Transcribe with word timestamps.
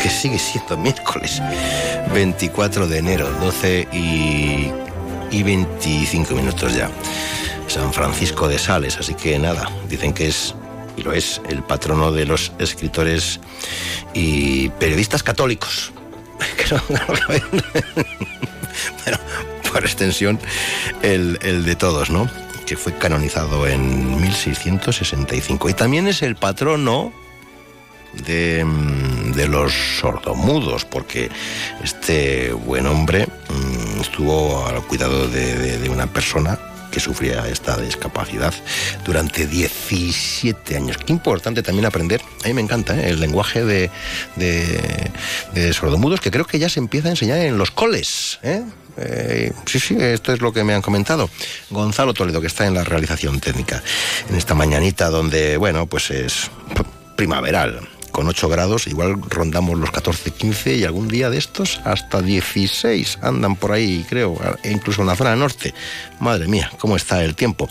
Que 0.00 0.08
sigue 0.08 0.38
siendo 0.38 0.76
miércoles. 0.76 1.42
24 2.12 2.86
de 2.86 2.98
enero, 2.98 3.28
12 3.40 3.88
y, 3.92 4.70
y 5.30 5.42
25 5.42 6.34
minutos 6.34 6.74
ya. 6.74 6.90
San 7.68 7.92
Francisco 7.92 8.48
de 8.48 8.58
Sales, 8.58 8.96
así 8.98 9.14
que 9.14 9.38
nada, 9.38 9.70
dicen 9.88 10.14
que 10.14 10.28
es, 10.28 10.54
y 10.96 11.02
lo 11.02 11.12
es, 11.12 11.40
el 11.48 11.62
patrono 11.62 12.12
de 12.12 12.24
los 12.24 12.52
escritores 12.58 13.40
y 14.14 14.70
periodistas 14.70 15.22
católicos. 15.22 15.92
Pero, 19.04 19.18
por 19.72 19.84
extensión, 19.84 20.40
el, 21.02 21.38
el 21.42 21.64
de 21.64 21.76
todos, 21.76 22.10
¿no? 22.10 22.28
Que 22.66 22.76
fue 22.76 22.94
canonizado 22.94 23.66
en 23.66 24.20
1665. 24.20 25.68
Y 25.68 25.74
también 25.74 26.08
es 26.08 26.22
el 26.22 26.36
patrono 26.36 27.12
de, 28.26 28.64
mm, 28.64 29.32
de, 29.32 29.48
los 29.48 29.72
sordomudos, 30.00 30.84
porque 30.84 31.30
este 31.82 32.52
buen 32.52 32.86
hombre 32.86 33.26
mmm, 33.26 34.00
estuvo 34.00 34.66
al 34.66 34.82
cuidado 34.86 35.28
de, 35.28 35.56
de, 35.56 35.78
de, 35.78 35.88
una 35.88 36.06
persona 36.06 36.58
que 36.90 37.00
sufría 37.00 37.48
esta 37.48 37.76
discapacidad 37.76 38.54
durante 39.04 39.46
17 39.46 40.76
años. 40.76 40.96
Qué 40.98 41.12
importante 41.12 41.62
también 41.62 41.86
aprender, 41.86 42.20
a 42.44 42.48
mí 42.48 42.54
me 42.54 42.60
encanta 42.60 42.98
¿eh? 42.98 43.10
el 43.10 43.20
lenguaje 43.20 43.64
de, 43.64 43.90
de, 44.36 45.72
sordomudos, 45.72 46.20
que 46.20 46.30
creo 46.30 46.46
que 46.46 46.58
ya 46.58 46.68
se 46.68 46.80
empieza 46.80 47.08
a 47.08 47.10
enseñar 47.12 47.38
en 47.38 47.58
los 47.58 47.70
coles. 47.70 48.38
¿eh? 48.42 48.62
Eh, 48.96 49.52
sí, 49.66 49.78
sí, 49.78 49.96
esto 49.98 50.32
es 50.32 50.40
lo 50.40 50.52
que 50.52 50.64
me 50.64 50.74
han 50.74 50.82
comentado. 50.82 51.30
Gonzalo 51.70 52.14
Toledo, 52.14 52.40
que 52.40 52.46
está 52.48 52.66
en 52.66 52.74
la 52.74 52.84
realización 52.84 53.40
técnica, 53.40 53.82
en 54.28 54.36
esta 54.36 54.54
mañanita 54.54 55.10
donde, 55.10 55.56
bueno, 55.56 55.86
pues 55.86 56.10
es 56.10 56.50
primaveral 57.16 57.88
con 58.18 58.26
8 58.26 58.48
grados, 58.48 58.88
igual 58.88 59.22
rondamos 59.28 59.78
los 59.78 59.92
14, 59.92 60.32
15 60.32 60.74
y 60.74 60.82
algún 60.82 61.06
día 61.06 61.30
de 61.30 61.38
estos 61.38 61.80
hasta 61.84 62.20
16 62.20 63.20
andan 63.22 63.54
por 63.54 63.70
ahí, 63.70 64.04
creo, 64.08 64.36
incluso 64.64 65.02
en 65.02 65.06
la 65.06 65.14
zona 65.14 65.36
norte. 65.36 65.72
Madre 66.18 66.48
mía, 66.48 66.68
¿cómo 66.80 66.96
está 66.96 67.22
el 67.22 67.36
tiempo? 67.36 67.70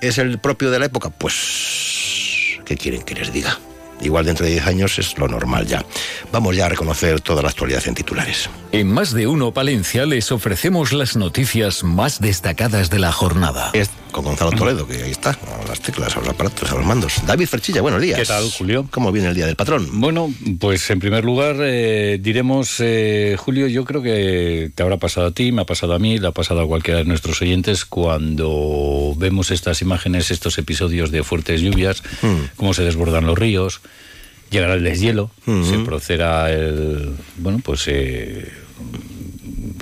¿Es 0.00 0.18
el 0.18 0.40
propio 0.40 0.72
de 0.72 0.80
la 0.80 0.86
época? 0.86 1.10
Pues, 1.10 2.58
¿qué 2.64 2.76
quieren 2.76 3.02
que 3.02 3.14
les 3.14 3.32
diga? 3.32 3.56
Igual 4.00 4.24
dentro 4.24 4.46
de 4.46 4.50
10 4.50 4.66
años 4.66 4.98
es 4.98 5.16
lo 5.16 5.28
normal 5.28 5.64
ya. 5.68 5.84
Vamos 6.32 6.56
ya 6.56 6.66
a 6.66 6.68
reconocer 6.68 7.20
toda 7.20 7.40
la 7.40 7.50
actualidad 7.50 7.86
en 7.86 7.94
titulares. 7.94 8.50
En 8.72 8.92
Más 8.92 9.12
de 9.12 9.28
Uno 9.28 9.52
Palencia 9.52 10.06
les 10.06 10.32
ofrecemos 10.32 10.92
las 10.92 11.14
noticias 11.14 11.84
más 11.84 12.20
destacadas 12.20 12.90
de 12.90 12.98
la 12.98 13.12
jornada. 13.12 13.70
Es 13.74 13.90
con 14.10 14.24
Gonzalo 14.24 14.52
Toledo, 14.52 14.86
que 14.86 15.02
ahí 15.02 15.10
está, 15.10 15.30
a 15.30 15.68
las 15.68 15.80
teclas, 15.80 16.16
a 16.16 16.20
los 16.20 16.28
aparatos, 16.28 16.70
a 16.70 16.74
los 16.74 16.84
mandos. 16.84 17.14
David 17.26 17.46
Ferchilla, 17.46 17.80
buenos 17.80 18.00
días. 18.00 18.18
¿Qué 18.18 18.24
tal, 18.24 18.50
Julio? 18.50 18.86
¿Cómo 18.90 19.12
viene 19.12 19.28
el 19.28 19.34
Día 19.34 19.46
del 19.46 19.56
Patrón? 19.56 20.00
Bueno, 20.00 20.32
pues 20.58 20.88
en 20.90 21.00
primer 21.00 21.24
lugar 21.24 21.56
eh, 21.60 22.18
diremos, 22.20 22.76
eh, 22.80 23.36
Julio, 23.38 23.66
yo 23.66 23.84
creo 23.84 24.02
que 24.02 24.70
te 24.74 24.82
habrá 24.82 24.96
pasado 24.96 25.28
a 25.28 25.30
ti, 25.32 25.52
me 25.52 25.62
ha 25.62 25.66
pasado 25.66 25.94
a 25.94 25.98
mí, 25.98 26.18
le 26.18 26.28
ha 26.28 26.32
pasado 26.32 26.60
a 26.60 26.66
cualquiera 26.66 26.98
de 26.98 27.04
nuestros 27.04 27.40
oyentes 27.42 27.84
cuando 27.84 29.14
vemos 29.16 29.50
estas 29.50 29.82
imágenes, 29.82 30.30
estos 30.30 30.58
episodios 30.58 31.10
de 31.10 31.22
fuertes 31.22 31.60
lluvias, 31.60 32.02
mm. 32.22 32.56
cómo 32.56 32.74
se 32.74 32.84
desbordan 32.84 33.26
los 33.26 33.38
ríos, 33.38 33.80
llegará 34.50 34.74
el 34.74 34.84
deshielo, 34.84 35.30
mm 35.46 35.50
-hmm. 35.50 35.70
se 35.70 35.78
procederá 35.84 36.50
el, 36.52 37.14
bueno, 37.36 37.60
pues 37.62 37.84
eh, 37.88 38.50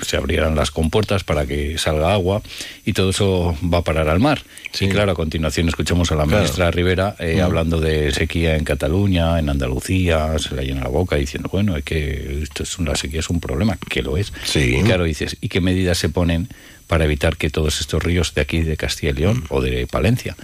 se 0.03 0.17
abrirán 0.17 0.55
las 0.55 0.71
compuertas 0.71 1.23
para 1.23 1.45
que 1.45 1.77
salga 1.77 2.13
agua 2.13 2.41
y 2.85 2.93
todo 2.93 3.09
eso 3.09 3.57
va 3.63 3.79
a 3.79 3.83
parar 3.83 4.09
al 4.09 4.19
mar. 4.19 4.41
Sí. 4.71 4.85
Y 4.85 4.89
claro, 4.89 5.11
a 5.11 5.15
continuación 5.15 5.67
escuchamos 5.67 6.11
a 6.11 6.15
la 6.15 6.23
claro. 6.23 6.39
ministra 6.39 6.71
Rivera 6.71 7.15
eh, 7.19 7.37
mm. 7.37 7.41
hablando 7.41 7.79
de 7.79 8.11
sequía 8.11 8.55
en 8.55 8.63
Cataluña, 8.63 9.39
en 9.39 9.49
Andalucía, 9.49 10.37
se 10.39 10.55
la 10.55 10.61
llena 10.61 10.81
la 10.81 10.89
boca 10.89 11.15
diciendo, 11.15 11.49
bueno, 11.51 11.75
es 11.75 11.83
que 11.83 12.41
esto 12.43 12.63
es 12.63 12.77
una 12.77 12.95
sequía 12.95 13.19
es 13.19 13.29
un 13.29 13.39
problema, 13.39 13.77
que 13.89 14.01
lo 14.01 14.17
es. 14.17 14.33
Sí. 14.43 14.77
Y 14.77 14.83
claro, 14.83 15.03
dices, 15.03 15.37
¿y 15.41 15.49
qué 15.49 15.61
medidas 15.61 15.97
se 15.97 16.09
ponen 16.09 16.47
para 16.87 17.05
evitar 17.05 17.37
que 17.37 17.49
todos 17.49 17.81
estos 17.81 18.03
ríos 18.03 18.33
de 18.33 18.41
aquí, 18.41 18.61
de 18.61 18.77
Castilla 18.77 19.11
y 19.11 19.15
León 19.15 19.39
mm. 19.39 19.53
o 19.53 19.61
de 19.61 19.87
Palencia, 19.87 20.35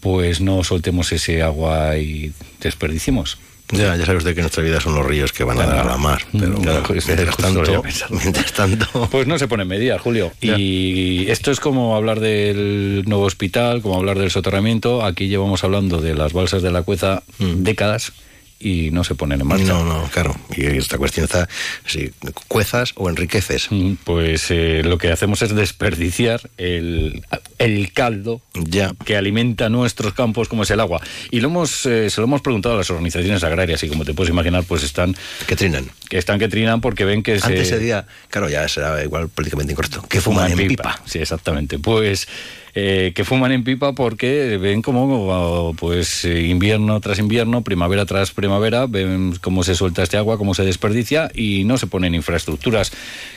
pues 0.00 0.40
no 0.40 0.64
soltemos 0.64 1.12
ese 1.12 1.42
agua 1.42 1.96
y 1.98 2.32
desperdicimos? 2.60 3.38
Ya, 3.72 3.96
ya 3.96 4.06
sabe 4.06 4.18
usted 4.18 4.34
que 4.34 4.40
nuestra 4.40 4.62
vida 4.62 4.80
son 4.80 4.94
los 4.94 5.06
ríos 5.06 5.32
que 5.32 5.44
van 5.44 5.56
claro. 5.56 5.72
a 5.72 5.74
dar 5.76 5.86
a 5.86 5.90
la 5.90 5.96
mar. 5.96 6.22
Pero 6.32 6.56
claro, 6.56 6.82
pues, 6.86 7.06
mientras, 7.06 7.36
tanto, 7.36 7.82
mientras 8.10 8.52
tanto. 8.54 9.08
Pues 9.10 9.26
no 9.26 9.38
se 9.38 9.48
pone 9.48 9.64
medidas, 9.64 10.00
Julio. 10.00 10.32
Ya. 10.40 10.56
Y 10.58 11.26
esto 11.28 11.50
es 11.50 11.60
como 11.60 11.96
hablar 11.96 12.20
del 12.20 13.04
nuevo 13.06 13.24
hospital, 13.24 13.82
como 13.82 13.96
hablar 13.96 14.18
del 14.18 14.30
soterramiento. 14.30 15.04
Aquí 15.04 15.28
llevamos 15.28 15.64
hablando 15.64 16.00
de 16.00 16.14
las 16.14 16.32
balsas 16.32 16.62
de 16.62 16.70
la 16.70 16.82
cueza 16.82 17.22
mm. 17.38 17.62
décadas 17.62 18.12
y 18.60 18.90
no 18.90 19.02
se 19.02 19.14
ponen 19.14 19.40
en 19.40 19.46
marcha. 19.46 19.64
No, 19.64 19.84
no, 19.84 20.08
claro. 20.12 20.36
Y 20.54 20.66
esta 20.66 20.98
cuestión 20.98 21.24
está, 21.24 21.48
si 21.86 22.12
cuezas 22.46 22.92
o 22.96 23.08
enriqueces. 23.08 23.68
Pues 24.04 24.50
eh, 24.50 24.82
lo 24.84 24.98
que 24.98 25.10
hacemos 25.10 25.42
es 25.42 25.54
desperdiciar 25.54 26.50
el, 26.58 27.24
el 27.58 27.92
caldo 27.92 28.42
ya. 28.54 28.92
que 29.04 29.16
alimenta 29.16 29.68
nuestros 29.70 30.12
campos 30.12 30.48
como 30.48 30.62
es 30.64 30.70
el 30.70 30.80
agua. 30.80 31.00
Y 31.30 31.40
lo 31.40 31.48
hemos, 31.48 31.86
eh, 31.86 32.10
se 32.10 32.20
lo 32.20 32.26
hemos 32.26 32.42
preguntado 32.42 32.74
a 32.74 32.78
las 32.78 32.90
organizaciones 32.90 33.42
agrarias 33.42 33.82
y 33.82 33.88
como 33.88 34.04
te 34.04 34.14
puedes 34.14 34.30
imaginar, 34.30 34.64
pues 34.64 34.84
están... 34.84 35.16
Que 35.46 35.56
trinan. 35.56 35.90
Que 36.10 36.18
están 36.18 36.38
que 36.38 36.48
trinan 36.48 36.82
porque 36.82 37.06
ven 37.06 37.22
que... 37.22 37.34
Antes 37.34 37.68
se... 37.68 37.74
ese 37.74 37.78
día, 37.78 38.04
claro, 38.28 38.50
ya 38.50 38.68
será 38.68 39.02
igual 39.02 39.30
políticamente 39.30 39.72
incorrecto, 39.72 40.02
que 40.08 40.20
fuman, 40.20 40.50
fuman 40.50 40.60
en 40.60 40.68
pipa. 40.68 40.82
pipa. 40.82 41.02
Sí, 41.06 41.18
exactamente. 41.20 41.78
Pues... 41.78 42.28
Eh, 42.72 43.10
que 43.16 43.24
fuman 43.24 43.50
en 43.50 43.64
pipa 43.64 43.94
porque 43.94 44.56
ven 44.56 44.80
como 44.80 45.74
pues 45.76 46.24
invierno 46.24 47.00
tras 47.00 47.18
invierno, 47.18 47.62
primavera 47.62 48.06
tras 48.06 48.30
primavera, 48.30 48.86
ven 48.86 49.34
cómo 49.40 49.64
se 49.64 49.74
suelta 49.74 50.04
este 50.04 50.16
agua, 50.16 50.38
cómo 50.38 50.54
se 50.54 50.64
desperdicia 50.64 51.32
y 51.34 51.64
no 51.64 51.78
se 51.78 51.88
ponen 51.88 52.14
infraestructuras 52.14 52.92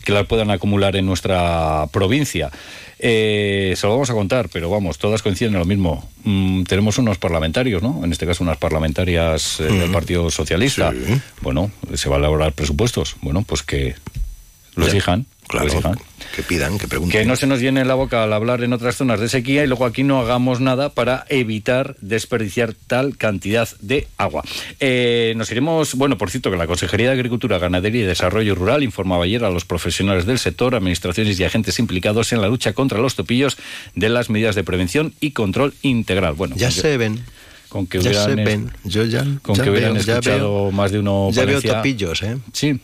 que 0.05 0.11
las 0.11 0.28
puedan 0.28 0.51
acumular 0.51 0.95
en 0.95 1.07
nuestra 1.07 1.88
provincia. 1.91 2.51
Eh, 3.05 3.73
se 3.75 3.85
lo 3.85 3.94
vamos 3.94 4.09
a 4.09 4.13
contar, 4.13 4.47
pero 4.47 4.69
vamos, 4.69 4.97
todas 4.97 5.22
coinciden 5.22 5.53
en 5.53 5.59
lo 5.59 5.66
mismo. 5.66 6.09
Mm, 6.23 6.63
tenemos 6.63 6.97
unos 6.97 7.17
parlamentarios, 7.17 7.84
¿no? 7.84 8.01
En 8.01 8.13
este 8.13 8.25
caso 8.25 8.44
unas 8.45 8.57
parlamentarias 8.57 9.59
eh, 9.59 9.67
mm. 9.69 9.79
del 9.79 9.91
Partido 9.91 10.29
Socialista. 10.29 10.91
Sí. 10.91 11.19
Bueno, 11.41 11.69
se 11.95 12.07
va 12.07 12.16
a 12.16 12.19
elaborar 12.19 12.53
presupuestos. 12.63 13.18
Bueno, 13.22 13.44
pues 13.44 13.62
que 13.62 13.96
lo 14.75 14.85
exijan. 14.85 15.25
Claro, 15.50 15.68
que 16.34 16.41
pidan, 16.41 16.79
que 16.79 16.88
pregunten. 16.88 17.19
Que 17.19 17.28
no 17.28 17.35
se 17.35 17.46
nos 17.46 17.59
llene 17.59 17.84
la 17.84 17.94
boca 17.94 18.24
al 18.24 18.31
hablar 18.31 18.63
en 18.63 18.72
otras 18.72 18.96
zonas 18.96 19.19
de 19.19 19.28
sequía 19.28 19.66
y 19.66 19.68
luego 19.68 19.85
aquí 19.85 20.03
no 20.03 20.19
hagamos 20.22 20.62
nada 20.62 20.88
para 20.88 21.25
evitar 21.28 21.97
desperdiciar 22.00 22.73
tal 22.73 23.18
cantidad 23.18 23.68
de 23.81 24.07
agua. 24.18 24.44
Eh, 24.79 25.34
nos 25.35 25.52
iremos, 25.52 25.96
bueno, 25.96 26.18
por 26.18 26.31
cierto, 26.31 26.50
que 26.50 26.56
la 26.56 26.66
Consejería 26.66 27.07
de 27.07 27.13
Agricultura, 27.13 27.59
Ganadería 27.59 28.03
y 28.03 28.06
Desarrollo 28.06 28.56
Rural 28.56 28.81
informaba 28.81 29.25
ayer 29.25 29.44
a 29.44 29.50
los 29.50 29.66
profesionales 29.66 30.25
del 30.25 30.40
sector, 30.40 30.73
administraciones 30.73 31.38
y 31.38 31.44
agentes 31.44 31.78
implicados 31.78 32.31
en 32.31 32.41
la 32.41 32.47
lucha 32.47 32.72
contra 32.72 33.00
los 33.00 33.16
topillos 33.16 33.57
de 33.94 34.07
las 34.07 34.29
medidas 34.29 34.56
de 34.56 34.63
prevención 34.63 35.13
y 35.19 35.31
control 35.31 35.73
integral. 35.81 36.34
Bueno, 36.35 36.56
ya 36.56 36.72
se 36.72 36.96
ven 36.96 37.22
con 37.73 37.88
que 37.88 38.00
ya 38.00 38.11
hubieran, 38.11 38.35
se 38.35 38.35
ven. 38.44 38.72
Yo 38.84 39.03
ya, 39.03 39.25
con 39.41 39.56
ya 39.56 39.63
que 39.63 39.72
hubieran 39.72 39.94
veo, 39.94 40.01
escuchado 40.01 40.63
veo, 40.66 40.72
más 40.72 40.91
de 40.91 41.00
uno 41.00 41.31
ya 41.31 41.41
Palencia, 41.41 41.72
veo 41.72 41.78
topillos, 41.78 42.22
¿eh? 42.22 42.37
Sí. 42.53 42.79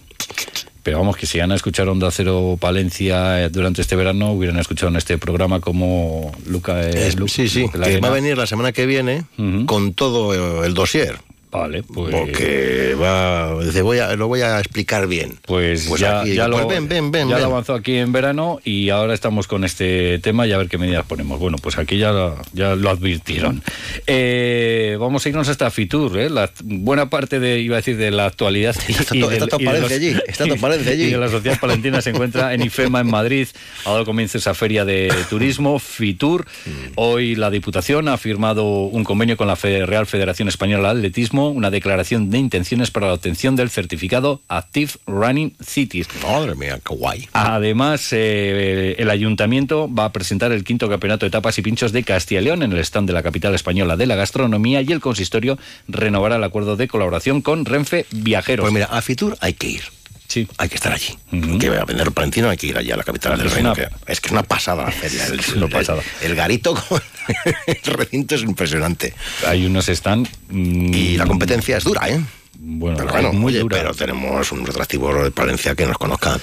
Pero 0.82 0.98
vamos, 0.98 1.16
que 1.16 1.28
si 1.28 1.40
han 1.40 1.52
escuchado 1.52 1.92
Onda 1.92 2.10
Cero 2.10 2.58
Palencia 2.60 3.48
durante 3.50 3.84
este 3.84 3.96
verano, 3.96 4.32
hubieran 4.32 4.58
escuchado 4.58 4.90
en 4.90 4.96
este 4.96 5.20
programa 5.20 5.60
como 5.60 6.32
Luca... 6.48 6.82
Es, 6.90 7.20
Luca 7.20 7.32
sí, 7.32 7.48
sí, 7.48 7.70
que 7.70 8.00
va 8.00 8.08
a 8.08 8.12
venir 8.12 8.36
la 8.36 8.48
semana 8.48 8.72
que 8.72 8.88
viene 8.88 9.26
uh 9.38 9.42
-huh. 9.42 9.66
con 9.68 9.94
todo 9.94 10.64
el 10.66 10.74
dossier. 10.74 11.20
Vale, 11.52 11.82
pues. 11.82 12.14
Porque 12.14 12.96
va, 13.02 13.60
dice, 13.64 13.82
voy 13.82 13.98
a, 13.98 14.16
lo 14.16 14.28
voy 14.28 14.42
a 14.42 14.60
explicar 14.60 15.08
bien. 15.08 15.40
Pues, 15.48 15.88
pues 15.88 16.00
ya, 16.00 16.22
aquí, 16.22 16.36
ya, 16.36 16.48
pues 16.48 16.62
lo, 16.62 16.68
ven, 16.68 16.88
ven, 16.88 17.12
ven, 17.12 17.28
ya 17.28 17.40
lo 17.40 17.46
avanzó 17.46 17.74
aquí 17.74 17.96
en 17.96 18.12
verano 18.12 18.60
y 18.64 18.90
ahora 18.90 19.16
estamos 19.16 19.48
con 19.48 19.64
este 19.64 20.20
tema 20.20 20.46
y 20.46 20.52
a 20.52 20.60
ver 20.60 20.70
qué 20.70 20.78
medidas 20.78 21.06
ponemos. 21.06 21.40
Bueno, 21.40 21.58
pues 21.58 21.80
aquí 21.80 21.98
ya, 21.98 22.36
ya 22.54 22.76
lo 22.76 22.90
advirtieron. 22.92 23.64
Eh, 24.06 24.96
vamos 25.00 25.26
a 25.26 25.30
irnos 25.30 25.50
hasta 25.50 25.72
Fitur, 25.72 26.20
¿eh? 26.20 26.30
la 26.30 26.52
buena 26.64 27.10
parte 27.10 27.40
de, 27.40 27.60
iba 27.60 27.78
a 27.78 27.78
decir, 27.78 27.98
de 27.98 28.12
la 28.12 28.28
actualidad. 28.28 28.76
Está, 28.88 29.16
y, 29.16 29.20
to, 29.20 29.30
del, 29.30 29.42
está 29.42 29.58
y 29.60 29.66
de 29.66 29.80
los, 29.80 29.92
allí, 29.92 30.16
está 30.28 30.44
allí. 30.92 31.04
Y 31.04 31.12
de 31.12 31.18
la 31.18 31.30
sociedad 31.30 31.60
palentina 31.60 32.00
se 32.02 32.12
encuentra 32.12 32.54
en 32.54 32.62
IFEMA, 32.62 33.00
en 33.00 33.10
Madrid. 33.10 33.48
Ha 33.86 33.92
dado 33.92 34.06
comienzo 34.06 34.38
esa 34.38 34.54
feria 34.54 34.86
de 34.86 35.12
turismo, 35.32 35.80
Fitur. 35.80 36.46
Hoy 36.94 37.34
la 37.36 37.50
Diputación 37.50 38.08
ha 38.08 38.18
firmado 38.18 38.66
un 38.66 39.04
convenio 39.04 39.36
con 39.36 39.48
la 39.48 39.56
Real 39.56 40.06
Federación 40.06 40.48
Española 40.48 40.94
de 40.94 41.00
Atletismo 41.00 41.39
una 41.48 41.72
declaración 41.72 42.30
de 42.30 42.38
intenciones 42.38 42.92
para 42.92 43.08
la 43.08 43.14
obtención 43.14 43.56
del 43.56 43.70
certificado 43.70 44.42
Active 44.50 44.92
Running 45.08 45.56
Cities. 45.66 46.08
Madre 46.22 46.56
mía, 46.56 46.80
qué 46.86 46.94
guay. 46.94 47.30
Además, 47.34 48.10
eh, 48.12 48.96
el 49.00 49.10
ayuntamiento 49.10 49.90
va 49.94 50.06
a 50.06 50.12
presentar 50.12 50.52
el 50.52 50.64
quinto 50.64 50.90
campeonato 50.90 51.26
de 51.26 51.30
tapas 51.30 51.58
y 51.58 51.62
pinchos 51.62 51.92
de 51.92 52.04
Castilla 52.04 52.42
y 52.42 52.44
León 52.44 52.64
en 52.64 52.72
el 52.74 52.80
stand 52.80 53.08
de 53.08 53.14
la 53.14 53.24
capital 53.24 53.56
española 53.56 53.96
de 53.96 54.06
la 54.06 54.16
gastronomía 54.16 54.82
y 54.82 54.92
el 54.92 55.00
consistorio 55.00 55.58
renovará 55.88 56.36
el 56.36 56.44
acuerdo 56.44 56.76
de 56.76 56.88
colaboración 56.88 57.42
con 57.42 57.66
Renfe 57.66 58.06
Viajeros. 58.12 58.64
Pues 58.64 58.74
mira, 58.74 58.88
a 58.88 59.02
Fitur 59.02 59.38
hay 59.40 59.54
que 59.54 59.68
ir. 59.70 59.84
Sí. 60.28 60.48
Hay 60.60 60.70
que 60.70 60.76
estar 60.76 60.94
allí. 60.94 61.18
Ujú. 61.32 61.58
Que 61.58 61.70
voy 61.70 61.80
a 61.80 61.86
vender 61.86 62.12
palentino, 62.12 62.50
hay 62.52 62.58
que 62.58 62.68
ir 62.68 62.78
allá 62.78 62.94
a 62.94 62.98
la 62.98 63.04
capital 63.04 63.36
del 63.40 63.50
reino. 63.50 63.72
una- 63.74 63.76
que- 63.76 63.90
Es 64.06 64.22
que 64.22 64.28
es 64.28 64.32
una 64.32 64.44
pasada 64.44 64.84
la 64.84 64.92
feria. 64.92 65.26
El, 65.26 65.40
el- 65.64 65.70
pasada. 65.70 66.04
el 66.22 66.36
garito 66.36 66.76
con 66.76 67.02
el 67.68 67.94
recinto 67.94 68.36
es 68.36 68.42
impresionante. 68.44 69.14
Hay 69.48 69.66
unos 69.66 69.88
stand 69.90 70.28
mm, 70.50 70.94
Y 70.94 71.18
la 71.18 71.26
competencia 71.26 71.78
es 71.78 71.84
dura, 71.84 72.10
¿eh? 72.10 72.20
bueno, 72.62 72.98
Pero 72.98 73.12
bueno, 73.12 73.34
muy 73.34 73.54
oye, 73.54 73.60
dura. 73.60 73.78
pero 73.78 73.94
tenemos 73.94 74.52
un 74.52 74.62
atractivo 74.64 75.24
de 75.24 75.32
Palencia 75.32 75.76
que 75.76 75.86
nos 75.86 75.98
conozca. 75.98 76.40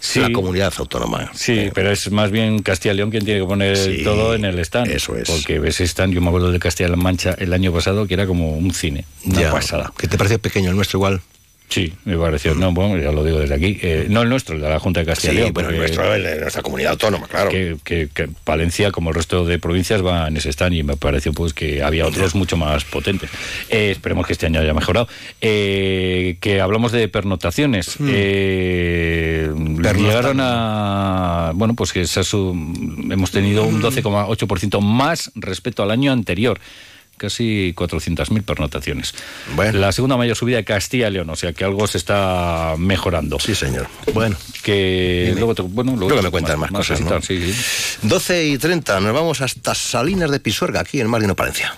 Sí. 0.00 0.20
La 0.20 0.30
comunidad 0.30 0.72
autónoma. 0.78 1.28
Sí, 1.34 1.58
Eh, 1.58 1.72
pero 1.74 1.90
es 1.90 2.08
más 2.12 2.30
bien 2.30 2.60
Castilla 2.62 2.92
y 2.94 2.98
León 2.98 3.10
quien 3.10 3.24
tiene 3.24 3.40
que 3.40 3.46
poner 3.46 3.76
Sí, 3.76 4.04
todo 4.04 4.32
en 4.36 4.44
el 4.44 4.56
stand. 4.60 4.92
eso 4.92 5.16
es. 5.16 5.28
Porque 5.28 5.58
ves 5.58 5.80
stand, 5.80 6.14
yo 6.14 6.20
me 6.20 6.28
acuerdo 6.28 6.52
de 6.52 6.60
Castilla-La 6.60 6.94
Mancha 6.94 7.34
el 7.36 7.52
año 7.52 7.72
pasado, 7.72 8.06
que 8.06 8.14
era 8.14 8.24
como 8.24 8.56
un 8.56 8.72
cine, 8.72 9.04
una 9.24 9.40
ya. 9.40 9.50
pasada. 9.50 9.92
¿Qué 9.98 10.06
te 10.06 10.16
pareció 10.16 10.38
pequeño 10.38 10.70
el 10.70 10.76
nuestro 10.76 10.98
igual? 10.98 11.20
Sí, 11.68 11.92
me 12.06 12.16
pareció. 12.16 12.54
No, 12.54 12.72
bueno, 12.72 12.96
ya 12.96 13.12
lo 13.12 13.22
digo 13.22 13.40
desde 13.40 13.54
aquí. 13.54 13.78
Eh, 13.82 14.06
no 14.08 14.22
el 14.22 14.28
nuestro, 14.30 14.56
el 14.56 14.62
de 14.62 14.68
la 14.70 14.78
Junta 14.78 15.00
de 15.00 15.06
Castilla 15.06 15.32
y 15.32 15.36
Sí, 15.36 15.40
León. 15.42 15.52
bueno, 15.52 15.68
el 15.68 15.74
porque- 15.76 15.92
nuestro, 15.92 16.14
el 16.14 16.22
de 16.22 16.40
nuestra 16.40 16.62
comunidad 16.62 16.92
autónoma, 16.92 17.26
claro. 17.28 17.50
que, 17.50 17.76
que- 17.84 18.08
que 18.14 18.28
Palencia, 18.44 18.90
como 18.90 19.10
el 19.10 19.14
resto 19.16 19.44
de 19.44 19.58
provincias, 19.58 20.04
va 20.04 20.28
en 20.28 20.36
ese 20.38 20.48
stand 20.50 20.74
y 20.74 20.82
me 20.82 20.96
pareció 20.96 21.32
pues 21.34 21.52
que 21.52 21.82
había 21.82 22.06
otros 22.06 22.34
mucho 22.34 22.56
más 22.56 22.84
potentes. 22.84 23.28
Eh, 23.68 23.90
esperemos 23.90 24.26
que 24.26 24.32
este 24.32 24.46
año 24.46 24.60
haya 24.60 24.72
mejorado. 24.72 25.08
Eh, 25.42 26.38
que 26.40 26.60
hablamos 26.62 26.90
de 26.92 27.06
pernotaciones. 27.08 27.96
Eh, 28.00 29.50
llegaron 29.94 30.38
a... 30.40 31.52
Bueno, 31.54 31.74
pues 31.74 31.92
que 31.92 32.06
se 32.06 32.20
ha 32.20 32.24
su- 32.24 32.52
hemos 33.10 33.30
tenido 33.30 33.64
un 33.64 33.80
12,8% 33.82 34.80
más 34.80 35.30
respecto 35.34 35.82
al 35.82 35.90
año 35.90 36.12
anterior. 36.12 36.58
Casi 37.18 37.74
400.000 37.76 38.42
pernotaciones. 38.44 39.12
Bueno. 39.54 39.78
La 39.78 39.92
segunda 39.92 40.16
mayor 40.16 40.36
subida 40.36 40.56
de 40.56 40.64
Castilla 40.64 41.08
y 41.08 41.10
León, 41.12 41.28
o 41.30 41.36
sea 41.36 41.52
que 41.52 41.64
algo 41.64 41.86
se 41.86 41.98
está 41.98 42.74
mejorando. 42.78 43.38
Sí, 43.38 43.54
señor. 43.54 43.88
Bueno. 44.14 44.36
Que 44.62 45.24
Dime. 45.26 45.40
luego 45.40 45.54
te, 45.54 45.62
bueno, 45.62 45.92
luego 45.92 46.08
Luego 46.08 46.20
te- 46.22 46.26
me 46.26 46.30
cuentas 46.30 46.56
más 46.58 46.70
cosas, 46.70 47.00
¿no? 47.00 47.08
cositas, 47.10 47.26
sí, 47.26 47.52
sí. 47.52 47.98
12 48.08 48.46
y 48.46 48.58
30, 48.58 49.00
nos 49.00 49.12
vamos 49.12 49.40
hasta 49.40 49.74
Salinas 49.74 50.30
de 50.30 50.40
Pisuerga, 50.40 50.80
aquí 50.80 51.00
en 51.00 51.08
Mar 51.08 51.20
de 51.20 51.26
Uno, 51.26 51.36
Palencia. 51.36 51.74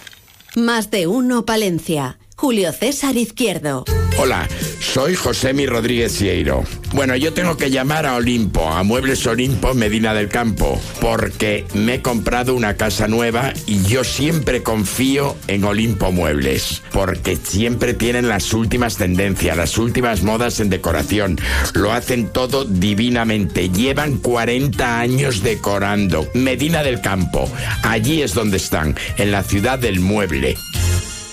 Más 0.56 0.90
de 0.90 1.06
uno 1.06 1.44
Palencia. 1.46 2.18
Julio 2.40 2.72
César 2.72 3.18
Izquierdo. 3.18 3.84
Hola, 4.18 4.48
soy 4.80 5.14
Josemi 5.14 5.66
Rodríguez 5.66 6.12
Sieiro. 6.12 6.64
Bueno, 6.94 7.14
yo 7.14 7.34
tengo 7.34 7.58
que 7.58 7.70
llamar 7.70 8.06
a 8.06 8.14
Olimpo, 8.14 8.66
a 8.66 8.82
Muebles 8.82 9.26
Olimpo 9.26 9.74
Medina 9.74 10.14
del 10.14 10.30
Campo, 10.30 10.80
porque 11.02 11.66
me 11.74 11.96
he 11.96 12.00
comprado 12.00 12.54
una 12.54 12.78
casa 12.78 13.08
nueva 13.08 13.52
y 13.66 13.82
yo 13.82 14.04
siempre 14.04 14.62
confío 14.62 15.36
en 15.48 15.64
Olimpo 15.64 16.12
Muebles, 16.12 16.82
porque 16.94 17.36
siempre 17.36 17.92
tienen 17.92 18.26
las 18.26 18.54
últimas 18.54 18.96
tendencias, 18.96 19.54
las 19.54 19.76
últimas 19.76 20.22
modas 20.22 20.60
en 20.60 20.70
decoración. 20.70 21.38
Lo 21.74 21.92
hacen 21.92 22.32
todo 22.32 22.64
divinamente. 22.64 23.68
Llevan 23.68 24.16
40 24.16 24.98
años 24.98 25.42
decorando. 25.42 26.26
Medina 26.32 26.82
del 26.82 27.02
Campo, 27.02 27.50
allí 27.82 28.22
es 28.22 28.32
donde 28.32 28.56
están, 28.56 28.96
en 29.18 29.30
la 29.30 29.42
ciudad 29.42 29.78
del 29.78 30.00
mueble. 30.00 30.56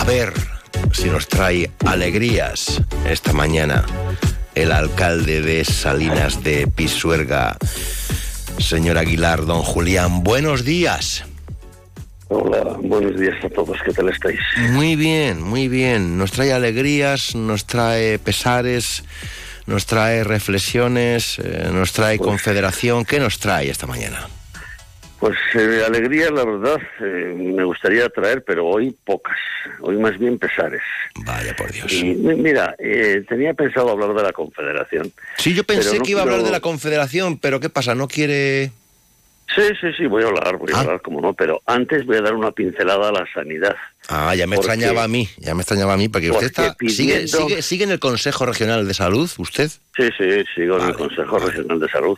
A 0.00 0.04
ver 0.04 0.32
si 0.92 1.10
nos 1.10 1.28
trae 1.28 1.70
alegrías 1.84 2.80
esta 3.06 3.34
mañana 3.34 3.84
el 4.54 4.72
alcalde 4.72 5.42
de 5.42 5.62
Salinas 5.62 6.42
de 6.42 6.66
Pisuerga, 6.66 7.58
señor 8.58 8.96
Aguilar, 8.96 9.44
don 9.44 9.60
Julián. 9.62 10.24
Buenos 10.24 10.64
días. 10.64 11.24
Hola, 12.28 12.78
buenos 12.80 13.20
días 13.20 13.44
a 13.44 13.50
todos, 13.50 13.76
¿qué 13.84 13.92
tal 13.92 14.08
estáis? 14.08 14.40
Muy 14.70 14.96
bien, 14.96 15.42
muy 15.42 15.68
bien. 15.68 16.16
Nos 16.16 16.32
trae 16.32 16.54
alegrías, 16.54 17.34
nos 17.34 17.66
trae 17.66 18.18
pesares, 18.18 19.04
nos 19.66 19.84
trae 19.84 20.24
reflexiones, 20.24 21.38
eh, 21.44 21.68
nos 21.72 21.92
trae 21.92 22.16
Pues- 22.16 22.26
confederación. 22.26 23.04
¿Qué 23.04 23.20
nos 23.20 23.38
trae 23.38 23.68
esta 23.68 23.86
mañana? 23.86 24.28
Pues 25.20 25.36
eh, 25.54 25.82
alegría, 25.86 26.30
la 26.30 26.44
verdad, 26.46 26.80
eh, 27.00 27.34
me 27.36 27.62
gustaría 27.64 28.08
traer, 28.08 28.42
pero 28.42 28.66
hoy 28.66 28.96
pocas, 29.04 29.36
hoy 29.80 29.98
más 29.98 30.18
bien 30.18 30.38
pesares. 30.38 30.80
Vaya 31.26 31.54
por 31.54 31.70
Dios. 31.70 31.92
Y 31.92 32.14
mi- 32.14 32.36
mira, 32.36 32.74
eh, 32.78 33.22
tenía 33.28 33.52
pensado 33.52 33.90
hablar 33.90 34.14
de 34.14 34.22
la 34.22 34.32
Confederación. 34.32 35.12
Sí, 35.36 35.52
yo 35.54 35.62
pensé 35.64 35.98
no 35.98 36.04
que 36.04 36.12
iba 36.12 36.20
a 36.20 36.22
hablar 36.24 36.42
de 36.42 36.50
la 36.50 36.60
confederación, 36.60 37.36
pero 37.38 37.60
¿qué 37.60 37.68
pasa? 37.68 37.94
¿No 37.94 38.08
quiere...? 38.08 38.72
Sí, 39.54 39.62
sí, 39.80 39.88
sí, 39.98 40.06
voy 40.06 40.22
a 40.22 40.28
hablar, 40.28 40.56
voy 40.56 40.70
a 40.72 40.76
Ah. 40.76 40.80
hablar, 40.80 41.02
como 41.02 41.20
no, 41.20 41.34
pero 41.34 41.60
antes 41.66 42.06
voy 42.06 42.16
a 42.16 42.22
dar 42.22 42.34
una 42.34 42.52
pincelada 42.52 43.08
a 43.08 43.12
la 43.12 43.26
sanidad. 43.34 43.74
Ah, 44.08 44.32
ya 44.34 44.46
me 44.46 44.56
Porque- 44.56 44.72
extrañaba 44.72 45.02
a 45.04 45.08
mí, 45.08 45.28
ya 45.38 45.54
me 45.54 45.62
extrañaba 45.62 45.94
a 45.94 45.96
mí, 45.98 46.08
porque 46.08 46.30
usted 46.30 46.46
está, 46.46 46.76
sigue, 46.78 47.14
pidiendo- 47.24 47.26
sigue, 47.48 47.62
sigue 47.62 47.84
en 47.84 47.90
el 47.90 47.98
Consejo 47.98 48.46
Regional 48.46 48.86
de 48.86 48.94
Salud, 48.94 49.28
usted. 49.38 49.68
Sí, 49.96 50.08
sí, 50.16 50.44
sigo 50.54 50.78
en 50.80 50.86
el 50.88 50.94
Consejo 50.94 51.32
vale. 51.38 51.46
Regional 51.50 51.80
de 51.80 51.88
Salud. 51.88 52.16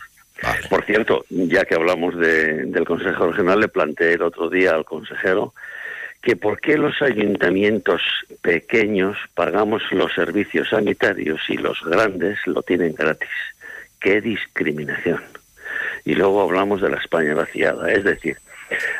Por 0.69 0.83
cierto, 0.85 1.25
ya 1.29 1.65
que 1.65 1.75
hablamos 1.75 2.17
de- 2.17 2.65
del 2.65 2.85
Consejo 2.85 3.27
Regional, 3.27 3.59
le 3.59 3.67
planteé 3.67 4.13
el 4.13 4.23
otro 4.23 4.49
día 4.49 4.71
al 4.75 4.85
consejero 4.85 5.53
que 6.21 6.35
por 6.35 6.59
qué 6.59 6.77
los 6.77 7.01
ayuntamientos 7.01 8.01
pequeños 8.41 9.17
pagamos 9.35 9.83
los 9.91 10.13
servicios 10.13 10.69
sanitarios 10.69 11.41
y 11.49 11.57
los 11.57 11.81
grandes 11.83 12.39
lo 12.45 12.61
tienen 12.63 12.93
gratis. 12.95 13.29
¡Qué 13.99 14.21
discriminación! 14.21 15.21
Y 16.05 16.15
luego 16.15 16.41
hablamos 16.41 16.81
de 16.81 16.89
la 16.89 16.97
España 16.97 17.33
vaciada. 17.35 17.91
Es 17.91 18.03
decir, 18.03 18.37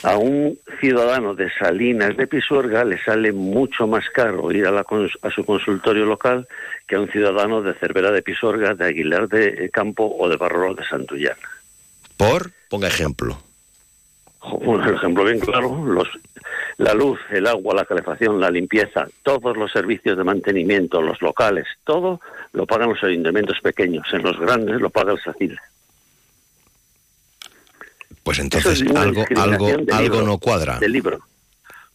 a 0.04 0.18
un 0.18 0.58
ciudadano 0.80 1.34
de 1.36 1.52
Salinas 1.52 2.16
de 2.18 2.28
Pisuerga 2.28 2.84
le 2.84 3.02
sale 3.04 3.32
mucho 3.32 3.88
más 3.88 4.10
caro 4.10 4.52
ir 4.52 4.66
a, 4.68 4.72
la 4.72 4.84
cons- 4.84 5.18
a 5.22 5.30
su 5.30 5.46
consultorio 5.46 6.06
local 6.06 6.48
que 6.88 6.96
a 6.96 7.00
un 7.00 7.10
ciudadano 7.10 7.62
de 7.62 7.74
Cervera 7.76 8.12
de 8.12 8.22
Pisuerga, 8.22 8.74
de 8.74 8.86
Aguilar 8.86 9.28
de 9.28 9.70
Campo 9.72 10.16
o 10.20 10.28
de 10.30 10.38
Barro 10.38 10.74
de 10.74 10.86
Santullán. 10.86 11.38
Por, 12.18 12.52
ponga 12.70 12.88
ejemplo. 12.88 13.38
Un 14.44 14.82
ejemplo 14.82 15.24
bien 15.24 15.40
claro, 15.40 15.86
los, 15.86 16.10
la 16.78 16.94
luz, 16.94 17.18
el 17.32 17.48
agua, 17.48 17.74
la 17.76 17.86
calefacción, 17.86 18.42
la 18.42 18.52
limpieza, 18.52 19.08
todos 19.24 19.56
los 19.56 19.72
servicios 19.72 20.18
de 20.18 20.24
mantenimiento, 20.26 21.02
los 21.02 21.22
locales, 21.22 21.66
todo 21.86 22.20
lo 22.52 22.66
pagan 22.66 22.90
los 22.90 23.02
ayuntamientos 23.04 23.62
pequeños. 23.62 24.06
En 24.12 24.22
los 24.22 24.38
grandes 24.38 24.82
lo 24.82 24.90
paga 24.90 25.14
el 25.14 25.20
SACIL. 25.22 25.58
Pues 28.24 28.40
entonces 28.40 28.82
es 28.82 28.96
algo, 28.96 29.26
algo, 29.36 29.68
algo 29.68 30.00
libro, 30.00 30.22
no 30.24 30.38
cuadra. 30.38 30.80
Del 30.80 30.92
libro. 30.94 31.20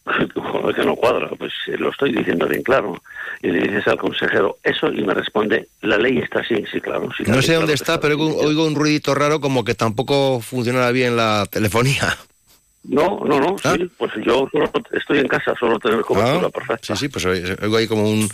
Joder, 0.35 0.75
que 0.75 0.85
no 0.85 0.95
cuadra, 0.95 1.29
pues 1.37 1.51
eh, 1.67 1.75
lo 1.77 1.89
estoy 1.91 2.11
diciendo 2.15 2.47
bien 2.47 2.63
claro. 2.63 3.01
Y 3.41 3.47
le 3.47 3.61
dices 3.61 3.87
al 3.87 3.97
consejero 3.97 4.57
eso 4.63 4.87
y 4.91 5.01
me 5.03 5.13
responde, 5.13 5.67
la 5.81 5.97
ley 5.97 6.17
está 6.19 6.39
así, 6.39 6.55
sí, 6.71 6.81
claro. 6.81 7.09
sí, 7.15 7.23
la 7.25 7.35
No 7.35 7.41
sé 7.41 7.47
claro 7.47 7.59
dónde 7.61 7.73
está, 7.75 7.99
pero 7.99 8.17
oigo, 8.17 8.65
un 8.65 8.75
ruidito 8.75 9.13
raro 9.15 9.39
como 9.39 9.63
que 9.63 9.75
tampoco 9.75 10.39
funcionará 10.41 10.91
bien 10.91 11.15
la 11.15 11.45
telefonía. 11.49 12.17
No, 12.83 13.19
no, 13.25 13.39
no, 13.39 13.55
¿Ah? 13.63 13.75
sí, 13.77 13.89
pues 13.97 14.11
yo 14.25 14.47
solo 14.51 14.71
estoy 14.91 15.19
en 15.19 15.27
casa, 15.27 15.53
solo 15.59 15.77
tener 15.79 16.01
cobertura 16.01 16.47
Ah, 16.47 16.49
perfecta. 16.49 16.95
Sí, 16.95 17.01
sí, 17.01 17.09
pues 17.09 17.25
oigo 17.25 17.77
ahí 17.77 17.87
como 17.87 18.09
un, 18.09 18.27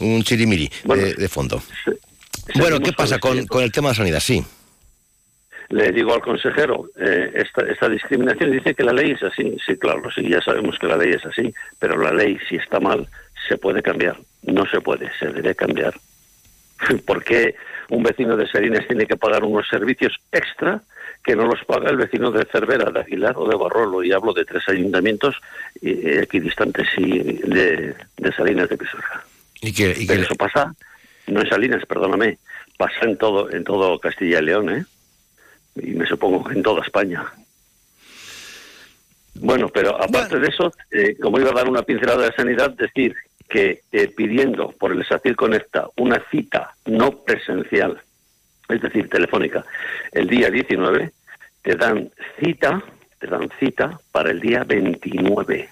un 0.00 0.22
chirimiri 0.22 0.70
Bueno, 0.84 1.04
de, 1.04 1.14
de 1.14 1.28
fondo. 1.28 1.62
Se- 1.84 2.58
Bueno, 2.58 2.78
¿qué 2.80 2.92
pasa 2.92 3.18
con, 3.18 3.46
con 3.46 3.62
el 3.62 3.72
tema 3.72 3.90
de 3.90 3.94
sanidad? 3.94 4.20
Sí. 4.20 4.44
Le 5.68 5.90
digo 5.92 6.14
al 6.14 6.20
consejero, 6.20 6.86
eh, 6.96 7.30
esta, 7.34 7.62
esta 7.62 7.88
discriminación 7.88 8.52
dice 8.52 8.74
que 8.74 8.84
la 8.84 8.92
ley 8.92 9.12
es 9.12 9.22
así. 9.22 9.56
Sí, 9.66 9.76
claro, 9.76 10.10
sí, 10.12 10.28
ya 10.28 10.40
sabemos 10.40 10.78
que 10.78 10.86
la 10.86 10.96
ley 10.96 11.10
es 11.12 11.24
así, 11.26 11.52
pero 11.78 11.96
la 12.00 12.12
ley, 12.12 12.38
si 12.48 12.56
está 12.56 12.78
mal, 12.80 13.06
se 13.48 13.56
puede 13.58 13.82
cambiar. 13.82 14.16
No 14.42 14.64
se 14.66 14.80
puede, 14.80 15.10
se 15.18 15.26
debe 15.26 15.54
cambiar. 15.54 15.94
¿Por 17.06 17.24
qué 17.24 17.56
un 17.88 18.02
vecino 18.02 18.36
de 18.36 18.46
Salinas 18.48 18.86
tiene 18.86 19.06
que 19.06 19.16
pagar 19.16 19.42
unos 19.44 19.66
servicios 19.68 20.14
extra 20.32 20.82
que 21.24 21.34
no 21.34 21.46
los 21.46 21.64
paga 21.64 21.90
el 21.90 21.96
vecino 21.96 22.30
de 22.30 22.44
Cervera, 22.44 22.90
de 22.92 23.00
Aguilar 23.00 23.34
o 23.36 23.48
de 23.48 23.56
Barrolo, 23.56 24.04
y 24.04 24.12
hablo 24.12 24.32
de 24.32 24.44
tres 24.44 24.62
ayuntamientos 24.68 25.34
eh, 25.82 26.20
equidistantes 26.22 26.86
y 26.96 27.18
de, 27.42 27.94
de 28.16 28.32
Salinas 28.36 28.68
de 28.68 28.76
Pisuerga. 28.76 29.24
¿Y 29.60 29.72
que, 29.72 29.90
y 29.98 30.06
Pero 30.06 30.20
que- 30.20 30.26
eso 30.26 30.34
pasa, 30.36 30.72
no 31.26 31.40
en 31.40 31.48
Salinas, 31.48 31.84
perdóname, 31.86 32.38
pasa 32.78 33.00
en 33.02 33.16
todo, 33.16 33.50
en 33.50 33.64
todo 33.64 33.98
Castilla 33.98 34.38
y 34.38 34.44
León, 34.44 34.70
¿eh? 34.70 34.84
Y 35.76 35.92
me 35.92 36.06
supongo 36.06 36.44
que 36.44 36.54
en 36.54 36.62
toda 36.62 36.82
España. 36.82 37.24
Bueno, 39.40 39.68
pero 39.68 40.02
aparte 40.02 40.38
de 40.38 40.48
eso, 40.48 40.72
eh, 40.90 41.16
como 41.20 41.38
iba 41.38 41.50
a 41.50 41.54
dar 41.54 41.68
una 41.68 41.82
pincelada 41.82 42.24
de 42.24 42.32
sanidad, 42.32 42.70
decir 42.70 43.14
que 43.48 43.82
eh, 43.92 44.08
pidiendo 44.08 44.72
por 44.72 44.92
el 44.92 45.04
SACIR 45.04 45.36
Conecta 45.36 45.88
una 45.96 46.22
cita 46.30 46.74
no 46.86 47.18
presencial, 47.18 48.00
es 48.68 48.80
decir, 48.80 49.08
telefónica, 49.08 49.64
el 50.12 50.26
día 50.26 50.50
19, 50.50 51.12
te 51.62 51.76
dan 51.76 52.10
cita, 52.40 52.82
te 53.18 53.26
dan 53.26 53.48
cita 53.60 54.00
para 54.10 54.30
el 54.30 54.40
día 54.40 54.64
29. 54.64 55.68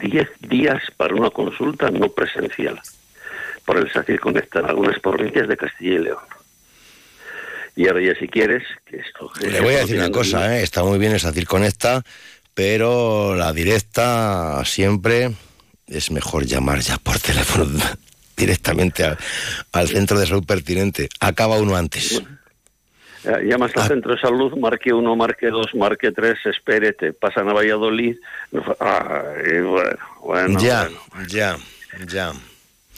10 0.00 0.28
días 0.48 0.82
para 0.96 1.14
una 1.14 1.30
consulta 1.30 1.90
no 1.90 2.08
presencial 2.10 2.80
por 3.64 3.78
el 3.78 3.90
SACIR 3.90 4.20
Conecta 4.20 4.60
en 4.60 4.66
algunas 4.66 4.98
provincias 5.00 5.48
de 5.48 5.56
Castilla 5.56 5.94
y 5.94 5.98
León. 5.98 6.37
Y 7.78 7.86
ahora 7.86 8.02
ya 8.02 8.12
si 8.18 8.26
quieres, 8.26 8.64
que 8.86 8.96
esto... 8.96 9.30
Le 9.40 9.60
voy 9.60 9.74
a 9.74 9.78
decir 9.78 9.98
una 9.98 10.10
cosa, 10.10 10.56
¿eh? 10.58 10.64
está 10.64 10.82
muy 10.82 10.98
bien 10.98 11.14
esa 11.14 11.32
circonecta, 11.32 12.02
pero 12.52 13.36
la 13.36 13.52
directa 13.52 14.64
siempre 14.64 15.30
es 15.86 16.10
mejor 16.10 16.44
llamar 16.44 16.80
ya 16.80 16.98
por 16.98 17.20
teléfono 17.20 17.78
directamente 18.36 19.04
al, 19.04 19.16
al 19.70 19.86
centro 19.86 20.18
de 20.18 20.26
salud 20.26 20.44
pertinente. 20.44 21.08
Acaba 21.20 21.60
uno 21.60 21.76
antes. 21.76 22.20
Eh, 23.24 23.44
Llamas 23.44 23.70
al 23.76 23.86
centro 23.86 24.12
de 24.12 24.20
salud, 24.20 24.58
marque 24.58 24.92
uno, 24.92 25.14
marque 25.14 25.46
dos, 25.46 25.72
marque 25.76 26.10
tres, 26.10 26.38
espere, 26.46 26.94
te 26.94 27.12
pasan 27.12 27.48
a 27.48 27.52
Valladolid. 27.52 28.16
Ah, 28.80 29.22
bueno, 29.44 29.98
bueno, 30.24 30.60
ya, 30.60 30.88
bueno. 31.12 31.28
ya, 31.28 31.56
ya. 32.08 32.32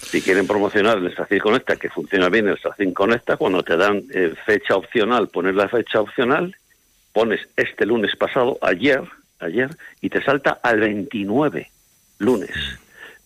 Si 0.02 0.20
quieren 0.22 0.46
promocionar 0.46 0.98
el 0.98 1.14
SACIR 1.14 1.40
Conecta, 1.40 1.76
que 1.76 1.88
funciona 1.90 2.28
bien 2.28 2.48
el 2.48 2.58
SACIR 2.60 2.92
Conecta, 2.92 3.36
cuando 3.36 3.62
te 3.62 3.76
dan 3.76 4.02
eh, 4.12 4.34
fecha 4.46 4.74
opcional, 4.76 5.28
pones 5.28 5.54
la 5.54 5.68
fecha 5.68 6.00
opcional, 6.00 6.54
pones 7.12 7.40
este 7.56 7.86
lunes 7.86 8.16
pasado, 8.16 8.58
ayer, 8.62 9.02
ayer, 9.38 9.70
y 10.00 10.08
te 10.10 10.22
salta 10.22 10.58
al 10.62 10.80
29, 10.80 11.70
lunes. 12.18 12.50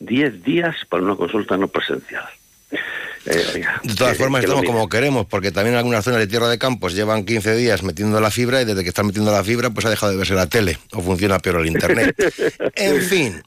10 0.01 0.43
días 0.45 0.77
para 0.89 1.03
una 1.03 1.17
consulta 1.17 1.57
no 1.57 1.69
presencial. 1.69 2.25
Eh, 2.71 3.43
oiga, 3.55 3.81
De 3.83 3.95
todas 3.95 4.13
que- 4.15 4.19
formas, 4.19 4.41
que 4.41 4.47
estamos 4.47 4.67
como 4.67 4.89
queremos, 4.89 5.25
porque 5.27 5.51
también 5.53 5.75
en 5.75 5.79
algunas 5.79 6.05
zonas 6.05 6.21
de 6.21 6.27
Tierra 6.27 6.49
de 6.49 6.59
Campos 6.59 6.95
llevan 6.95 7.25
15 7.25 7.55
días 7.57 7.83
metiendo 7.83 8.21
la 8.21 8.31
fibra 8.31 8.61
y 8.61 8.65
desde 8.67 8.83
que 8.83 8.91
están 8.91 9.07
metiendo 9.07 9.33
la 9.33 9.43
fibra, 9.45 9.71
pues 9.71 9.87
ha 9.87 9.91
dejado 9.91 10.13
de 10.13 10.19
verse 10.19 10.35
la 10.35 10.49
tele 10.49 10.77
o 10.93 11.01
funciona 11.01 11.39
peor 11.39 11.61
el 11.61 11.67
internet. 11.69 12.15
en 12.75 13.01
fin, 13.01 13.43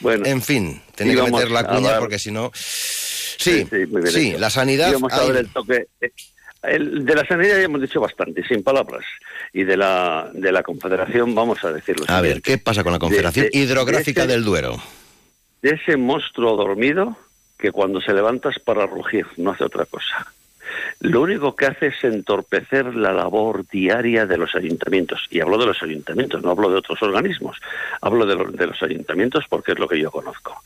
Bueno, 0.00 0.26
en 0.26 0.42
fin, 0.42 0.82
tenía 0.96 1.24
que 1.24 1.30
meter 1.30 1.50
la 1.50 1.64
cuña 1.64 1.98
porque 1.98 2.18
si 2.18 2.30
no. 2.30 2.50
Sí, 2.54 3.66
Sí, 3.70 3.86
muy 3.90 4.02
bien 4.02 4.06
sí, 4.12 4.28
hecho. 4.30 4.38
la 4.38 4.50
sanidad. 4.50 4.88
Y 4.90 4.92
vamos 4.94 5.12
a 5.12 5.20
hay- 5.20 5.28
ver 5.28 5.36
el 5.36 5.48
toque. 5.50 5.86
eh, 6.00 6.10
el- 6.62 7.04
de 7.04 7.14
la 7.14 7.24
sanidad 7.26 7.56
ya 7.58 7.62
hemos 7.62 7.80
dicho 7.80 8.00
bastante, 8.00 8.42
sin 8.46 8.62
palabras. 8.62 9.04
Y 9.52 9.62
de 9.64 9.76
la, 9.76 10.30
de 10.32 10.50
la 10.52 10.62
Confederación 10.62 11.34
vamos 11.34 11.62
a 11.64 11.72
decirlo. 11.72 12.04
A 12.08 12.20
ver, 12.20 12.42
¿qué 12.42 12.58
pasa 12.58 12.82
con 12.82 12.92
la 12.92 12.98
Confederación 12.98 13.46
de- 13.46 13.50
de 13.50 13.58
Hidrográfica 13.64 14.22
ese- 14.24 14.32
del 14.32 14.44
Duero? 14.44 14.82
De 15.62 15.70
ese 15.70 15.96
monstruo 15.96 16.56
dormido 16.56 17.16
que 17.58 17.70
cuando 17.72 18.00
se 18.00 18.12
levanta 18.12 18.50
es 18.50 18.58
para 18.58 18.86
rugir, 18.86 19.26
no 19.36 19.50
hace 19.52 19.64
otra 19.64 19.84
cosa. 19.86 20.26
Lo 21.00 21.22
único 21.22 21.54
que 21.54 21.66
hace 21.66 21.86
es 21.88 22.04
entorpecer 22.04 22.94
la 22.94 23.12
labor 23.12 23.66
diaria 23.68 24.26
de 24.26 24.38
los 24.38 24.54
ayuntamientos. 24.54 25.26
Y 25.30 25.40
hablo 25.40 25.58
de 25.58 25.66
los 25.66 25.82
ayuntamientos, 25.82 26.42
no 26.42 26.50
hablo 26.50 26.70
de 26.70 26.76
otros 26.76 27.02
organismos. 27.02 27.58
Hablo 28.00 28.26
de, 28.26 28.36
de 28.56 28.66
los 28.66 28.82
ayuntamientos 28.82 29.44
porque 29.48 29.72
es 29.72 29.78
lo 29.78 29.88
que 29.88 30.00
yo 30.00 30.10
conozco. 30.10 30.62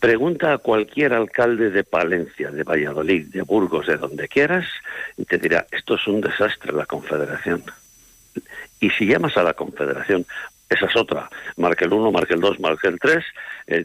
Pregunta 0.00 0.52
a 0.52 0.58
cualquier 0.58 1.12
alcalde 1.12 1.70
de 1.70 1.84
Palencia, 1.84 2.50
de 2.50 2.62
Valladolid, 2.62 3.26
de 3.26 3.42
Burgos, 3.42 3.86
de 3.86 3.96
donde 3.96 4.28
quieras, 4.28 4.66
y 5.16 5.24
te 5.24 5.38
dirá, 5.38 5.66
esto 5.70 5.94
es 5.94 6.06
un 6.06 6.20
desastre 6.20 6.72
la 6.72 6.86
Confederación. 6.86 7.62
Y 8.80 8.90
si 8.90 9.06
llamas 9.06 9.36
a 9.36 9.42
la 9.42 9.54
Confederación, 9.54 10.26
esa 10.68 10.86
es 10.86 10.96
otra. 10.96 11.30
Marca 11.56 11.84
el 11.84 11.92
1, 11.92 12.10
marca 12.10 12.34
el 12.34 12.40
2, 12.40 12.60
marca 12.60 12.88
el 12.88 12.98
3, 12.98 13.24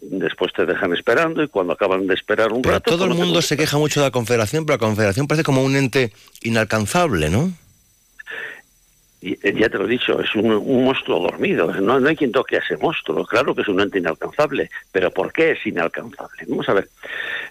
después 0.02 0.52
te 0.54 0.66
dejan 0.66 0.94
esperando 0.94 1.44
y 1.44 1.48
cuando 1.48 1.74
acaban 1.74 2.08
de 2.08 2.14
esperar 2.16 2.52
un 2.52 2.62
Pero 2.62 2.76
rato... 2.76 2.92
todo 2.92 3.06
el 3.06 3.14
mundo 3.14 3.42
se 3.42 3.58
queja 3.58 3.78
mucho 3.78 4.00
de 4.00 4.08
la 4.08 4.12
Confederación, 4.12 4.66
pero 4.66 4.76
la 4.78 4.86
Confederación 4.86 5.28
parece 5.28 5.44
como 5.44 5.64
un 5.64 5.76
ente 5.76 6.12
inalcanzable, 6.42 7.30
¿no? 7.30 7.52
Y, 9.22 9.34
eh, 9.34 9.54
ya 9.56 9.70
te 9.70 9.78
lo 9.78 9.86
he 9.86 9.90
dicho, 9.90 10.20
es 10.20 10.34
un, 10.34 10.52
un 10.52 10.86
monstruo 10.86 11.20
dormido. 11.20 11.72
No, 11.80 12.00
no 12.00 12.10
hay 12.10 12.16
quien 12.16 12.32
toque 12.32 12.56
a 12.56 12.60
ese 12.60 12.76
monstruo. 12.78 13.24
Claro 13.26 13.54
que 13.54 13.62
es 13.62 13.68
un 13.68 13.80
ente 13.80 14.00
inalcanzable, 14.00 14.72
pero 14.92 15.12
¿por 15.12 15.32
qué 15.32 15.52
es 15.52 15.66
inalcanzable? 15.68 16.44
Vamos 16.48 16.68
a 16.68 16.74
ver. 16.74 16.88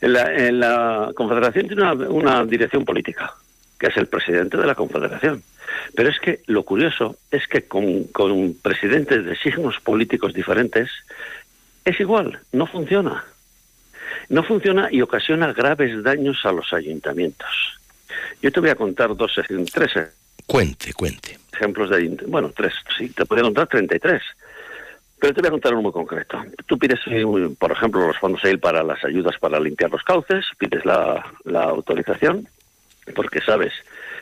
En 0.01 0.13
la, 0.13 0.35
en 0.35 0.59
la 0.59 1.13
Confederación 1.15 1.69
tiene 1.69 1.83
una, 1.83 1.93
una 1.93 2.45
dirección 2.45 2.85
política, 2.85 3.33
que 3.81 3.87
es 3.87 3.97
el 3.97 4.07
presidente 4.07 4.59
de 4.59 4.67
la 4.67 4.75
Confederación. 4.75 5.43
Pero 5.97 6.11
es 6.11 6.21
que 6.21 6.41
lo 6.47 6.63
curioso 6.65 7.17
es 7.31 7.49
que 7.49 7.63
con, 7.63 8.05
con 8.05 8.55
presidentes 8.63 9.25
de 9.25 9.37
signos 9.37 9.81
políticos 9.81 10.35
diferentes 10.35 10.91
es 11.85 11.99
igual, 11.99 12.39
no 12.53 12.67
funciona. 12.67 13.25
No 14.29 14.45
funciona 14.45 14.89
y 14.93 15.01
ocasiona 15.01 15.53
graves 15.53 16.03
daños 16.05 16.45
a 16.45 16.53
los 16.53 16.73
ayuntamientos. 16.73 17.49
Yo 18.43 18.53
te 18.53 18.61
voy 18.61 18.71
a 18.71 18.75
contar 18.75 19.17
dos, 19.17 19.33
tres 19.73 19.93
Cuente, 20.47 20.93
cuente. 20.93 21.39
ejemplos 21.53 21.91
de 21.91 22.09
bueno, 22.27 22.53
tres, 22.55 22.75
sí, 22.99 23.09
te 23.11 23.25
podría 23.25 23.45
contar 23.45 23.69
33. 23.69 24.23
Pero 25.21 25.35
te 25.35 25.41
voy 25.41 25.49
a 25.49 25.51
contar 25.53 25.73
uno 25.75 25.83
muy 25.83 25.93
concreto. 25.93 26.43
Tú 26.67 26.79
pides, 26.79 26.99
eh, 27.07 27.25
por 27.59 27.73
ejemplo, 27.73 28.07
los 28.07 28.19
fondos 28.19 28.43
EIL 28.45 28.59
para 28.59 28.83
las 28.83 29.05
ayudas 29.05 29.37
para 29.39 29.61
limpiar 29.61 29.91
los 29.91 30.03
cauces, 30.03 30.47
pides 30.59 30.85
la, 30.85 31.25
la 31.45 31.65
autorización, 31.65 32.49
porque 33.11 33.41
sabes, 33.41 33.73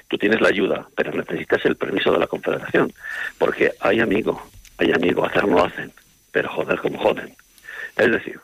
tú 0.09 0.19
tienes 0.19 0.41
la 0.41 0.49
ayuda, 0.49 0.89
pero 0.97 1.13
necesitas 1.13 1.65
el 1.65 1.77
permiso 1.77 2.13
de 2.13 2.19
la 2.19 2.27
Confederación, 2.27 2.93
porque 3.39 3.73
hay 3.81 4.01
amigo, 4.01 4.43
hay 4.79 4.93
amigo, 4.93 5.25
hacer 5.25 5.47
no 5.47 5.65
hacen, 5.65 5.93
pero 6.33 6.49
joder 6.49 6.79
como 6.81 6.99
joden. 6.99 7.35
Es 7.97 8.11
decir, 8.11 8.41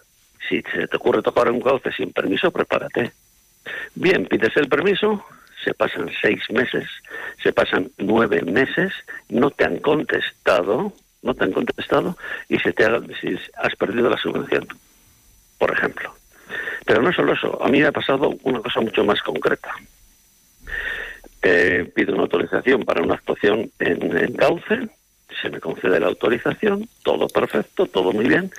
si 0.48 0.62
se 0.62 0.86
te 0.86 0.96
ocurre 0.96 1.22
tocar 1.22 1.50
un 1.50 1.60
cauce 1.60 1.92
sin 1.92 2.12
permiso, 2.12 2.50
prepárate. 2.50 3.12
Bien, 3.94 4.26
pides 4.26 4.56
el 4.56 4.68
permiso, 4.68 5.24
se 5.64 5.72
pasan 5.74 6.10
seis 6.20 6.42
meses, 6.50 6.86
se 7.42 7.52
pasan 7.52 7.90
nueve 7.98 8.42
meses, 8.42 8.92
no 9.28 9.50
te 9.50 9.64
han 9.64 9.78
contestado, 9.78 10.92
no 11.22 11.34
te 11.34 11.44
han 11.44 11.52
contestado 11.52 12.16
y 12.48 12.58
se 12.58 12.72
te 12.72 12.84
ha, 12.84 13.00
has 13.62 13.76
perdido 13.76 14.10
la 14.10 14.18
subvención, 14.18 14.66
por 15.58 15.72
ejemplo. 15.72 16.14
Pero 16.84 17.00
no 17.00 17.12
solo 17.12 17.32
eso, 17.32 17.62
a 17.62 17.68
mí 17.68 17.80
me 17.80 17.86
ha 17.86 17.92
pasado 17.92 18.34
una 18.42 18.60
cosa 18.60 18.80
mucho 18.80 19.04
más 19.04 19.22
concreta. 19.22 19.74
Eh, 21.44 21.90
pido 21.94 22.14
una 22.14 22.22
autorización 22.22 22.84
para 22.84 23.02
una 23.02 23.14
actuación 23.14 23.70
en 23.78 24.32
cauce, 24.34 24.88
se 25.40 25.50
me 25.50 25.60
concede 25.60 26.00
la 26.00 26.06
autorización, 26.06 26.88
todo 27.02 27.28
perfecto, 27.28 27.86
todo 27.86 28.12
muy 28.12 28.26
bien, 28.26 28.50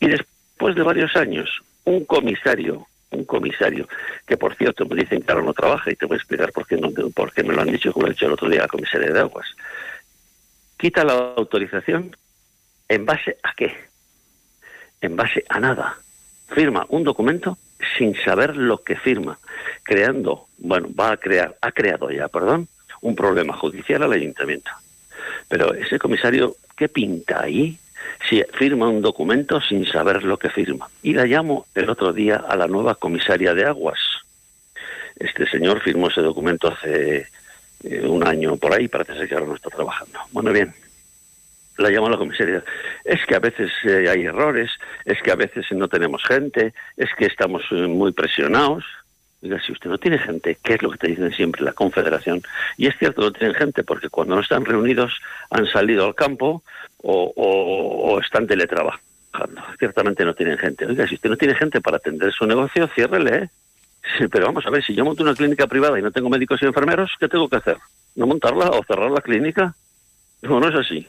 y 0.00 0.08
después 0.08 0.74
de 0.74 0.82
varios 0.82 1.14
años, 1.16 1.48
un 1.84 2.04
comisario 2.04 2.86
un 3.12 3.24
comisario, 3.24 3.88
que 4.26 4.36
por 4.36 4.56
cierto 4.56 4.86
me 4.86 4.96
dicen 4.96 5.22
que 5.22 5.32
ahora 5.32 5.44
no 5.44 5.52
trabaja 5.52 5.90
y 5.90 5.96
te 5.96 6.06
voy 6.06 6.14
a 6.14 6.18
explicar 6.18 6.52
por 6.52 6.66
qué, 6.66 6.76
no, 6.76 6.90
me 6.90 7.54
lo 7.54 7.60
han 7.60 7.70
dicho, 7.70 7.92
como 7.92 8.06
he 8.06 8.10
dicho 8.10 8.26
el 8.26 8.32
otro 8.32 8.48
día 8.48 8.60
a 8.60 8.62
la 8.62 8.68
comisaria 8.68 9.12
de 9.12 9.20
aguas. 9.20 9.46
Quita 10.78 11.04
la 11.04 11.34
autorización 11.36 12.16
en 12.88 13.06
base 13.06 13.36
a 13.42 13.54
qué? 13.54 13.74
En 15.00 15.16
base 15.16 15.44
a 15.48 15.60
nada. 15.60 15.98
Firma 16.48 16.86
un 16.88 17.04
documento 17.04 17.58
sin 17.98 18.14
saber 18.16 18.56
lo 18.56 18.78
que 18.78 18.96
firma, 18.96 19.38
creando, 19.82 20.46
bueno, 20.58 20.88
va 20.98 21.12
a 21.12 21.16
crear, 21.16 21.56
ha 21.60 21.72
creado 21.72 22.10
ya, 22.10 22.28
perdón, 22.28 22.68
un 23.00 23.14
problema 23.16 23.56
judicial 23.56 24.02
al 24.02 24.12
ayuntamiento. 24.12 24.70
Pero 25.48 25.74
ese 25.74 25.98
comisario, 25.98 26.56
¿qué 26.76 26.88
pinta 26.88 27.42
ahí? 27.42 27.78
si 28.28 28.42
firma 28.58 28.88
un 28.88 29.02
documento 29.02 29.60
sin 29.60 29.86
saber 29.86 30.22
lo 30.22 30.38
que 30.38 30.50
firma. 30.50 30.88
Y 31.02 31.12
la 31.14 31.24
llamo 31.24 31.66
el 31.74 31.90
otro 31.90 32.12
día 32.12 32.36
a 32.36 32.56
la 32.56 32.66
nueva 32.66 32.94
comisaria 32.94 33.54
de 33.54 33.64
aguas. 33.64 33.98
Este 35.16 35.48
señor 35.48 35.80
firmó 35.80 36.08
ese 36.08 36.20
documento 36.20 36.68
hace 36.68 37.26
eh, 37.84 38.06
un 38.06 38.26
año 38.26 38.56
por 38.56 38.72
ahí, 38.74 38.88
parece 38.88 39.14
ser 39.14 39.28
que 39.28 39.34
ahora 39.34 39.46
no 39.46 39.56
está 39.56 39.70
trabajando. 39.70 40.18
Bueno, 40.30 40.52
bien, 40.52 40.74
la 41.82 41.90
llamo 41.90 42.06
a 42.06 42.10
la 42.10 42.16
comisaría. 42.16 42.62
Es 43.04 43.24
que 43.26 43.34
a 43.34 43.40
veces 43.40 43.70
eh, 43.84 44.08
hay 44.08 44.24
errores, 44.24 44.70
es 45.04 45.20
que 45.22 45.30
a 45.30 45.36
veces 45.36 45.66
no 45.72 45.88
tenemos 45.88 46.22
gente, 46.24 46.72
es 46.96 47.10
que 47.16 47.26
estamos 47.26 47.62
eh, 47.70 47.86
muy 47.86 48.12
presionados. 48.12 48.84
Diga, 49.40 49.60
si 49.60 49.72
usted 49.72 49.90
no 49.90 49.98
tiene 49.98 50.18
gente, 50.18 50.56
¿qué 50.62 50.74
es 50.74 50.82
lo 50.82 50.90
que 50.90 50.98
te 50.98 51.08
dicen 51.08 51.32
siempre 51.32 51.64
la 51.64 51.72
Confederación? 51.72 52.42
Y 52.76 52.86
es 52.86 52.96
cierto, 52.96 53.22
no 53.22 53.32
tienen 53.32 53.56
gente 53.56 53.82
porque 53.82 54.08
cuando 54.08 54.36
no 54.36 54.40
están 54.40 54.64
reunidos 54.64 55.20
han 55.50 55.66
salido 55.66 56.06
al 56.06 56.14
campo 56.14 56.62
o, 57.02 58.20
están 58.22 58.46
teletrabajando. 58.46 59.02
Ciertamente 59.78 60.24
no 60.24 60.34
tienen 60.34 60.58
gente. 60.58 60.86
Oiga, 60.86 61.08
si 61.08 61.16
usted 61.16 61.30
no 61.30 61.36
tiene 61.36 61.56
gente 61.56 61.80
para 61.80 61.96
atender 61.96 62.32
su 62.32 62.46
negocio, 62.46 62.86
ciérrele. 62.94 63.36
¿eh? 63.36 63.48
Pero 64.30 64.46
vamos 64.46 64.64
a 64.64 64.70
ver, 64.70 64.84
si 64.84 64.94
yo 64.94 65.04
monto 65.04 65.24
una 65.24 65.34
clínica 65.34 65.66
privada 65.66 65.98
y 65.98 66.02
no 66.02 66.12
tengo 66.12 66.30
médicos 66.30 66.62
y 66.62 66.66
enfermeros, 66.66 67.10
¿qué 67.18 67.28
tengo 67.28 67.48
que 67.48 67.56
hacer? 67.56 67.78
no 68.14 68.26
montarla 68.26 68.70
o 68.70 68.84
cerrar 68.84 69.10
la 69.10 69.20
clínica. 69.20 69.74
No, 70.42 70.60
no 70.60 70.68
es 70.68 70.74
así. 70.74 71.06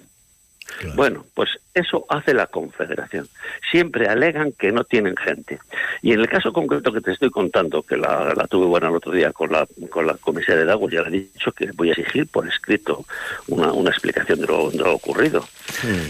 Bueno, 0.96 1.26
pues 1.34 1.50
eso 1.74 2.06
hace 2.10 2.34
la 2.34 2.48
Confederación. 2.48 3.28
Siempre 3.72 4.08
alegan 4.08 4.52
que 4.52 4.72
no 4.72 4.84
tienen 4.84 5.16
gente. 5.16 5.60
Y 6.02 6.14
en 6.14 6.20
el 6.20 6.28
caso 6.28 6.54
concreto 6.54 6.92
que 6.92 7.02
te 7.02 7.12
estoy 7.12 7.30
contando, 7.30 7.84
que 7.84 7.98
la, 7.98 8.34
tuve 8.50 8.66
buena 8.66 8.90
el 8.90 8.96
otro 8.96 9.12
día 9.12 9.32
con 9.32 9.52
la, 9.52 9.68
con 9.90 10.06
la 10.06 10.16
comisaria 10.16 10.66
de 10.66 10.72
agua, 10.72 10.90
ya 10.92 11.02
le 11.02 11.08
he 11.10 11.22
dicho 11.22 11.52
que 11.52 11.72
voy 11.74 11.90
a 11.90 11.94
exigir 11.94 12.28
por 12.28 12.48
escrito 12.48 13.06
una, 13.48 13.72
una 13.72 13.90
explicación 13.90 14.40
de 14.40 14.48
lo, 14.48 14.70
de 14.72 14.78
lo 14.78 14.94
ocurrido. 14.94 15.46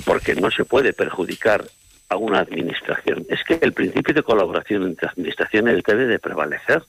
Porque 0.06 0.36
no 0.36 0.52
se 0.52 0.66
puede 0.66 0.94
perjudicar 0.94 1.64
a 2.10 2.18
una 2.18 2.40
administración. 2.40 3.26
Es 3.30 3.44
que 3.44 3.60
el 3.62 3.74
principio 3.74 4.14
de 4.14 4.24
colaboración 4.24 4.84
entre 4.84 5.08
administraciones 5.08 5.84
debe 5.84 6.06
de 6.06 6.20
prevalecer. 6.20 6.84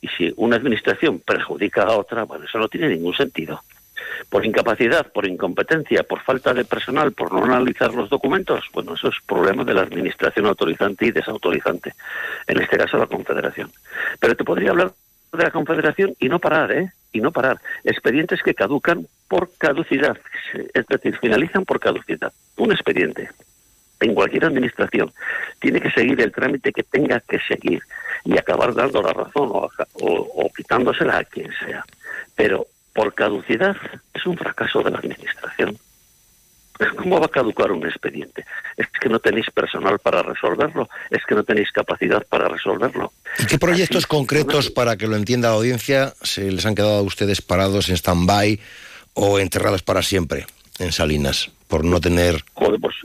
Y 0.00 0.08
si 0.08 0.32
una 0.36 0.56
administración 0.56 1.20
perjudica 1.20 1.82
a 1.82 1.96
otra, 1.96 2.24
bueno, 2.24 2.44
eso 2.44 2.58
no 2.58 2.68
tiene 2.68 2.88
ningún 2.88 3.16
sentido 3.16 3.62
por 4.28 4.44
incapacidad, 4.44 5.10
por 5.12 5.26
incompetencia, 5.26 6.02
por 6.02 6.20
falta 6.20 6.52
de 6.52 6.64
personal, 6.64 7.12
por 7.12 7.32
no 7.32 7.44
analizar 7.44 7.92
los 7.94 8.10
documentos, 8.10 8.64
bueno, 8.72 8.94
eso 8.94 9.08
es 9.08 9.14
problema 9.26 9.64
de 9.64 9.74
la 9.74 9.82
administración 9.82 10.46
autorizante 10.46 11.06
y 11.06 11.10
desautorizante, 11.10 11.94
en 12.46 12.60
este 12.60 12.76
caso 12.76 12.98
la 12.98 13.06
Confederación. 13.06 13.70
Pero 14.20 14.34
te 14.34 14.44
podría 14.44 14.70
hablar 14.70 14.92
de 15.32 15.44
la 15.44 15.50
Confederación 15.50 16.14
y 16.18 16.28
no 16.28 16.38
parar, 16.38 16.72
¿eh? 16.72 16.92
Y 17.12 17.20
no 17.20 17.30
parar. 17.30 17.60
Expedientes 17.84 18.42
que 18.42 18.54
caducan 18.54 19.06
por 19.28 19.50
caducidad, 19.56 20.18
es 20.74 20.86
decir, 20.86 21.16
finalizan 21.18 21.64
por 21.64 21.80
caducidad. 21.80 22.32
Un 22.56 22.72
expediente 22.72 23.30
en 24.00 24.14
cualquier 24.14 24.44
administración 24.44 25.12
tiene 25.60 25.80
que 25.80 25.90
seguir 25.90 26.20
el 26.20 26.32
trámite 26.32 26.72
que 26.72 26.82
tenga 26.82 27.20
que 27.20 27.38
seguir 27.40 27.82
y 28.24 28.38
acabar 28.38 28.74
dando 28.74 29.02
la 29.02 29.12
razón 29.12 29.50
o, 29.52 29.70
o 30.00 30.52
quitándosela 30.54 31.18
a 31.18 31.24
quien 31.24 31.50
sea. 31.64 31.84
Pero 32.34 32.66
por 32.94 33.12
caducidad 33.14 33.76
es 34.14 34.24
un 34.24 34.38
fracaso 34.38 34.82
de 34.82 34.90
la 34.90 34.98
Administración. 34.98 35.76
¿Cómo 36.96 37.20
va 37.20 37.26
a 37.26 37.28
caducar 37.28 37.70
un 37.70 37.86
expediente? 37.86 38.44
¿Es 38.76 38.88
que 38.88 39.08
no 39.08 39.20
tenéis 39.20 39.46
personal 39.50 39.98
para 40.00 40.22
resolverlo? 40.22 40.88
¿Es 41.10 41.22
que 41.24 41.34
no 41.34 41.44
tenéis 41.44 41.70
capacidad 41.70 42.24
para 42.26 42.48
resolverlo? 42.48 43.12
¿Y 43.38 43.46
qué 43.46 43.58
proyectos 43.58 44.06
concretos, 44.06 44.70
para 44.70 44.96
que 44.96 45.06
lo 45.06 45.16
entienda 45.16 45.50
la 45.50 45.56
audiencia, 45.56 46.14
se 46.22 46.50
les 46.50 46.66
han 46.66 46.74
quedado 46.74 46.98
a 46.98 47.02
ustedes 47.02 47.42
parados 47.42 47.88
en 47.88 47.96
stand-by 47.96 48.58
o 49.14 49.38
enterrados 49.38 49.82
para 49.82 50.02
siempre 50.02 50.46
en 50.78 50.90
Salinas 50.90 51.50
por 51.68 51.84
no 51.84 52.00
tener... 52.00 52.44
Joder, 52.54 52.80
pues 52.80 52.96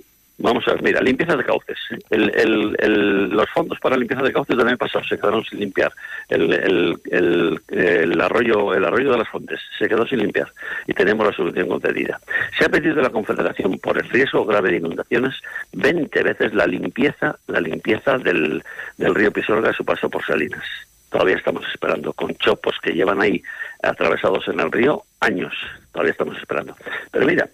Vamos 0.42 0.66
a 0.68 0.72
ver, 0.72 0.82
mira, 0.82 1.02
limpieza 1.02 1.36
de 1.36 1.44
cauces. 1.44 1.78
los 2.10 3.50
fondos 3.50 3.78
para 3.80 3.98
limpieza 3.98 4.24
de 4.24 4.32
cauces 4.32 4.56
del 4.56 4.68
año 4.68 4.78
pasado 4.78 5.04
se 5.04 5.18
quedaron 5.18 5.44
sin 5.44 5.60
limpiar. 5.60 5.92
El, 6.30 8.22
arroyo, 8.22 8.74
el 8.74 8.86
arroyo 8.86 9.12
de 9.12 9.18
las 9.18 9.28
fuentes 9.28 9.60
se 9.78 9.90
quedó 9.90 10.08
sin 10.08 10.20
limpiar 10.20 10.50
y 10.88 10.94
tenemos 10.94 11.28
la 11.28 11.34
solución 11.34 11.68
concedida. 11.68 12.22
Se 12.58 12.66
ha 12.66 12.70
pedido 12.70 13.02
a 13.02 13.04
la 13.04 13.10
Confederación 13.10 13.78
por 13.80 13.98
el 13.98 14.08
riesgo 14.10 14.46
grave 14.46 14.72
de 14.72 14.78
inundaciones 14.78 15.36
20 15.74 16.24
veces 16.24 16.54
la 16.54 16.66
limpieza, 16.66 17.38
la 17.48 17.60
limpieza 17.60 18.18
del, 18.18 18.64
del 18.98 19.16
río 19.16 19.34
Pisorga 19.34 19.72
a 19.72 19.74
su 19.74 19.84
paso 19.84 20.10
por 20.10 20.26
Salinas. 20.26 20.64
Todavía 21.10 21.36
estamos 21.36 21.64
esperando, 21.70 22.14
con 22.14 22.34
chopos 22.36 22.76
que 22.82 22.94
llevan 22.94 23.20
ahí 23.22 23.44
atravesados 23.84 24.48
en 24.48 24.62
el 24.62 24.72
río 24.72 25.04
años. 25.20 25.54
Todavía 25.92 26.12
estamos 26.12 26.38
esperando. 26.38 26.78
Pero 27.12 27.26
mira, 27.26 27.50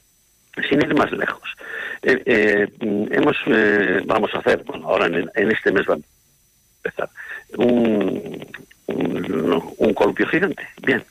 sin 0.63 0.81
ir 0.81 0.95
más 0.95 1.11
lejos, 1.11 1.55
eh, 2.01 2.21
eh, 2.25 2.67
hemos, 3.11 3.35
eh, 3.47 4.01
vamos 4.05 4.33
a 4.33 4.39
hacer, 4.39 4.63
bueno, 4.63 4.87
ahora 4.87 5.07
en, 5.07 5.51
este 5.51 5.71
mes 5.71 5.85
va 5.89 5.95
a 5.95 5.99
empezar, 6.83 7.09
un, 7.57 8.45
un, 8.87 9.93
columpio 9.93 10.27
gigante. 10.27 10.67
Bien, 10.81 11.03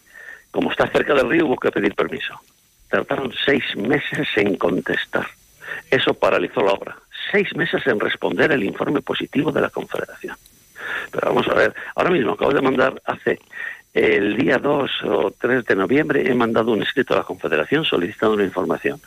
como 0.50 0.70
está 0.70 0.86
cerca 0.88 1.14
del 1.14 1.28
río 1.28 1.46
hubo 1.46 1.56
que 1.56 1.72
pedir 1.72 1.94
permiso. 1.94 2.38
Tardaron 2.88 3.32
seis 3.44 3.64
meses 3.76 4.28
en 4.36 4.56
contestar. 4.56 5.26
Eso 5.90 6.14
paralizó 6.14 6.60
la 6.60 6.72
obra. 6.72 6.96
Seis 7.32 7.54
meses 7.56 7.84
en 7.86 7.98
responder 7.98 8.52
el 8.52 8.62
informe 8.62 9.00
positivo 9.00 9.50
de 9.50 9.62
la 9.62 9.70
Confederación. 9.70 10.36
Pero 11.10 11.28
vamos 11.28 11.48
a 11.48 11.54
ver, 11.54 11.74
ahora 11.96 12.10
mismo 12.10 12.32
acabo 12.32 12.52
de 12.52 12.60
mandar 12.60 13.02
hace 13.06 13.40
el 13.94 14.36
día 14.36 14.58
2 14.58 14.90
o 15.04 15.30
3 15.32 15.64
de 15.64 15.76
noviembre, 15.76 16.30
he 16.30 16.34
mandado 16.34 16.72
un 16.72 16.82
escrito 16.82 17.14
a 17.14 17.18
la 17.18 17.22
Confederación 17.24 17.84
solicitando 17.84 18.34
una 18.34 18.44
información 18.44 19.00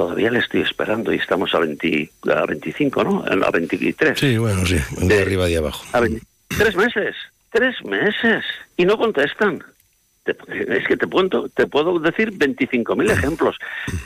todavía 0.00 0.30
le 0.30 0.38
estoy 0.38 0.62
esperando 0.62 1.12
y 1.12 1.16
estamos 1.16 1.54
a, 1.54 1.58
20, 1.58 2.10
a 2.34 2.46
25, 2.46 3.04
¿no? 3.04 3.22
A 3.22 3.50
23. 3.50 4.18
Sí, 4.18 4.38
bueno, 4.38 4.64
sí, 4.64 4.78
de, 4.96 5.20
arriba 5.20 5.46
y 5.50 5.56
abajo. 5.56 5.84
tres 6.48 6.74
meses, 6.74 7.14
tres 7.50 7.84
meses, 7.84 8.42
y 8.78 8.86
no 8.86 8.96
contestan. 8.96 9.62
es 10.24 10.86
que 10.88 10.96
te 10.96 11.06
puedo, 11.06 11.50
te 11.50 11.66
puedo 11.66 11.98
decir 11.98 12.32
25.000 12.32 13.10
ejemplos 13.10 13.58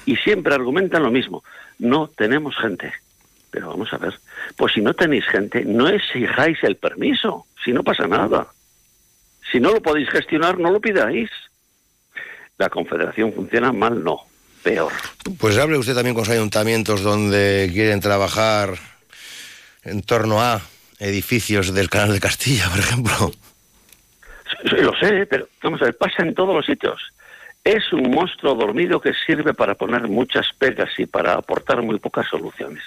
y 0.04 0.16
siempre 0.16 0.52
argumentan 0.52 1.04
lo 1.04 1.12
mismo. 1.12 1.44
No 1.78 2.08
tenemos 2.08 2.56
gente. 2.56 2.92
Pero 3.52 3.68
vamos 3.68 3.92
a 3.92 3.98
ver, 3.98 4.18
pues 4.56 4.72
si 4.72 4.80
no 4.80 4.94
tenéis 4.94 5.26
gente, 5.26 5.64
no 5.64 5.86
exijáis 5.86 6.58
el 6.64 6.74
permiso, 6.74 7.46
si 7.64 7.72
no 7.72 7.84
pasa 7.84 8.08
nada. 8.08 8.48
Si 9.52 9.60
no 9.60 9.70
lo 9.70 9.80
podéis 9.80 10.10
gestionar, 10.10 10.58
no 10.58 10.72
lo 10.72 10.80
pidáis. 10.80 11.30
La 12.58 12.68
confederación 12.68 13.32
funciona 13.32 13.70
mal, 13.70 14.02
no 14.02 14.33
peor. 14.64 14.92
Pues 15.38 15.56
hable 15.58 15.78
usted 15.78 15.94
también 15.94 16.14
con 16.14 16.22
los 16.22 16.30
ayuntamientos 16.30 17.02
donde 17.02 17.70
quieren 17.72 18.00
trabajar 18.00 18.74
en 19.84 20.02
torno 20.02 20.40
a 20.42 20.62
edificios 20.98 21.72
del 21.74 21.90
Canal 21.90 22.12
de 22.12 22.20
Castilla, 22.20 22.68
por 22.70 22.80
ejemplo. 22.80 23.32
Sí, 24.62 24.76
lo 24.76 24.96
sé, 24.96 25.26
pero 25.26 25.46
vamos 25.62 25.82
a 25.82 25.86
ver, 25.86 25.96
pasa 25.96 26.22
en 26.22 26.34
todos 26.34 26.54
los 26.54 26.66
sitios. 26.66 27.00
Es 27.62 27.92
un 27.92 28.10
monstruo 28.10 28.54
dormido 28.54 29.00
que 29.00 29.12
sirve 29.26 29.54
para 29.54 29.74
poner 29.74 30.08
muchas 30.08 30.48
pegas 30.58 30.90
y 30.98 31.06
para 31.06 31.34
aportar 31.34 31.82
muy 31.82 31.98
pocas 31.98 32.26
soluciones. 32.28 32.82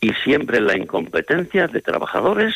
Y 0.00 0.12
siempre 0.24 0.60
la 0.60 0.76
incompetencia 0.76 1.66
de 1.66 1.80
trabajadores 1.80 2.54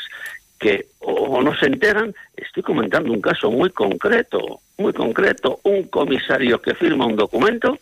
que 0.58 0.86
o 1.00 1.42
no 1.42 1.54
se 1.56 1.66
enteran. 1.66 2.14
Estoy 2.36 2.62
comentando 2.62 3.12
un 3.12 3.20
caso 3.20 3.50
muy 3.50 3.70
concreto, 3.70 4.60
muy 4.78 4.92
concreto. 4.92 5.60
Un 5.64 5.84
comisario 5.84 6.60
que 6.60 6.74
firma 6.74 7.06
un 7.06 7.16
documento 7.16 7.78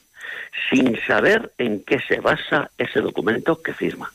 sin 0.70 0.99
saber 1.07 1.53
en 1.59 1.83
qué 1.85 2.01
se 2.01 2.20
basa 2.20 2.70
ese 2.79 3.01
documento 3.01 3.62
que 3.62 3.73
firma. 3.73 4.11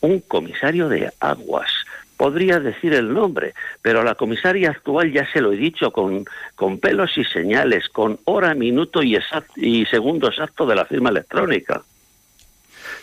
Un 0.00 0.20
comisario 0.20 0.88
de 0.88 1.10
aguas. 1.20 1.70
Podría 2.16 2.60
decir 2.60 2.92
el 2.92 3.14
nombre, 3.14 3.54
pero 3.80 4.02
la 4.02 4.14
comisaria 4.14 4.70
actual 4.70 5.10
ya 5.10 5.26
se 5.32 5.40
lo 5.40 5.52
he 5.52 5.56
dicho 5.56 5.90
con, 5.90 6.26
con 6.54 6.78
pelos 6.78 7.16
y 7.16 7.24
señales, 7.24 7.88
con 7.88 8.18
hora, 8.24 8.54
minuto 8.54 9.02
y, 9.02 9.18
y 9.56 9.86
segundo 9.86 10.28
exacto 10.28 10.66
de 10.66 10.74
la 10.74 10.84
firma 10.84 11.08
electrónica. 11.08 11.82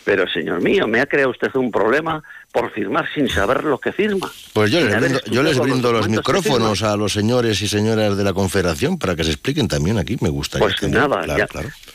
Pero, 0.08 0.26
señor 0.26 0.62
mío, 0.62 0.88
me 0.88 1.02
ha 1.02 1.06
creado 1.06 1.28
usted 1.28 1.54
un 1.56 1.70
problema 1.70 2.22
por 2.50 2.72
firmar 2.72 3.06
sin 3.12 3.28
saber 3.28 3.62
lo 3.62 3.76
que 3.76 3.92
firma. 3.92 4.32
Pues 4.54 4.70
yo 4.70 4.80
les 4.80 4.98
brindo, 4.98 5.20
yo 5.26 5.42
les 5.42 5.58
brindo 5.58 5.92
los, 5.92 6.08
micrófonos 6.08 6.82
a 6.82 6.96
los 6.96 7.12
señores 7.12 7.60
y 7.60 7.68
señoras 7.68 8.16
de 8.16 8.24
la 8.24 8.32
Confederación 8.32 8.98
para 8.98 9.14
que 9.14 9.22
se 9.22 9.32
expliquen 9.32 9.68
también 9.68 9.98
aquí, 9.98 10.16
me 10.22 10.30
gusta. 10.30 10.58
Pues 10.60 10.82
nada, 10.84 11.26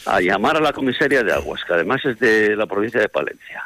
a 0.06 0.22
llamar 0.22 0.58
a 0.58 0.60
la 0.60 0.74
comisaria 0.74 1.24
de 1.24 1.34
aguas, 1.34 1.62
que 1.66 1.74
además 1.74 2.06
es 2.06 2.20
de 2.20 2.56
la 2.56 2.68
provincia 2.68 3.02
de 3.02 3.10
Palencia. 3.10 3.64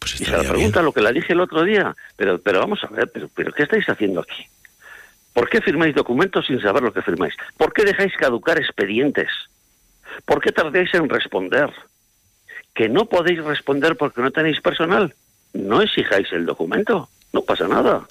Pues 0.00 0.20
y 0.20 0.24
se 0.24 0.32
la 0.32 0.42
pregunta 0.42 0.82
lo 0.82 0.90
que 0.90 1.00
la 1.00 1.12
dije 1.12 1.32
el 1.32 1.42
otro 1.42 1.62
día, 1.62 1.94
pero, 2.16 2.40
pero 2.40 2.58
vamos 2.58 2.80
a 2.82 2.88
ver, 2.88 3.08
pero, 3.14 3.30
pero 3.32 3.52
¿qué 3.52 3.62
estáis 3.62 3.88
haciendo 3.88 4.18
aquí? 4.18 4.48
¿Por 5.32 5.48
qué 5.48 5.60
firmáis 5.60 5.94
documentos 5.94 6.44
sin 6.44 6.60
saber 6.60 6.82
lo 6.82 6.92
que 6.92 7.02
firmáis? 7.02 7.34
¿Por 7.56 7.72
qué 7.72 7.84
dejáis 7.84 8.14
caducar 8.16 8.58
expedientes? 8.58 9.28
¿Por 10.24 10.40
qué 10.40 10.50
tardáis 10.50 10.92
en 10.94 11.08
responder? 11.08 11.72
¿Que 12.74 12.88
no 12.88 13.06
podéis 13.06 13.42
responder 13.44 13.96
porque 13.96 14.22
no 14.22 14.30
tenéis 14.30 14.60
personal? 14.60 15.14
no 15.54 15.82
exijáis 15.82 16.32
el 16.32 16.46
documento, 16.46 17.08
no 17.32 17.42
pasa 17.42 17.68
nada. 17.68 18.06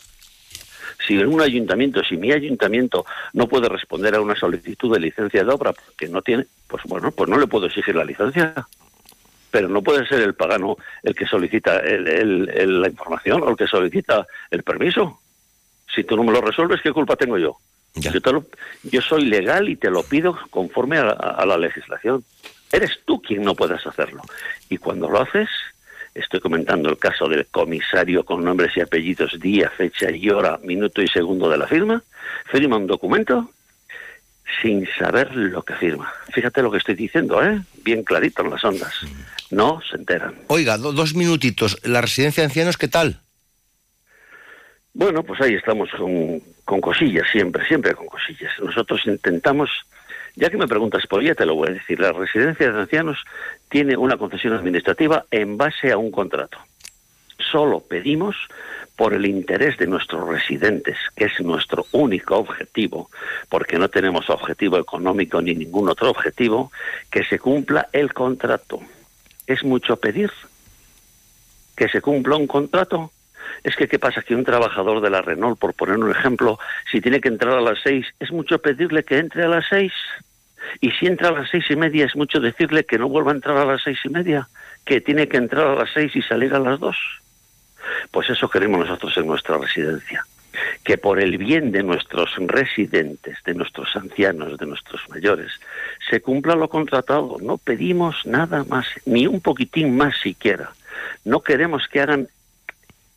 Si 1.05 1.19
en 1.19 1.27
un 1.27 1.41
ayuntamiento, 1.41 2.03
si 2.03 2.15
mi 2.15 2.31
ayuntamiento 2.31 3.05
no 3.33 3.47
puede 3.47 3.67
responder 3.67 4.15
a 4.15 4.21
una 4.21 4.35
solicitud 4.35 4.93
de 4.93 4.99
licencia 4.99 5.43
de 5.43 5.51
obra 5.51 5.73
porque 5.73 6.07
no 6.07 6.21
tiene, 6.21 6.45
pues 6.67 6.83
bueno, 6.85 7.11
pues 7.11 7.29
no 7.29 7.37
le 7.37 7.47
puedo 7.47 7.65
exigir 7.65 7.95
la 7.95 8.05
licencia. 8.05 8.53
Pero 9.49 9.67
no 9.67 9.81
puede 9.81 10.07
ser 10.07 10.21
el 10.21 10.33
pagano 10.33 10.77
el 11.03 11.13
que 11.13 11.25
solicita 11.25 11.81
la 11.83 12.87
información 12.87 13.43
o 13.43 13.49
el 13.49 13.57
que 13.57 13.67
solicita 13.67 14.25
el 14.49 14.63
permiso. 14.63 15.19
Si 15.93 16.05
tú 16.05 16.15
no 16.15 16.23
me 16.23 16.31
lo 16.31 16.39
resuelves, 16.39 16.81
¿qué 16.81 16.93
culpa 16.93 17.17
tengo 17.17 17.37
yo? 17.37 17.57
Yo, 18.83 19.01
soy 19.01 19.25
legal 19.25 19.67
y 19.67 19.75
te 19.75 19.89
lo 19.89 20.03
pido 20.03 20.37
conforme 20.51 20.99
a 20.99 21.45
la 21.45 21.57
legislación. 21.57 22.23
Eres 22.71 22.99
tú 23.05 23.21
quien 23.21 23.43
no 23.43 23.55
puedes 23.55 23.85
hacerlo. 23.85 24.21
Y 24.69 24.77
cuando 24.77 25.09
lo 25.09 25.21
haces, 25.21 25.49
Estoy 26.13 26.41
comentando 26.41 26.89
el 26.89 26.97
caso 26.97 27.27
del 27.29 27.47
comisario 27.47 28.25
con 28.25 28.43
nombres 28.43 28.75
y 28.75 28.81
apellidos, 28.81 29.39
día, 29.39 29.69
fecha 29.69 30.11
y 30.11 30.29
hora, 30.29 30.59
minuto 30.61 31.01
y 31.01 31.07
segundo 31.07 31.49
de 31.49 31.57
la 31.57 31.67
firma. 31.67 32.03
Firma 32.51 32.75
un 32.75 32.87
documento 32.87 33.49
sin 34.61 34.85
saber 34.99 35.33
lo 35.33 35.63
que 35.63 35.73
firma. 35.75 36.11
Fíjate 36.33 36.61
lo 36.61 36.69
que 36.69 36.79
estoy 36.79 36.95
diciendo, 36.95 37.41
¿eh? 37.41 37.61
Bien 37.83 38.03
clarito 38.03 38.43
en 38.43 38.49
las 38.49 38.63
ondas. 38.65 38.93
No 39.51 39.81
se 39.89 39.95
enteran. 39.95 40.35
Oiga, 40.47 40.77
dos 40.77 41.15
minutitos. 41.15 41.77
¿La 41.83 42.01
residencia 42.01 42.41
de 42.41 42.47
ancianos 42.47 42.77
qué 42.77 42.89
tal? 42.89 43.21
Bueno, 44.93 45.23
pues 45.23 45.39
ahí 45.39 45.53
estamos 45.53 45.89
con, 45.97 46.41
con 46.65 46.81
cosillas, 46.81 47.25
siempre, 47.31 47.65
siempre 47.65 47.93
con 47.93 48.07
cosillas. 48.07 48.51
Nosotros 48.61 48.99
intentamos 49.05 49.69
Ya 50.35 50.49
que 50.49 50.57
me 50.57 50.67
preguntas 50.67 51.05
por 51.07 51.21
ella, 51.21 51.35
te 51.35 51.45
lo 51.45 51.55
voy 51.55 51.69
a 51.69 51.73
decir. 51.73 51.99
La 51.99 52.11
residencia 52.11 52.71
de 52.71 52.79
ancianos 52.79 53.17
tiene 53.69 53.97
una 53.97 54.17
concesión 54.17 54.53
administrativa 54.53 55.25
en 55.31 55.57
base 55.57 55.91
a 55.91 55.97
un 55.97 56.11
contrato. 56.11 56.57
Solo 57.51 57.81
pedimos 57.81 58.35
por 58.95 59.13
el 59.13 59.25
interés 59.25 59.77
de 59.77 59.87
nuestros 59.87 60.27
residentes, 60.27 60.97
que 61.15 61.25
es 61.25 61.39
nuestro 61.41 61.85
único 61.91 62.37
objetivo, 62.37 63.09
porque 63.49 63.79
no 63.79 63.89
tenemos 63.89 64.29
objetivo 64.29 64.77
económico 64.77 65.41
ni 65.41 65.55
ningún 65.55 65.89
otro 65.89 66.11
objetivo, 66.11 66.71
que 67.09 67.23
se 67.23 67.39
cumpla 67.39 67.87
el 67.91 68.13
contrato. 68.13 68.79
¿Es 69.47 69.63
mucho 69.63 69.95
pedir 69.95 70.31
que 71.75 71.89
se 71.89 71.99
cumpla 71.99 72.35
un 72.35 72.47
contrato? 72.47 73.11
Es 73.63 73.75
que, 73.75 73.87
¿qué 73.87 73.99
pasa? 73.99 74.21
Que 74.21 74.35
un 74.35 74.43
trabajador 74.43 75.01
de 75.01 75.09
la 75.09 75.21
Renault, 75.21 75.59
por 75.59 75.73
poner 75.73 75.97
un 75.97 76.11
ejemplo, 76.11 76.59
si 76.91 77.01
tiene 77.01 77.21
que 77.21 77.29
entrar 77.29 77.57
a 77.57 77.61
las 77.61 77.79
seis, 77.83 78.07
¿es 78.19 78.31
mucho 78.31 78.59
pedirle 78.59 79.03
que 79.03 79.17
entre 79.17 79.43
a 79.43 79.47
las 79.47 79.65
seis? 79.69 79.93
Y 80.79 80.91
si 80.91 81.07
entra 81.07 81.29
a 81.29 81.31
las 81.31 81.49
seis 81.49 81.65
y 81.69 81.75
media, 81.75 82.05
¿es 82.05 82.15
mucho 82.15 82.39
decirle 82.39 82.85
que 82.85 82.97
no 82.97 83.09
vuelva 83.09 83.31
a 83.31 83.35
entrar 83.35 83.57
a 83.57 83.65
las 83.65 83.83
seis 83.83 83.99
y 84.03 84.09
media? 84.09 84.47
¿Que 84.85 85.01
tiene 85.01 85.27
que 85.27 85.37
entrar 85.37 85.67
a 85.67 85.75
las 85.75 85.89
seis 85.93 86.15
y 86.15 86.21
salir 86.21 86.53
a 86.53 86.59
las 86.59 86.79
dos? 86.79 86.97
Pues 88.11 88.29
eso 88.29 88.49
queremos 88.49 88.79
nosotros 88.79 89.15
en 89.17 89.27
nuestra 89.27 89.57
residencia. 89.57 90.25
Que 90.83 90.97
por 90.97 91.19
el 91.19 91.37
bien 91.37 91.71
de 91.71 91.81
nuestros 91.81 92.35
residentes, 92.37 93.37
de 93.45 93.53
nuestros 93.53 93.95
ancianos, 93.95 94.57
de 94.57 94.65
nuestros 94.65 95.01
mayores, 95.09 95.51
se 96.09 96.21
cumpla 96.21 96.55
lo 96.55 96.67
contratado. 96.67 97.37
No 97.41 97.57
pedimos 97.57 98.25
nada 98.25 98.63
más, 98.65 98.85
ni 99.05 99.27
un 99.27 99.39
poquitín 99.39 99.95
más 99.95 100.17
siquiera. 100.19 100.71
No 101.23 101.41
queremos 101.41 101.87
que 101.87 102.01
hagan 102.01 102.27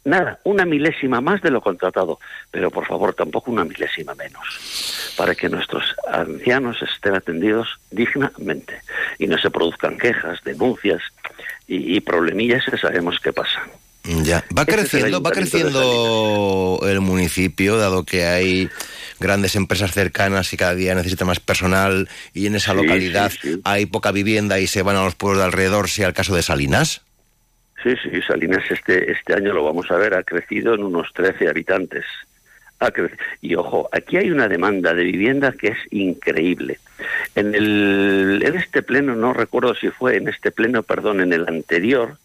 nada, 0.04 0.38
una 0.44 0.64
milésima 0.64 1.20
más 1.20 1.42
de 1.42 1.50
lo 1.50 1.60
contratado, 1.60 2.18
pero 2.50 2.70
por 2.70 2.86
favor 2.86 3.14
tampoco 3.14 3.50
una 3.50 3.64
milésima 3.64 4.14
menos, 4.14 5.14
para 5.16 5.34
que 5.34 5.48
nuestros 5.48 5.84
ancianos 6.10 6.76
estén 6.82 7.14
atendidos 7.14 7.68
dignamente. 7.90 8.80
Y 9.18 9.26
no 9.26 9.38
se 9.38 9.50
produzcan 9.50 9.98
quejas, 9.98 10.42
denuncias 10.44 11.02
y, 11.66 12.00
problemillas 12.00 12.64
que 12.70 12.76
sabemos 12.76 13.18
que 13.20 13.32
pasan. 13.32 13.64
Ya, 14.22 14.44
va 14.56 14.66
creciendo, 14.66 15.22
va 15.22 15.30
creciendo 15.30 16.78
el 16.86 17.00
municipio, 17.00 17.78
dado 17.78 18.04
que 18.04 18.26
hay 18.26 18.68
grandes 19.18 19.56
empresas 19.56 19.92
cercanas 19.92 20.52
y 20.52 20.58
cada 20.58 20.74
día 20.74 20.94
necesita 20.94 21.24
más 21.24 21.40
personal 21.40 22.10
y 22.34 22.46
en 22.46 22.54
esa 22.54 22.74
localidad 22.74 23.32
hay 23.64 23.86
poca 23.86 24.12
vivienda 24.12 24.60
y 24.60 24.66
se 24.66 24.82
van 24.82 24.96
a 24.96 25.04
los 25.04 25.14
pueblos 25.14 25.38
de 25.38 25.46
alrededor, 25.46 25.88
sea 25.88 26.08
el 26.08 26.12
caso 26.12 26.34
de 26.34 26.42
Salinas. 26.42 27.00
Sí, 27.84 27.92
sí, 28.02 28.22
Salinas 28.22 28.64
este, 28.70 29.12
este 29.12 29.34
año 29.34 29.52
lo 29.52 29.62
vamos 29.62 29.90
a 29.90 29.96
ver, 29.98 30.14
ha 30.14 30.22
crecido 30.22 30.72
en 30.72 30.84
unos 30.84 31.12
13 31.12 31.50
habitantes. 31.50 32.06
Ha 32.80 32.90
y 33.42 33.54
ojo, 33.56 33.90
aquí 33.92 34.16
hay 34.16 34.30
una 34.30 34.48
demanda 34.48 34.94
de 34.94 35.04
vivienda 35.04 35.52
que 35.52 35.68
es 35.68 35.78
increíble. 35.90 36.78
En, 37.34 37.54
el, 37.54 38.42
en 38.42 38.56
este 38.56 38.82
pleno, 38.82 39.14
no 39.14 39.34
recuerdo 39.34 39.74
si 39.74 39.90
fue 39.90 40.16
en 40.16 40.28
este 40.28 40.50
pleno, 40.50 40.82
perdón, 40.82 41.20
en 41.20 41.34
el 41.34 41.46
anterior, 41.46 42.16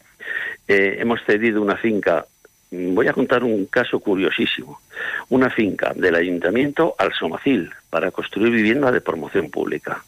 eh, 0.65 0.95
hemos 1.00 1.22
cedido 1.26 1.62
una 1.62 1.76
finca. 1.76 2.26
Voy 2.72 3.10
a 3.10 3.13
contar 3.13 3.43
un 3.43 3.65
caso 3.65 4.00
curiosísimo. 4.00 4.80
Una 5.28 5.50
finca 5.50 5.91
del 5.93 6.15
ayuntamiento 6.15 6.95
al 6.98 7.12
Somacil 7.13 7.69
para 7.89 8.12
construir 8.12 8.54
vivienda 8.54 8.93
de 8.93 9.02
promoción 9.02 9.52
pública. 9.52 10.06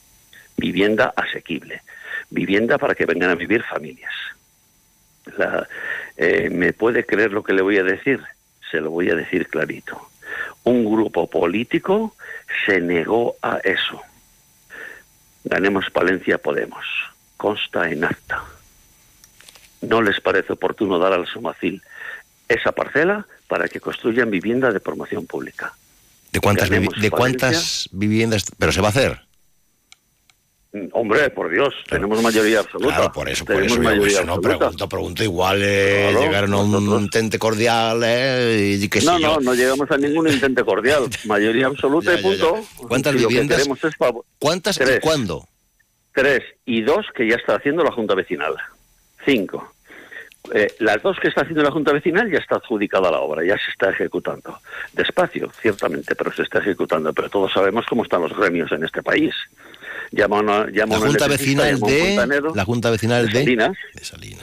Vivienda 0.56 1.14
asequible. 1.14 1.82
Vivienda 2.30 2.78
para 2.78 2.96
que 2.96 3.06
vengan 3.06 3.32
a 3.32 3.36
vivir 3.36 3.64
familias 3.64 4.14
la, 5.38 5.68
eh, 6.18 6.50
¿Me 6.50 6.74
puede 6.74 7.06
creer 7.06 7.32
lo 7.32 7.44
que 7.44 7.54
le 7.54 7.62
voy 7.62 7.78
a 7.78 7.84
decir? 7.84 8.22
Se 8.70 8.80
lo 8.80 8.92
voy 8.92 9.10
a 9.10 9.16
decir 9.16 9.48
clarito. 9.48 10.10
Un 10.64 10.86
grupo 10.86 11.30
político 11.30 12.16
se 12.66 12.80
negó 12.80 13.36
a 13.42 13.58
eso. 13.64 14.02
Ganemos 15.44 15.90
Palencia 15.90 16.38
Podemos. 16.38 16.86
Consta 17.38 17.90
en 17.90 18.04
acta. 18.04 18.44
¿No 19.82 20.02
les 20.02 20.22
parece 20.22 20.54
oportuno 20.54 21.00
dar 21.00 21.14
al 21.14 21.26
Somacil 21.28 21.82
esa 22.48 22.72
parcela 22.72 23.26
para 23.48 23.68
que 23.68 23.80
construyan 23.80 24.30
vivienda 24.30 24.72
de 24.72 24.80
promoción 24.80 25.26
pública? 25.26 25.74
¿De 26.32 26.40
cuántas, 26.40 26.70
¿de 26.70 27.12
cuántas 27.12 27.90
viviendas? 27.92 28.46
¿Pero 28.58 28.72
se 28.72 28.82
va 28.82 28.88
a 28.88 28.92
hacer? 28.92 29.22
Hombre, 30.94 31.30
por 31.32 31.50
Dios, 31.50 31.74
tenemos 31.90 32.22
mayoría 32.22 32.62
absoluta. 32.62 32.96
Claro, 32.96 33.12
por 33.12 33.28
eso, 33.28 33.44
por 33.44 33.62
eso 33.62 33.82
mayoría 33.82 34.24
no 34.24 34.40
pregunto, 34.40 34.88
pregunto 34.88 35.22
igual 35.22 35.62
eh, 35.62 36.16
llegaron 36.18 36.54
a 36.54 36.58
un 36.60 37.02
intente 37.02 37.38
cordial 37.38 38.02
eh, 38.06 38.78
y 38.80 38.88
que 38.88 39.02
No, 39.02 39.20
no, 39.20 39.42
no 39.42 39.54
llegamos 39.54 39.92
a 39.92 39.98
ningún 39.98 40.30
intente 40.30 40.64
cordial. 40.64 41.10
mayoría 41.26 41.68
absoluta 41.68 42.18
y 42.18 42.22
punto. 42.22 42.62
¿Cuántas 42.88 43.16
viviendas? 43.16 43.68
¿Cuántas 44.40 44.80
y 44.80 45.00
cuándo? 45.02 45.46
Tres 46.14 46.42
y 46.66 46.82
dos 46.84 47.06
que 47.14 47.28
ya 47.28 47.36
está 47.36 47.56
haciendo 47.56 47.84
la 47.84 47.92
Junta 47.92 48.16
Vecinal. 48.16 48.56
Cinco. 49.26 49.74
Eh, 50.54 50.74
las 50.80 51.02
dos 51.04 51.20
que 51.20 51.28
está 51.28 51.42
haciendo 51.42 51.64
la 51.64 51.72
Junta 51.72 51.92
Vecinal 51.92 52.32
ya 52.32 52.40
está 52.40 52.56
adjudicada 52.56 53.12
la 53.12 53.20
obra, 53.20 53.44
ya 53.44 53.58
se 53.58 53.72
está 53.72 53.90
ejecutando. 53.90 54.58
Despacio, 54.94 55.52
ciertamente, 55.62 56.16
pero 56.16 56.32
se 56.32 56.44
está 56.44 56.60
ejecutando. 56.60 57.12
Pero 57.12 57.30
todos 57.30 57.52
sabemos 57.52 57.86
cómo 57.88 58.04
están 58.04 58.22
los 58.22 58.36
gremios 58.36 58.72
en 58.72 58.86
este 58.86 59.04
país 59.04 59.36
llama, 60.12 60.42
la 60.44 60.98
Junta 60.98 61.28
Vecinal 61.28 61.80
de 61.80 62.52
la 62.54 62.66
Junta 62.66 62.90
Vecinal 62.90 63.30
de, 63.30 63.34
Salinas, 63.34 63.78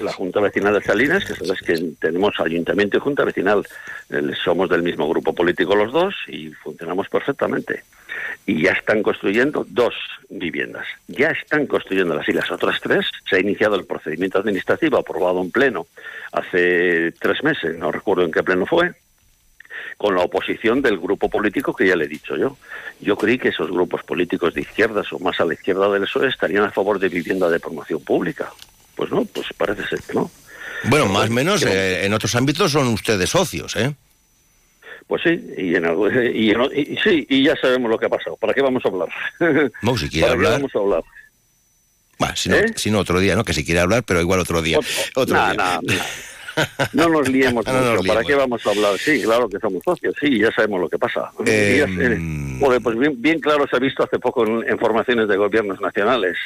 La 0.00 0.12
Junta 0.12 0.40
Vecinal 0.40 0.74
de 0.74 0.82
Salinas, 0.82 1.24
que 1.24 1.34
sabes 1.34 1.60
que 1.60 1.92
tenemos 2.00 2.34
Ayuntamiento 2.40 2.96
y 2.96 3.00
Junta 3.00 3.24
Vecinal. 3.24 3.66
Somos 4.42 4.70
del 4.70 4.82
mismo 4.82 5.08
grupo 5.08 5.34
político 5.34 5.74
los 5.74 5.92
dos 5.92 6.14
y 6.26 6.48
funcionamos 6.50 7.08
perfectamente. 7.08 7.84
Y 8.46 8.62
ya 8.62 8.72
están 8.72 9.02
construyendo 9.02 9.66
dos 9.68 9.94
viviendas. 10.30 10.86
Ya 11.06 11.28
están 11.28 11.66
construyendo 11.66 12.18
y 12.26 12.32
las 12.32 12.50
otras 12.50 12.80
tres. 12.80 13.06
Se 13.28 13.36
ha 13.36 13.40
iniciado 13.40 13.76
el 13.76 13.84
procedimiento 13.84 14.38
administrativo 14.38 14.98
aprobado 14.98 15.42
en 15.42 15.50
pleno 15.50 15.86
hace 16.32 17.12
tres 17.12 17.42
meses, 17.42 17.76
no 17.78 17.92
recuerdo 17.92 18.24
en 18.24 18.32
qué 18.32 18.42
pleno 18.42 18.66
fue 18.66 18.92
con 19.98 20.14
la 20.14 20.22
oposición 20.22 20.80
del 20.80 20.98
grupo 20.98 21.28
político 21.28 21.74
que 21.74 21.86
ya 21.86 21.96
le 21.96 22.04
he 22.04 22.08
dicho 22.08 22.36
yo. 22.36 22.56
Yo 23.00 23.16
creí 23.16 23.36
que 23.36 23.48
esos 23.48 23.68
grupos 23.68 24.04
políticos 24.04 24.54
de 24.54 24.62
izquierdas 24.62 25.12
o 25.12 25.18
más 25.18 25.38
a 25.40 25.44
la 25.44 25.54
izquierda 25.54 25.90
del 25.90 26.02
PSOE 26.02 26.28
estarían 26.28 26.64
a 26.64 26.70
favor 26.70 27.00
de 27.00 27.08
vivienda 27.08 27.50
de 27.50 27.58
promoción 27.58 28.00
pública. 28.00 28.50
Pues 28.94 29.10
no, 29.10 29.24
pues 29.24 29.48
parece 29.56 29.86
ser 29.88 30.00
que 30.00 30.14
no. 30.14 30.30
Bueno, 30.84 31.06
más 31.06 31.28
o 31.28 31.32
menos 31.32 31.64
eh, 31.64 32.06
en 32.06 32.14
otros 32.14 32.34
ámbitos 32.36 32.70
son 32.70 32.86
ustedes 32.88 33.28
socios, 33.28 33.74
¿eh? 33.74 33.92
Pues 35.08 35.22
sí, 35.22 35.30
y, 35.56 35.74
en, 35.74 35.86
y, 36.74 36.96
sí, 36.98 37.26
y 37.28 37.42
ya 37.42 37.56
sabemos 37.56 37.90
lo 37.90 37.98
que 37.98 38.06
ha 38.06 38.10
pasado. 38.10 38.36
¿Para 38.36 38.54
qué 38.54 38.62
vamos 38.62 38.84
a 38.84 38.88
hablar? 38.88 39.08
No, 39.82 39.96
si 39.96 40.08
quiere 40.08 40.28
hablar. 40.28 40.52
vamos 40.52 40.76
a 40.76 40.78
hablar? 40.78 41.02
si, 42.36 42.48
no, 42.50 42.56
¿Eh? 42.56 42.72
si, 42.76 42.90
no, 42.90 43.00
otro 43.00 43.18
día, 43.18 43.34
¿no? 43.34 43.42
Que 43.42 43.54
si 43.54 43.64
quiere 43.64 43.80
hablar, 43.80 44.04
pero 44.04 44.20
igual 44.20 44.38
otro 44.38 44.62
día. 44.62 44.78
Otro, 45.16 45.34
día. 45.34 45.80
No 46.92 47.08
nos 47.08 47.28
liemos 47.28 47.66
mucho. 47.66 48.02
¿Para 48.06 48.22
qué 48.22 48.34
vamos 48.34 48.66
a 48.66 48.70
hablar? 48.70 48.98
Sí, 48.98 49.22
claro 49.22 49.48
que 49.48 49.58
somos 49.58 49.82
socios, 49.84 50.14
sí, 50.20 50.38
ya 50.38 50.50
sabemos 50.52 50.80
lo 50.80 50.88
que 50.88 50.98
pasa. 50.98 51.30
Em, 51.44 52.58
pues 52.60 52.96
bien, 53.18 53.40
claro 53.40 53.66
se 53.68 53.76
ha 53.76 53.80
visto 53.80 54.02
hace 54.02 54.18
poco 54.18 54.46
en, 54.46 54.78
formaciones 54.78 55.28
de 55.28 55.36
gobiernos 55.36 55.80
nacionales. 55.80 56.36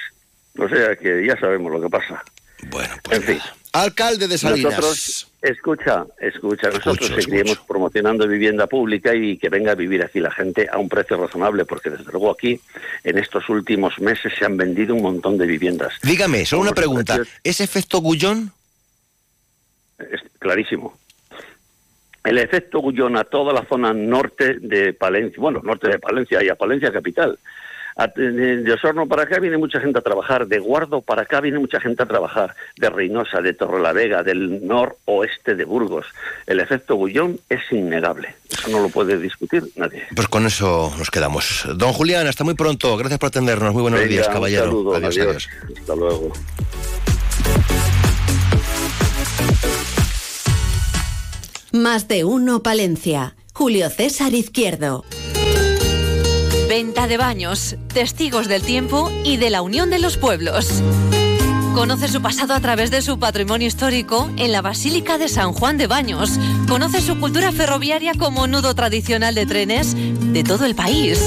O 0.58 0.68
sea 0.68 0.96
que 0.96 1.26
ya 1.26 1.38
sabemos 1.38 1.72
lo 1.72 1.80
que 1.80 1.88
pasa. 1.88 2.22
Bueno, 2.70 2.94
pues. 3.02 3.18
En 3.18 3.24
fin. 3.24 3.38
Alcalde 3.72 4.28
de 4.28 4.36
Salinas. 4.36 4.76
Nosotros, 4.76 5.32
escucha, 5.40 6.04
escucha, 6.20 6.68
nosotros 6.68 7.10
seguiremos 7.16 7.58
promocionando 7.66 8.28
vivienda 8.28 8.66
pública 8.66 9.14
y 9.14 9.38
que 9.38 9.48
venga 9.48 9.72
a 9.72 9.74
vivir 9.74 10.04
aquí 10.04 10.20
la 10.20 10.30
gente 10.30 10.68
a 10.70 10.76
un 10.76 10.90
precio 10.90 11.16
razonable, 11.16 11.64
porque 11.64 11.88
desde 11.88 12.04
luego 12.12 12.30
aquí 12.30 12.60
en 13.02 13.18
estos 13.18 13.48
últimos 13.48 13.98
meses 13.98 14.32
se 14.38 14.44
han 14.44 14.58
vendido 14.58 14.94
un 14.94 15.02
montón 15.02 15.38
de 15.38 15.46
viviendas. 15.46 15.94
Dígame, 16.02 16.44
solo 16.44 16.62
una 16.62 16.72
pregunta. 16.72 17.18
¿Es 17.42 17.62
efecto 17.62 18.00
Gullón? 18.00 18.52
Es 20.10 20.22
clarísimo. 20.38 20.96
El 22.24 22.38
efecto 22.38 22.80
Gullón 22.80 23.16
a 23.16 23.24
toda 23.24 23.52
la 23.52 23.64
zona 23.64 23.92
norte 23.92 24.54
de 24.60 24.92
Palencia, 24.92 25.40
bueno, 25.40 25.60
norte 25.62 25.88
de 25.88 25.98
Palencia 25.98 26.42
y 26.42 26.48
a 26.48 26.54
Palencia 26.54 26.92
capital. 26.92 27.38
De 28.16 28.72
Osorno 28.72 29.06
para 29.06 29.24
acá 29.24 29.38
viene 29.38 29.58
mucha 29.58 29.78
gente 29.78 29.98
a 29.98 30.02
trabajar, 30.02 30.46
de 30.46 30.58
Guardo 30.58 31.02
para 31.02 31.22
acá 31.22 31.40
viene 31.42 31.58
mucha 31.58 31.78
gente 31.78 32.02
a 32.02 32.06
trabajar, 32.06 32.54
de 32.76 32.88
Reynosa, 32.88 33.42
de 33.42 33.52
Torrelavega, 33.52 34.22
del 34.22 34.66
noroeste 34.66 35.54
de 35.54 35.64
Burgos. 35.64 36.06
El 36.46 36.60
efecto 36.60 36.94
Gullón 36.94 37.38
es 37.50 37.60
innegable, 37.70 38.34
eso 38.50 38.70
no 38.70 38.80
lo 38.80 38.88
puede 38.88 39.18
discutir 39.18 39.64
nadie. 39.76 40.04
Pues 40.16 40.28
con 40.28 40.46
eso 40.46 40.90
nos 40.96 41.10
quedamos. 41.10 41.66
Don 41.74 41.92
Julián, 41.92 42.26
hasta 42.26 42.44
muy 42.44 42.54
pronto, 42.54 42.96
gracias 42.96 43.18
por 43.18 43.26
atendernos, 43.26 43.74
muy 43.74 43.82
buenos 43.82 44.08
días, 44.08 44.26
caballero. 44.28 44.94
adiós, 44.94 45.18
adiós. 45.18 45.48
Hasta 45.78 45.94
luego. 45.94 46.32
Más 51.72 52.08
de 52.08 52.24
uno 52.24 52.62
Palencia. 52.62 53.36
Julio 53.54 53.90
César 53.90 54.34
Izquierdo. 54.34 55.04
Venta 56.68 57.06
de 57.06 57.16
baños, 57.16 57.76
testigos 57.92 58.48
del 58.48 58.62
tiempo 58.62 59.10
y 59.24 59.36
de 59.36 59.50
la 59.50 59.62
unión 59.62 59.90
de 59.90 59.98
los 59.98 60.16
pueblos. 60.16 60.82
Conoce 61.74 62.08
su 62.08 62.22
pasado 62.22 62.54
a 62.54 62.60
través 62.60 62.90
de 62.90 63.02
su 63.02 63.18
patrimonio 63.18 63.66
histórico 63.66 64.30
en 64.36 64.52
la 64.52 64.62
Basílica 64.62 65.18
de 65.18 65.28
San 65.28 65.52
Juan 65.52 65.78
de 65.78 65.86
Baños. 65.86 66.38
Conoce 66.68 67.00
su 67.00 67.18
cultura 67.18 67.52
ferroviaria 67.52 68.12
como 68.14 68.46
nudo 68.46 68.74
tradicional 68.74 69.34
de 69.34 69.46
trenes 69.46 69.94
de 69.96 70.44
todo 70.44 70.64
el 70.66 70.74
país 70.74 71.20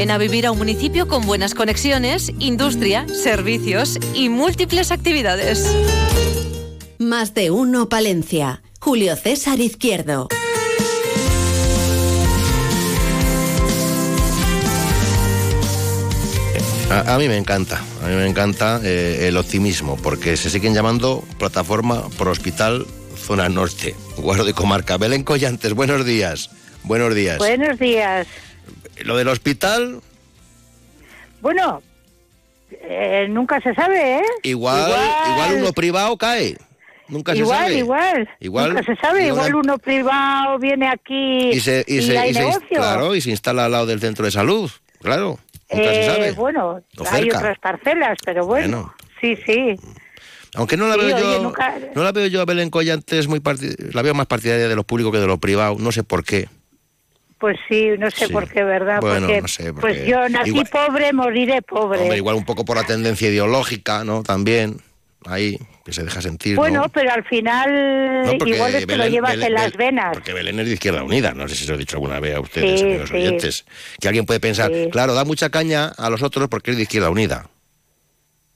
Ven 0.00 0.10
a 0.10 0.16
vivir 0.16 0.46
a 0.46 0.52
un 0.52 0.56
municipio 0.56 1.06
con 1.08 1.26
buenas 1.26 1.54
conexiones, 1.54 2.32
industria, 2.38 3.06
servicios 3.08 3.98
y 4.14 4.30
múltiples 4.30 4.92
actividades. 4.92 5.70
Más 6.98 7.34
de 7.34 7.50
uno 7.50 7.90
Palencia. 7.90 8.62
Julio 8.80 9.14
César 9.14 9.60
Izquierdo. 9.60 10.28
A, 16.90 17.14
a 17.14 17.18
mí 17.18 17.28
me 17.28 17.36
encanta, 17.36 17.78
a 18.02 18.08
mí 18.08 18.14
me 18.16 18.26
encanta 18.26 18.80
eh, 18.82 19.28
el 19.28 19.36
optimismo, 19.36 19.96
porque 20.02 20.36
se 20.36 20.50
siguen 20.50 20.74
llamando 20.74 21.22
plataforma 21.38 22.08
por 22.18 22.28
hospital 22.28 22.84
zona 23.16 23.48
norte, 23.48 23.94
guardo 24.16 24.48
y 24.48 24.52
comarca. 24.52 24.96
Belén 24.96 25.22
Collantes, 25.22 25.72
buenos 25.74 26.04
días. 26.04 26.50
Buenos 26.82 27.14
días. 27.14 27.38
Buenos 27.38 27.78
días. 27.78 28.26
Lo 29.04 29.16
del 29.16 29.28
hospital, 29.28 30.00
Bueno, 31.40 31.80
eh, 32.70 33.26
nunca 33.30 33.60
se 33.60 33.72
sabe, 33.74 34.16
¿eh? 34.16 34.22
igual, 34.42 34.90
igual, 35.32 35.54
uno 35.58 35.72
privado 35.72 36.16
cae. 36.16 36.56
Nunca 37.10 37.32
se 37.32 37.38
igual, 37.38 37.58
sabe. 37.64 37.74
igual, 37.78 38.28
Igual- 38.40 38.68
Nunca 38.74 38.82
se 38.84 38.96
sabe. 38.96 39.26
igual- 39.26 39.48
Igual 39.48 39.54
uno 39.64 39.78
privado 39.78 40.58
viene 40.58 40.88
aquí 40.88 41.50
Y 41.50 41.60
se, 41.60 41.84
y 41.86 42.02
se- 42.02 42.16
hay 42.18 42.30
y 42.30 42.34
se- 42.34 42.40
negocio. 42.40 42.68
claro, 42.70 43.14
y 43.14 43.20
se 43.20 43.30
instala 43.30 43.64
al 43.66 43.72
lado 43.72 43.86
del 43.86 44.00
centro 44.00 44.24
de 44.24 44.30
salud. 44.30 44.70
Claro, 45.02 45.38
nunca 45.70 45.84
se 45.90 46.00
Eh, 46.02 46.06
sabe. 46.06 46.32
Bueno, 46.32 46.80
O 46.98 47.04
hay 47.10 47.24
otras 47.30 47.58
parcelas, 47.58 48.16
pero 48.24 48.46
bueno. 48.46 48.82
Bueno. 48.82 48.94
Sí, 49.20 49.36
sí. 49.44 49.76
Aunque 50.54 50.76
no 50.76 50.88
la 50.88 50.94
Sí, 50.94 51.00
veo 51.00 51.16
oye, 51.16 51.24
yo, 51.36 51.42
nunca- 51.42 51.76
no 51.94 52.02
la 52.02 52.12
veo 52.12 52.26
yo 52.26 52.40
a 52.40 52.44
Belén 52.44 52.70
Collantes 52.70 53.28
muy 53.28 53.38
parti- 53.40 53.74
la 53.92 54.02
veo 54.02 54.14
más 54.14 54.26
partidaria 54.26 54.66
de 54.68 54.74
lo 54.74 54.82
público 54.84 55.12
que 55.12 55.18
de 55.18 55.26
lo 55.26 55.38
privado, 55.38 55.76
no 55.78 55.92
sé 55.92 56.02
por 56.02 56.24
qué. 56.24 56.48
Pues 57.38 57.56
sí, 57.68 57.90
no 57.98 58.10
sé 58.10 58.26
Sí. 58.26 58.32
por 58.32 58.48
qué, 58.50 58.62
¿verdad? 58.64 59.00
Bueno, 59.00 59.26
porque, 59.26 59.40
no 59.42 59.48
sé, 59.48 59.72
porque 59.72 59.80
pues 59.80 60.06
yo 60.06 60.28
nací 60.28 60.50
igual- 60.50 60.68
pobre, 60.70 61.12
moriré 61.12 61.62
pobre. 61.62 62.00
Hombre, 62.00 62.16
igual 62.18 62.34
un 62.36 62.44
poco 62.44 62.64
por 62.66 62.76
la 62.76 62.84
tendencia 62.84 63.28
ideológica, 63.30 64.04
¿no? 64.04 64.22
También, 64.22 64.76
ahí, 65.26 65.58
que 65.84 65.92
se 65.92 66.02
deja 66.02 66.22
sentir, 66.22 66.54
¿no? 66.56 66.62
bueno, 66.62 66.86
pero 66.92 67.12
al 67.12 67.24
final 67.24 68.24
No, 68.24 68.32
igual 68.46 68.74
es 68.74 68.86
que 68.86 68.96
lo 68.96 69.06
llevas 69.06 69.32
Belén- 69.36 69.46
en 69.46 69.54
las 69.54 69.72
venas. 69.76 70.10
Porque 70.14 70.32
Belén 70.32 70.58
es 70.60 70.66
de 70.66 70.74
Izquierda 70.74 71.02
Unida, 71.02 71.32
no 71.32 71.46
sé 71.48 71.54
si 71.54 71.64
se 71.64 71.70
lo 71.70 71.76
he 71.76 71.78
dicho 71.78 71.96
alguna 71.96 72.20
vez 72.20 72.34
a 72.36 72.40
ustedes, 72.40 72.80
Sí, 72.80 72.86
amigos 72.86 73.08
sí. 73.10 73.16
oyentes. 73.16 73.64
Que 74.00 74.08
alguien 74.08 74.26
puede 74.26 74.40
pensar, 74.40 74.70
Sí. 74.72 74.88
claro, 74.90 75.14
da 75.14 75.24
mucha 75.24 75.50
caña 75.50 75.88
a 75.96 76.08
los 76.10 76.22
otros 76.22 76.48
porque 76.48 76.70
es 76.72 76.76
de 76.78 76.84
Izquierda 76.84 77.10
Unida. 77.10 77.46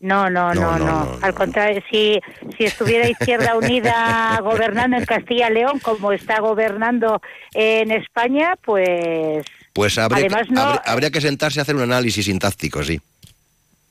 No, 0.00 0.28
no, 0.28 0.52
No, 0.52 0.78
no, 0.78 1.18
Al 1.22 1.32
contrario, 1.34 1.82
si, 1.90 2.20
si 2.58 2.64
estuviera 2.64 3.08
Izquierda 3.08 3.56
Unida 3.56 4.38
gobernando 4.42 4.98
en 4.98 5.06
Castilla 5.06 5.48
y 5.50 5.54
León 5.54 5.78
como 5.78 6.12
está 6.12 6.40
gobernando 6.40 7.22
en 7.54 7.90
España, 7.90 8.54
pues 8.62 9.46
Pues 9.72 9.96
habría, 9.96 10.26
Además, 10.26 10.42
habría, 10.54 10.82
habría 10.84 11.10
que 11.10 11.20
sentarse 11.22 11.58
a 11.58 11.62
hacer 11.62 11.74
un 11.74 11.82
análisis 11.82 12.26
sintáctico, 12.26 12.82
sí. 12.84 13.00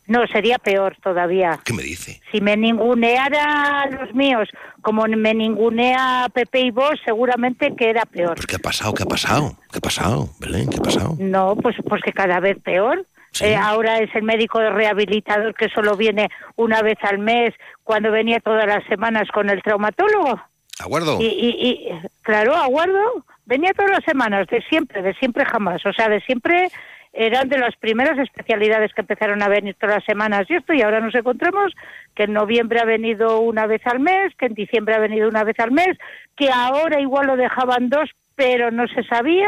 No, 0.05 0.27
sería 0.27 0.57
peor 0.57 0.97
todavía. 1.01 1.59
¿Qué 1.63 1.73
me 1.73 1.83
dice? 1.83 2.21
Si 2.31 2.41
me 2.41 2.57
ninguneara 2.57 3.81
a 3.81 3.89
los 3.89 4.13
míos 4.13 4.49
como 4.81 5.05
me 5.07 5.33
ningunea 5.33 6.27
Pepe 6.33 6.59
y 6.59 6.71
vos, 6.71 6.99
seguramente 7.05 7.73
que 7.75 7.89
era 7.89 8.05
peor. 8.05 8.35
Pues 8.35 8.45
¿qué 8.45 8.57
ha 8.57 8.59
pasado? 8.59 8.93
¿Qué 8.93 9.03
ha 9.03 9.07
pasado? 9.07 9.55
¿Qué 9.71 9.77
ha 9.77 9.81
pasado, 9.81 10.29
Belén? 10.39 10.69
¿Qué 10.69 10.77
ha 10.77 10.83
pasado? 10.83 11.15
No, 11.19 11.55
pues, 11.55 11.77
pues 11.87 12.01
que 12.01 12.11
cada 12.11 12.39
vez 12.39 12.57
peor. 12.61 13.05
Sí. 13.31 13.45
Eh, 13.45 13.55
ahora 13.55 13.97
es 13.99 14.13
el 14.13 14.23
médico 14.23 14.59
rehabilitador 14.59 15.55
que 15.55 15.69
solo 15.69 15.95
viene 15.95 16.29
una 16.55 16.81
vez 16.83 16.97
al 17.01 17.17
mes, 17.17 17.53
cuando 17.83 18.11
venía 18.11 18.39
todas 18.39 18.67
las 18.67 18.83
semanas 18.85 19.27
con 19.33 19.49
el 19.49 19.63
traumatólogo. 19.63 20.39
¿Acuerdo? 20.79 21.17
Y, 21.19 21.25
y, 21.25 21.49
y, 21.49 22.01
claro, 22.21 22.53
aguardo, 22.55 23.25
venía 23.45 23.73
todas 23.73 23.91
las 23.91 24.03
semanas, 24.03 24.47
de 24.47 24.61
siempre, 24.63 25.01
de 25.01 25.13
siempre 25.15 25.45
jamás. 25.45 25.83
O 25.85 25.93
sea, 25.93 26.09
de 26.09 26.19
siempre 26.21 26.69
eran 27.13 27.47
de 27.47 27.59
las 27.59 27.75
primeras 27.75 28.17
especialidades 28.17 28.91
que 28.93 29.01
empezaron 29.01 29.41
a 29.43 29.47
venir 29.47 29.75
todas 29.79 29.97
las 29.97 30.05
semanas. 30.05 30.45
Y 30.49 30.55
esto, 30.55 30.73
y 30.73 30.81
ahora 30.81 30.99
nos 30.99 31.13
encontramos 31.13 31.71
que 32.15 32.23
en 32.23 32.33
noviembre 32.33 32.79
ha 32.79 32.85
venido 32.85 33.39
una 33.39 33.67
vez 33.67 33.81
al 33.85 33.99
mes, 33.99 34.33
que 34.37 34.47
en 34.47 34.55
diciembre 34.55 34.95
ha 34.95 34.99
venido 34.99 35.29
una 35.29 35.43
vez 35.43 35.59
al 35.59 35.71
mes, 35.71 35.95
que 36.35 36.49
ahora 36.51 36.99
igual 36.99 37.27
lo 37.27 37.37
dejaban 37.37 37.89
dos, 37.89 38.09
pero 38.35 38.71
no 38.71 38.87
se 38.87 39.03
sabía. 39.03 39.47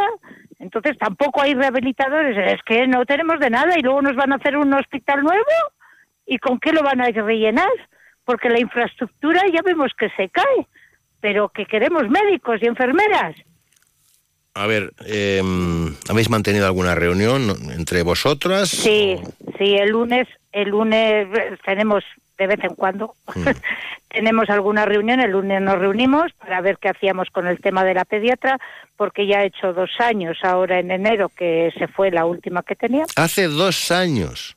Entonces 0.60 0.96
tampoco 1.00 1.42
hay 1.42 1.56
rehabilitadores, 1.56 2.38
es 2.54 2.62
que 2.64 2.88
no 2.88 3.04
tenemos 3.06 3.40
de 3.40 3.50
nada. 3.50 3.74
Y 3.78 3.82
luego 3.82 4.04
nos 4.04 4.16
van 4.16 4.32
a 4.32 4.36
hacer 4.36 4.56
un 4.58 4.72
hospital 4.74 5.24
nuevo. 5.24 5.44
Y 6.28 6.38
con 6.38 6.60
qué 6.60 6.72
lo 6.72 6.84
van 6.84 7.02
a 7.02 7.06
rellenar, 7.06 7.70
porque 8.26 8.50
la 8.50 8.60
infraestructura 8.60 9.42
ya 9.52 9.62
vemos 9.64 9.92
que 9.98 10.10
se 10.12 10.30
cae, 10.30 10.68
pero 11.20 11.50
que 11.50 11.66
queremos 11.66 12.10
médicos 12.10 12.60
y 12.62 12.68
enfermeras. 12.68 13.36
A 14.56 14.68
ver, 14.68 14.94
eh, 15.06 15.42
¿habéis 16.10 16.30
mantenido 16.30 16.66
alguna 16.66 16.96
reunión 16.96 17.50
entre 17.72 18.04
vosotras? 18.04 18.70
Sí, 18.70 19.20
sí, 19.58 19.76
el 19.76 19.90
lunes, 19.90 20.28
el 20.54 20.70
lunes 20.70 21.28
tenemos 21.66 22.06
de 22.38 22.48
vez 22.48 22.60
en 22.64 22.74
cuando 22.76 23.16
tenemos 24.10 24.50
alguna 24.50 24.86
reunión, 24.86 25.20
el 25.20 25.32
lunes 25.32 25.62
nos 25.62 25.78
reunimos 25.78 26.32
para 26.34 26.62
ver 26.62 26.78
qué 26.80 26.90
hacíamos 26.90 27.30
con 27.32 27.48
el 27.48 27.60
tema 27.60 27.84
de 27.84 27.94
la 27.94 28.06
pediatra, 28.06 28.58
porque 28.98 29.28
ya 29.28 29.40
ha 29.40 29.44
hecho 29.46 29.74
dos 29.74 29.92
años 30.00 30.38
ahora 30.42 30.80
en 30.80 30.90
enero 30.92 31.30
que 31.30 31.74
se 31.78 31.88
fue 31.88 32.12
la 32.12 32.26
última 32.26 32.64
que 32.64 32.76
tenía, 32.76 33.04
Hace 33.18 33.48
dos 33.48 33.92
años. 33.92 34.56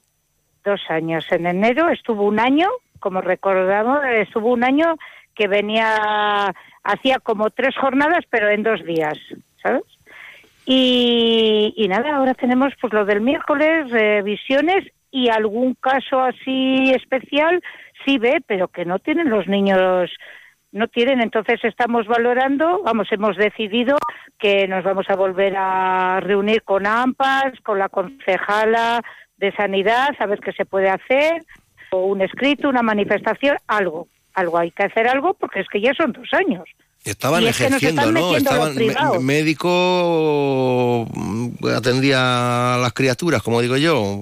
dos 0.64 0.80
años 0.88 1.24
en 1.30 1.46
enero, 1.46 1.88
estuvo 1.88 2.22
un 2.24 2.38
año, 2.38 2.68
como 3.00 3.20
recordamos, 3.20 3.98
estuvo 4.16 4.52
un 4.52 4.62
año 4.62 4.96
que 5.34 5.48
venía, 5.48 6.54
hacía 6.84 7.18
como 7.20 7.50
tres 7.50 7.76
jornadas, 7.76 8.24
pero 8.30 8.48
en 8.50 8.62
dos 8.64 8.84
días, 8.84 9.18
¿sabes? 9.68 9.84
Y, 10.64 11.72
y 11.76 11.88
nada, 11.88 12.16
ahora 12.16 12.34
tenemos 12.34 12.74
pues 12.80 12.92
lo 12.92 13.04
del 13.04 13.20
miércoles, 13.20 13.90
revisiones 13.90 14.84
y 15.10 15.28
algún 15.30 15.74
caso 15.74 16.20
así 16.20 16.90
especial 16.90 17.62
sí 18.04 18.18
ve, 18.18 18.42
pero 18.46 18.68
que 18.68 18.84
no 18.84 18.98
tienen 18.98 19.30
los 19.30 19.46
niños, 19.48 20.10
no 20.72 20.88
tienen. 20.88 21.22
Entonces 21.22 21.60
estamos 21.64 22.06
valorando, 22.06 22.82
vamos, 22.82 23.10
hemos 23.10 23.36
decidido 23.36 23.96
que 24.38 24.68
nos 24.68 24.84
vamos 24.84 25.06
a 25.08 25.16
volver 25.16 25.54
a 25.56 26.20
reunir 26.20 26.62
con 26.62 26.86
AMPAS, 26.86 27.60
con 27.62 27.78
la 27.78 27.88
concejala 27.88 29.02
de 29.38 29.52
Sanidad, 29.52 30.10
a 30.18 30.26
ver 30.26 30.40
qué 30.40 30.52
se 30.52 30.66
puede 30.66 30.90
hacer, 30.90 31.42
o 31.90 32.06
un 32.06 32.20
escrito, 32.20 32.68
una 32.68 32.82
manifestación, 32.82 33.56
algo. 33.66 34.08
Algo 34.34 34.58
hay 34.58 34.70
que 34.70 34.84
hacer 34.84 35.08
algo 35.08 35.34
porque 35.34 35.60
es 35.60 35.68
que 35.68 35.80
ya 35.80 35.94
son 35.94 36.12
dos 36.12 36.28
años. 36.32 36.68
Estaban 37.08 37.42
Y 37.42 37.46
es 37.46 37.56
que 37.56 37.70
nos 37.70 37.82
ejerciendo, 37.82 38.12
¿no? 38.12 38.36
Estaban 38.36 38.74
médico 39.24 41.06
mm, 41.14 41.66
atendía 41.74 42.74
a 42.74 42.78
las 42.78 42.92
criaturas, 42.92 43.42
como 43.42 43.62
digo 43.62 43.76
yo. 43.76 44.20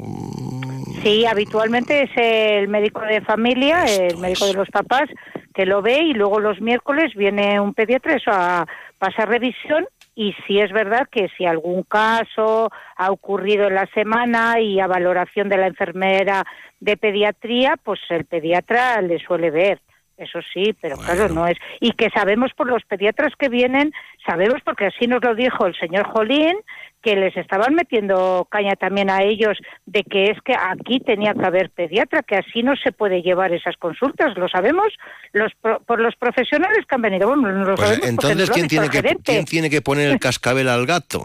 Sí, 1.03 1.27
habitualmente 1.27 2.05
es 2.05 2.11
el 2.17 2.69
médico 2.69 3.01
de 3.01 3.21
familia, 3.23 3.85
el 3.85 4.19
médico 4.19 4.47
de 4.47 4.55
los 4.55 4.69
papás, 4.69 5.09
que 5.55 5.67
lo 5.67 5.83
ve 5.83 6.03
y 6.03 6.13
luego 6.15 6.39
los 6.39 6.61
miércoles 6.61 7.15
viene 7.15 7.59
un 7.61 7.75
pediatra 7.75 8.15
eso 8.15 8.31
a 8.33 8.67
pasar 8.99 9.29
revisión 9.29 9.87
y 10.15 10.35
si 10.47 10.61
es 10.61 10.73
verdad 10.73 11.07
que 11.11 11.29
si 11.37 11.45
algún 11.45 11.83
caso 11.83 12.71
ha 12.97 13.11
ocurrido 13.11 13.67
en 13.67 13.75
la 13.75 13.87
semana 13.95 14.61
y 14.61 14.81
a 14.81 14.87
valoración 14.87 15.49
de 15.49 15.59
la 15.59 15.67
enfermera 15.67 16.45
de 16.81 16.97
pediatría, 16.97 17.77
pues 17.83 18.01
el 18.11 18.25
pediatra 18.25 19.01
le 19.03 19.19
suele 19.19 19.51
ver. 19.51 19.81
Eso 20.19 20.41
sí, 20.53 20.75
pero 20.81 20.97
claro, 20.97 21.29
no 21.29 21.47
es. 21.47 21.59
Y 21.79 21.93
que 21.93 22.09
sabemos 22.09 22.53
por 22.55 22.69
los 22.69 22.83
pediatras 22.85 23.35
que 23.39 23.51
vienen, 23.51 23.93
sabemos 24.27 24.63
porque 24.65 24.87
así 24.87 25.07
nos 25.07 25.23
lo 25.23 25.35
dijo 25.35 25.67
el 25.67 25.75
señor 25.79 26.07
Jolín, 26.07 26.57
que 27.03 27.17
les 27.17 27.37
estaban 27.37 27.75
metiendo 27.75 28.49
caña 28.51 28.77
también 28.77 29.11
a 29.11 29.23
ellos 29.23 29.59
de 29.85 30.03
que 30.05 30.31
es 30.31 30.41
que 30.41 30.55
aquí 30.59 31.01
tenía 31.01 31.35
que 31.35 31.45
haber 31.45 31.69
pediatra, 31.71 32.23
que 32.23 32.37
así 32.37 32.63
no 32.63 32.75
se 32.77 32.93
puede 32.93 33.21
llevar 33.21 33.53
esas 33.53 33.77
consultas, 33.77 34.37
lo 34.39 34.49
sabemos 34.49 34.87
los 35.33 35.53
pro- 35.61 35.81
por 35.81 36.01
los 36.01 36.17
profesionales 36.17 36.87
que 36.89 36.95
han 36.95 37.03
venido. 37.03 37.29
Bueno, 37.29 37.53
no 37.53 37.65
lo 37.67 37.75
Pues 37.75 37.87
sabemos 37.89 38.09
entonces, 38.09 38.51
¿quién 38.51 38.69
tiene, 38.69 38.89
que. 38.89 39.03
¿quién 39.23 39.45
tiene 39.45 39.69
que 39.69 39.83
poner 39.83 40.11
el 40.11 40.19
cascabel 40.19 40.69
al 40.71 40.87
gato? 40.87 41.25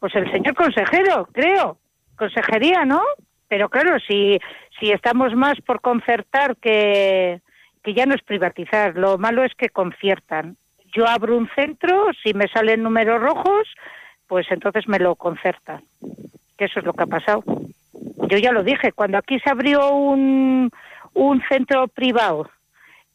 Pues 0.00 0.14
el 0.16 0.30
señor 0.32 0.54
consejero, 0.54 1.28
creo. 1.32 1.76
Consejería, 2.16 2.84
¿no? 2.86 3.02
Pero 3.48 3.68
claro, 3.68 3.98
si, 4.00 4.38
si 4.80 4.90
estamos 4.90 5.34
más 5.34 5.60
por 5.60 5.80
concertar 5.82 6.56
que, 6.56 7.40
que 7.82 7.94
ya 7.94 8.06
no 8.06 8.14
es 8.14 8.22
privatizar, 8.22 8.96
lo 8.96 9.18
malo 9.18 9.44
es 9.44 9.54
que 9.54 9.68
conciertan. 9.68 10.56
Yo 10.94 11.06
abro 11.06 11.36
un 11.36 11.48
centro, 11.54 12.10
si 12.22 12.34
me 12.34 12.48
salen 12.48 12.82
números 12.82 13.20
rojos, 13.20 13.68
pues 14.26 14.46
entonces 14.50 14.88
me 14.88 14.98
lo 14.98 15.16
concertan. 15.16 15.82
Que 16.56 16.66
eso 16.66 16.80
es 16.80 16.84
lo 16.84 16.92
que 16.92 17.02
ha 17.02 17.06
pasado. 17.06 17.42
Yo 18.28 18.38
ya 18.38 18.52
lo 18.52 18.62
dije, 18.62 18.92
cuando 18.92 19.18
aquí 19.18 19.38
se 19.40 19.50
abrió 19.50 19.94
un, 19.94 20.70
un 21.14 21.42
centro 21.48 21.88
privado 21.88 22.48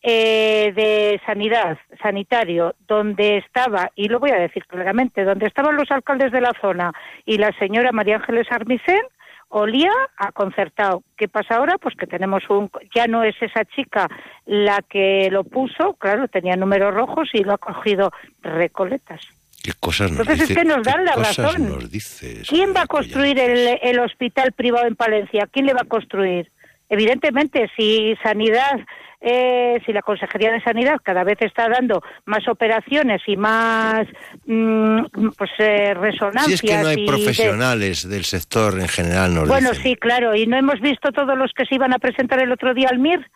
eh, 0.02 0.72
de 0.76 1.20
sanidad, 1.26 1.78
sanitario, 2.02 2.76
donde 2.88 3.38
estaba, 3.38 3.92
y 3.96 4.08
lo 4.10 4.20
voy 4.20 4.32
a 4.32 4.40
decir 4.40 4.66
claramente, 4.66 5.24
donde 5.24 5.48
estaban 5.48 5.76
los 5.76 5.90
alcaldes 5.92 6.32
de 6.32 6.42
la 6.42 6.54
zona 6.62 6.94
y 7.26 7.38
la 7.38 7.52
señora 7.58 7.92
María 7.92 8.18
Ángeles 8.18 8.48
Armisen, 8.52 9.02
olía 9.50 9.92
a 10.18 10.32
concertado. 10.32 11.04
¿Qué 11.18 11.28
pasa 11.28 11.56
ahora? 11.56 11.78
Pues 11.78 11.96
que 11.96 12.06
tenemos 12.08 12.44
un, 12.50 12.70
ya 12.94 13.08
no 13.08 13.24
es 13.24 13.36
esa 13.42 13.64
chica 13.66 14.10
la 14.46 14.82
que 14.82 15.30
lo 15.32 15.44
puso, 15.44 15.94
claro, 15.94 16.28
tenía 16.28 16.56
números 16.56 16.94
rojos 16.94 17.30
y 17.34 17.44
lo 17.44 17.54
ha 17.54 17.58
cogido 17.58 18.12
recoletas. 18.42 19.22
¿Qué 19.64 19.74
cosas 19.80 20.12
nos 20.12 20.22
Entonces 20.22 20.44
es 20.44 20.50
dice- 20.50 20.62
que 20.62 20.68
nos 20.68 20.84
dan 20.84 21.04
la 21.06 21.14
razón. 21.14 21.70
nos 21.70 21.90
dices? 21.92 22.48
¿Quién 22.48 22.74
va 22.76 22.82
a 22.84 22.88
construir 22.88 23.38
el, 23.40 23.80
el 23.82 24.00
hospital 24.00 24.52
privado 24.54 24.86
en 24.88 24.96
Palencia? 24.96 25.48
¿Quién 25.52 25.66
le 25.66 25.74
va 25.74 25.82
a 25.82 25.88
construir? 25.88 26.52
Evidentemente, 26.90 27.70
si 27.76 28.16
Sanidad, 28.24 28.80
eh, 29.20 29.82
si 29.86 29.94
la 29.94 30.02
Consejería 30.04 30.52
de 30.52 30.62
Sanidad 30.62 30.98
cada 31.04 31.24
vez 31.24 31.38
está 31.42 31.68
dando 31.70 32.02
más 32.26 32.48
operaciones 32.48 33.22
y 33.26 33.36
más 33.36 34.08
mm, 34.46 35.06
pues 35.38 35.52
eh, 35.58 35.94
resonancias. 35.96 36.60
Si 36.60 36.68
es 36.68 36.72
que 36.76 36.82
no 36.82 36.88
hay 36.88 36.96
de- 36.98 37.08
profesionales 37.08 38.08
del 38.08 38.26
sector 38.26 38.80
en 38.80 38.88
general, 38.88 39.34
nos 39.34 39.48
Bueno, 39.48 39.70
dicen. 39.72 39.84
sí, 39.84 39.96
claro. 39.96 40.36
¿Y 40.36 40.46
no 40.46 40.56
hemos 40.58 40.80
visto 40.82 41.12
todos 41.12 41.38
los 41.38 41.52
que 41.54 41.66
se 41.66 41.76
iban 41.76 41.94
a 41.94 42.00
presentar 42.00 42.40
el 42.42 42.52
otro 42.52 42.74
día 42.74 42.90
al 42.92 43.00
MIR? 43.00 43.28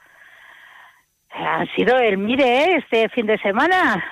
Han 1.33 1.67
sido 1.75 1.97
el 1.97 2.17
MIR, 2.17 2.41
¿eh? 2.41 2.75
Este 2.77 3.09
fin 3.09 3.25
de 3.25 3.37
semana. 3.39 4.03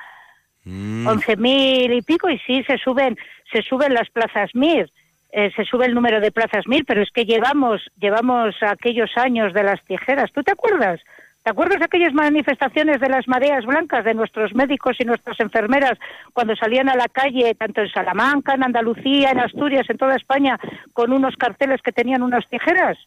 Mm, 0.63 1.07
Once 1.07 1.35
mil 1.37 1.91
y 1.93 2.01
pico 2.01 2.29
y 2.29 2.37
sí 2.39 2.63
se 2.67 2.77
suben 2.77 3.17
se 3.51 3.61
suben 3.63 3.93
las 3.93 4.09
plazas 4.09 4.49
MIR 4.53 4.91
eh, 5.31 5.51
se 5.55 5.63
sube 5.63 5.85
el 5.85 5.93
número 5.95 6.19
de 6.19 6.31
plazas 6.31 6.67
MIR 6.67 6.83
pero 6.85 7.01
es 7.01 7.09
que 7.11 7.23
llevamos 7.23 7.81
llevamos 7.97 8.53
aquellos 8.61 9.09
años 9.15 9.53
de 9.53 9.63
las 9.63 9.81
tijeras 9.85 10.29
¿tú 10.33 10.43
te 10.43 10.51
acuerdas? 10.51 10.99
¿Te 11.43 11.51
acuerdas 11.51 11.79
de 11.79 11.85
aquellas 11.85 12.13
manifestaciones 12.13 12.99
de 12.99 13.09
las 13.09 13.27
mareas 13.27 13.65
blancas 13.65 14.03
de 14.03 14.13
nuestros 14.13 14.53
médicos 14.53 14.97
y 14.99 15.05
nuestras 15.05 15.39
enfermeras 15.39 15.97
cuando 16.33 16.55
salían 16.55 16.89
a 16.89 16.95
la 16.95 17.07
calle, 17.07 17.55
tanto 17.55 17.81
en 17.81 17.89
Salamanca, 17.89 18.53
en 18.55 18.63
Andalucía, 18.63 19.31
en 19.31 19.39
Asturias, 19.39 19.89
en 19.89 19.97
toda 19.97 20.15
España, 20.15 20.59
con 20.93 21.13
unos 21.13 21.35
carteles 21.37 21.81
que 21.81 21.91
tenían 21.93 22.23
unas 22.23 22.47
tijeras? 22.49 22.97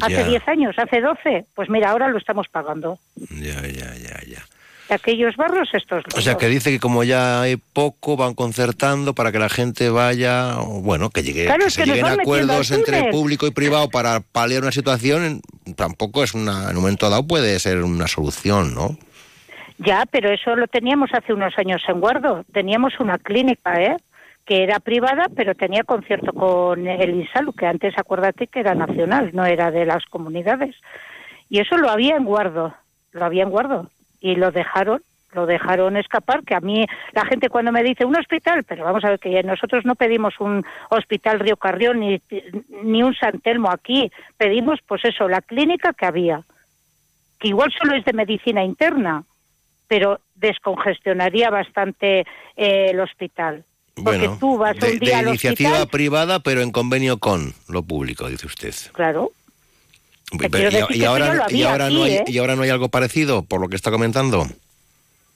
Hace 0.00 0.14
Ya. 0.14 0.24
10 0.24 0.48
años, 0.48 0.78
hace 0.78 1.00
12. 1.00 1.44
Pues 1.54 1.68
mira, 1.68 1.90
ahora 1.90 2.08
lo 2.08 2.16
estamos 2.18 2.48
pagando. 2.48 2.98
Ya, 3.16 3.60
ya, 3.62 3.94
ya, 3.96 4.20
ya. 4.26 4.42
De 4.88 4.94
aquellos 4.96 5.34
barros, 5.36 5.68
estos 5.72 6.04
O 6.14 6.20
sea, 6.20 6.36
que 6.36 6.46
dice 6.48 6.70
que 6.70 6.78
como 6.78 7.04
ya 7.04 7.40
hay 7.40 7.56
poco, 7.56 8.16
van 8.16 8.34
concertando 8.34 9.14
para 9.14 9.32
que 9.32 9.38
la 9.38 9.48
gente 9.48 9.88
vaya, 9.88 10.58
o 10.58 10.82
bueno, 10.82 11.08
que, 11.08 11.22
llegue, 11.22 11.46
Claro, 11.46 11.62
que 11.62 11.68
es 11.68 11.74
se 11.74 11.84
que 11.84 11.88
nos 11.88 11.96
lleguen 11.96 12.20
acuerdos 12.20 12.70
entre 12.70 13.10
público 13.10 13.46
y 13.46 13.50
privado 13.50 13.88
para 13.88 14.20
paliar 14.20 14.62
una 14.62 14.72
situación, 14.72 15.40
tampoco 15.76 16.22
es 16.22 16.34
una, 16.34 16.70
en 16.70 16.76
un 16.76 16.82
momento 16.82 17.08
dado 17.08 17.26
puede 17.26 17.58
ser 17.60 17.82
una 17.82 18.08
solución, 18.08 18.74
¿no? 18.74 18.98
Ya, 19.78 20.04
pero 20.10 20.30
eso 20.30 20.54
lo 20.54 20.66
teníamos 20.68 21.10
hace 21.12 21.32
unos 21.32 21.58
años 21.58 21.82
en 21.88 22.00
Guardo. 22.00 22.44
Teníamos 22.52 23.00
una 23.00 23.18
clínica, 23.18 23.82
¿eh? 23.82 23.96
Que 24.44 24.62
era 24.62 24.78
privada, 24.78 25.26
pero 25.34 25.54
tenía 25.54 25.84
concierto 25.84 26.32
con 26.32 26.86
el 26.86 27.10
INSALU, 27.10 27.52
que 27.54 27.66
antes, 27.66 27.94
acuérdate, 27.96 28.46
que 28.46 28.60
era 28.60 28.74
nacional, 28.74 29.30
no 29.32 29.44
era 29.46 29.70
de 29.70 29.86
las 29.86 30.04
comunidades. 30.06 30.76
Y 31.48 31.60
eso 31.60 31.76
lo 31.76 31.90
había 31.90 32.16
en 32.16 32.24
Guardo, 32.24 32.74
lo 33.12 33.24
había 33.24 33.42
en 33.42 33.50
Guardo. 33.50 33.90
Y 34.24 34.36
lo 34.36 34.50
dejaron, 34.50 35.02
lo 35.32 35.44
dejaron 35.44 35.98
escapar, 35.98 36.44
que 36.44 36.54
a 36.54 36.60
mí 36.60 36.86
la 37.12 37.26
gente 37.26 37.50
cuando 37.50 37.72
me 37.72 37.82
dice 37.82 38.06
un 38.06 38.16
hospital, 38.16 38.64
pero 38.64 38.82
vamos 38.82 39.04
a 39.04 39.10
ver 39.10 39.18
que 39.18 39.42
nosotros 39.42 39.84
no 39.84 39.96
pedimos 39.96 40.40
un 40.40 40.64
hospital 40.88 41.40
Río 41.40 41.58
Carrión 41.58 42.00
ni, 42.00 42.22
ni 42.82 43.02
un 43.02 43.14
San 43.14 43.38
Telmo 43.40 43.70
aquí, 43.70 44.10
pedimos 44.38 44.80
pues 44.88 45.04
eso, 45.04 45.28
la 45.28 45.42
clínica 45.42 45.92
que 45.92 46.06
había, 46.06 46.42
que 47.38 47.48
igual 47.48 47.70
solo 47.78 47.94
es 47.96 48.04
de 48.06 48.14
medicina 48.14 48.64
interna, 48.64 49.24
pero 49.88 50.20
descongestionaría 50.36 51.50
bastante 51.50 52.20
eh, 52.56 52.86
el 52.92 53.00
hospital. 53.00 53.62
Porque 53.94 54.10
Bueno, 54.20 54.38
tú 54.40 54.56
vas 54.56 54.74
de, 54.78 54.92
un 54.92 54.98
día 55.00 55.16
de 55.16 55.20
al 55.20 55.28
iniciativa 55.28 55.70
hospital, 55.70 55.90
privada, 55.90 56.40
pero 56.40 56.62
en 56.62 56.72
convenio 56.72 57.18
con 57.18 57.52
lo 57.68 57.82
público, 57.82 58.26
dice 58.26 58.46
usted. 58.46 58.74
claro, 58.94 59.32
y, 60.90 61.04
ahora, 61.04 61.34
no 61.34 62.04
hay, 62.04 62.20
y 62.26 62.38
ahora 62.38 62.56
no 62.56 62.62
hay 62.62 62.70
algo 62.70 62.88
parecido, 62.88 63.42
por 63.42 63.60
lo 63.60 63.68
que 63.68 63.76
está 63.76 63.90
comentando. 63.90 64.46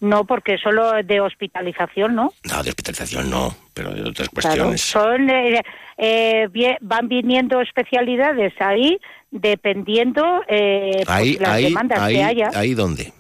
no 0.01 0.25
porque 0.25 0.59
solo 0.59 0.93
de 1.03 1.21
hospitalización, 1.21 2.15
¿no? 2.15 2.33
No, 2.45 2.63
de 2.63 2.71
hospitalización 2.71 3.29
no, 3.31 3.55
pero 3.75 3.91
de 3.93 4.03
otras 4.03 4.29
Claro, 4.29 4.65
cuestiones. 4.67 4.81
son 4.81 5.29
eh, 5.31 5.61
eh, 5.97 6.49
van 6.81 7.09
viniendo 7.09 7.61
especialidades 7.61 8.53
ahí 8.61 8.99
dependiendo 9.31 10.43
eh, 10.49 11.03
pues, 11.05 11.41
las 11.41 11.51
ahí, 11.51 11.65
demandas 11.65 11.99
ahí, 12.01 12.15
que 12.15 12.23
haya 12.25 12.51
ahí 12.55 12.75
dónde. 12.75 13.13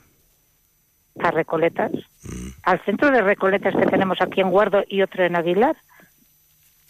a 1.21 1.31
Recoletas, 1.33 1.91
Mm. 2.23 2.49
al 2.65 2.85
centro 2.85 3.11
de 3.11 3.23
Recoletas 3.23 3.75
que 3.75 3.87
tenemos 3.87 4.19
aquí 4.21 4.41
en 4.41 4.51
Guardo 4.51 4.85
y 4.89 5.03
otro 5.03 5.25
en 5.25 5.35
Aguilar. 5.37 5.77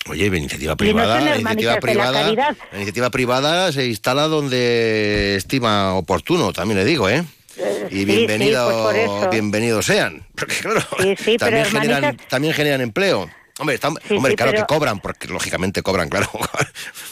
Oye, 0.06 0.26
iniciativa 0.26 0.72
no 0.72 0.76
privada, 0.76 1.20
iniciativa 1.36 1.76
privada, 1.80 2.32
la 2.32 2.54
iniciativa 2.76 3.10
privada 3.10 3.72
se 3.72 3.86
instala 3.86 4.22
donde 4.28 5.34
estima 5.36 5.94
oportuno, 5.94 6.52
también 6.52 6.78
le 6.78 6.84
digo, 6.84 7.08
¿eh? 7.10 7.24
Eh, 7.58 7.88
Y 7.90 8.04
bienvenido, 8.04 8.90
sí, 8.92 9.00
pues 9.06 9.30
bienvenidos 9.30 9.84
sean, 9.86 10.24
porque 10.34 10.54
claro, 10.56 10.80
Sí, 11.02 11.14
sí, 11.16 11.36
pero 11.38 11.38
también, 11.38 11.64
generan, 11.66 12.04
hermanitas- 12.04 12.28
también 12.28 12.54
generan 12.54 12.80
empleo. 12.80 13.28
Hombre, 13.58 13.76
claro 14.36 14.52
pero- 14.52 14.66
que 14.66 14.72
cobran, 14.74 15.00
porque 15.00 15.26
lógicamente 15.28 15.82
cobran, 15.82 16.08
claro. 16.10 16.30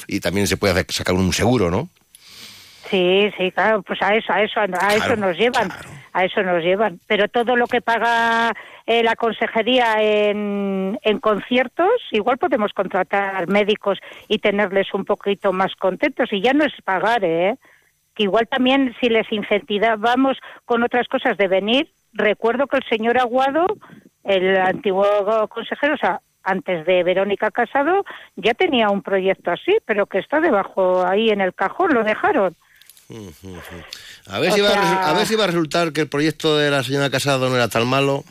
y 0.06 0.20
también 0.20 0.46
se 0.46 0.56
puede 0.56 0.72
hacer- 0.74 0.86
sacar 0.92 1.14
un 1.16 1.32
seguro, 1.32 1.70
¿no? 1.70 1.90
Sí, 2.90 3.30
sí, 3.36 3.50
claro, 3.50 3.82
pues 3.82 4.00
a 4.00 4.14
eso, 4.14 4.32
a 4.32 4.42
eso, 4.42 4.60
a 4.60 4.66
Claro, 4.66 4.94
eso 4.94 5.16
nos 5.16 5.36
llevan, 5.36 5.68
claro. 5.68 5.88
a 6.12 6.24
eso 6.24 6.42
nos 6.42 6.62
llevan. 6.62 7.00
Pero 7.08 7.28
todo 7.28 7.56
lo 7.56 7.66
que 7.66 7.80
paga 7.80 8.52
eh, 8.86 9.02
la 9.02 9.16
consejería 9.16 9.96
en, 10.00 10.98
en 11.02 11.18
conciertos, 11.18 11.90
igual 12.12 12.38
podemos 12.38 12.72
contratar 12.72 13.48
médicos 13.48 13.98
y 14.28 14.38
tenerles 14.38 14.94
un 14.94 15.04
poquito 15.04 15.52
más 15.52 15.74
contentos. 15.74 16.32
Y 16.32 16.40
ya 16.40 16.52
no 16.52 16.64
es 16.64 16.74
pagar, 16.84 17.24
¿eh? 17.24 17.56
Que 18.14 18.22
igual 18.22 18.46
también 18.46 18.94
si 19.00 19.08
les 19.08 19.30
incentivamos 19.32 20.38
con 20.64 20.84
otras 20.84 21.08
cosas 21.08 21.36
de 21.36 21.48
venir, 21.48 21.88
recuerdo 22.12 22.66
que 22.68 22.76
el 22.76 22.84
señor 22.88 23.18
Aguado, 23.18 23.66
el 24.22 24.56
antiguo 24.58 25.04
consejero, 25.48 25.94
o 25.94 25.98
sea, 25.98 26.20
antes 26.44 26.86
de 26.86 27.02
Verónica 27.02 27.50
Casado, 27.50 28.04
ya 28.36 28.54
tenía 28.54 28.88
un 28.90 29.02
proyecto 29.02 29.50
así, 29.50 29.76
pero 29.84 30.06
que 30.06 30.18
está 30.20 30.40
debajo 30.40 31.04
ahí 31.04 31.30
en 31.30 31.40
el 31.40 31.52
cajón, 31.52 31.92
lo 31.92 32.04
dejaron. 32.04 32.54
A 34.28 34.38
ver, 34.40 34.50
O 34.50 34.54
si 34.54 34.60
va 34.60 34.70
a, 34.70 35.10
a 35.10 35.12
ver 35.14 35.26
si 35.26 35.36
va 35.36 35.44
a 35.44 35.46
resultar 35.48 35.92
que 35.92 36.00
el 36.02 36.08
proyecto 36.08 36.56
de 36.56 36.70
la 36.70 36.82
señora 36.82 37.10
Casado 37.10 37.48
no 37.48 37.54
era 37.56 37.68
tan 37.68 37.86
malo. 37.86 38.24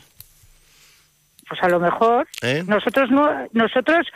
pues 1.48 1.62
a 1.62 1.68
lo 1.68 1.80
mejor 1.80 2.26
¿Eh? 2.42 2.62
nosotros 2.66 3.10
no 3.10 3.28
nosotros 3.52 4.06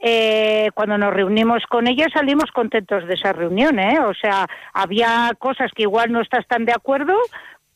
eh, 0.00 0.70
cuando 0.74 0.96
nos 0.98 1.12
reunimos 1.12 1.64
con 1.68 1.86
ella 1.86 2.06
salimos 2.12 2.50
contentos 2.52 3.06
de 3.06 3.14
esa 3.14 3.32
reunión 3.32 3.78
¿eh? 3.78 3.98
o 4.00 4.14
sea 4.14 4.46
había 4.72 5.32
cosas 5.38 5.70
que 5.74 5.82
igual 5.82 6.10
no 6.12 6.20
estás 6.20 6.46
tan 6.46 6.64
de 6.64 6.72
acuerdo 6.72 7.14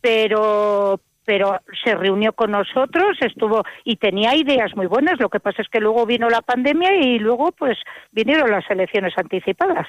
pero 0.00 0.98
pero 1.24 1.60
se 1.84 1.94
reunió 1.94 2.32
con 2.32 2.50
nosotros 2.52 3.18
estuvo 3.20 3.64
y 3.84 3.96
tenía 3.96 4.34
ideas 4.34 4.74
muy 4.74 4.86
buenas 4.86 5.20
lo 5.20 5.28
que 5.28 5.40
pasa 5.40 5.62
es 5.62 5.68
que 5.68 5.80
luego 5.80 6.06
vino 6.06 6.28
la 6.28 6.42
pandemia 6.42 6.96
y 6.96 7.18
luego 7.18 7.52
pues 7.52 7.78
vinieron 8.12 8.50
las 8.50 8.68
elecciones 8.70 9.12
anticipadas 9.16 9.86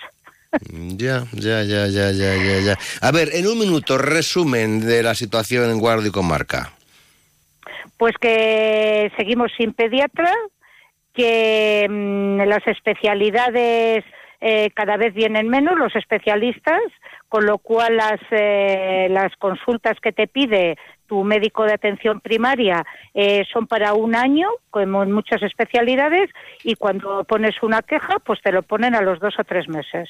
Ya, 0.72 1.26
ya, 1.34 1.64
ya, 1.64 1.88
ya, 1.88 2.12
ya, 2.12 2.36
ya, 2.36 2.60
ya. 2.60 2.78
A 3.02 3.12
ver, 3.12 3.30
en 3.34 3.48
un 3.48 3.58
minuto, 3.58 3.98
resumen 3.98 4.82
de 4.82 5.02
la 5.02 5.16
situación 5.16 5.70
en 5.72 5.80
Guardia 5.80 6.10
y 6.10 6.12
Comarca. 6.12 6.74
Pues 7.98 8.16
que 8.20 9.12
seguimos 9.18 9.52
sin 9.58 9.74
pediatra, 9.74 10.32
que 11.14 11.88
mm, 11.90 12.48
las 12.48 12.66
especialidades 12.68 14.04
eh, 14.42 14.70
cada 14.76 14.98
vez 14.98 15.14
vienen 15.14 15.48
menos, 15.48 15.78
los 15.78 15.96
especialistas, 15.96 16.82
con 17.30 17.46
lo 17.46 17.58
cual 17.58 17.98
las, 17.98 18.20
eh, 18.32 19.08
las 19.10 19.36
consultas 19.38 20.00
que 20.02 20.12
te 20.12 20.28
pide 20.28 20.78
tu 21.08 21.24
médico 21.24 21.64
de 21.64 21.74
atención 21.74 22.20
primaria 22.20 22.86
eh, 23.14 23.46
son 23.52 23.68
para 23.68 23.94
un 23.94 24.16
año, 24.16 24.50
como 24.70 25.02
en 25.02 25.12
muchas 25.12 25.42
especialidades, 25.42 26.30
y 26.64 26.76
cuando 26.76 27.24
pones 27.24 27.56
una 27.64 27.82
queja, 27.82 28.20
pues 28.20 28.42
te 28.42 28.52
lo 28.52 28.64
ponen 28.64 28.96
a 28.96 29.02
los 29.02 29.20
dos 29.20 29.36
o 29.40 29.44
tres 29.44 29.68
meses. 29.68 30.10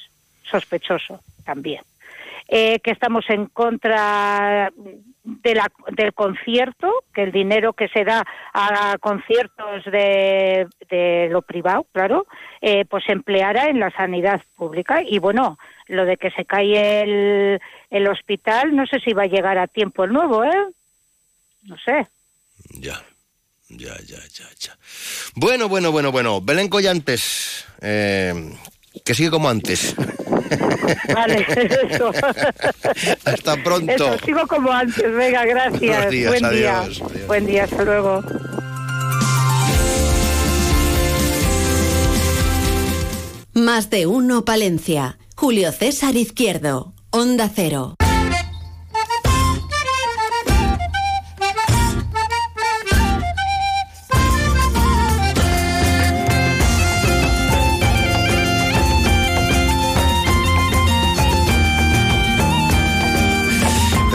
Sospechoso 0.50 1.20
también 1.44 1.82
eh, 2.48 2.80
que 2.80 2.90
estamos 2.90 3.24
en 3.28 3.46
contra 3.46 4.70
de 5.24 5.54
la, 5.54 5.70
del 5.92 6.12
concierto, 6.12 7.04
que 7.14 7.22
el 7.22 7.32
dinero 7.32 7.72
que 7.72 7.88
se 7.88 8.04
da 8.04 8.24
a 8.52 8.96
conciertos 9.00 9.84
de, 9.86 10.66
de 10.90 11.28
lo 11.30 11.42
privado, 11.42 11.86
claro, 11.92 12.26
eh, 12.60 12.84
pues 12.84 13.04
se 13.04 13.12
empleara 13.12 13.68
en 13.68 13.80
la 13.80 13.90
sanidad 13.90 14.42
pública. 14.56 15.02
Y 15.06 15.18
bueno, 15.18 15.58
lo 15.86 16.04
de 16.04 16.16
que 16.16 16.30
se 16.30 16.44
cae 16.44 17.02
el, 17.02 17.60
el 17.90 18.08
hospital, 18.08 18.76
no 18.76 18.86
sé 18.86 19.00
si 19.00 19.12
va 19.14 19.22
a 19.22 19.28
llegar 19.28 19.56
a 19.58 19.66
tiempo 19.66 20.04
el 20.04 20.12
nuevo, 20.12 20.44
¿eh? 20.44 20.66
No 21.62 21.76
sé. 21.78 22.06
Ya, 22.78 23.02
ya, 23.70 23.96
ya, 24.06 24.18
ya, 24.28 24.44
ya. 24.58 24.76
Bueno, 25.34 25.68
bueno, 25.68 25.90
bueno, 25.90 26.12
bueno. 26.12 26.42
Belén 26.42 26.68
Collantes, 26.68 27.66
eh, 27.80 28.52
que 29.02 29.14
sigue 29.14 29.30
como 29.30 29.48
antes. 29.48 29.96
Vale, 31.14 31.46
eso. 31.90 32.10
Hasta 33.24 33.56
pronto. 33.62 33.92
Eso, 33.92 34.18
sigo 34.24 34.46
como 34.46 34.70
antes. 34.72 35.12
Venga, 35.14 35.44
gracias. 35.44 36.10
Días, 36.10 36.30
Buen 36.40 36.50
día. 36.52 36.80
adiós. 36.80 37.02
Buen 37.26 37.46
día, 37.46 37.64
hasta 37.64 37.84
luego. 37.84 38.22
Más 43.52 43.90
de 43.90 44.06
uno 44.06 44.44
Palencia. 44.44 45.18
Julio 45.36 45.72
César 45.72 46.16
Izquierdo. 46.16 46.92
Onda 47.10 47.48
Cero. 47.54 47.94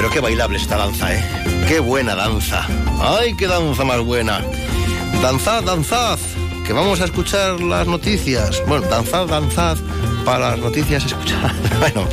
Qué 0.07 0.21
bailable 0.21 0.57
esta 0.57 0.77
danza, 0.77 1.13
¿eh? 1.13 1.21
Qué 1.67 1.79
buena 1.79 2.15
danza. 2.15 2.65
¡Ay, 3.01 3.35
qué 3.35 3.47
danza 3.47 3.83
más 3.83 3.99
buena! 3.99 4.41
Danzad, 5.21 5.63
danzad, 5.63 6.17
que 6.69 6.73
vamos 6.73 7.01
a 7.01 7.05
escuchar 7.05 7.59
las 7.61 7.87
noticias. 7.87 8.61
Bueno, 8.67 8.87
danzad, 8.87 9.25
danzad 9.25 9.75
para 10.23 10.51
las 10.51 10.59
noticias 10.59 11.03
escuchar. 11.03 11.51
bueno, 11.79 12.07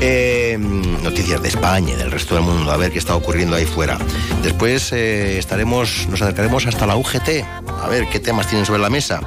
eh, 0.00 0.56
noticias 1.02 1.42
de 1.42 1.48
España 1.48 1.92
y 1.92 1.96
del 1.96 2.12
resto 2.12 2.36
del 2.36 2.44
mundo, 2.44 2.70
a 2.70 2.76
ver 2.76 2.92
qué 2.92 3.00
está 3.00 3.16
ocurriendo 3.16 3.56
ahí 3.56 3.64
fuera. 3.64 3.98
Después 4.44 4.92
eh, 4.92 5.38
estaremos, 5.38 6.06
nos 6.08 6.22
acercaremos 6.22 6.66
hasta 6.66 6.86
la 6.86 6.94
UGT, 6.94 7.28
a 7.82 7.88
ver 7.88 8.08
qué 8.08 8.20
temas 8.20 8.46
tienen 8.46 8.64
sobre 8.64 8.80
la 8.80 8.90
mesa. 8.90 9.20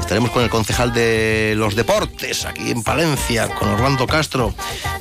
Estaremos 0.00 0.32
con 0.32 0.42
el 0.42 0.50
concejal 0.50 0.92
de 0.92 1.54
los 1.56 1.76
deportes 1.76 2.44
aquí 2.44 2.72
en 2.72 2.82
Palencia, 2.82 3.48
con 3.54 3.68
Orlando 3.68 4.08
Castro 4.08 4.52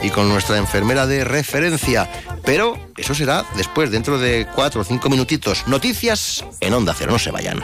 y 0.04 0.12
con 0.12 0.30
nuestra 0.30 0.58
enfermera 0.58 1.08
de 1.08 1.24
referencia. 1.24 2.08
Pero 2.46 2.78
eso 2.98 3.16
será 3.16 3.48
después, 3.58 3.90
dentro 3.90 4.20
de 4.20 4.46
cuatro 4.54 4.82
o 4.82 4.84
cinco 4.84 5.10
minutitos. 5.10 5.66
Noticias 5.66 6.46
en 6.60 6.76
Onda 6.76 6.94
Cero, 6.96 7.14
no 7.14 7.18
se 7.18 7.32
vayan. 7.32 7.64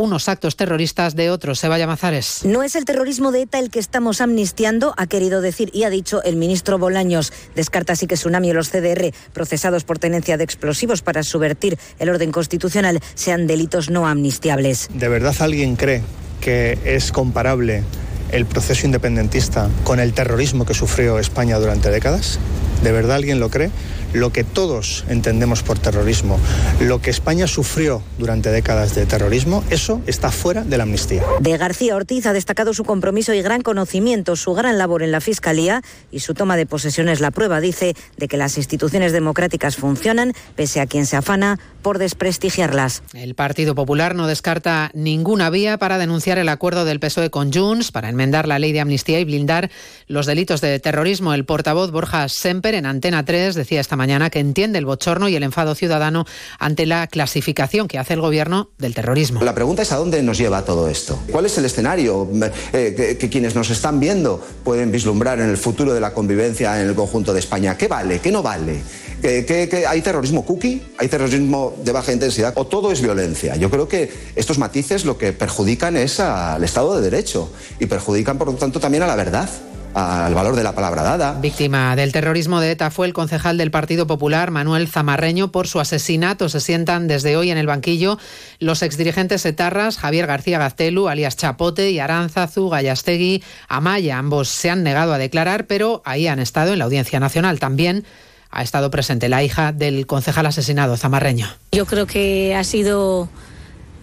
unos 0.00 0.30
actos 0.30 0.56
terroristas 0.56 1.14
de 1.14 1.30
otros. 1.30 1.58
Se 1.58 1.68
vaya 1.68 1.86
Mazares. 1.86 2.40
No 2.44 2.62
es 2.62 2.74
el 2.74 2.86
terrorismo 2.86 3.32
de 3.32 3.42
ETA 3.42 3.58
el 3.58 3.70
que 3.70 3.78
estamos 3.78 4.22
amnistiando, 4.22 4.94
ha 4.96 5.06
querido 5.06 5.42
decir 5.42 5.70
y 5.74 5.84
ha 5.84 5.90
dicho 5.90 6.22
el 6.22 6.36
ministro 6.36 6.78
Bolaños. 6.78 7.34
Descarta 7.54 7.92
así 7.92 8.06
que 8.06 8.14
Tsunami 8.14 8.50
o 8.50 8.54
los 8.54 8.70
CDR, 8.70 9.12
procesados 9.34 9.84
por 9.84 9.98
tenencia 9.98 10.38
de 10.38 10.44
explosivos 10.44 11.02
para 11.02 11.22
subvertir 11.22 11.78
el 11.98 12.08
orden 12.08 12.32
constitucional, 12.32 13.00
sean 13.14 13.46
delitos 13.46 13.90
no 13.90 14.06
amnistiables. 14.06 14.88
¿De 14.94 15.08
verdad 15.08 15.36
alguien 15.40 15.76
cree 15.76 16.02
que 16.40 16.78
es 16.84 17.12
comparable 17.12 17.84
el 18.32 18.46
proceso 18.46 18.86
independentista 18.86 19.68
con 19.84 20.00
el 20.00 20.14
terrorismo 20.14 20.64
que 20.64 20.72
sufrió 20.72 21.18
España 21.18 21.58
durante 21.58 21.90
décadas? 21.90 22.38
¿De 22.82 22.92
verdad 22.92 23.16
alguien 23.16 23.38
lo 23.38 23.50
cree? 23.50 23.70
Lo 24.12 24.32
que 24.32 24.44
todos 24.44 25.04
entendemos 25.08 25.62
por 25.62 25.78
terrorismo, 25.78 26.38
lo 26.80 27.00
que 27.00 27.10
España 27.10 27.46
sufrió 27.46 28.02
durante 28.18 28.50
décadas 28.50 28.94
de 28.94 29.06
terrorismo, 29.06 29.64
eso 29.70 30.00
está 30.06 30.30
fuera 30.30 30.62
de 30.62 30.76
la 30.76 30.84
amnistía. 30.84 31.22
De 31.40 31.56
García 31.56 31.96
Ortiz 31.96 32.26
ha 32.26 32.32
destacado 32.32 32.74
su 32.74 32.84
compromiso 32.84 33.32
y 33.34 33.42
gran 33.42 33.62
conocimiento, 33.62 34.36
su 34.36 34.54
gran 34.54 34.78
labor 34.78 35.02
en 35.02 35.12
la 35.12 35.20
Fiscalía 35.20 35.82
y 36.10 36.20
su 36.20 36.34
toma 36.34 36.56
de 36.56 36.66
posesión 36.66 37.08
es 37.08 37.20
la 37.20 37.30
prueba, 37.30 37.60
dice, 37.60 37.94
de 38.16 38.28
que 38.28 38.36
las 38.36 38.56
instituciones 38.56 39.12
democráticas 39.12 39.76
funcionan, 39.76 40.32
pese 40.56 40.80
a 40.80 40.86
quien 40.86 41.06
se 41.06 41.16
afana 41.16 41.58
por 41.82 41.98
desprestigiarlas. 41.98 43.02
El 43.14 43.34
Partido 43.34 43.74
Popular 43.74 44.14
no 44.14 44.26
descarta 44.26 44.90
ninguna 44.94 45.50
vía 45.50 45.78
para 45.78 45.98
denunciar 45.98 46.38
el 46.38 46.48
acuerdo 46.48 46.84
del 46.84 47.00
PSOE 47.00 47.30
con 47.30 47.52
Junts 47.52 47.92
para 47.92 48.08
enmendar 48.08 48.46
la 48.46 48.58
ley 48.58 48.72
de 48.72 48.80
amnistía 48.80 49.20
y 49.20 49.24
blindar 49.24 49.70
los 50.06 50.26
delitos 50.26 50.60
de 50.60 50.78
terrorismo. 50.80 51.34
El 51.34 51.44
portavoz 51.44 51.90
Borja 51.90 52.28
Semper 52.28 52.74
en 52.74 52.86
Antena 52.86 53.24
3 53.24 53.54
decía 53.54 53.80
esta 53.80 53.96
mañana 54.00 54.30
que 54.30 54.38
entiende 54.38 54.78
el 54.78 54.86
bochorno 54.86 55.28
y 55.28 55.36
el 55.36 55.42
enfado 55.42 55.74
ciudadano 55.74 56.24
ante 56.58 56.86
la 56.86 57.06
clasificación 57.06 57.86
que 57.86 57.98
hace 57.98 58.14
el 58.14 58.22
gobierno 58.22 58.70
del 58.78 58.94
terrorismo. 58.94 59.42
La 59.42 59.54
pregunta 59.54 59.82
es 59.82 59.92
a 59.92 59.96
dónde 59.96 60.22
nos 60.22 60.38
lleva 60.38 60.64
todo 60.64 60.88
esto. 60.88 61.18
¿Cuál 61.30 61.44
es 61.44 61.58
el 61.58 61.66
escenario 61.66 62.26
eh, 62.72 63.16
que, 63.20 63.28
quienes 63.28 63.54
nos 63.54 63.68
están 63.68 64.00
viendo 64.00 64.42
pueden 64.64 64.90
vislumbrar 64.90 65.38
en 65.38 65.50
el 65.50 65.58
futuro 65.58 65.92
de 65.92 66.00
la 66.00 66.14
convivencia 66.14 66.80
en 66.80 66.88
el 66.88 66.94
conjunto 66.94 67.34
de 67.34 67.40
España? 67.40 67.76
¿Qué 67.76 67.88
vale? 67.88 68.20
¿Qué 68.20 68.32
no 68.32 68.42
vale? 68.42 68.80
¿Qué, 69.20 69.84
hay 69.86 70.00
terrorismo 70.00 70.46
cookie? 70.46 70.82
¿Hay 70.96 71.08
terrorismo 71.08 71.74
de 71.84 71.92
baja 71.92 72.10
intensidad? 72.10 72.54
¿O 72.56 72.66
todo 72.66 72.90
es 72.90 73.02
violencia? 73.02 73.56
Yo 73.56 73.68
creo 73.68 73.86
que 73.86 74.10
estos 74.34 74.56
matices 74.58 75.04
lo 75.04 75.18
que 75.18 75.34
perjudican 75.34 75.98
es 75.98 76.20
al 76.20 76.64
Estado 76.64 76.96
de 76.96 77.02
Derecho 77.02 77.52
y 77.78 77.84
perjudican, 77.84 78.38
por 78.38 78.46
lo 78.46 78.54
tanto, 78.54 78.80
también 78.80 79.02
a 79.02 79.06
la 79.06 79.16
verdad 79.16 79.50
al 79.94 80.34
valor 80.34 80.56
de 80.56 80.62
la 80.62 80.74
palabra 80.74 81.02
dada. 81.02 81.32
Víctima 81.40 81.96
del 81.96 82.12
terrorismo 82.12 82.60
de 82.60 82.70
ETA 82.70 82.90
fue 82.90 83.06
el 83.06 83.12
concejal 83.12 83.58
del 83.58 83.70
Partido 83.70 84.06
Popular, 84.06 84.50
Manuel 84.50 84.88
Zamarreño, 84.88 85.50
por 85.50 85.66
su 85.66 85.80
asesinato. 85.80 86.48
Se 86.48 86.60
sientan 86.60 87.08
desde 87.08 87.36
hoy 87.36 87.50
en 87.50 87.58
el 87.58 87.66
banquillo 87.66 88.18
los 88.58 88.82
exdirigentes 88.82 89.44
etarras, 89.46 89.98
Javier 89.98 90.26
García 90.26 90.58
Gaztelu, 90.58 91.08
alias 91.08 91.36
Chapote, 91.36 91.90
y 91.90 91.98
Aránzazu, 91.98 92.68
Gallastegui, 92.68 93.42
Amaya. 93.68 94.18
Ambos 94.18 94.48
se 94.48 94.70
han 94.70 94.82
negado 94.82 95.12
a 95.12 95.18
declarar, 95.18 95.66
pero 95.66 96.02
ahí 96.04 96.26
han 96.26 96.38
estado 96.38 96.72
en 96.72 96.78
la 96.78 96.84
Audiencia 96.84 97.20
Nacional. 97.20 97.58
También 97.58 98.04
ha 98.50 98.62
estado 98.62 98.90
presente 98.90 99.28
la 99.28 99.42
hija 99.42 99.72
del 99.72 100.06
concejal 100.06 100.46
asesinado, 100.46 100.96
Zamarreño. 100.96 101.48
Yo 101.72 101.86
creo 101.86 102.06
que 102.06 102.54
ha 102.54 102.64
sido 102.64 103.28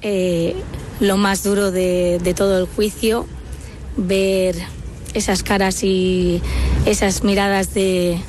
eh, 0.01 0.55
lo 0.99 1.17
más 1.17 1.43
duro 1.43 1.71
de, 1.71 2.19
de 2.23 2.33
todo 2.33 2.57
el 2.57 2.65
juicio, 2.65 3.25
ver 3.97 4.55
esas 5.17 5.43
caras 5.43 5.83
y 5.83 6.41
esas 6.85 7.23
miradas 7.23 7.73
de, 7.73 8.19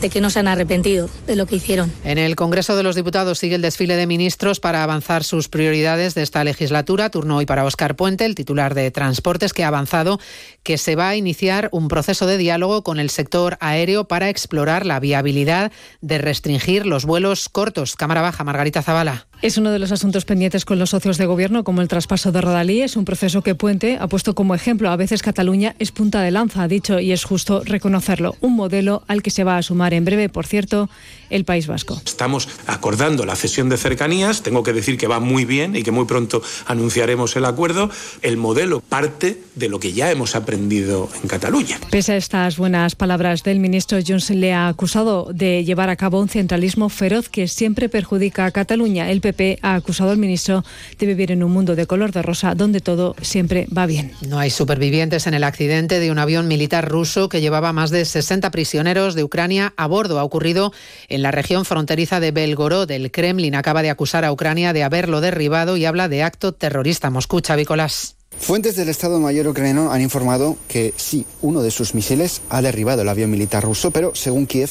de 0.00 0.10
que 0.10 0.20
no 0.20 0.28
se 0.28 0.40
han 0.40 0.48
arrepentido 0.48 1.08
de 1.26 1.36
lo 1.36 1.46
que 1.46 1.56
hicieron. 1.56 1.92
En 2.04 2.18
el 2.18 2.36
Congreso 2.36 2.76
de 2.76 2.82
los 2.82 2.94
Diputados 2.94 3.38
sigue 3.38 3.54
el 3.54 3.62
desfile 3.62 3.96
de 3.96 4.06
ministros 4.06 4.60
para 4.60 4.82
avanzar 4.82 5.24
sus 5.24 5.48
prioridades 5.48 6.14
de 6.14 6.22
esta 6.22 6.44
legislatura. 6.44 7.08
Turno 7.10 7.36
hoy 7.36 7.46
para 7.46 7.64
Óscar 7.64 7.96
Puente, 7.96 8.26
el 8.26 8.34
titular 8.34 8.74
de 8.74 8.90
Transportes, 8.90 9.52
que 9.52 9.64
ha 9.64 9.68
avanzado 9.68 10.20
que 10.62 10.76
se 10.76 10.96
va 10.96 11.08
a 11.08 11.16
iniciar 11.16 11.68
un 11.72 11.88
proceso 11.88 12.26
de 12.26 12.36
diálogo 12.36 12.82
con 12.82 12.98
el 12.98 13.08
sector 13.08 13.56
aéreo 13.60 14.04
para 14.04 14.28
explorar 14.28 14.84
la 14.84 15.00
viabilidad 15.00 15.72
de 16.00 16.18
restringir 16.18 16.84
los 16.84 17.06
vuelos 17.06 17.48
cortos. 17.48 17.96
Cámara 17.96 18.20
Baja, 18.20 18.44
Margarita 18.44 18.82
Zavala. 18.82 19.26
Es 19.44 19.58
uno 19.58 19.72
de 19.72 19.78
los 19.78 19.92
asuntos 19.92 20.24
pendientes 20.24 20.64
con 20.64 20.78
los 20.78 20.88
socios 20.88 21.18
de 21.18 21.26
gobierno, 21.26 21.64
como 21.64 21.82
el 21.82 21.88
traspaso 21.88 22.32
de 22.32 22.40
Rodalí. 22.40 22.80
Es 22.80 22.96
un 22.96 23.04
proceso 23.04 23.42
que 23.42 23.54
Puente 23.54 23.98
ha 24.00 24.06
puesto 24.06 24.34
como 24.34 24.54
ejemplo. 24.54 24.88
A 24.88 24.96
veces 24.96 25.20
Cataluña 25.20 25.76
es 25.78 25.92
punta 25.92 26.22
de 26.22 26.30
lanza, 26.30 26.62
ha 26.62 26.66
dicho, 26.66 26.98
y 26.98 27.12
es 27.12 27.24
justo 27.24 27.62
reconocerlo. 27.62 28.36
Un 28.40 28.56
modelo 28.56 29.02
al 29.06 29.22
que 29.22 29.28
se 29.28 29.44
va 29.44 29.58
a 29.58 29.62
sumar 29.62 29.92
en 29.92 30.06
breve, 30.06 30.30
por 30.30 30.46
cierto, 30.46 30.88
el 31.28 31.44
País 31.44 31.66
Vasco. 31.66 32.00
Estamos 32.06 32.48
acordando 32.66 33.26
la 33.26 33.36
cesión 33.36 33.68
de 33.68 33.76
cercanías. 33.76 34.42
Tengo 34.42 34.62
que 34.62 34.72
decir 34.72 34.96
que 34.96 35.08
va 35.08 35.20
muy 35.20 35.44
bien 35.44 35.76
y 35.76 35.82
que 35.82 35.90
muy 35.90 36.06
pronto 36.06 36.42
anunciaremos 36.64 37.36
el 37.36 37.44
acuerdo. 37.44 37.90
El 38.22 38.38
modelo 38.38 38.80
parte 38.80 39.42
de 39.56 39.68
lo 39.68 39.78
que 39.78 39.92
ya 39.92 40.10
hemos 40.10 40.36
aprendido 40.36 41.10
en 41.22 41.28
Cataluña. 41.28 41.78
Pese 41.90 42.12
a 42.12 42.16
estas 42.16 42.56
buenas 42.56 42.94
palabras 42.94 43.42
del 43.42 43.60
ministro, 43.60 43.98
Junts 44.02 44.30
le 44.30 44.54
ha 44.54 44.68
acusado 44.68 45.28
de 45.34 45.66
llevar 45.66 45.90
a 45.90 45.96
cabo 45.96 46.18
un 46.18 46.30
centralismo 46.30 46.88
feroz 46.88 47.28
que 47.28 47.46
siempre 47.46 47.90
perjudica 47.90 48.46
a 48.46 48.50
Cataluña. 48.50 49.10
El 49.10 49.20
PP 49.20 49.33
ha 49.62 49.74
acusado 49.74 50.10
al 50.10 50.18
ministro 50.18 50.64
de 50.98 51.06
vivir 51.06 51.32
en 51.32 51.42
un 51.42 51.52
mundo 51.52 51.76
de 51.76 51.86
color 51.86 52.12
de 52.12 52.22
rosa 52.22 52.54
donde 52.54 52.80
todo 52.80 53.14
siempre 53.20 53.66
va 53.76 53.86
bien. 53.86 54.12
No 54.26 54.38
hay 54.38 54.50
supervivientes 54.50 55.26
en 55.26 55.34
el 55.34 55.44
accidente 55.44 56.00
de 56.00 56.10
un 56.10 56.18
avión 56.18 56.48
militar 56.48 56.88
ruso 56.88 57.28
que 57.28 57.40
llevaba 57.40 57.72
más 57.72 57.90
de 57.90 58.04
60 58.04 58.50
prisioneros 58.50 59.14
de 59.14 59.24
Ucrania 59.24 59.74
a 59.76 59.86
bordo. 59.86 60.18
Ha 60.18 60.24
ocurrido 60.24 60.72
en 61.08 61.22
la 61.22 61.30
región 61.30 61.64
fronteriza 61.64 62.20
de 62.20 62.30
Belgorod. 62.30 62.90
El 62.90 63.10
Kremlin 63.10 63.54
acaba 63.54 63.82
de 63.82 63.90
acusar 63.90 64.24
a 64.24 64.32
Ucrania 64.32 64.72
de 64.72 64.82
haberlo 64.82 65.20
derribado 65.20 65.76
y 65.76 65.84
habla 65.84 66.08
de 66.08 66.22
acto 66.22 66.52
terrorista. 66.52 67.10
Moscú, 67.10 67.40
Chavicolás. 67.40 68.16
Fuentes 68.38 68.76
del 68.76 68.88
Estado 68.88 69.20
Mayor 69.20 69.46
ucraniano 69.46 69.90
han 69.92 70.02
informado 70.02 70.58
que 70.68 70.92
sí, 70.96 71.24
uno 71.40 71.62
de 71.62 71.70
sus 71.70 71.94
misiles 71.94 72.42
ha 72.50 72.60
derribado 72.60 73.02
el 73.02 73.08
avión 73.08 73.30
militar 73.30 73.62
ruso, 73.62 73.90
pero 73.90 74.14
según 74.14 74.46
Kiev, 74.46 74.70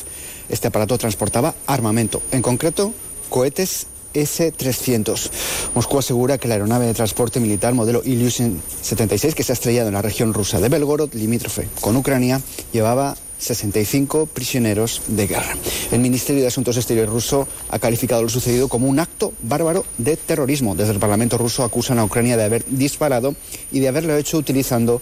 este 0.50 0.68
aparato 0.68 0.98
transportaba 0.98 1.56
armamento, 1.66 2.22
en 2.32 2.42
concreto 2.42 2.94
cohetes 3.30 3.88
S-300. 4.14 5.30
Moscú 5.76 5.98
asegura 5.98 6.38
que 6.38 6.48
la 6.48 6.56
aeronave 6.56 6.86
de 6.86 6.94
transporte 6.94 7.40
militar 7.40 7.74
modelo 7.74 8.02
Ilyushin 8.04 8.62
76, 8.82 9.36
que 9.36 9.44
se 9.44 9.52
ha 9.52 9.56
estrellado 9.56 9.88
en 9.88 9.96
la 9.96 10.02
región 10.02 10.34
rusa 10.34 10.60
de 10.60 10.70
Belgorod, 10.70 11.14
limítrofe 11.14 11.68
con 11.82 11.96
Ucrania, 11.96 12.42
llevaba 12.72 13.16
65 13.44 14.28
prisioneros 14.28 15.02
de 15.08 15.28
guerra. 15.28 15.56
El 15.92 16.00
Ministerio 16.00 16.42
de 16.42 16.48
Asuntos 16.48 16.78
Exteriores 16.78 17.12
ruso 17.12 17.48
ha 17.70 17.80
calificado 17.80 18.24
lo 18.24 18.30
sucedido 18.30 18.70
como 18.70 18.88
un 18.88 19.00
acto 19.00 19.34
bárbaro 19.42 19.86
de 19.98 20.16
terrorismo. 20.16 20.76
Desde 20.76 20.94
el 20.94 21.00
Parlamento 21.00 21.38
ruso 21.38 21.64
acusan 21.64 22.00
a 22.00 22.06
Ucrania 22.06 22.38
de 22.38 22.46
haber 22.46 22.64
disparado 22.68 23.36
y 23.72 23.80
de 23.80 23.90
haberlo 23.90 24.16
hecho 24.16 24.38
utilizando 24.38 25.02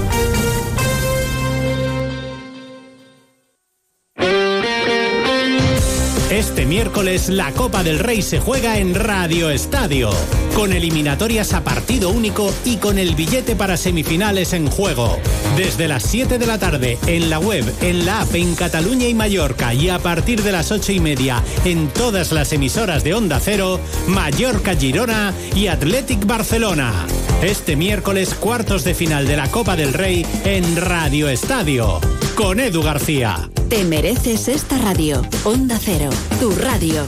Este 6.31 6.65
miércoles 6.65 7.27
la 7.27 7.51
Copa 7.51 7.83
del 7.83 7.99
Rey 7.99 8.21
se 8.21 8.39
juega 8.39 8.77
en 8.77 8.95
Radio 8.95 9.49
Estadio, 9.49 10.11
con 10.55 10.71
eliminatorias 10.71 11.51
a 11.51 11.65
partido 11.65 12.09
único 12.09 12.53
y 12.63 12.77
con 12.77 12.97
el 12.97 13.15
billete 13.15 13.57
para 13.57 13.75
semifinales 13.75 14.53
en 14.53 14.67
juego. 14.67 15.19
Desde 15.57 15.89
las 15.89 16.03
7 16.03 16.39
de 16.39 16.47
la 16.47 16.57
tarde 16.57 16.97
en 17.05 17.29
la 17.29 17.37
web, 17.37 17.65
en 17.81 18.05
la 18.05 18.21
app 18.21 18.33
en 18.33 18.55
Cataluña 18.55 19.09
y 19.09 19.13
Mallorca 19.13 19.73
y 19.73 19.89
a 19.89 19.99
partir 19.99 20.41
de 20.41 20.53
las 20.53 20.71
8 20.71 20.93
y 20.93 20.99
media 21.01 21.43
en 21.65 21.89
todas 21.89 22.31
las 22.31 22.53
emisoras 22.53 23.03
de 23.03 23.13
Onda 23.13 23.41
Cero, 23.43 23.81
Mallorca 24.07 24.73
Girona 24.73 25.33
y 25.53 25.67
Athletic 25.67 26.25
Barcelona. 26.25 27.07
Este 27.41 27.75
miércoles 27.75 28.35
cuartos 28.35 28.85
de 28.85 28.93
final 28.93 29.27
de 29.27 29.35
la 29.35 29.51
Copa 29.51 29.75
del 29.75 29.91
Rey 29.91 30.25
en 30.45 30.77
Radio 30.77 31.27
Estadio, 31.27 31.99
con 32.41 32.59
Edu 32.59 32.81
García. 32.81 33.51
Te 33.69 33.83
mereces 33.83 34.47
esta 34.47 34.79
radio. 34.79 35.21
Onda 35.43 35.77
Cero, 35.79 36.09
tu 36.39 36.49
radio. 36.55 37.05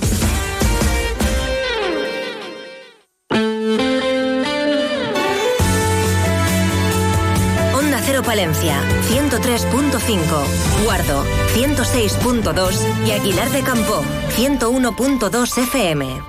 Onda 7.75 7.99
Cero 8.05 8.21
Palencia, 8.23 8.79
103.5. 9.09 10.84
Guardo, 10.86 11.25
106.2. 11.55 13.07
Y 13.07 13.11
Aguilar 13.11 13.49
de 13.49 13.63
Campo, 13.63 14.03
101.2 14.38 15.57
FM. 15.63 16.21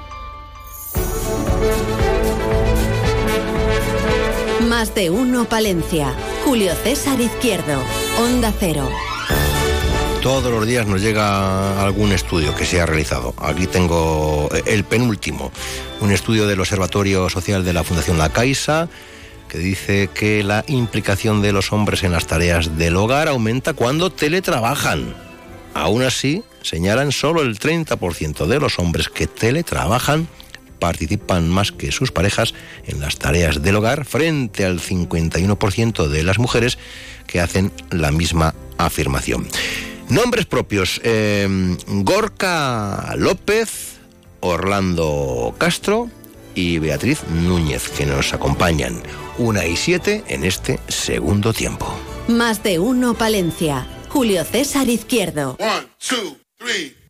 Más 4.66 4.94
de 4.94 5.10
uno 5.10 5.44
Palencia. 5.44 6.14
Julio 6.46 6.72
César 6.82 7.20
Izquierdo. 7.20 7.82
Onda 8.18 8.52
Cero. 8.58 8.88
Todos 10.22 10.50
los 10.50 10.66
días 10.66 10.86
nos 10.86 11.02
llega 11.02 11.82
algún 11.82 12.12
estudio 12.12 12.54
que 12.54 12.64
se 12.64 12.80
ha 12.80 12.86
realizado. 12.86 13.34
Aquí 13.38 13.66
tengo 13.66 14.48
el 14.66 14.84
penúltimo, 14.84 15.50
un 16.00 16.12
estudio 16.12 16.46
del 16.46 16.60
Observatorio 16.60 17.28
Social 17.28 17.64
de 17.64 17.72
la 17.72 17.84
Fundación 17.84 18.16
La 18.16 18.30
Caixa 18.30 18.88
que 19.48 19.58
dice 19.58 20.08
que 20.14 20.42
la 20.42 20.64
implicación 20.68 21.42
de 21.42 21.52
los 21.52 21.72
hombres 21.72 22.02
en 22.02 22.12
las 22.12 22.26
tareas 22.26 22.76
del 22.78 22.96
hogar 22.96 23.28
aumenta 23.28 23.72
cuando 23.72 24.10
teletrabajan. 24.10 25.14
Aún 25.74 26.02
así, 26.02 26.42
señalan 26.62 27.12
solo 27.12 27.42
el 27.42 27.58
30% 27.58 28.46
de 28.46 28.60
los 28.60 28.78
hombres 28.78 29.08
que 29.08 29.26
teletrabajan 29.26 30.28
participan 30.84 31.48
más 31.48 31.72
que 31.72 31.92
sus 31.92 32.12
parejas 32.12 32.52
en 32.86 33.00
las 33.00 33.16
tareas 33.16 33.62
del 33.62 33.76
hogar 33.76 34.04
frente 34.04 34.66
al 34.66 34.80
51% 34.80 36.08
de 36.08 36.22
las 36.22 36.38
mujeres 36.38 36.78
que 37.26 37.40
hacen 37.40 37.72
la 37.90 38.10
misma 38.10 38.54
afirmación. 38.78 39.46
Nombres 40.08 40.46
propios. 40.46 41.00
Eh, 41.02 41.76
Gorka 41.88 43.14
López, 43.16 43.98
Orlando 44.40 45.54
Castro 45.58 46.10
y 46.54 46.78
Beatriz 46.78 47.22
Núñez, 47.30 47.88
que 47.88 48.06
nos 48.06 48.32
acompañan. 48.34 49.02
Una 49.38 49.66
y 49.66 49.76
siete 49.76 50.22
en 50.28 50.44
este 50.44 50.78
segundo 50.88 51.52
tiempo. 51.52 51.92
Más 52.28 52.62
de 52.62 52.78
uno 52.78 53.14
Palencia. 53.14 53.86
Julio 54.08 54.44
César 54.44 54.88
Izquierdo. 54.88 55.56
One, 55.58 55.88
two, 55.98 56.36
three. 56.58 57.03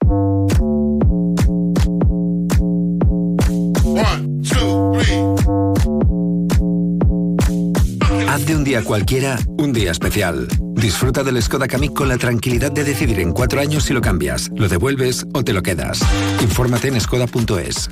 Un 8.65 8.71
día 8.71 8.83
cualquiera 8.83 9.39
un 9.59 9.75
día 9.75 9.91
especial. 9.91 10.49
Disfruta 10.73 11.23
del 11.23 11.43
Skoda 11.43 11.69
Kamiq 11.69 11.93
con 11.93 12.09
la 12.09 12.17
tranquilidad 12.17 12.73
de 12.73 12.83
decidir 12.83 13.21
en 13.21 13.33
cuatro 13.33 13.61
años 13.61 13.85
si 13.85 13.93
lo 13.93 14.01
cambias, 14.01 14.49
lo 14.57 14.71
devuelves 14.71 15.27
o 15.35 15.45
te 15.45 15.53
lo 15.53 15.63
quedas. 15.63 16.01
Infórmate 16.41 16.89
en 16.89 16.99
skoda.es. 16.99 17.91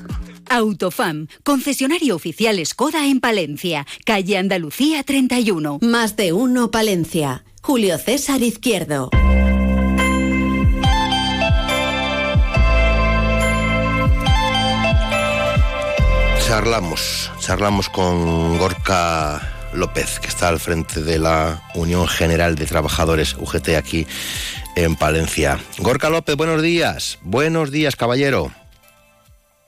Autofam, 0.49 1.27
concesionario 1.45 2.17
oficial 2.17 2.59
Skoda 2.65 3.07
en 3.07 3.21
Palencia, 3.21 3.87
calle 4.07 4.39
Andalucía 4.39 5.03
31. 5.03 5.81
Más 5.83 6.17
de 6.17 6.33
uno 6.33 6.71
Palencia. 6.71 7.45
Julio 7.61 7.99
César 7.99 8.43
Izquierdo. 8.43 9.11
Charlamos, 16.47 17.31
charlamos 17.41 17.91
con 17.91 18.57
Gorka 18.57 19.52
López, 19.75 20.21
que 20.21 20.29
está 20.29 20.49
al 20.49 20.61
frente 20.61 21.03
de 21.03 21.19
la 21.19 21.63
Unión 21.75 22.07
General 22.07 22.55
de 22.55 22.67
Trabajadores 22.67 23.35
UGT 23.35 23.77
aquí 23.77 24.07
en 24.77 24.97
Palencia. 24.97 25.59
Gorka 25.79 26.11
López, 26.11 26.37
buenos 26.37 26.63
días. 26.63 27.19
Buenos 27.23 27.71
días, 27.71 27.97
caballero. 27.97 28.51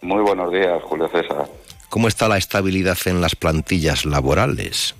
Muy 0.02 0.22
buenos 0.22 0.52
días, 0.52 0.82
Julio 0.82 1.08
César. 1.08 1.46
¿Cómo 1.88 2.08
está 2.08 2.28
la 2.28 2.38
estabilidad 2.38 2.98
en 3.06 3.20
las 3.20 3.36
plantillas 3.36 4.04
laborales? 4.04 4.94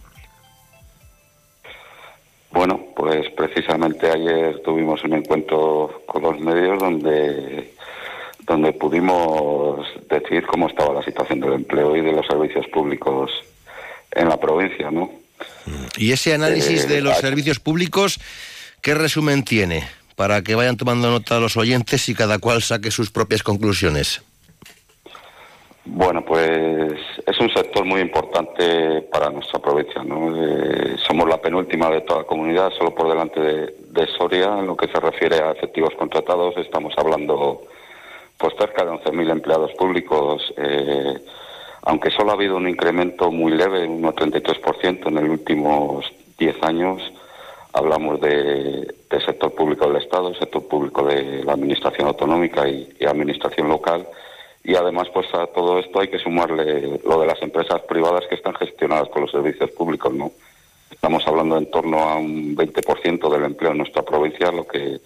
Bueno, 2.51 2.81
pues 2.97 3.29
precisamente 3.31 4.11
ayer 4.11 4.63
tuvimos 4.63 5.03
un 5.05 5.15
encuentro 5.15 6.03
con 6.07 6.23
los 6.23 6.39
medios 6.41 6.79
donde 6.79 7.75
donde 8.47 8.73
pudimos 8.73 9.87
decir 10.09 10.47
cómo 10.47 10.69
estaba 10.69 10.95
la 10.95 11.03
situación 11.03 11.41
del 11.41 11.55
empleo 11.55 11.97
y 11.97 12.03
de 12.03 12.13
los 12.13 12.27
servicios 12.27 12.67
públicos 12.69 13.31
en 14.15 14.29
la 14.29 14.39
provincia, 14.39 14.91
¿no? 14.91 15.11
Y 15.97 16.13
ese 16.13 16.35
análisis 16.35 16.85
Eh, 16.85 16.89
de 16.89 17.01
los 17.01 17.15
hay- 17.17 17.21
servicios 17.21 17.59
públicos, 17.61 18.21
¿qué 18.81 18.95
resumen 18.95 19.45
tiene? 19.45 19.85
Para 20.17 20.43
que 20.43 20.55
vayan 20.55 20.77
tomando 20.77 21.11
nota 21.11 21.41
los 21.41 21.57
oyentes 21.57 22.09
y 22.09 22.15
cada 22.15 22.39
cual 22.39 22.63
saque 22.63 22.91
sus 22.91 23.11
propias 23.11 23.43
conclusiones. 23.43 24.23
Bueno, 25.87 26.25
pues 26.25 26.93
es 27.27 27.39
un 27.41 27.53
sector 27.53 27.85
muy 27.85 28.01
importante 28.01 29.03
para 29.13 29.29
nuestra 29.29 29.59
provincia, 29.61 30.03
¿no? 30.03 30.33
Eh, 30.35 30.97
somos 31.07 31.29
la 31.29 31.37
penúltima 31.43 31.91
de 31.91 32.01
toda 32.01 32.21
la 32.21 32.27
comunidad, 32.27 32.71
solo 32.79 32.95
por 32.95 33.09
delante 33.11 33.39
de, 33.41 33.75
de 33.91 34.07
Soria, 34.17 34.59
en 34.61 34.67
lo 34.67 34.77
que 34.79 34.87
se 34.89 34.99
refiere 34.99 35.41
a 35.41 35.51
efectivos 35.53 35.93
contratados, 35.99 36.57
estamos 36.57 36.95
hablando 36.97 37.67
pues 38.39 38.55
cerca 38.59 38.85
de 38.85 38.91
11.000 38.93 39.31
empleados 39.31 39.73
públicos, 39.79 40.43
eh, 40.57 41.19
aunque 41.85 42.11
solo 42.11 42.31
ha 42.31 42.35
habido 42.35 42.57
un 42.57 42.69
incremento 42.69 43.31
muy 43.31 43.53
leve, 43.53 43.87
un 43.87 44.03
33% 44.03 45.07
en 45.07 45.15
los 45.15 45.25
últimos 45.25 46.13
10 46.39 46.63
años, 46.63 47.03
hablamos 47.73 48.21
de, 48.21 48.95
de 49.11 49.21
sector 49.25 49.55
público 49.55 49.87
del 49.87 50.03
Estado, 50.03 50.35
sector 50.35 50.67
público 50.67 51.05
de 51.05 51.45
la 51.45 51.53
Administración 51.53 52.09
Autonómica 52.09 52.67
y, 52.69 53.05
Administración 53.05 53.69
Local. 53.69 54.07
Y 54.63 54.75
además, 54.77 55.09
pues 55.13 55.27
a 55.35 55.47
todo 55.49 55.79
esto 55.79 56.01
hay 56.01 56.09
que 56.09 56.19
sumarle 56.19 57.01
lo 57.05 57.21
de 57.21 57.27
las 57.27 57.41
empresas 57.43 57.83
privadas 57.83 58.25
que 58.29 58.37
están 58.37 58.55
gestionadas 58.55 59.11
con 59.11 59.23
los 59.23 59.31
servicios 59.31 59.71
públicos, 59.73 60.13
¿no? 60.15 60.33
Estamos 60.91 61.27
hablando 61.27 61.59
en 61.59 61.71
torno 61.71 61.99
a 61.99 62.17
un 62.17 62.57
20% 62.57 63.31
del 63.31 63.45
empleo 63.45 63.73
en 63.73 63.79
nuestra 63.79 64.03
provincia, 64.03 64.51
lo 64.51 64.67
que 64.67 65.01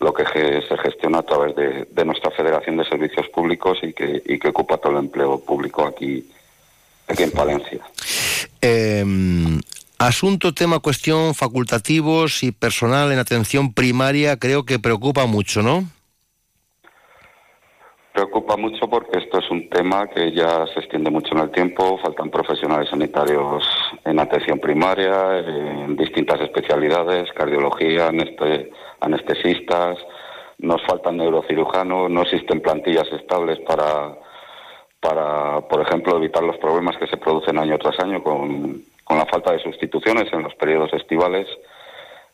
lo 0.00 0.14
que 0.14 0.24
se 0.24 0.76
gestiona 0.78 1.18
a 1.18 1.22
través 1.22 1.54
de, 1.54 1.86
de 1.90 2.04
nuestra 2.04 2.30
Federación 2.30 2.78
de 2.78 2.84
Servicios 2.86 3.28
Públicos 3.28 3.78
y 3.82 3.92
que, 3.92 4.22
y 4.24 4.38
que 4.38 4.48
ocupa 4.48 4.78
todo 4.78 4.92
el 4.92 4.98
empleo 5.04 5.38
público 5.44 5.84
aquí, 5.84 6.26
aquí 7.06 7.22
en 7.22 7.30
Palencia. 7.30 7.80
Eh, 8.62 9.04
asunto, 9.98 10.54
tema, 10.54 10.78
cuestión, 10.78 11.34
facultativos 11.34 12.42
y 12.42 12.50
personal 12.50 13.12
en 13.12 13.18
atención 13.18 13.74
primaria, 13.74 14.38
creo 14.38 14.64
que 14.64 14.78
preocupa 14.78 15.26
mucho, 15.26 15.60
¿no? 15.62 15.84
Preocupa 18.12 18.56
mucho 18.56 18.88
porque 18.88 19.18
esto 19.18 19.38
es 19.38 19.50
un 19.50 19.68
tema 19.70 20.08
que 20.08 20.32
ya 20.32 20.66
se 20.74 20.80
extiende 20.80 21.10
mucho 21.10 21.32
en 21.32 21.40
el 21.42 21.50
tiempo. 21.50 21.98
Faltan 22.02 22.28
profesionales 22.28 22.88
sanitarios 22.90 23.62
en 24.04 24.18
atención 24.18 24.58
primaria, 24.58 25.38
en 25.38 25.96
distintas 25.96 26.40
especialidades, 26.40 27.30
cardiología, 27.32 28.08
aneste- 28.10 28.70
anestesistas. 29.00 29.98
Nos 30.58 30.82
faltan 30.84 31.16
neurocirujanos, 31.16 32.10
no 32.10 32.22
existen 32.22 32.60
plantillas 32.60 33.10
estables 33.12 33.58
para, 33.60 34.14
para, 35.00 35.60
por 35.62 35.80
ejemplo, 35.80 36.16
evitar 36.16 36.42
los 36.42 36.58
problemas 36.58 36.96
que 36.98 37.06
se 37.06 37.16
producen 37.16 37.58
año 37.58 37.78
tras 37.78 37.98
año 38.00 38.22
con, 38.22 38.82
con 39.04 39.18
la 39.18 39.26
falta 39.26 39.52
de 39.52 39.58
sustituciones 39.60 40.30
en 40.32 40.42
los 40.42 40.54
periodos 40.54 40.92
estivales. 40.92 41.48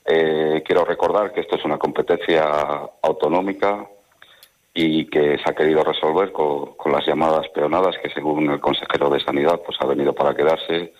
Eh, 0.05 0.63
quiero 0.65 0.85
recordar 0.85 1.33
que 1.33 1.41
esto 1.41 1.57
es 1.57 1.65
una 1.65 1.79
competencia 1.79 2.45
autonómica 3.03 3.87
y 4.75 5.07
que 5.07 5.39
se 5.39 5.51
ha 5.51 5.55
querido 5.55 5.83
resolver 5.83 6.33
con, 6.33 6.75
con 6.75 6.93
las 6.93 7.07
llamadas 7.07 7.49
peonadas 7.49 7.97
que 8.03 8.11
según 8.11 8.51
el 8.51 8.61
consejero 8.61 9.09
de 9.09 9.21
sanidad 9.21 9.61
pues 9.65 9.79
ha 9.81 9.87
venido 9.87 10.13
para 10.13 10.35
quedarse 10.35 10.93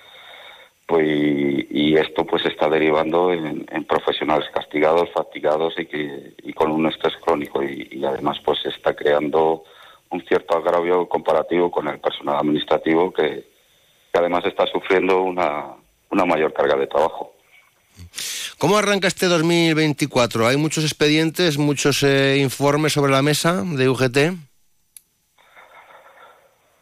pues 0.87 1.07
y, 1.07 1.97
esto 1.97 2.25
pues 2.25 2.45
está 2.47 2.69
derivando 2.69 3.33
en, 3.33 3.67
profesionales 3.87 4.49
castigados 4.53 5.11
fatigados 5.13 5.75
y 5.79 5.87
que 5.87 6.35
y 6.43 6.53
con 6.53 6.71
un 6.71 6.87
estrés 6.87 7.15
crónico 7.25 7.63
y, 7.63 7.89
y 7.91 8.05
además 8.05 8.39
pues 8.45 8.65
está 8.67 8.95
creando 8.95 9.65
un 10.11 10.23
cierto 10.27 10.57
agravio 10.57 11.09
comparativo 11.09 11.71
con 11.71 11.89
el 11.89 11.99
personal 11.99 12.37
administrativo 12.37 13.13
que, 13.13 13.49
que 14.13 14.19
además 14.19 14.45
está 14.45 14.67
sufriendo 14.67 15.23
una, 15.23 15.75
una 16.11 16.25
mayor 16.25 16.53
carga 16.53 16.77
de 16.77 16.87
trabajo 16.87 17.37
¿Cómo 18.59 18.79
arranca 18.79 19.09
este 19.09 19.27
2024? 19.27 20.47
¿Hay 20.47 20.57
muchos 20.57 20.85
expedientes, 20.85 21.59
muchos 21.59 22.03
eh, 22.03 22.39
informes 22.39 22.95
sobre 22.95 23.13
la 23.13 23.23
mesa 23.23 23.63
de 23.63 23.89
UGT? 23.89 24.19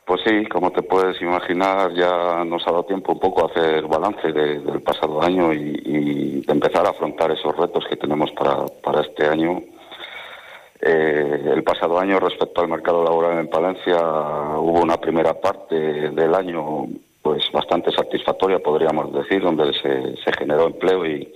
Pues 0.06 0.20
sí, 0.26 0.44
como 0.46 0.70
te 0.70 0.82
puedes 0.82 1.20
imaginar, 1.22 1.92
ya 1.94 2.44
nos 2.44 2.66
ha 2.66 2.70
dado 2.72 2.84
tiempo 2.84 3.12
un 3.12 3.20
poco 3.20 3.42
a 3.42 3.50
hacer 3.50 3.86
balance 3.86 4.32
de- 4.32 4.60
del 4.60 4.82
pasado 4.82 5.22
año 5.22 5.52
y, 5.52 6.44
empezar 6.46 6.86
a 6.86 6.90
afrontar 6.90 7.30
esos 7.32 7.56
retos 7.56 7.84
que 7.88 7.96
tenemos 7.96 8.30
para, 8.32 8.66
para 8.82 9.00
este 9.00 9.26
año. 9.26 9.62
Eh, 10.80 11.42
el 11.54 11.62
pasado 11.64 11.98
año, 11.98 12.20
respecto 12.20 12.60
al 12.60 12.68
mercado 12.68 13.02
laboral 13.02 13.38
en 13.38 13.48
Palencia, 13.48 13.96
hubo 14.58 14.82
una 14.82 14.98
primera 14.98 15.32
parte 15.40 15.74
del 15.74 16.34
año 16.34 16.86
pues 17.22 17.50
bastante 17.52 17.90
satisfactoria, 17.90 18.58
podríamos 18.58 19.10
decir, 19.12 19.42
donde 19.42 19.72
se, 19.80 20.16
se 20.22 20.32
generó 20.38 20.66
empleo 20.66 21.06
y, 21.06 21.32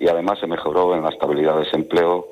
y 0.00 0.08
además 0.08 0.40
se 0.40 0.48
mejoró 0.48 0.96
en 0.96 1.02
la 1.04 1.10
estabilidad 1.10 1.56
de 1.56 1.62
ese 1.62 1.76
empleo 1.76 2.26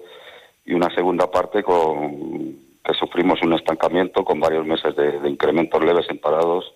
y 0.66 0.74
una 0.74 0.92
segunda 0.94 1.30
parte 1.30 1.62
con 1.62 2.56
que 2.84 2.94
sufrimos 2.94 3.42
un 3.42 3.52
estancamiento 3.54 4.24
con 4.24 4.40
varios 4.40 4.66
meses 4.66 4.94
de, 4.96 5.20
de 5.20 5.28
incrementos 5.28 5.84
leves 5.84 6.06
en 6.08 6.18
parados 6.18 6.72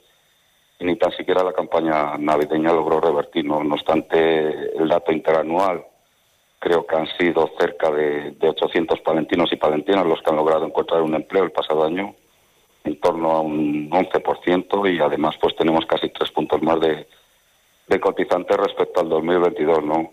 y 0.78 0.84
ni 0.84 0.96
tan 0.96 1.12
siquiera 1.12 1.44
la 1.44 1.52
campaña 1.52 2.16
navideña 2.18 2.72
logró 2.72 3.00
revertir. 3.00 3.44
No, 3.44 3.62
no 3.62 3.74
obstante, 3.74 4.76
el 4.76 4.88
dato 4.88 5.12
interanual 5.12 5.84
creo 6.58 6.86
que 6.86 6.96
han 6.96 7.06
sido 7.18 7.50
cerca 7.58 7.90
de, 7.90 8.32
de 8.32 8.48
800 8.48 9.00
palentinos 9.00 9.52
y 9.52 9.56
palentinas 9.56 10.06
los 10.06 10.20
que 10.22 10.30
han 10.30 10.36
logrado 10.36 10.64
encontrar 10.64 11.02
un 11.02 11.14
empleo 11.14 11.44
el 11.44 11.52
pasado 11.52 11.84
año, 11.84 12.14
en 12.84 12.98
torno 13.00 13.32
a 13.32 13.40
un 13.40 13.90
11% 13.90 14.94
y 14.94 15.00
además 15.00 15.36
pues 15.40 15.54
tenemos 15.56 15.84
casi 15.86 16.08
tres 16.08 16.30
puntos 16.30 16.62
más 16.62 16.80
de, 16.80 17.06
de 17.86 18.00
cotizantes 18.00 18.56
respecto 18.56 19.00
al 19.00 19.08
2022, 19.08 19.84
¿no? 19.84 20.10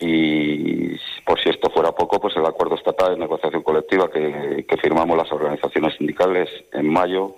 Y 0.00 0.96
por 1.24 1.40
si 1.40 1.48
esto 1.48 1.70
fuera 1.70 1.92
poco, 1.92 2.20
pues 2.20 2.36
el 2.36 2.46
acuerdo 2.46 2.76
estatal 2.76 3.14
de 3.14 3.20
negociación 3.20 3.62
colectiva 3.62 4.10
que, 4.10 4.64
firmamos 4.80 5.16
las 5.16 5.30
organizaciones 5.32 5.96
sindicales 5.96 6.48
en 6.72 6.88
mayo, 6.88 7.34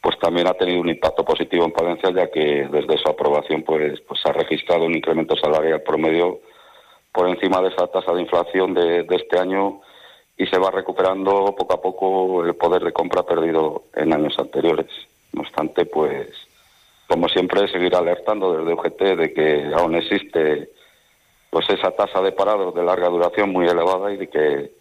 pues 0.00 0.18
también 0.18 0.46
ha 0.46 0.54
tenido 0.54 0.80
un 0.80 0.88
impacto 0.88 1.24
positivo 1.24 1.64
en 1.64 1.72
Palencia, 1.72 2.10
ya 2.10 2.30
que 2.30 2.66
desde 2.70 2.96
su 2.98 3.08
aprobación 3.08 3.62
pues, 3.62 4.00
pues 4.00 4.20
ha 4.24 4.32
registrado 4.32 4.86
un 4.86 4.96
incremento 4.96 5.36
salarial 5.36 5.82
promedio 5.82 6.40
por 7.12 7.28
encima 7.28 7.60
de 7.60 7.68
esa 7.68 7.86
tasa 7.88 8.12
de 8.14 8.22
inflación 8.22 8.72
de, 8.72 9.02
de 9.02 9.16
este 9.16 9.38
año 9.38 9.80
y 10.38 10.46
se 10.46 10.58
va 10.58 10.70
recuperando 10.70 11.54
poco 11.54 11.74
a 11.74 11.82
poco 11.82 12.44
el 12.44 12.54
poder 12.54 12.82
de 12.82 12.92
compra 12.92 13.24
perdido 13.24 13.84
en 13.94 14.14
años 14.14 14.38
anteriores. 14.38 14.86
No 15.34 15.42
obstante, 15.42 15.84
pues 15.84 16.28
como 17.10 17.28
siempre, 17.28 17.66
seguir 17.66 17.96
alertando 17.96 18.56
desde 18.56 18.72
UGT 18.72 19.02
de 19.18 19.34
que 19.34 19.72
aún 19.74 19.96
existe 19.96 20.70
pues 21.50 21.68
esa 21.68 21.90
tasa 21.90 22.20
de 22.20 22.32
parados 22.32 22.74
de 22.74 22.82
larga 22.82 23.08
duración 23.08 23.50
muy 23.50 23.66
elevada 23.66 24.12
y 24.12 24.16
de 24.16 24.28
que 24.28 24.80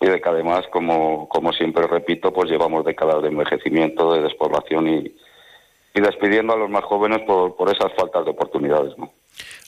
y 0.00 0.06
de 0.06 0.20
que 0.20 0.28
además 0.28 0.64
como, 0.72 1.28
como 1.28 1.52
siempre 1.52 1.86
repito 1.86 2.32
pues 2.32 2.50
llevamos 2.50 2.84
décadas 2.84 3.20
de 3.22 3.28
envejecimiento 3.28 4.12
de 4.12 4.22
despoblación 4.22 4.88
y, 4.88 5.16
y 5.94 6.00
despidiendo 6.00 6.54
a 6.54 6.56
los 6.56 6.70
más 6.70 6.84
jóvenes 6.84 7.20
por, 7.26 7.56
por 7.56 7.68
esas 7.68 7.92
faltas 7.96 8.24
de 8.24 8.30
oportunidades 8.30 8.96
¿no? 8.96 9.12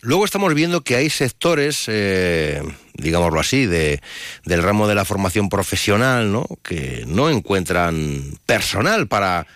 Luego 0.02 0.24
estamos 0.24 0.54
viendo 0.54 0.80
que 0.80 0.96
hay 0.96 1.10
sectores, 1.10 1.84
eh, 1.88 2.62
digámoslo 2.94 3.38
así, 3.38 3.66
de, 3.66 4.00
del 4.44 4.62
ramo 4.62 4.88
de 4.88 4.94
la 4.94 5.04
formación 5.04 5.50
profesional, 5.50 6.32
¿no? 6.32 6.46
Que 6.62 7.04
no 7.06 7.28
encuentran 7.28 8.22
personal 8.46 9.08
para, 9.08 9.46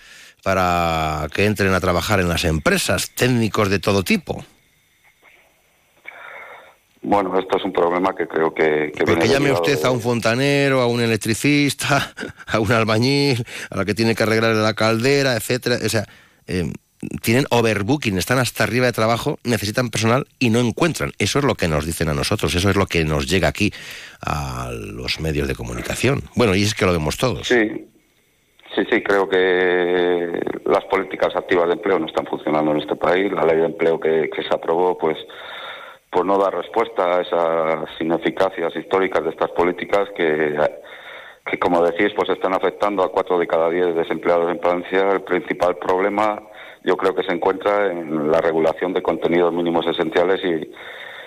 para 0.42 1.28
que 1.34 1.46
entren 1.46 1.72
a 1.72 1.80
trabajar 1.80 2.20
en 2.20 2.28
las 2.28 2.44
empresas, 2.44 3.10
técnicos 3.14 3.70
de 3.70 3.78
todo 3.78 4.02
tipo. 4.02 4.44
Bueno, 7.04 7.38
esto 7.38 7.58
es 7.58 7.64
un 7.64 7.72
problema 7.72 8.14
que 8.14 8.26
creo 8.26 8.54
que... 8.54 8.90
que 8.90 9.28
llame 9.28 9.52
usted 9.52 9.84
a 9.84 9.90
un 9.90 10.00
fontanero, 10.00 10.80
a 10.80 10.86
un 10.86 11.02
electricista, 11.02 12.12
a 12.46 12.58
un 12.60 12.72
albañil, 12.72 13.44
a 13.70 13.76
la 13.76 13.84
que 13.84 13.92
tiene 13.92 14.14
que 14.14 14.22
arreglar 14.22 14.54
la 14.56 14.72
caldera, 14.72 15.36
etcétera. 15.36 15.76
O 15.84 15.88
sea, 15.90 16.06
eh, 16.46 16.72
tienen 17.22 17.44
overbooking, 17.50 18.16
están 18.16 18.38
hasta 18.38 18.64
arriba 18.64 18.86
de 18.86 18.92
trabajo, 18.92 19.38
necesitan 19.44 19.90
personal 19.90 20.26
y 20.38 20.48
no 20.48 20.60
encuentran. 20.60 21.12
Eso 21.18 21.38
es 21.38 21.44
lo 21.44 21.56
que 21.56 21.68
nos 21.68 21.84
dicen 21.84 22.08
a 22.08 22.14
nosotros, 22.14 22.54
eso 22.54 22.70
es 22.70 22.76
lo 22.76 22.86
que 22.86 23.04
nos 23.04 23.28
llega 23.28 23.48
aquí 23.48 23.70
a 24.24 24.70
los 24.72 25.20
medios 25.20 25.46
de 25.46 25.54
comunicación. 25.54 26.22
Bueno, 26.36 26.54
y 26.54 26.62
es 26.62 26.74
que 26.74 26.86
lo 26.86 26.92
vemos 26.92 27.18
todos. 27.18 27.46
Sí, 27.46 27.86
sí, 28.74 28.82
sí, 28.90 29.02
creo 29.02 29.28
que 29.28 30.40
las 30.64 30.84
políticas 30.84 31.36
activas 31.36 31.66
de 31.66 31.74
empleo 31.74 31.98
no 31.98 32.06
están 32.06 32.24
funcionando 32.24 32.70
en 32.72 32.78
este 32.78 32.96
país. 32.96 33.30
La 33.30 33.44
ley 33.44 33.58
de 33.58 33.66
empleo 33.66 34.00
que, 34.00 34.30
que 34.34 34.42
se 34.42 34.54
aprobó, 34.54 34.96
pues, 34.96 35.18
pues 36.14 36.24
no 36.24 36.38
da 36.38 36.50
respuesta 36.50 37.16
a 37.18 37.20
esas 37.22 38.00
ineficacias 38.00 38.74
históricas 38.76 39.24
de 39.24 39.30
estas 39.30 39.50
políticas 39.50 40.08
que, 40.16 40.56
que, 41.44 41.58
como 41.58 41.82
decís, 41.84 42.12
pues 42.16 42.30
están 42.30 42.54
afectando 42.54 43.02
a 43.02 43.10
cuatro 43.10 43.36
de 43.38 43.48
cada 43.48 43.68
diez 43.68 43.94
desempleados 43.96 44.48
en 44.50 44.60
Palencia. 44.60 45.10
El 45.10 45.22
principal 45.22 45.76
problema, 45.76 46.40
yo 46.84 46.96
creo 46.96 47.16
que 47.16 47.24
se 47.24 47.32
encuentra 47.32 47.90
en 47.90 48.30
la 48.30 48.40
regulación 48.40 48.92
de 48.92 49.02
contenidos 49.02 49.52
mínimos 49.52 49.86
esenciales 49.86 50.40
y 50.44 50.70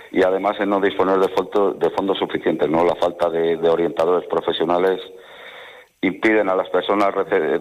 y 0.09 0.23
además 0.23 0.55
en 0.61 0.69
no 0.69 0.79
disponer 0.79 1.17
de, 1.19 1.27
fondo- 1.35 1.73
de 1.73 1.89
fondos 1.89 2.17
suficientes, 2.17 2.69
no 2.69 2.85
la 2.85 2.95
falta 2.95 3.29
de, 3.29 3.57
orientadores 3.69 4.25
profesionales 4.29 5.01
impiden 6.01 6.49
a 6.49 6.55
las 6.55 6.69
personas 6.69 7.09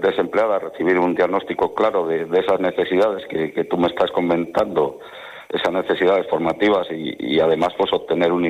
desempleadas 0.01 0.62
recibir 0.62 0.97
un 0.97 1.16
diagnóstico 1.16 1.74
claro 1.74 2.07
de, 2.07 2.24
de 2.27 2.39
esas 2.39 2.61
necesidades 2.61 3.27
que, 3.27 3.53
que 3.53 3.64
tú 3.64 3.77
me 3.79 3.89
estás 3.89 4.12
comentando, 4.12 5.01
esas 5.49 5.72
necesidades 5.72 6.26
formativas 6.28 6.86
y, 6.90 7.16
y 7.18 7.40
además 7.40 7.72
pues 7.78 7.92
obtener 7.92 8.32
un, 8.32 8.44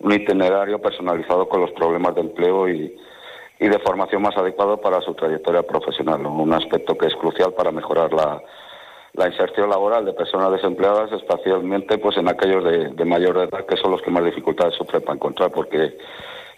un 0.00 0.12
itinerario 0.12 0.80
personalizado 0.80 1.48
con 1.48 1.60
los 1.60 1.70
problemas 1.72 2.14
de 2.14 2.20
empleo 2.20 2.68
y, 2.68 2.96
y 3.58 3.68
de 3.68 3.78
formación 3.78 4.22
más 4.22 4.36
adecuado 4.36 4.80
para 4.80 5.00
su 5.00 5.14
trayectoria 5.14 5.62
profesional, 5.62 6.24
un 6.26 6.52
aspecto 6.52 6.96
que 6.96 7.06
es 7.06 7.14
crucial 7.14 7.54
para 7.54 7.72
mejorar 7.72 8.12
la, 8.12 8.42
la 9.14 9.28
inserción 9.28 9.70
laboral 9.70 10.04
de 10.04 10.12
personas 10.12 10.52
desempleadas, 10.52 11.10
especialmente 11.12 11.96
pues 11.98 12.16
en 12.18 12.28
aquellos 12.28 12.62
de, 12.64 12.90
de 12.90 13.04
mayor 13.04 13.38
edad 13.38 13.64
que 13.66 13.76
son 13.76 13.92
los 13.92 14.02
que 14.02 14.10
más 14.10 14.24
dificultades 14.24 14.74
sufren 14.74 15.02
para 15.02 15.14
encontrar, 15.14 15.50
porque 15.52 15.96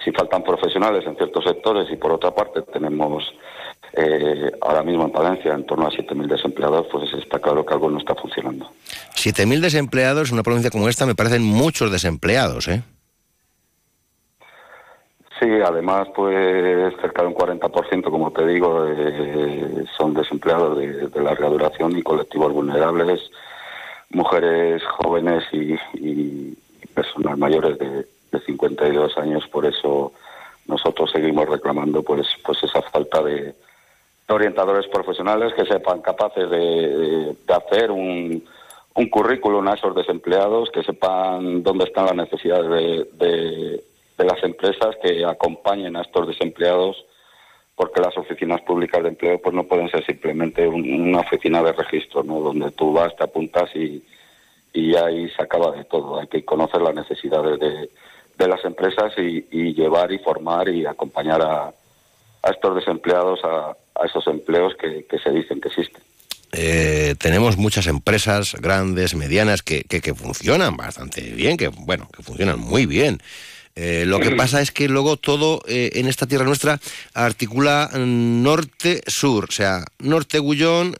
si 0.04 0.10
faltan 0.12 0.42
profesionales 0.42 1.06
en 1.06 1.16
ciertos 1.16 1.44
sectores 1.44 1.90
y 1.90 1.96
por 1.96 2.12
otra 2.12 2.32
parte 2.32 2.62
tenemos 2.62 3.32
eh, 3.94 4.52
ahora 4.60 4.82
mismo 4.82 5.04
en 5.04 5.12
Palencia 5.12 5.54
en 5.54 5.64
torno 5.64 5.86
a 5.86 5.90
7.000 5.90 6.26
desempleados, 6.26 6.86
pues 6.90 7.12
está 7.14 7.38
claro 7.38 7.64
que 7.64 7.74
algo 7.74 7.90
no 7.90 7.98
está 7.98 8.14
funcionando. 8.14 8.70
7.000 9.14 9.60
desempleados 9.60 10.28
en 10.28 10.34
una 10.34 10.42
provincia 10.42 10.70
como 10.70 10.88
esta 10.88 11.06
me 11.06 11.14
parecen 11.14 11.42
muchos 11.42 11.90
desempleados, 11.90 12.68
¿eh? 12.68 12.82
Sí, 15.40 15.48
además, 15.64 16.08
pues 16.16 16.94
cerca 17.00 17.22
de 17.22 17.28
un 17.28 17.34
40%, 17.34 18.10
como 18.10 18.32
te 18.32 18.44
digo, 18.44 18.84
eh, 18.88 19.84
son 19.96 20.12
desempleados 20.12 20.76
de, 20.78 21.08
de, 21.08 21.22
larga 21.22 21.48
duración 21.48 21.96
y 21.96 22.02
colectivos 22.02 22.52
vulnerables, 22.52 23.20
mujeres 24.10 24.82
jóvenes 24.84 25.44
y, 25.52 25.74
y 25.94 26.56
personas 26.92 27.38
mayores 27.38 27.78
de, 27.78 28.06
de, 28.32 28.40
52 28.46 29.16
años. 29.18 29.46
Por 29.46 29.64
eso 29.64 30.12
nosotros 30.66 31.12
seguimos 31.12 31.48
reclamando 31.48 32.02
pues, 32.02 32.26
pues 32.44 32.60
esa 32.64 32.82
falta 32.82 33.22
de, 33.22 33.54
orientadores 34.28 34.86
profesionales 34.88 35.52
que 35.54 35.64
sepan 35.64 36.02
capaces 36.02 36.48
de, 36.50 37.36
hacer 37.48 37.90
un, 37.90 38.44
un 38.94 39.08
currículum 39.08 39.66
a 39.68 39.74
esos 39.74 39.94
desempleados, 39.94 40.70
que 40.70 40.82
sepan 40.82 41.62
dónde 41.62 41.84
están 41.84 42.06
las 42.06 42.16
necesidades 42.16 43.18
de 43.18 43.82
de 44.18 44.24
las 44.24 44.42
empresas 44.42 44.96
que 45.00 45.24
acompañen 45.24 45.96
a 45.96 46.02
estos 46.02 46.26
desempleados 46.26 47.04
porque 47.76 48.00
las 48.00 48.18
oficinas 48.18 48.60
públicas 48.62 49.00
de 49.04 49.10
empleo 49.10 49.40
pues 49.40 49.54
no 49.54 49.62
pueden 49.62 49.88
ser 49.88 50.04
simplemente 50.04 50.66
un, 50.66 50.82
una 50.92 51.20
oficina 51.20 51.62
de 51.62 51.72
registro, 51.72 52.24
¿no? 52.24 52.40
donde 52.40 52.72
tú 52.72 52.92
vas, 52.92 53.14
te 53.14 53.22
apuntas 53.22 53.70
y, 53.76 54.04
y 54.72 54.96
ahí 54.96 55.30
se 55.30 55.42
acaba 55.42 55.70
de 55.70 55.84
todo. 55.84 56.18
Hay 56.18 56.26
que 56.26 56.44
conocer 56.44 56.82
las 56.82 56.96
necesidades 56.96 57.60
de, 57.60 57.88
de 58.36 58.48
las 58.48 58.64
empresas 58.64 59.12
y, 59.16 59.46
y, 59.52 59.74
llevar 59.74 60.10
y 60.10 60.18
formar 60.18 60.68
y 60.68 60.84
acompañar 60.86 61.40
a, 61.40 61.68
a 61.68 62.50
estos 62.50 62.74
desempleados 62.74 63.38
a, 63.44 63.76
a 64.00 64.06
esos 64.06 64.26
empleos 64.26 64.74
que, 64.80 65.04
que, 65.08 65.18
se 65.18 65.30
dicen 65.30 65.60
que 65.60 65.68
existen. 65.68 66.02
Eh, 66.52 67.14
tenemos 67.18 67.56
muchas 67.56 67.86
empresas 67.86 68.54
grandes, 68.54 69.14
medianas, 69.14 69.62
que, 69.62 69.82
que, 69.82 70.00
que 70.00 70.14
funcionan 70.14 70.76
bastante 70.76 71.20
bien, 71.20 71.56
que 71.56 71.68
bueno, 71.68 72.08
que 72.14 72.22
funcionan 72.22 72.58
muy 72.58 72.86
bien. 72.86 73.18
Eh, 73.76 74.04
lo 74.06 74.18
que 74.18 74.30
pasa 74.36 74.60
es 74.60 74.70
que 74.72 74.88
luego 74.88 75.16
todo 75.16 75.60
eh, 75.68 75.90
en 75.94 76.06
esta 76.08 76.26
tierra 76.26 76.44
nuestra 76.44 76.80
articula 77.14 77.90
norte-sur, 77.94 79.44
o 79.44 79.52
sea, 79.52 79.84
norte-Gullón, 79.98 80.96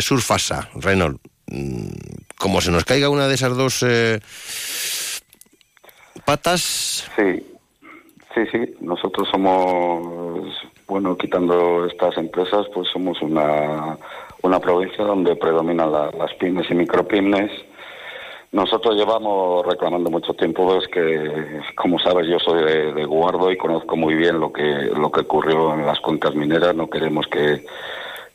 sur-Fasa, 0.00 0.70
Renault. 0.76 1.20
Mm, 1.46 1.88
como 2.36 2.60
se 2.60 2.70
nos 2.70 2.84
caiga 2.84 3.10
una 3.10 3.28
de 3.28 3.34
esas 3.34 3.56
dos 3.56 3.84
patas. 6.24 7.08
Sí, 7.16 7.46
sí, 8.34 8.40
sí. 8.50 8.74
Nosotros 8.80 9.28
somos, 9.30 10.54
bueno, 10.86 11.16
quitando 11.16 11.86
estas 11.86 12.16
empresas, 12.18 12.66
pues 12.74 12.88
somos 12.88 13.20
una, 13.22 13.98
una 14.42 14.60
provincia 14.60 15.04
donde 15.04 15.36
predominan 15.36 15.92
la, 15.92 16.10
las 16.12 16.32
pymes 16.34 16.70
y 16.70 16.74
micropymes 16.74 17.50
nosotros 18.54 18.94
llevamos 18.94 19.66
reclamando 19.66 20.10
mucho 20.10 20.32
tiempo, 20.34 20.76
es 20.76 20.86
pues, 20.86 20.88
que, 20.88 21.60
como 21.74 21.98
sabes, 21.98 22.28
yo 22.28 22.38
soy 22.38 22.62
de, 22.62 23.04
Guardo 23.04 23.50
y 23.50 23.56
conozco 23.56 23.96
muy 23.96 24.14
bien 24.14 24.38
lo 24.38 24.52
que, 24.52 24.62
lo 24.62 25.10
que 25.10 25.22
ocurrió 25.22 25.74
en 25.74 25.84
las 25.84 25.98
cuencas 25.98 26.36
mineras. 26.36 26.72
No 26.76 26.88
queremos 26.88 27.26
que, 27.26 27.66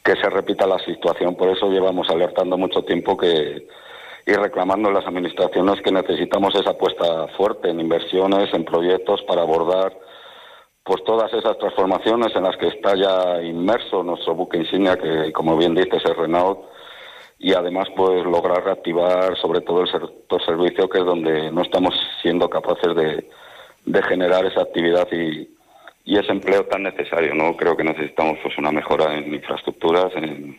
que 0.04 0.16
se 0.18 0.30
repita 0.30 0.68
la 0.68 0.78
situación, 0.80 1.36
por 1.36 1.48
eso 1.48 1.70
llevamos 1.70 2.10
alertando 2.10 2.58
mucho 2.58 2.84
tiempo 2.84 3.16
que 3.16 3.66
y 4.26 4.34
reclamando 4.34 4.90
en 4.90 4.96
las 4.96 5.08
administraciones 5.08 5.82
que 5.82 5.92
necesitamos 5.94 6.54
esa 6.54 6.72
apuesta 6.72 7.30
fuerte 7.38 7.70
en 7.70 7.80
inversiones, 7.80 8.54
en 8.54 8.66
proyectos 8.66 9.22
para 9.22 9.44
abordar 9.44 9.98
pues 10.90 11.04
todas 11.04 11.32
esas 11.32 11.56
transformaciones 11.60 12.36
en 12.36 12.42
las 12.42 12.58
que 12.58 12.70
está 12.70 12.96
ya 12.96 13.44
inmerso 13.44 14.02
nuestro 14.02 14.34
buque 14.34 14.58
insignia, 14.58 14.98
que 14.98 15.32
como 15.32 15.56
bien 15.56 15.76
dices 15.76 16.02
es 16.04 16.18
Renault 16.18 16.62
y 17.38 17.54
además 17.54 17.88
pues 17.96 18.26
lograr 18.26 18.64
reactivar 18.64 19.38
sobre 19.38 19.62
todo 19.62 19.82
el 19.82 19.92
sector 19.92 20.44
servicio 20.44 20.90
que 20.90 20.98
es 20.98 21.06
donde 21.06 21.52
no 21.52 21.62
estamos 21.62 21.94
siendo 22.24 22.50
capaces 22.50 22.96
de, 22.96 24.02
generar 24.02 24.44
esa 24.48 24.64
actividad 24.64 25.08
y, 25.12 25.48
y, 26.06 26.18
ese 26.18 26.32
empleo 26.32 26.66
tan 26.66 26.82
necesario 26.82 27.36
no 27.36 27.56
creo 27.56 27.78
que 27.78 27.84
necesitamos 27.84 28.40
pues 28.42 28.58
una 28.58 28.72
mejora 28.72 29.16
en 29.16 29.32
infraestructuras 29.32 30.12
en, 30.16 30.58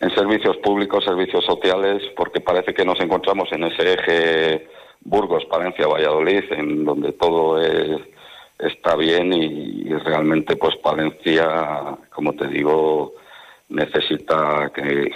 en 0.00 0.14
servicios 0.16 0.58
públicos 0.58 1.02
servicios 1.02 1.46
sociales 1.46 2.02
porque 2.14 2.42
parece 2.42 2.74
que 2.74 2.84
nos 2.84 3.00
encontramos 3.00 3.50
en 3.52 3.64
ese 3.64 3.94
eje 3.94 4.68
Burgos 5.00 5.46
Palencia 5.46 5.86
Valladolid 5.86 6.44
en 6.52 6.84
donde 6.84 7.12
todo 7.12 7.58
es, 7.58 8.02
está 8.62 8.96
bien 8.96 9.32
y, 9.32 9.82
y 9.86 9.92
realmente 10.04 10.56
pues 10.56 10.76
Palencia 10.76 11.96
como 12.10 12.32
te 12.34 12.46
digo 12.48 13.14
necesita 13.68 14.70
que 14.74 15.10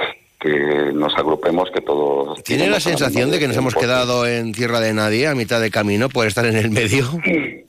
que 0.44 0.92
nos 0.92 1.16
agrupemos, 1.16 1.70
que 1.70 1.80
todos... 1.80 2.42
¿Tiene 2.42 2.68
la 2.68 2.78
sensación 2.78 3.30
de 3.30 3.38
que 3.38 3.48
nos 3.48 3.56
hemos 3.56 3.74
quedado 3.74 4.26
en 4.26 4.52
tierra 4.52 4.78
de 4.78 4.92
nadie, 4.92 5.26
a 5.26 5.34
mitad 5.34 5.58
de 5.58 5.70
camino, 5.70 6.10
por 6.10 6.26
estar 6.26 6.44
en 6.44 6.56
el 6.56 6.70
medio? 6.70 7.04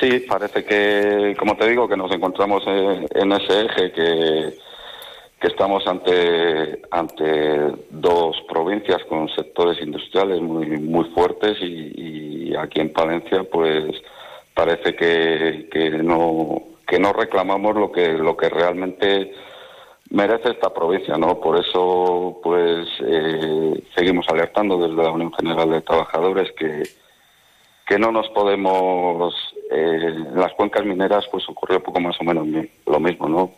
Sí, 0.00 0.18
parece 0.28 0.64
que, 0.64 1.36
como 1.38 1.56
te 1.56 1.68
digo, 1.68 1.88
que 1.88 1.96
nos 1.96 2.10
encontramos 2.10 2.64
en, 2.66 3.06
en 3.14 3.32
ese 3.32 3.60
eje, 3.60 3.92
que, 3.92 4.54
que 5.42 5.48
estamos 5.48 5.84
ante, 5.88 6.82
ante 6.92 7.72
dos 7.90 8.40
provincias 8.48 9.02
con 9.08 9.28
sectores 9.28 9.82
industriales 9.82 10.40
muy, 10.40 10.66
muy 10.78 11.04
fuertes 11.06 11.58
y, 11.60 12.54
aquí 12.54 12.80
en 12.80 12.92
Palencia, 12.92 13.42
pues 13.42 14.00
parece 14.54 14.94
que, 14.94 15.68
que, 15.68 15.90
no, 15.90 16.62
que 16.86 17.00
no 17.00 17.12
reclamamos 17.12 17.74
lo 17.74 17.90
que, 17.90 18.10
lo 18.10 18.36
que 18.36 18.50
realmente 18.50 19.32
merece 20.10 20.50
esta 20.50 20.72
provincia, 20.72 21.16
¿no? 21.16 21.40
Por 21.40 21.58
eso, 21.58 22.38
pues, 22.40 22.86
eh, 23.04 23.82
seguimos 23.96 24.28
alertando 24.28 24.78
desde 24.78 25.02
la 25.02 25.10
Unión 25.10 25.32
General 25.32 25.68
de 25.68 25.80
Trabajadores 25.80 26.52
que, 26.52 26.84
que 27.84 27.98
no 27.98 28.12
nos 28.12 28.28
podemos... 28.28 29.34
Eh, 29.72 29.98
en 30.04 30.38
las 30.38 30.52
cuencas 30.52 30.84
mineras, 30.84 31.24
pues, 31.32 31.48
ocurrió 31.48 31.82
poco 31.82 31.98
más 31.98 32.14
o 32.20 32.24
menos 32.24 32.46
lo 32.86 33.00
mismo, 33.00 33.28
¿no? 33.28 33.50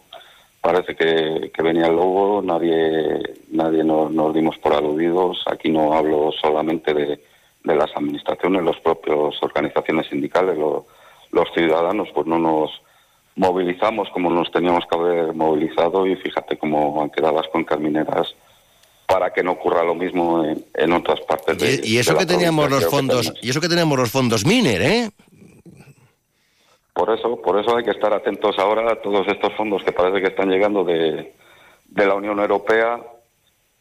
Parece 0.65 0.97
que, 0.97 1.51
que 1.53 1.63
venía 1.63 1.89
el 1.89 1.97
lobo, 1.97 2.41
nadie, 2.41 3.21
nadie 3.51 3.85
nos, 3.85 4.11
nos 4.11 4.35
dimos 4.35 4.57
por 4.57 4.73
aludidos. 4.73 5.45
Aquí 5.47 5.69
no 5.69 5.93
hablo 5.93 6.33
solamente 6.41 6.95
de, 6.95 7.21
de 7.65 7.75
las 7.77 7.95
administraciones, 7.95 8.63
los 8.63 8.81
propios 8.81 9.37
organizaciones 9.43 10.07
sindicales, 10.07 10.57
lo, 10.57 10.87
los 11.33 11.53
ciudadanos, 11.53 12.09
pues 12.15 12.27
no 12.27 12.39
nos 12.39 12.71
movilizamos 13.37 14.09
como 14.09 14.31
nos 14.31 14.51
teníamos 14.51 14.85
que 14.91 14.99
haber 14.99 15.35
movilizado 15.35 16.07
y 16.07 16.17
fíjate 16.17 16.57
cómo 16.57 17.03
han 17.03 17.11
quedado 17.11 17.35
las 17.35 17.49
cuencas 17.49 17.79
mineras 17.79 18.35
para 19.07 19.35
que 19.35 19.43
no 19.43 19.53
ocurra 19.53 19.85
lo 19.85 19.95
mismo 19.95 20.45
en, 20.45 20.65
en 20.73 20.93
otras 20.93 21.21
partes 21.29 21.59
de 21.59 21.81
y, 21.85 21.95
y 21.95 21.99
eso 21.99 22.17
que 22.17 22.25
teníamos 22.25 22.71
los 22.71 22.87
fondos 22.87 23.35
y 23.43 23.51
eso 23.51 23.61
que 23.61 23.69
teníamos 23.69 23.99
los 23.99 24.11
fondos 24.11 24.47
miner 24.47 24.81
eh 24.81 25.11
por 26.95 27.11
eso 27.11 27.43
por 27.43 27.59
eso 27.59 27.77
hay 27.77 27.85
que 27.85 27.91
estar 27.91 28.15
atentos 28.15 28.57
ahora 28.59 28.93
a 28.93 29.03
todos 29.03 29.27
estos 29.27 29.53
fondos 29.55 29.83
que 29.83 29.93
parece 29.93 30.23
que 30.23 30.29
están 30.29 30.49
llegando 30.49 30.85
de, 30.85 31.33
la 31.97 32.15
Unión 32.15 32.39
Europea 32.39 33.01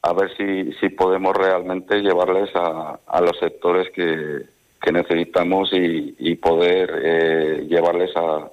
a 0.02 0.14
ver 0.14 0.36
si, 0.36 0.90
podemos 0.90 1.34
realmente 1.34 2.02
llevarles 2.02 2.50
a, 2.56 3.22
los 3.22 3.38
sectores 3.40 3.90
que, 3.92 4.92
necesitamos 4.92 5.70
y, 5.72 6.36
poder 6.36 7.02
eh, 7.04 7.66
llevarles 7.70 8.12
a, 8.18 8.52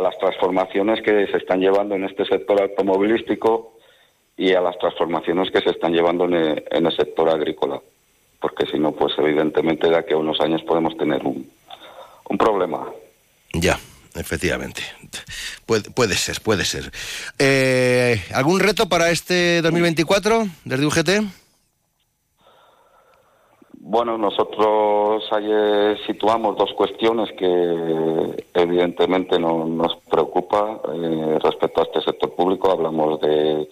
las 0.00 0.18
transformaciones 0.18 1.02
que 1.02 1.26
se 1.26 1.36
están 1.36 1.60
llevando 1.60 1.96
en 1.96 2.04
este 2.04 2.24
sector 2.24 2.62
automovilístico 2.62 3.74
y 4.36 4.54
a 4.54 4.60
las 4.62 4.78
transformaciones 4.78 5.50
que 5.50 5.60
se 5.60 5.70
están 5.70 5.92
llevando 5.92 6.24
en 6.24 6.34
el, 6.34 6.96
sector 6.96 7.28
agrícola. 7.28 7.78
Porque 8.40 8.66
si 8.66 8.78
no, 8.78 8.92
pues 8.92 9.12
evidentemente 9.18 9.90
de 9.90 9.96
aquí 9.98 10.14
a 10.14 10.16
unos 10.16 10.40
años 10.40 10.62
podemos 10.62 10.96
tener 10.96 11.22
un 11.24 12.38
problema. 12.38 12.86
Ya, 13.52 13.78
efectivamente. 14.14 14.82
Puede, 15.66 15.90
puede 15.90 16.14
ser, 16.14 16.40
puede 16.40 16.64
ser. 16.64 16.90
Eh, 17.38 18.22
¿Algún 18.34 18.60
reto 18.60 18.88
para 18.88 19.10
este 19.10 19.62
2024 19.62 20.46
desde 20.64 20.86
UGT? 20.86 21.10
Bueno, 23.82 24.16
nosotros 24.16 25.24
ayer 25.32 25.98
situamos 26.06 26.56
dos 26.56 26.72
cuestiones 26.74 27.28
que 27.32 28.44
evidentemente 28.54 29.36
no, 29.36 29.64
nos 29.64 29.96
preocupa 30.08 30.80
eh, 30.94 31.38
respecto 31.42 31.80
a 31.80 31.84
este 31.84 32.02
sector 32.02 32.32
público. 32.36 32.70
Hablamos 32.70 33.20
de, 33.20 33.68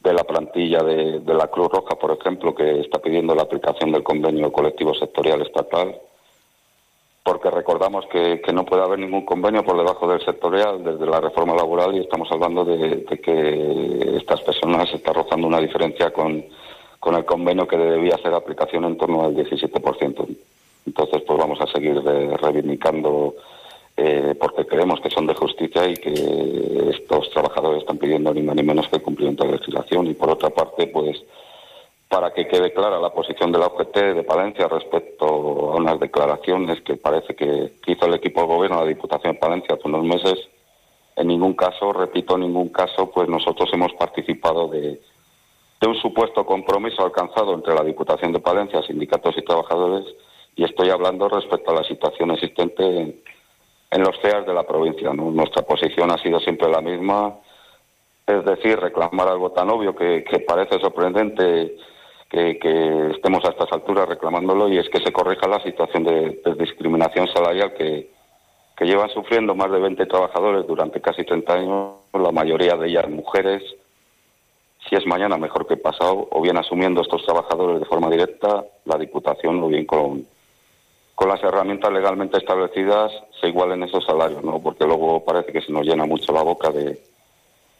de 0.00 0.12
la 0.12 0.24
plantilla 0.24 0.82
de, 0.82 1.20
de, 1.20 1.34
la 1.34 1.46
Cruz 1.46 1.68
Roja, 1.68 1.94
por 1.94 2.10
ejemplo, 2.10 2.54
que 2.54 2.80
está 2.80 2.98
pidiendo 2.98 3.34
la 3.34 3.44
aplicación 3.44 3.92
del 3.92 4.02
convenio 4.02 4.52
colectivo 4.52 4.94
sectorial 4.94 5.40
estatal, 5.40 5.96
porque 7.22 7.50
recordamos 7.50 8.06
que, 8.06 8.40
que 8.40 8.52
no 8.52 8.64
puede 8.64 8.82
haber 8.82 8.98
ningún 8.98 9.24
convenio 9.24 9.64
por 9.64 9.76
debajo 9.76 10.08
del 10.08 10.24
sectorial 10.24 10.82
desde 10.82 11.06
la 11.06 11.20
reforma 11.20 11.54
laboral 11.54 11.94
y 11.94 12.00
estamos 12.00 12.28
hablando 12.32 12.64
de, 12.64 13.04
que 13.22 14.16
estas 14.16 14.40
personas 14.42 14.92
están 14.92 15.14
rozando 15.14 15.46
una 15.46 15.60
diferencia 15.60 16.12
con 16.12 16.44
el 17.14 17.24
convenio 17.24 17.68
que 17.68 17.76
debía 17.76 18.16
hacer 18.16 18.34
aplicación 18.34 18.84
en 18.84 18.96
torno 18.96 19.24
al 19.24 19.34
17%. 19.34 20.26
Entonces, 20.86 21.22
pues 21.26 21.38
vamos 21.38 21.60
a 21.60 21.66
seguir 21.66 22.02
reivindicando 22.02 23.36
eh, 23.96 24.34
porque 24.38 24.66
creemos 24.66 25.00
que 25.00 25.10
son 25.10 25.26
de 25.26 25.34
justicia 25.34 25.88
y 25.88 25.94
que 25.94 26.90
estos 26.90 27.30
trabajadores 27.30 27.82
están 27.82 27.98
pidiendo 27.98 28.32
ni 28.34 28.42
más 28.42 28.56
ni 28.56 28.62
menos 28.62 28.88
que 28.88 28.96
el 28.96 29.02
cumplimiento 29.02 29.44
de 29.44 29.50
la 29.50 29.56
legislación. 29.58 30.06
Y 30.06 30.14
por 30.14 30.30
otra 30.30 30.50
parte, 30.50 30.86
pues 30.88 31.22
para 32.12 32.34
que 32.34 32.46
quede 32.46 32.74
clara 32.74 33.00
la 33.00 33.08
posición 33.08 33.50
de 33.52 33.58
la 33.58 33.68
OGT 33.68 33.96
de 33.96 34.22
Palencia 34.22 34.68
respecto 34.68 35.24
a 35.24 35.76
unas 35.76 35.98
declaraciones 35.98 36.82
que 36.82 36.96
parece 36.96 37.34
que 37.34 37.72
hizo 37.86 38.04
el 38.04 38.12
equipo 38.12 38.42
de 38.42 38.48
gobierno 38.48 38.80
de 38.80 38.82
la 38.82 38.88
Diputación 38.90 39.32
de 39.32 39.38
Palencia 39.38 39.76
hace 39.76 39.88
unos 39.88 40.04
meses. 40.04 40.34
En 41.16 41.28
ningún 41.28 41.54
caso, 41.54 41.90
repito, 41.90 42.34
en 42.34 42.42
ningún 42.42 42.68
caso, 42.68 43.10
pues 43.10 43.30
nosotros 43.30 43.70
hemos 43.72 43.94
participado 43.94 44.68
de, 44.68 45.00
un 45.86 45.94
supuesto 46.02 46.44
compromiso 46.44 47.02
alcanzado 47.02 47.54
entre 47.54 47.74
la 47.74 47.82
Diputación 47.82 48.30
de 48.30 48.40
Palencia, 48.40 48.82
sindicatos 48.82 49.34
y 49.38 49.42
trabajadores, 49.42 50.04
y 50.54 50.64
estoy 50.64 50.90
hablando 50.90 51.30
respecto 51.30 51.70
a 51.70 51.76
la 51.76 51.84
situación 51.84 52.32
existente 52.32 52.84
en, 53.90 54.02
los 54.02 54.20
CEAS 54.20 54.44
de 54.44 54.52
la 54.52 54.64
provincia. 54.64 55.14
Nuestra 55.14 55.62
posición 55.62 56.10
ha 56.12 56.18
sido 56.18 56.40
siempre 56.40 56.68
la 56.68 56.82
misma, 56.82 57.38
es 58.26 58.44
decir, 58.44 58.78
reclamar 58.78 59.28
algo 59.28 59.52
tan 59.52 59.70
obvio 59.70 59.96
que, 59.96 60.22
que 60.24 60.40
parece 60.40 60.78
sorprendente 60.78 61.74
que, 62.32 63.10
estemos 63.14 63.44
a 63.44 63.50
estas 63.50 63.70
alturas 63.72 64.08
reclamándolo 64.08 64.68
y 64.68 64.78
es 64.78 64.88
que 64.88 65.02
se 65.02 65.12
corrija 65.12 65.46
la 65.46 65.62
situación 65.62 66.04
de, 66.04 66.40
de 66.44 66.54
discriminación 66.54 67.28
salarial 67.28 67.74
que, 67.74 68.10
que 68.76 68.86
llevan 68.86 69.10
sufriendo 69.10 69.54
más 69.54 69.70
de 69.70 69.78
20 69.78 70.06
trabajadores 70.06 70.66
durante 70.66 71.00
casi 71.00 71.24
30 71.24 71.52
años, 71.52 71.92
la 72.14 72.32
mayoría 72.32 72.74
de 72.76 72.88
ellas 72.88 73.08
mujeres. 73.08 73.62
Si 74.88 74.96
es 74.96 75.06
mañana, 75.06 75.36
mejor 75.36 75.66
que 75.66 75.76
pasado, 75.76 76.26
o 76.30 76.40
bien 76.40 76.56
asumiendo 76.56 77.02
estos 77.02 77.24
trabajadores 77.24 77.80
de 77.80 77.86
forma 77.86 78.10
directa, 78.10 78.64
la 78.86 78.96
Diputación, 78.96 79.62
o 79.62 79.68
bien 79.68 79.84
con, 79.84 80.26
con 81.14 81.28
las 81.28 81.42
herramientas 81.42 81.92
legalmente 81.92 82.38
establecidas, 82.38 83.12
se 83.40 83.48
igualen 83.48 83.82
esos 83.82 84.04
salarios, 84.04 84.42
¿no? 84.42 84.58
Porque 84.60 84.86
luego 84.86 85.22
parece 85.24 85.52
que 85.52 85.60
se 85.60 85.70
nos 85.70 85.86
llena 85.86 86.06
mucho 86.06 86.32
la 86.32 86.42
boca 86.42 86.70
de, 86.70 86.98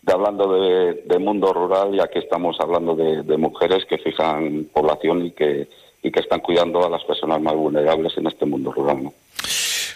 de 0.03 0.13
hablando 0.13 0.53
de, 0.53 1.03
de 1.07 1.19
mundo 1.19 1.53
rural 1.53 1.95
y 1.95 2.01
aquí 2.01 2.19
estamos 2.19 2.57
hablando 2.61 2.95
de, 2.95 3.23
de 3.23 3.37
mujeres 3.37 3.85
que 3.89 3.99
fijan 3.99 4.69
población 4.73 5.27
y 5.27 5.31
que, 5.31 5.69
y 6.03 6.11
que 6.11 6.21
están 6.21 6.41
cuidando 6.41 6.85
a 6.85 6.91
las 6.91 7.05
personas 7.05 7.41
más 7.41 7.55
vulnerables 7.55 8.17
en 8.19 8.27
este 8.27 8.45
mundo 8.45 8.73
rural, 8.73 9.05
¿no? 9.05 9.15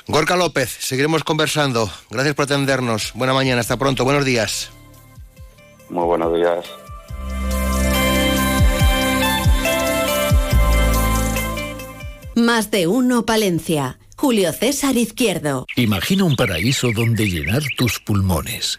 Gorka 0.08 0.36
López, 0.36 0.70
seguiremos 0.70 1.24
conversando. 1.24 1.90
Gracias 2.10 2.36
por 2.36 2.44
atendernos. 2.44 3.12
Buena 3.14 3.34
mañana, 3.34 3.60
hasta 3.60 3.76
pronto. 3.76 4.04
Buenos 4.04 4.24
días. 4.24 4.70
Muy 5.88 6.04
buenos 6.04 6.32
días. 6.34 6.64
Más 12.36 12.70
de 12.70 12.86
uno 12.86 13.26
Palencia. 13.26 13.98
Julio 14.16 14.52
César 14.52 14.96
Izquierdo. 14.96 15.66
Imagina 15.74 16.24
un 16.24 16.36
paraíso 16.36 16.90
donde 16.94 17.28
llenar 17.28 17.62
tus 17.76 17.98
pulmones. 17.98 18.78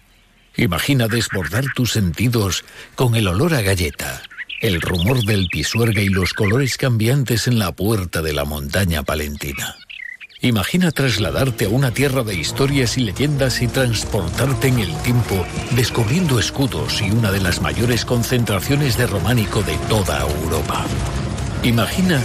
Imagina 0.57 1.07
desbordar 1.07 1.65
tus 1.75 1.91
sentidos 1.91 2.65
con 2.95 3.15
el 3.15 3.27
olor 3.27 3.53
a 3.53 3.61
galleta, 3.61 4.23
el 4.59 4.81
rumor 4.81 5.23
del 5.23 5.47
pisuerga 5.49 6.01
y 6.01 6.09
los 6.09 6.33
colores 6.33 6.77
cambiantes 6.77 7.47
en 7.47 7.59
la 7.59 7.71
puerta 7.71 8.23
de 8.23 8.33
la 8.33 8.43
montaña 8.43 9.03
palentina. 9.03 9.75
Imagina 10.41 10.91
trasladarte 10.91 11.65
a 11.65 11.69
una 11.69 11.91
tierra 11.91 12.23
de 12.23 12.33
historias 12.33 12.97
y 12.97 13.01
leyendas 13.01 13.61
y 13.61 13.67
transportarte 13.67 14.69
en 14.69 14.79
el 14.79 14.95
tiempo 15.03 15.45
descubriendo 15.71 16.39
escudos 16.39 17.01
y 17.03 17.11
una 17.11 17.31
de 17.31 17.39
las 17.39 17.61
mayores 17.61 18.03
concentraciones 18.03 18.97
de 18.97 19.05
románico 19.05 19.61
de 19.61 19.77
toda 19.89 20.21
Europa. 20.21 20.85
Imagina 21.61 22.19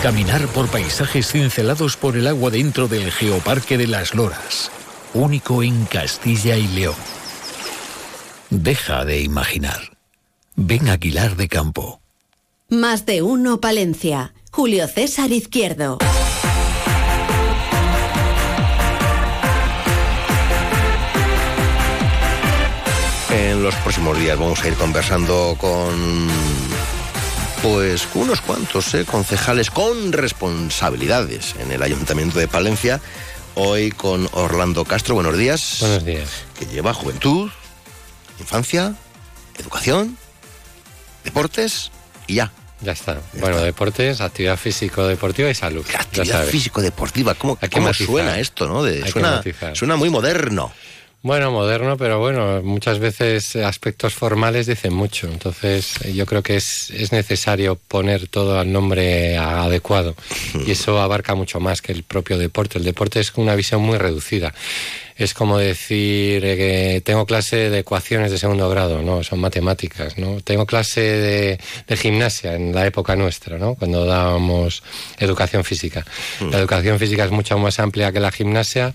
caminar 0.00 0.46
por 0.48 0.68
paisajes 0.68 1.26
cincelados 1.26 1.96
por 1.96 2.16
el 2.16 2.28
agua 2.28 2.50
dentro 2.50 2.86
del 2.86 3.10
Geoparque 3.10 3.78
de 3.78 3.88
las 3.88 4.14
Loras, 4.14 4.70
único 5.12 5.64
en 5.64 5.86
Castilla 5.86 6.56
y 6.56 6.68
León. 6.68 7.23
Deja 8.62 9.04
de 9.04 9.20
imaginar. 9.20 9.98
Ven 10.54 10.88
a 10.88 10.92
Aguilar 10.92 11.34
de 11.34 11.48
Campo. 11.48 12.00
Más 12.68 13.04
de 13.04 13.20
uno 13.20 13.60
Palencia. 13.60 14.32
Julio 14.52 14.86
César 14.86 15.32
Izquierdo. 15.32 15.98
En 23.30 23.64
los 23.64 23.74
próximos 23.76 24.16
días 24.20 24.38
vamos 24.38 24.62
a 24.62 24.68
ir 24.68 24.74
conversando 24.74 25.56
con 25.60 26.28
pues 27.60 28.06
unos 28.14 28.40
cuantos 28.40 28.94
¿eh? 28.94 29.04
concejales 29.04 29.72
con 29.72 30.12
responsabilidades 30.12 31.56
en 31.58 31.72
el 31.72 31.82
Ayuntamiento 31.82 32.38
de 32.38 32.46
Palencia. 32.46 33.00
Hoy 33.56 33.90
con 33.90 34.28
Orlando 34.30 34.84
Castro, 34.84 35.16
buenos 35.16 35.36
días. 35.36 35.78
Buenos 35.80 36.04
días. 36.04 36.30
Que 36.56 36.66
lleva 36.66 36.94
juventud, 36.94 37.50
infancia, 38.40 38.94
educación, 39.58 40.16
deportes 41.24 41.90
y 42.26 42.34
ya. 42.34 42.52
Ya 42.80 42.92
está. 42.92 43.18
bueno, 43.34 43.60
deportes, 43.62 44.20
actividad 44.20 44.58
físico-deportiva 44.58 45.48
y 45.48 45.54
salud. 45.54 45.86
Actividad 45.98 46.44
físico-deportiva, 46.44 47.34
¿cómo, 47.34 47.56
cómo 47.72 47.94
suena 47.94 48.38
esto, 48.38 48.66
no? 48.68 48.82
De- 48.82 49.08
suena, 49.10 49.42
suena 49.74 49.96
muy 49.96 50.10
moderno. 50.10 50.70
Bueno, 51.24 51.50
moderno, 51.50 51.96
pero 51.96 52.18
bueno, 52.18 52.60
muchas 52.62 52.98
veces 52.98 53.56
aspectos 53.56 54.12
formales 54.12 54.66
dicen 54.66 54.92
mucho. 54.92 55.26
Entonces, 55.26 55.94
yo 56.14 56.26
creo 56.26 56.42
que 56.42 56.56
es, 56.56 56.90
es 56.90 57.12
necesario 57.12 57.76
poner 57.76 58.28
todo 58.28 58.58
al 58.60 58.70
nombre 58.70 59.38
adecuado. 59.38 60.14
Y 60.66 60.72
eso 60.72 61.00
abarca 61.00 61.34
mucho 61.34 61.60
más 61.60 61.80
que 61.80 61.92
el 61.92 62.02
propio 62.02 62.36
deporte. 62.36 62.76
El 62.76 62.84
deporte 62.84 63.20
es 63.20 63.32
una 63.36 63.54
visión 63.54 63.80
muy 63.80 63.96
reducida. 63.96 64.52
Es 65.16 65.32
como 65.32 65.56
decir 65.56 66.44
eh, 66.44 66.56
que 66.56 67.00
tengo 67.00 67.24
clase 67.24 67.70
de 67.70 67.78
ecuaciones 67.78 68.30
de 68.30 68.36
segundo 68.36 68.68
grado, 68.68 69.00
¿no? 69.00 69.22
Son 69.24 69.40
matemáticas, 69.40 70.18
¿no? 70.18 70.42
Tengo 70.42 70.66
clase 70.66 71.00
de, 71.00 71.60
de 71.86 71.96
gimnasia 71.96 72.54
en 72.54 72.74
la 72.74 72.84
época 72.84 73.16
nuestra, 73.16 73.56
¿no? 73.56 73.76
Cuando 73.76 74.04
dábamos 74.04 74.82
educación 75.18 75.64
física. 75.64 76.04
La 76.50 76.58
educación 76.58 76.98
física 76.98 77.24
es 77.24 77.30
mucho 77.30 77.56
más 77.58 77.78
amplia 77.78 78.12
que 78.12 78.20
la 78.20 78.30
gimnasia 78.30 78.92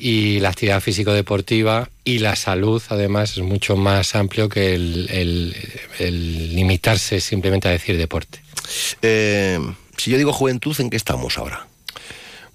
y 0.00 0.40
la 0.40 0.48
actividad 0.48 0.80
físico-deportiva 0.80 1.90
y 2.04 2.18
la 2.18 2.34
salud, 2.34 2.82
además, 2.88 3.32
es 3.32 3.42
mucho 3.42 3.76
más 3.76 4.14
amplio 4.14 4.48
que 4.48 4.74
el, 4.74 5.54
limitarse 6.54 7.20
simplemente 7.20 7.68
a 7.68 7.70
decir 7.70 7.96
deporte. 7.98 8.42
Eh, 9.02 9.58
si 9.96 10.10
yo 10.10 10.16
digo 10.16 10.32
juventud, 10.32 10.74
¿en 10.80 10.90
qué 10.90 10.96
estamos 10.96 11.36
ahora? 11.38 11.69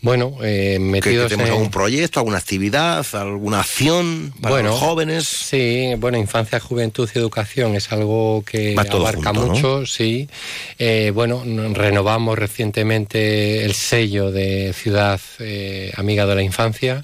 Bueno, 0.06 0.38
eh, 0.44 0.74
¿Que, 0.74 0.74
que 0.74 0.80
metidos 0.80 1.30
tenemos 1.30 1.48
en- 1.50 1.54
algún 1.56 1.72
proyecto, 1.72 2.20
alguna 2.20 2.38
actividad, 2.38 3.04
alguna 3.14 3.62
acción 3.62 4.32
para 4.40 4.62
los 4.62 4.80
jóvenes? 4.80 5.28
Sí, 5.28 5.94
bueno, 5.98 6.20
infancia, 6.20 6.60
juventud 6.60 7.10
y 7.14 7.18
educación 7.18 7.74
es 7.76 7.92
algo 7.92 8.44
que 8.46 8.76
abarca 8.78 9.30
junto, 9.34 9.48
¿no? 9.48 9.54
mucho, 9.54 9.86
sí. 9.88 10.30
Eh, 10.78 11.12
bueno, 11.12 11.44
renovamos 11.74 12.38
recientemente 12.38 13.66
el 13.66 13.74
sello 13.74 14.32
de 14.32 14.74
ciudad 14.74 15.20
eh, 15.40 15.92
amiga 15.96 16.28
de 16.28 16.36
la 16.36 16.44
infancia 16.44 17.04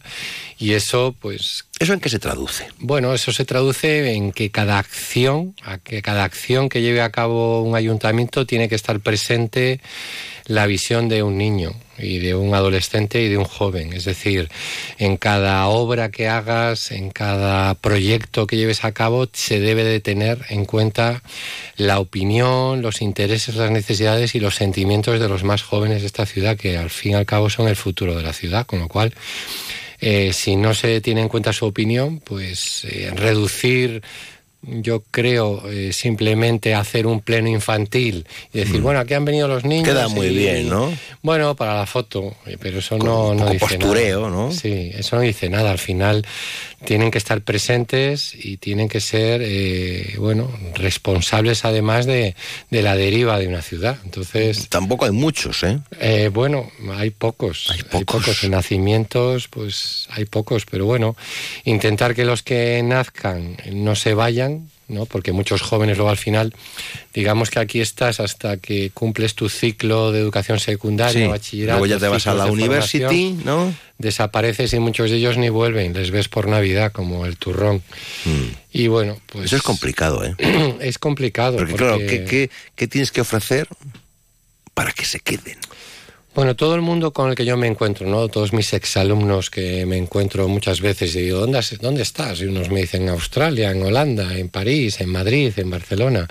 y 0.60 0.74
eso, 0.74 1.16
pues. 1.20 1.66
¿Eso 1.80 1.94
en 1.94 2.00
qué 2.00 2.10
se 2.10 2.20
traduce? 2.20 2.68
Bueno, 2.78 3.16
eso 3.16 3.32
se 3.32 3.46
traduce 3.46 4.14
en 4.14 4.32
que 4.32 4.52
cada 4.52 4.78
acción, 4.78 5.56
a 5.64 5.80
que 5.80 6.04
cada 6.04 6.24
acción 6.24 6.70
que 6.70 6.84
lleve 6.84 7.02
a 7.02 7.10
cabo 7.10 7.64
un 7.64 7.76
ayuntamiento 7.76 8.46
tiene 8.46 8.70
que 8.70 8.76
estar 8.76 9.00
presente 9.00 9.82
la 10.46 10.68
visión 10.68 11.10
de 11.10 11.24
un 11.24 11.40
niño 11.40 11.74
y 12.02 12.20
de 12.20 12.36
un 12.36 12.54
adolescente 12.54 13.22
y 13.22 13.30
de 13.30 13.38
un 13.38 13.46
joven. 13.46 13.94
Es 13.94 14.06
decir, 14.06 14.50
en 14.98 15.18
cada 15.18 15.68
obra 15.68 16.12
que 16.12 16.28
hagas, 16.28 16.92
en 16.92 17.10
cada 17.12 17.76
proyecto 17.76 18.48
que 18.48 18.58
lleves 18.58 18.84
a 18.84 18.92
cabo, 18.92 19.28
se 19.32 19.60
debe 19.60 19.84
de 19.84 20.00
tener 20.00 20.46
en 20.50 20.66
cuenta 20.66 21.22
la 21.78 22.00
opinión, 22.00 22.82
los 22.82 23.02
intereses, 23.02 23.56
las 23.56 23.72
necesidades 23.72 24.36
y 24.36 24.40
los 24.40 24.56
sentimientos 24.56 25.20
de 25.20 25.28
los 25.28 25.44
más 25.44 25.64
jóvenes 25.64 26.02
de 26.02 26.08
esta 26.08 26.26
ciudad, 26.26 26.58
que 26.58 26.78
al 26.78 26.90
fin 26.90 27.14
y 27.14 27.16
al 27.16 27.26
cabo 27.26 27.50
son 27.50 27.68
el 27.68 27.76
futuro 27.76 28.16
de 28.16 28.24
la 28.24 28.34
ciudad, 28.34 28.66
con 28.66 28.80
lo 28.80 28.88
cual 28.88 29.14
eh, 30.00 30.34
si 30.34 30.56
no 30.56 30.74
se 30.74 31.00
tiene 31.00 31.22
en 31.22 31.30
cuenta 31.30 31.54
su 31.54 31.66
opinión, 31.66 32.20
pues 32.20 32.86
eh, 32.86 33.12
reducir, 33.16 34.02
yo 34.64 35.02
creo, 35.12 35.68
eh, 35.70 35.92
simplemente 35.94 36.76
hacer 36.76 37.08
un 37.08 37.20
pleno 37.22 37.48
infantil 37.50 38.26
y 38.54 38.60
decir, 38.60 38.80
Mm. 38.80 38.84
bueno, 38.84 39.00
aquí 39.00 39.14
han 39.16 39.26
venido 39.26 39.48
los 39.48 39.64
niños. 39.66 39.88
Queda 39.88 40.08
muy 40.08 40.28
y- 40.28 40.36
bien, 40.38 40.70
¿no? 40.70 40.92
Bueno, 41.24 41.56
para 41.56 41.76
la 41.80 41.86
foto, 41.88 42.36
eh, 42.46 42.58
pero 42.60 42.80
eso 42.80 42.98
Con 42.98 43.08
no, 43.08 43.34
no 43.36 43.50
dice 43.50 43.60
postureo, 43.60 44.30
nada. 44.30 44.32
¿no? 44.32 44.52
Sí, 44.52 44.92
eso 44.94 45.16
no 45.16 45.22
dice 45.24 45.50
nada. 45.50 45.72
Al 45.72 45.80
final 45.80 46.26
tienen 46.86 47.12
que 47.12 47.18
estar 47.20 47.42
presentes 47.42 48.34
y 48.36 48.58
tienen 48.58 48.90
que 48.90 49.00
ser, 49.02 49.42
eh, 49.44 50.16
bueno, 50.18 50.50
responsables 50.76 51.64
además 51.66 52.06
de, 52.06 52.36
de 52.70 52.82
la 52.82 52.96
deriva 52.96 53.38
de 53.40 53.48
una 53.48 53.62
ciudad. 53.62 53.98
Entonces. 54.04 54.68
Tampoco 54.70 55.06
hay 55.06 55.12
muchos, 55.12 55.64
¿eh? 55.64 55.80
Eh, 56.00 56.30
bueno, 56.34 56.70
hay 56.98 57.10
pocos. 57.12 57.68
Hay 57.72 58.04
pocos. 58.04 58.44
En 58.44 58.52
nacimientos, 58.52 59.48
pues 59.48 60.08
hay 60.12 60.26
pocos, 60.26 60.66
pero 60.70 60.86
bueno, 60.86 61.16
intentar 61.66 62.16
que 62.16 62.26
los 62.26 62.44
que 62.44 62.82
nazcan 62.84 63.58
no 63.72 63.96
se 63.96 64.14
vayan, 64.14 64.51
¿no? 64.92 65.06
Porque 65.06 65.32
muchos 65.32 65.62
jóvenes 65.62 65.98
luego 65.98 66.10
al 66.12 66.18
final, 66.18 66.54
digamos 67.14 67.50
que 67.50 67.60
aquí 67.60 67.82
estás 67.82 68.20
hasta 68.20 68.58
que 68.58 68.92
cumples 68.94 69.34
tu 69.34 69.50
ciclo 69.50 70.12
de 70.12 70.20
educación 70.20 70.60
secundaria, 70.60 71.26
Sí, 71.26 71.28
bachillerato. 71.30 71.80
luego 71.80 71.86
ya 71.94 72.00
te 72.00 72.08
vas 72.08 72.28
a 72.28 72.34
la 72.34 72.46
university, 72.46 73.38
¿no? 73.44 73.74
Desapareces 73.98 74.74
y 74.74 74.80
muchos 74.80 75.10
de 75.12 75.18
ellos 75.18 75.38
ni 75.38 75.50
vuelven, 75.50 75.94
les 75.94 76.12
ves 76.12 76.28
por 76.28 76.48
Navidad 76.48 76.92
como 76.92 77.26
el 77.26 77.38
turrón. 77.38 77.82
Y 78.72 78.88
bueno, 78.88 79.20
pues... 79.28 79.44
Mm. 79.44 79.46
Eso 79.46 79.56
es 79.58 79.62
complicado, 79.64 80.24
¿eh? 80.26 80.36
es 80.82 80.98
complicado. 80.98 81.58
Porque, 81.58 81.74
claro, 81.76 81.94
porque- 81.98 82.08
¿qué, 82.08 82.26
qué, 82.26 82.50
qué 82.76 82.88
tienes 82.88 83.12
que 83.12 83.22
ofrecer 83.22 83.68
para 84.74 84.92
que 84.92 85.06
se 85.06 85.20
queden? 85.20 85.58
Bueno, 86.34 86.56
todo 86.56 86.76
el 86.76 86.82
mundo 86.82 87.12
con 87.12 87.30
el 87.30 87.36
que 87.36 87.44
yo 87.44 87.58
me 87.58 87.68
encuentro, 87.68 88.08
¿no? 88.08 88.30
Todos 88.30 88.54
mis 88.54 88.72
exalumnos 88.74 89.50
que 89.50 89.86
me 89.86 89.98
encuentro 89.98 90.48
muchas 90.48 90.80
veces 90.80 91.14
y 91.16 91.24
digo, 91.24 91.40
¿dónde, 91.40 91.58
has- 91.58 91.78
¿dónde 91.80 92.04
estás? 92.04 92.40
Y 92.40 92.46
unos 92.46 92.70
me 92.70 92.80
dicen 92.82 93.04
en 93.04 93.10
Australia, 93.10 93.72
en 93.72 93.84
Holanda, 93.84 94.38
en 94.38 94.48
París, 94.48 95.02
en 95.02 95.10
Madrid, 95.10 95.52
en 95.58 95.70
Barcelona. 95.70 96.28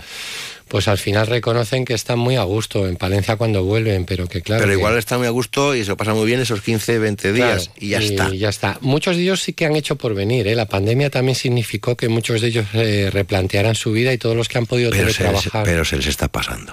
Pues 0.68 0.86
al 0.88 0.96
final 0.98 1.26
reconocen 1.26 1.84
que 1.84 1.92
están 1.94 2.18
muy 2.18 2.36
a 2.36 2.44
gusto 2.44 2.86
en 2.88 2.96
Palencia 2.96 3.36
cuando 3.36 3.62
vuelven, 3.64 4.04
pero 4.06 4.26
que 4.26 4.40
claro. 4.40 4.62
Pero 4.62 4.72
que- 4.72 4.78
igual 4.78 4.96
está 4.96 5.18
muy 5.18 5.26
a 5.26 5.30
gusto 5.30 5.74
y 5.74 5.82
se 5.82 5.90
lo 5.90 5.96
pasa 5.98 6.14
muy 6.14 6.24
bien 6.26 6.40
esos 6.40 6.62
15, 6.62 6.98
20 6.98 7.32
días 7.34 7.64
Claro, 7.66 7.72
y 7.78 7.88
ya 7.88 7.98
está. 7.98 8.30
ya 8.34 8.48
está. 8.48 8.78
Muchos 8.80 9.16
de 9.16 9.22
ellos 9.24 9.42
sí 9.42 9.52
que 9.52 9.66
han 9.66 9.76
hecho 9.76 9.96
por 9.96 10.14
venir. 10.14 10.46
¿eh? 10.48 10.54
La 10.54 10.66
pandemia 10.66 11.10
también 11.10 11.34
significó 11.34 11.96
que 11.96 12.08
muchos 12.08 12.40
de 12.40 12.46
ellos 12.48 12.66
eh, 12.72 13.10
replantearan 13.12 13.74
su 13.74 13.92
vida 13.92 14.12
y 14.14 14.18
todos 14.18 14.34
los 14.36 14.48
que 14.48 14.56
han 14.58 14.66
podido 14.66 14.90
Pero 14.92 15.02
se, 15.02 15.06
les, 15.08 15.16
teletrabajar. 15.18 15.64
pero 15.64 15.84
se 15.84 15.96
les 15.96 16.06
está 16.06 16.28
pasando. 16.28 16.72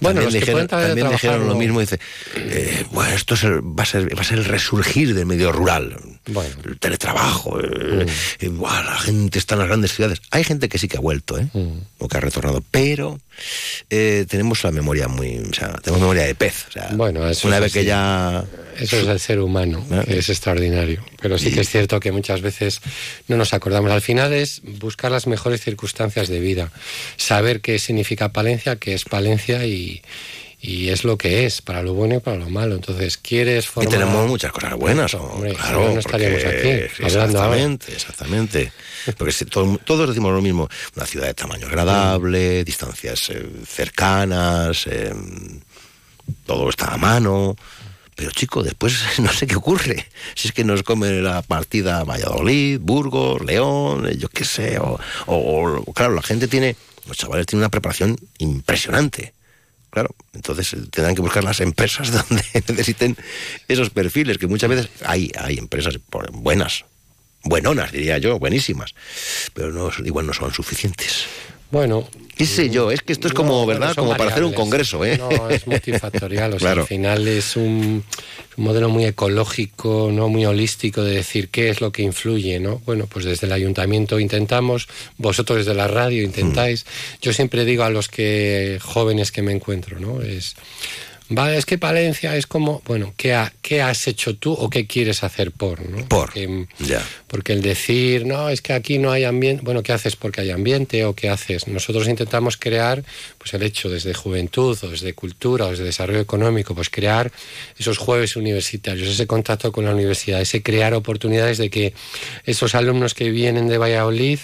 Bueno, 0.00 0.20
los 0.22 0.32
dijeron, 0.32 0.66
también 0.66 1.08
dijeron 1.10 1.40
lo 1.46 1.52
no. 1.54 1.54
mismo, 1.56 1.80
dice, 1.80 1.98
eh, 2.36 2.84
bueno, 2.92 3.14
esto 3.14 3.34
es 3.34 3.44
el- 3.44 3.60
va, 3.78 3.82
a 3.82 3.86
ser, 3.86 4.16
va 4.16 4.20
a 4.20 4.24
ser 4.24 4.38
el 4.38 4.44
resurgir 4.44 5.14
del 5.14 5.26
medio 5.26 5.50
rural. 5.52 5.96
Bueno. 6.26 6.54
El 6.64 6.78
teletrabajo, 6.78 7.58
eh, 7.60 8.06
Mm. 8.06 8.44
eh, 8.44 8.48
buah, 8.48 8.82
la 8.84 8.98
gente 8.98 9.38
está 9.38 9.54
en 9.54 9.60
las 9.60 9.68
grandes 9.68 9.92
ciudades. 9.94 10.20
Hay 10.30 10.44
gente 10.44 10.68
que 10.68 10.78
sí 10.78 10.88
que 10.88 10.98
ha 10.98 11.00
vuelto, 11.00 11.38
¿eh? 11.38 11.48
Mm. 11.52 11.78
O 11.98 12.08
que 12.08 12.16
ha 12.16 12.20
retornado, 12.20 12.62
pero 12.70 13.18
eh, 13.90 14.26
tenemos 14.28 14.62
la 14.64 14.70
memoria 14.70 15.08
muy, 15.08 15.38
o 15.38 15.52
sea, 15.52 15.72
tenemos 15.82 16.00
memoria 16.00 16.24
de 16.24 16.34
pez. 16.34 16.66
O 16.68 16.72
sea, 16.72 16.90
Bueno, 16.92 17.28
eso 17.28 17.48
una 17.48 17.56
es 17.56 17.62
vez 17.62 17.72
que 17.72 17.84
ya... 17.84 18.44
Eso 18.78 18.96
es 18.96 19.08
el 19.08 19.18
ser 19.18 19.40
humano, 19.40 19.84
que 20.06 20.18
es 20.18 20.28
extraordinario. 20.28 21.04
Pero 21.20 21.36
sí 21.36 21.52
que 21.52 21.62
es 21.62 21.68
cierto 21.68 21.98
que 21.98 22.12
muchas 22.12 22.42
veces 22.42 22.80
no 23.26 23.36
nos 23.36 23.52
acordamos. 23.52 23.90
Al 23.90 24.02
final 24.02 24.32
es 24.32 24.60
buscar 24.62 25.10
las 25.10 25.26
mejores 25.26 25.62
circunstancias 25.62 26.28
de 26.28 26.38
vida, 26.38 26.70
saber 27.16 27.60
qué 27.60 27.80
significa 27.80 28.32
Palencia, 28.32 28.76
qué 28.76 28.94
es 28.94 29.04
Palencia 29.04 29.66
y, 29.66 30.02
y 30.60 30.88
es 30.88 31.04
lo 31.04 31.16
que 31.16 31.46
es, 31.46 31.62
para 31.62 31.82
lo 31.82 31.94
bueno 31.94 32.16
y 32.16 32.20
para 32.20 32.36
lo 32.36 32.50
malo. 32.50 32.74
Entonces, 32.74 33.16
¿quieres 33.16 33.64
Y 33.64 33.68
formar...? 33.68 33.92
tenemos 33.92 34.28
muchas 34.28 34.50
cosas 34.52 34.74
buenas, 34.74 35.14
¿no? 35.14 35.20
Hombre, 35.22 35.54
claro, 35.54 35.92
no, 35.94 35.98
estaríamos 36.00 36.42
porque- 36.42 36.90
aquí 36.92 37.04
hablando 37.04 37.42
ahora. 37.42 37.56
Exactamente, 37.56 37.92
exactamente. 37.92 38.72
Porque 39.16 39.32
si 39.32 39.44
todo- 39.44 39.78
todos 39.84 40.08
decimos 40.08 40.32
lo 40.32 40.42
mismo, 40.42 40.68
una 40.96 41.06
ciudad 41.06 41.26
de 41.26 41.34
tamaño 41.34 41.66
agradable, 41.68 42.64
distancias 42.64 43.30
eh, 43.30 43.46
cercanas, 43.66 44.86
eh, 44.88 45.14
todo 46.46 46.68
está 46.70 46.94
a 46.94 46.96
mano. 46.96 47.56
Pero 48.16 48.32
chico, 48.32 48.64
después 48.64 48.94
no 49.20 49.32
sé 49.32 49.46
qué 49.46 49.54
ocurre. 49.54 50.08
Si 50.34 50.48
es 50.48 50.54
que 50.54 50.64
nos 50.64 50.82
come 50.82 51.22
la 51.22 51.40
partida 51.42 52.02
Valladolid, 52.02 52.80
Burgos, 52.80 53.44
León, 53.44 54.08
eh, 54.08 54.16
yo 54.18 54.28
qué 54.28 54.44
sé. 54.44 54.78
O, 54.80 54.98
o- 55.26 55.82
o, 55.86 55.92
claro, 55.92 56.14
la 56.14 56.22
gente 56.22 56.48
tiene, 56.48 56.74
los 57.06 57.16
chavales 57.16 57.46
tienen 57.46 57.60
una 57.62 57.70
preparación 57.70 58.18
impresionante. 58.38 59.34
Claro, 59.90 60.14
entonces 60.34 60.74
eh, 60.74 60.78
tendrán 60.90 61.14
que 61.14 61.22
buscar 61.22 61.44
las 61.44 61.60
empresas 61.60 62.12
donde 62.28 62.44
necesiten 62.54 63.16
esos 63.68 63.90
perfiles, 63.90 64.38
que 64.38 64.46
muchas 64.46 64.70
veces 64.70 64.88
hay, 65.04 65.30
hay 65.38 65.58
empresas 65.58 65.98
buenas, 66.32 66.84
buenonas 67.44 67.92
diría 67.92 68.18
yo, 68.18 68.38
buenísimas, 68.38 68.94
pero 69.54 69.72
no, 69.72 69.90
igual 70.04 70.26
no 70.26 70.32
son 70.32 70.52
suficientes. 70.52 71.26
Bueno, 71.70 72.08
¿Qué 72.38 72.46
sé 72.46 72.70
yo? 72.70 72.92
Es 72.92 73.02
que 73.02 73.12
esto 73.12 73.26
es 73.26 73.34
como, 73.34 73.62
No, 73.62 73.66
¿verdad? 73.66 73.96
Como 73.96 74.16
para 74.16 74.30
hacer 74.30 74.44
un 74.44 74.52
congreso, 74.52 75.04
¿eh? 75.04 75.18
No, 75.18 75.50
es 75.50 75.66
multifactorial. 75.66 76.50
O 76.54 76.58
sea, 76.60 76.68
Claro. 76.68 76.82
al 76.82 76.86
final 76.86 77.26
es 77.26 77.56
un, 77.56 78.04
un 78.56 78.64
modelo 78.64 78.88
muy 78.88 79.04
ecológico, 79.06 80.10
no 80.12 80.28
muy 80.28 80.46
holístico 80.46 81.02
de 81.02 81.16
decir 81.16 81.48
qué 81.48 81.68
es 81.68 81.80
lo 81.80 81.90
que 81.90 82.02
influye, 82.02 82.60
¿no? 82.60 82.80
Bueno, 82.86 83.06
pues 83.10 83.24
desde 83.24 83.48
el 83.48 83.52
ayuntamiento 83.52 84.20
intentamos, 84.20 84.86
vosotros 85.16 85.58
desde 85.58 85.74
la 85.74 85.88
radio 85.88 86.22
intentáis. 86.22 86.84
Mm. 86.84 87.22
Yo 87.22 87.32
siempre 87.32 87.64
digo 87.64 87.82
a 87.82 87.90
los 87.90 88.06
que 88.06 88.78
jóvenes 88.80 89.32
que 89.32 89.42
me 89.42 89.50
encuentro, 89.50 89.98
¿no? 89.98 90.22
Es 90.22 90.54
Vale, 91.30 91.58
es 91.58 91.66
que 91.66 91.76
Palencia 91.76 92.34
es 92.36 92.46
como, 92.46 92.80
bueno, 92.86 93.12
¿qué, 93.16 93.34
ha- 93.34 93.52
qué 93.60 93.82
has 93.82 94.06
hecho 94.08 94.36
tú 94.36 94.52
o 94.52 94.70
qué 94.70 94.86
quieres 94.86 95.22
hacer 95.22 95.52
por? 95.52 95.80
¿no? 95.86 95.98
Por, 96.08 96.26
Porque, 96.26 96.66
ya. 96.78 97.04
porque 97.26 97.52
el 97.52 97.60
decir, 97.60 98.24
no, 98.24 98.48
es 98.48 98.62
que 98.62 98.72
aquí 98.72 98.96
no 98.98 99.10
hay 99.12 99.24
ambiente, 99.24 99.62
bueno, 99.62 99.82
¿qué 99.82 99.92
haces 99.92 100.16
porque 100.16 100.40
hay 100.40 100.50
ambiente 100.50 101.04
o 101.04 101.14
qué 101.14 101.28
haces? 101.28 101.68
Nosotros 101.68 102.08
intentamos 102.08 102.56
crear, 102.56 103.04
pues 103.36 103.52
el 103.52 103.62
hecho 103.62 103.90
desde 103.90 104.14
juventud 104.14 104.78
o 104.82 104.88
desde 104.88 105.12
cultura 105.12 105.66
o 105.66 105.70
desde 105.70 105.84
desarrollo 105.84 106.20
económico, 106.20 106.74
pues 106.74 106.88
crear 106.88 107.30
esos 107.78 107.98
jueves 107.98 108.34
universitarios, 108.36 109.08
ese 109.08 109.26
contacto 109.26 109.70
con 109.70 109.84
la 109.84 109.92
universidad, 109.94 110.40
ese 110.40 110.62
crear 110.62 110.94
oportunidades 110.94 111.58
de 111.58 111.68
que 111.68 111.92
esos 112.44 112.74
alumnos 112.74 113.12
que 113.12 113.28
vienen 113.30 113.68
de 113.68 113.76
Valladolid, 113.76 114.38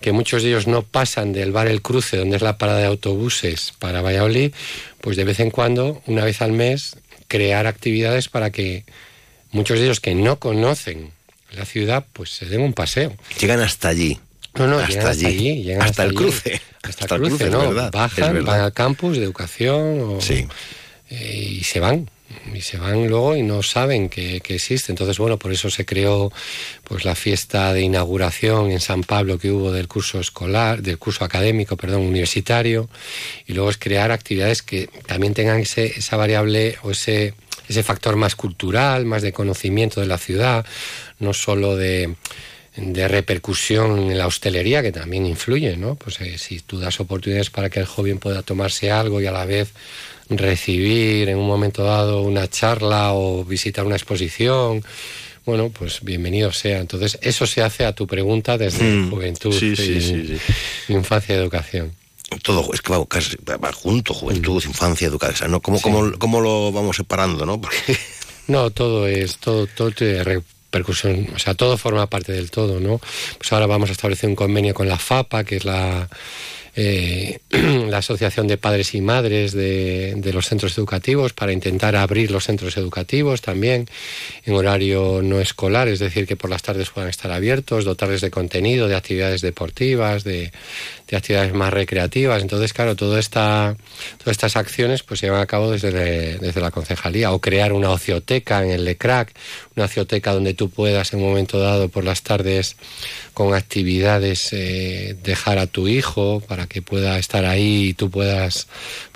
que 0.00 0.12
muchos 0.12 0.42
de 0.42 0.48
ellos 0.48 0.66
no 0.66 0.82
pasan 0.82 1.32
del 1.32 1.52
bar 1.52 1.66
El 1.68 1.82
Cruce, 1.82 2.16
donde 2.16 2.36
es 2.36 2.42
la 2.42 2.56
parada 2.58 2.78
de 2.78 2.86
autobuses 2.86 3.72
para 3.78 4.00
Valladolid, 4.02 4.52
pues 5.00 5.16
de 5.16 5.24
vez 5.24 5.40
en 5.40 5.50
cuando, 5.50 6.02
una 6.06 6.24
vez 6.24 6.40
al 6.42 6.52
mes, 6.52 6.96
crear 7.28 7.66
actividades 7.66 8.28
para 8.28 8.50
que 8.50 8.84
muchos 9.52 9.78
de 9.78 9.84
ellos 9.84 10.00
que 10.00 10.14
no 10.14 10.38
conocen 10.38 11.10
la 11.52 11.64
ciudad, 11.64 12.06
pues 12.12 12.30
se 12.30 12.46
den 12.46 12.60
un 12.62 12.72
paseo. 12.72 13.14
Llegan 13.40 13.60
hasta 13.60 13.88
allí. 13.88 14.18
No, 14.54 14.66
no, 14.66 14.78
hasta, 14.78 14.88
llegan 14.88 15.06
hasta 15.08 15.26
allí. 15.28 15.36
allí, 15.38 15.62
llegan 15.62 15.82
hasta, 15.82 15.90
hasta 15.90 16.02
el 16.04 16.08
allí. 16.08 16.16
cruce. 16.16 16.60
Hasta, 16.82 17.14
el 17.16 17.20
cruce, 17.22 17.50
¿no? 17.50 17.58
verdad, 17.60 17.92
Bajan, 17.92 18.44
van 18.44 18.60
al 18.60 18.72
campus 18.72 19.16
de 19.18 19.24
educación 19.24 20.00
o- 20.00 20.18
eh, 21.10 21.48
y 21.60 21.64
se 21.64 21.78
van. 21.80 22.08
Y 22.54 22.60
se 22.60 22.78
van 22.78 23.08
luego 23.08 23.36
y 23.36 23.42
no 23.42 23.62
saben 23.62 24.08
que, 24.08 24.40
que 24.40 24.54
existe. 24.54 24.92
Entonces, 24.92 25.18
bueno, 25.18 25.38
por 25.38 25.52
eso 25.52 25.70
se 25.70 25.84
creó 25.84 26.32
pues 26.84 27.04
la 27.04 27.14
fiesta 27.14 27.72
de 27.72 27.82
inauguración 27.82 28.70
en 28.70 28.80
San 28.80 29.02
Pablo 29.02 29.38
que 29.38 29.50
hubo 29.50 29.72
del 29.72 29.88
curso 29.88 30.20
escolar, 30.20 30.82
del 30.82 30.98
curso 30.98 31.24
académico, 31.24 31.76
perdón, 31.76 32.02
universitario. 32.02 32.88
Y 33.46 33.54
luego 33.54 33.70
es 33.70 33.78
crear 33.78 34.12
actividades 34.12 34.62
que 34.62 34.88
también 35.06 35.34
tengan 35.34 35.60
ese, 35.60 35.86
esa 35.86 36.16
variable 36.16 36.76
o 36.82 36.92
ese, 36.92 37.34
ese 37.68 37.82
factor 37.82 38.16
más 38.16 38.36
cultural, 38.36 39.06
más 39.06 39.22
de 39.22 39.32
conocimiento 39.32 40.00
de 40.00 40.06
la 40.06 40.18
ciudad, 40.18 40.64
no 41.18 41.32
solo 41.34 41.76
de, 41.76 42.14
de 42.76 43.08
repercusión 43.08 44.10
en 44.10 44.18
la 44.18 44.26
hostelería, 44.26 44.82
que 44.82 44.92
también 44.92 45.26
influye, 45.26 45.76
¿no? 45.76 45.96
Pues 45.96 46.20
eh, 46.20 46.38
si 46.38 46.60
tú 46.60 46.78
das 46.78 47.00
oportunidades 47.00 47.50
para 47.50 47.70
que 47.70 47.80
el 47.80 47.86
joven 47.86 48.18
pueda 48.18 48.42
tomarse 48.42 48.90
algo 48.90 49.20
y 49.20 49.26
a 49.26 49.32
la 49.32 49.44
vez 49.44 49.72
recibir 50.30 51.28
en 51.28 51.38
un 51.38 51.46
momento 51.46 51.82
dado 51.84 52.22
una 52.22 52.48
charla 52.48 53.12
o 53.12 53.44
visitar 53.44 53.84
una 53.84 53.96
exposición, 53.96 54.82
bueno, 55.44 55.70
pues 55.70 56.02
bienvenido 56.02 56.52
sea. 56.52 56.78
Entonces, 56.78 57.18
eso 57.22 57.46
se 57.46 57.62
hace 57.62 57.84
a 57.84 57.92
tu 57.94 58.06
pregunta 58.06 58.56
desde 58.56 58.84
Mm, 58.84 59.10
juventud, 59.10 59.52
sí, 59.58 59.74
sí, 59.76 59.82
y- 59.92 60.00
sí, 60.00 60.38
infancia 60.92 61.34
y 61.34 61.38
educación. 61.38 61.92
Todo, 62.44 62.72
es 62.72 62.80
que 62.80 62.92
va, 62.92 63.04
casi- 63.06 63.36
va 63.44 63.72
junto, 63.72 64.14
juventud, 64.14 64.62
infancia, 64.64 65.08
educación. 65.08 65.50
¿no? 65.50 65.60
¿Cómo, 65.60 65.80
cómo, 65.80 66.12
cómo 66.18 66.40
lo 66.40 66.70
vamos 66.70 66.96
separando, 66.96 67.44
no? 67.44 67.60
Porque 67.60 67.76
No, 68.46 68.70
todo 68.70 69.06
es, 69.08 69.36
todo, 69.38 69.66
todo 69.66 69.90
tiene 69.90 70.22
repercusión, 70.24 71.26
o 71.34 71.38
sea, 71.38 71.54
todo 71.54 71.76
forma 71.76 72.06
parte 72.08 72.32
del 72.32 72.50
todo, 72.50 72.78
¿no? 72.80 73.00
Pues 73.38 73.52
ahora 73.52 73.66
vamos 73.66 73.88
a 73.88 73.92
establecer 73.92 74.28
un 74.28 74.36
convenio 74.36 74.74
con 74.74 74.88
la 74.88 74.98
FAPA, 74.98 75.42
que 75.44 75.56
es 75.56 75.64
la, 75.64 76.08
eh, 76.82 77.40
la 77.90 77.98
Asociación 77.98 78.48
de 78.48 78.56
Padres 78.56 78.94
y 78.94 79.02
Madres 79.02 79.52
de, 79.52 80.14
de 80.16 80.32
los 80.32 80.46
Centros 80.46 80.78
Educativos, 80.78 81.34
para 81.34 81.52
intentar 81.52 81.94
abrir 81.94 82.30
los 82.30 82.44
centros 82.44 82.78
educativos 82.78 83.42
también 83.42 83.86
en 84.46 84.54
horario 84.54 85.20
no 85.22 85.40
escolar, 85.40 85.88
es 85.88 85.98
decir, 85.98 86.26
que 86.26 86.36
por 86.36 86.48
las 86.48 86.62
tardes 86.62 86.88
puedan 86.88 87.10
estar 87.10 87.30
abiertos, 87.32 87.84
dotarles 87.84 88.22
de 88.22 88.30
contenido, 88.30 88.88
de 88.88 88.96
actividades 88.96 89.42
deportivas, 89.42 90.24
de, 90.24 90.52
de 91.10 91.16
actividades 91.16 91.52
más 91.52 91.72
recreativas. 91.72 92.40
Entonces, 92.40 92.72
claro, 92.72 92.94
toda 92.94 93.18
esta, 93.18 93.76
todas 94.18 94.32
estas 94.32 94.56
acciones 94.56 95.02
pues 95.02 95.20
se 95.20 95.26
llevan 95.26 95.42
a 95.42 95.46
cabo 95.46 95.72
desde, 95.72 96.38
desde 96.38 96.60
la 96.60 96.70
concejalía 96.70 97.32
o 97.32 97.40
crear 97.40 97.72
una 97.72 97.90
ocioteca 97.90 98.62
en 98.62 98.70
el 98.70 98.84
LECRAC, 98.84 99.34
una 99.74 99.86
ocioteca 99.86 100.32
donde 100.32 100.54
tú 100.54 100.70
puedas 100.70 101.12
en 101.12 101.20
un 101.20 101.28
momento 101.28 101.58
dado 101.58 101.88
por 101.88 102.04
las 102.04 102.22
tardes 102.22 102.76
con 103.34 103.54
actividades 103.54 104.52
eh, 104.52 105.16
dejar 105.22 105.58
a 105.58 105.66
tu 105.66 105.88
hijo 105.88 106.40
para 106.46 106.66
que 106.66 106.80
pueda 106.80 107.18
estar 107.18 107.44
ahí 107.44 107.88
y 107.88 107.94
tú 107.94 108.10
puedas 108.10 108.68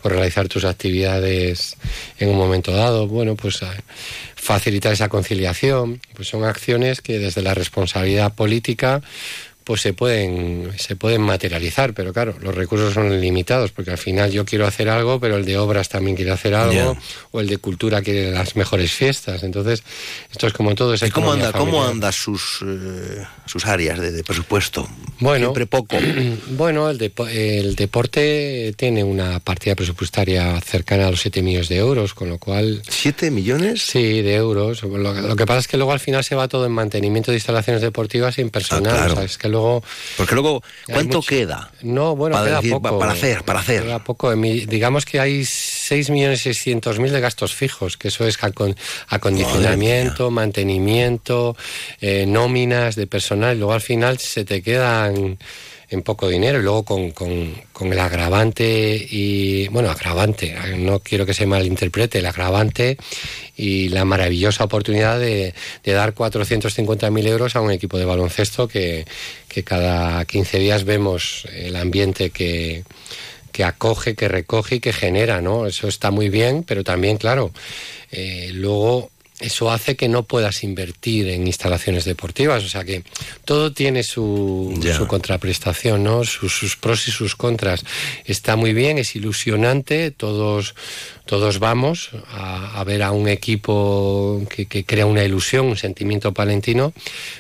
pues, 0.03 0.14
realizar 0.14 0.49
tus 0.49 0.64
actividades 0.64 1.76
en 2.18 2.28
un 2.30 2.36
momento 2.36 2.72
dado. 2.72 3.07
Bueno, 3.07 3.36
pues 3.36 3.62
eh, 3.62 3.66
facilitar 4.34 4.92
esa 4.92 5.09
conciliación, 5.09 6.01
pues 6.14 6.28
son 6.28 6.45
acciones 6.45 7.01
que 7.01 7.18
desde 7.18 7.42
la 7.42 7.55
responsabilidad 7.55 8.34
política 8.34 9.01
pues 9.64 9.80
se 9.80 9.92
pueden, 9.94 10.70
se 10.78 10.94
pueden 10.96 11.22
materializar, 11.22 11.94
pero 11.94 12.12
claro, 12.12 12.36
los 12.40 12.54
recursos 12.54 12.94
son 12.94 13.20
limitados, 13.20 13.72
porque 13.72 13.90
al 13.90 13.98
final 13.98 14.30
yo 14.30 14.44
quiero 14.44 14.66
hacer 14.66 14.88
algo, 14.88 15.18
pero 15.20 15.36
el 15.36 15.44
de 15.44 15.56
obras 15.58 15.88
también 15.88 16.16
quiere 16.16 16.30
hacer 16.30 16.54
algo, 16.54 16.96
o 17.32 17.40
el 17.40 17.48
de 17.48 17.56
cultura 17.58 18.02
quiere 18.02 18.30
las 18.30 18.56
mejores 18.56 18.92
fiestas. 18.92 19.42
Entonces, 19.42 19.82
esto 20.30 20.46
es 20.46 20.52
como 20.52 20.74
todo. 20.74 20.94
Es 20.94 21.02
¿Y 21.02 21.10
cómo 21.10 21.32
anda, 21.32 21.50
cómo 21.52 21.84
anda 21.84 22.12
sus, 22.12 22.60
eh, 22.64 23.22
sus 23.46 23.66
áreas 23.66 23.98
de, 23.98 24.12
de 24.12 24.22
presupuesto? 24.22 24.88
Bueno, 25.20 25.46
Siempre 25.46 25.66
poco. 25.66 25.96
Bueno, 26.50 26.88
el, 26.90 26.98
depo- 26.98 27.28
el 27.28 27.74
deporte 27.74 28.74
tiene 28.76 29.02
una 29.02 29.40
partida 29.40 29.74
presupuestaria 29.74 30.60
cercana 30.60 31.08
a 31.08 31.10
los 31.10 31.20
7 31.20 31.42
millones 31.42 31.68
de 31.68 31.76
euros, 31.76 32.14
con 32.14 32.28
lo 32.28 32.38
cual... 32.38 32.82
¿7 32.82 33.30
millones? 33.30 33.82
Sí, 33.82 34.22
de 34.22 34.34
euros. 34.34 34.82
Lo, 34.82 34.96
lo 35.14 35.36
que 35.36 35.46
pasa 35.46 35.60
es 35.60 35.68
que 35.68 35.76
luego 35.76 35.92
al 35.92 36.00
final 36.00 36.22
se 36.22 36.34
va 36.34 36.48
todo 36.48 36.66
en 36.66 36.72
mantenimiento 36.72 37.30
de 37.30 37.38
instalaciones 37.38 37.82
deportivas 37.82 38.34
personal. 38.50 38.92
Ah, 38.92 38.96
claro. 38.96 39.12
o 39.12 39.16
sea, 39.16 39.24
es 39.24 39.38
que 39.38 39.48
luego... 39.55 39.82
Porque 40.16 40.34
luego, 40.34 40.62
¿cuánto 40.86 41.18
mucho- 41.18 41.28
queda? 41.28 41.70
No, 41.82 42.14
bueno, 42.16 42.34
Para 42.36 42.46
queda 42.46 42.57
decir, 42.57 42.72
poco. 42.72 42.98
para 42.98 43.12
hacer, 43.12 43.42
para 43.44 43.61
hacer. 43.61 43.82
Queda 43.84 44.05
poco. 44.05 44.34
Digamos 44.34 45.05
que 45.07 45.20
hay 45.20 45.42
6.600.000 45.42 47.11
de 47.11 47.20
gastos 47.20 47.55
fijos, 47.55 47.96
que 47.96 48.09
eso 48.09 48.26
es 48.26 48.38
acon- 48.40 48.76
acondicionamiento, 49.09 50.30
mantenimiento, 50.30 51.57
eh, 52.00 52.24
nóminas 52.26 52.96
de 52.96 53.07
personal. 53.07 53.57
Y 53.57 53.59
luego 53.59 53.72
al 53.72 53.80
final 53.80 54.18
se 54.18 54.44
te 54.44 54.62
quedan 54.62 55.38
en 55.91 56.03
poco 56.03 56.28
dinero 56.28 56.59
y 56.59 56.62
luego 56.62 56.85
con, 56.85 57.11
con- 57.12 57.55
con 57.72 57.93
el 57.93 57.99
agravante 57.99 59.07
y 59.11 59.68
bueno 59.68 59.91
agravante 59.91 60.55
no 60.76 61.01
quiero 61.01 61.26
que 61.26 61.35
se 61.35 61.47
malinterprete 61.47 62.18
el 62.18 62.26
agravante 62.26 62.97
y 63.57 63.89
la 63.89 64.05
maravillosa 64.05 64.64
oportunidad 64.64 65.18
de, 65.18 65.55
de 65.85 65.93
dar 65.93 66.14
450.000 66.14 67.26
euros 67.28 67.57
a 67.57 67.61
un 67.61 67.70
equipo 67.70 67.99
de 67.99 68.05
baloncesto 68.05 68.66
que, 68.68 69.05
que 69.49 69.62
cada 69.64 70.24
15 70.24 70.59
días 70.59 70.85
vemos 70.85 71.47
el 71.55 71.76
ambiente 71.76 72.30
que, 72.30 72.85
que 73.53 73.62
acoge, 73.64 74.14
que 74.16 74.26
recoge 74.28 74.76
y 74.76 74.80
que 74.80 74.93
genera, 74.93 75.41
¿no? 75.41 75.66
Eso 75.66 75.87
está 75.87 76.11
muy 76.11 76.28
bien, 76.28 76.64
pero 76.64 76.82
también, 76.82 77.16
claro, 77.18 77.53
eh, 78.11 78.51
luego 78.53 79.11
eso 79.45 79.70
hace 79.70 79.97
que 79.97 80.09
no 80.09 80.22
puedas 80.22 80.62
invertir 80.64 81.28
en 81.28 81.47
instalaciones 81.47 82.05
deportivas, 82.05 82.64
o 82.64 82.68
sea 82.68 82.84
que 82.84 83.03
todo 83.45 83.72
tiene 83.72 84.03
su, 84.03 84.78
su 84.97 85.07
contraprestación, 85.07 86.03
¿no? 86.03 86.24
Sus, 86.24 86.53
sus 86.57 86.76
pros 86.76 87.07
y 87.09 87.11
sus 87.11 87.36
contras. 87.36 87.84
Está 88.24 88.57
muy 88.57 88.72
bien, 88.72 88.99
es 88.99 89.14
ilusionante, 89.16 90.11
todos, 90.11 90.74
todos 91.26 91.59
vamos 91.59 92.11
a, 92.30 92.80
a 92.80 92.84
ver 92.84 93.03
a 93.03 93.11
un 93.12 93.28
equipo 93.28 94.42
que, 94.49 94.66
que 94.66 94.84
crea 94.84 95.07
una 95.07 95.24
ilusión, 95.24 95.66
un 95.66 95.76
sentimiento 95.76 96.32
palentino, 96.32 96.92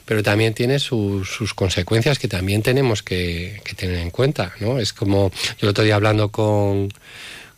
pero 0.04 0.22
también 0.22 0.54
tiene 0.54 0.78
sus- 0.78 1.28
sus 1.28 1.54
consecuencias 1.54 2.18
que 2.18 2.28
también 2.28 2.62
tenemos 2.62 3.02
que, 3.02 3.60
que 3.64 3.74
tener 3.74 3.98
en 3.98 4.10
cuenta, 4.10 4.52
¿no? 4.60 4.78
Es 4.78 4.92
como, 4.92 5.30
yo 5.32 5.62
el 5.62 5.68
otro 5.68 5.84
día 5.84 5.94
hablando 5.96 6.30
con, 6.30 6.88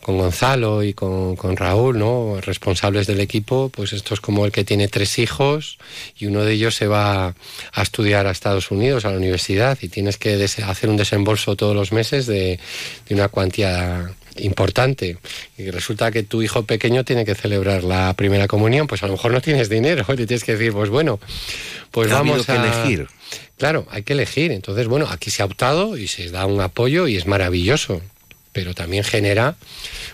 con 0.07 0.17
Gonzalo 0.17 0.83
y 0.83 0.93
con, 0.93 1.35
con 1.35 1.57
Raúl, 1.57 1.99
¿no? 1.99 2.39
responsables 2.39 3.07
del 3.07 3.19
equipo, 3.19 3.67
pues 3.67 3.91
esto 3.91 4.13
es 4.13 4.21
como 4.21 4.45
el 4.45 4.53
que 4.53 4.63
tiene 4.63 4.87
tres 4.87 5.19
hijos 5.19 5.77
y 6.17 6.27
uno 6.27 6.45
de 6.45 6.53
ellos 6.53 6.75
se 6.75 6.87
va 6.87 7.35
a 7.73 7.81
estudiar 7.81 8.25
a 8.25 8.31
Estados 8.31 8.71
Unidos, 8.71 9.03
a 9.03 9.11
la 9.11 9.17
universidad, 9.17 9.77
y 9.81 9.89
tienes 9.89 10.15
que 10.17 10.41
hacer 10.65 10.89
un 10.89 10.95
desembolso 10.95 11.57
todos 11.57 11.75
los 11.75 11.91
meses 11.91 12.25
de, 12.25 12.57
de 13.09 13.15
una 13.15 13.27
cuantía 13.27 14.09
importante 14.37 15.17
y 15.57 15.71
resulta 15.71 16.09
que 16.09 16.23
tu 16.23 16.41
hijo 16.41 16.63
pequeño 16.63 17.03
tiene 17.03 17.25
que 17.25 17.35
celebrar 17.35 17.83
la 17.83 18.13
primera 18.13 18.47
comunión, 18.47 18.87
pues 18.87 19.03
a 19.03 19.07
lo 19.07 19.11
mejor 19.11 19.33
no 19.33 19.41
tienes 19.41 19.67
dinero 19.67 20.05
y 20.13 20.15
tienes 20.15 20.45
que 20.45 20.53
decir, 20.53 20.71
pues 20.71 20.89
bueno, 20.89 21.19
pues 21.91 22.09
Ha 22.11 22.13
vamos 22.13 22.45
que 22.45 22.53
a 22.53 22.63
elegir. 22.63 23.07
Claro, 23.57 23.85
hay 23.91 24.03
que 24.03 24.13
elegir. 24.13 24.53
Entonces, 24.53 24.87
bueno, 24.87 25.07
aquí 25.09 25.31
se 25.31 25.41
ha 25.41 25.45
optado 25.45 25.97
y 25.97 26.07
se 26.07 26.29
da 26.29 26.45
un 26.45 26.61
apoyo 26.61 27.09
y 27.09 27.17
es 27.17 27.27
maravilloso, 27.27 28.01
pero 28.57 28.73
también 28.73 29.03
genera 29.03 29.55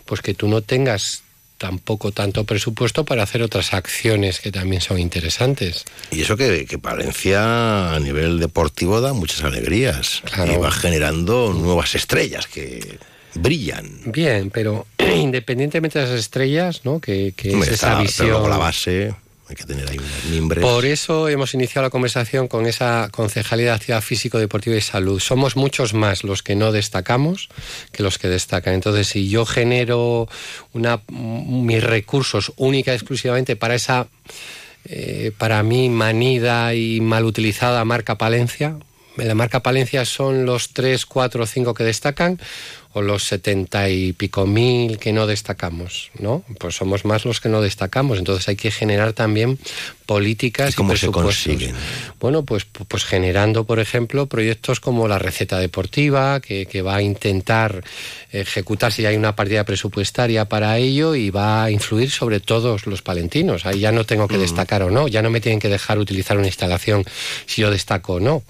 pues 0.03 0.19
que 0.19 0.33
tú 0.33 0.49
no 0.49 0.59
tengas 0.61 1.23
tampoco 1.57 2.11
tanto 2.11 2.43
presupuesto 2.43 3.05
para 3.05 3.23
hacer 3.23 3.41
otras 3.41 3.73
acciones 3.73 4.41
que 4.41 4.51
también 4.51 4.81
son 4.81 4.99
interesantes. 4.99 5.85
Y 6.11 6.23
eso 6.23 6.35
que, 6.35 6.65
que 6.65 6.75
Valencia 6.75 7.93
a 7.95 7.99
nivel 8.01 8.37
deportivo 8.39 8.99
da 8.99 9.13
muchas 9.13 9.45
alegrías. 9.45 10.21
Claro. 10.29 10.51
Y 10.51 10.57
va 10.57 10.71
generando 10.71 11.53
nuevas 11.53 11.95
estrellas 11.95 12.47
que 12.47 12.99
brillan. 13.35 14.11
Bien, 14.11 14.49
pero 14.49 14.87
independientemente 15.15 15.99
de 15.99 16.07
las 16.07 16.19
estrellas, 16.19 16.81
¿no? 16.83 16.99
Que, 16.99 17.27
es 17.29 17.45
está- 17.45 17.71
esa 17.93 18.01
visión. 18.01 18.49
la 18.49 18.57
base, 18.57 19.15
que 19.55 19.65
tener 19.65 19.89
ahí 19.89 19.97
unos 19.97 20.25
mimbres. 20.25 20.63
Por 20.63 20.85
eso 20.85 21.29
hemos 21.29 21.53
iniciado 21.53 21.83
la 21.83 21.89
conversación 21.89 22.47
con 22.47 22.65
esa 22.65 23.09
concejalía 23.11 23.67
de 23.67 23.71
actividad 23.71 24.01
físico, 24.01 24.39
deportiva 24.39 24.75
y 24.75 24.81
salud. 24.81 25.19
Somos 25.19 25.55
muchos 25.55 25.93
más 25.93 26.23
los 26.23 26.43
que 26.43 26.55
no 26.55 26.71
destacamos 26.71 27.49
que 27.91 28.03
los 28.03 28.17
que 28.17 28.27
destacan. 28.27 28.73
Entonces, 28.73 29.07
si 29.07 29.29
yo 29.29 29.45
genero 29.45 30.27
una, 30.73 31.01
mis 31.09 31.83
recursos 31.83 32.53
única 32.57 32.91
y 32.91 32.95
exclusivamente 32.95 33.55
para 33.55 33.75
esa, 33.75 34.07
eh, 34.85 35.31
para 35.37 35.63
mí, 35.63 35.89
manida 35.89 36.73
y 36.73 37.01
mal 37.01 37.25
utilizada 37.25 37.85
marca 37.85 38.17
Palencia, 38.17 38.77
la 39.17 39.35
marca 39.35 39.61
Palencia 39.61 40.05
son 40.05 40.45
los 40.45 40.69
3, 40.73 41.05
4 41.05 41.43
o 41.43 41.45
5 41.45 41.73
que 41.73 41.83
destacan 41.83 42.39
o 42.93 43.01
los 43.01 43.23
setenta 43.23 43.89
y 43.89 44.13
pico 44.13 44.45
mil 44.45 44.99
que 44.99 45.11
no 45.13 45.27
destacamos, 45.27 46.11
¿no? 46.19 46.43
Pues 46.59 46.75
somos 46.75 47.05
más 47.05 47.25
los 47.25 47.41
que 47.41 47.49
no 47.49 47.61
destacamos, 47.61 48.19
entonces 48.19 48.47
hay 48.47 48.55
que 48.55 48.71
generar 48.71 49.13
también 49.13 49.57
políticas 50.05 50.71
¿Y 50.71 50.73
cómo 50.73 50.95
se 50.95 51.07
presupuestos. 51.07 51.45
consiguen? 51.45 51.75
Bueno, 52.19 52.43
pues, 52.43 52.65
pues 52.65 53.03
generando, 53.05 53.63
por 53.63 53.79
ejemplo, 53.79 54.27
proyectos 54.27 54.79
como 54.79 55.07
la 55.07 55.17
receta 55.17 55.57
deportiva, 55.59 56.39
que, 56.39 56.65
que 56.65 56.81
va 56.81 56.97
a 56.97 57.01
intentar 57.01 57.83
ejecutar 58.31 58.91
si 58.91 59.05
hay 59.05 59.15
una 59.15 59.35
partida 59.35 59.63
presupuestaria 59.63 60.45
para 60.45 60.77
ello 60.77 61.15
y 61.15 61.29
va 61.29 61.63
a 61.63 61.71
influir 61.71 62.11
sobre 62.11 62.39
todos 62.39 62.85
los 62.85 63.01
palentinos. 63.01 63.65
Ahí 63.65 63.79
ya 63.79 63.91
no 63.91 64.05
tengo 64.05 64.27
que 64.27 64.37
destacar 64.37 64.83
o 64.83 64.91
no, 64.91 65.07
ya 65.07 65.21
no 65.21 65.29
me 65.29 65.41
tienen 65.41 65.59
que 65.59 65.69
dejar 65.69 65.97
utilizar 65.97 66.37
una 66.37 66.47
instalación 66.47 67.05
si 67.45 67.61
yo 67.61 67.71
destaco 67.71 68.13
o 68.13 68.19
no. 68.19 68.43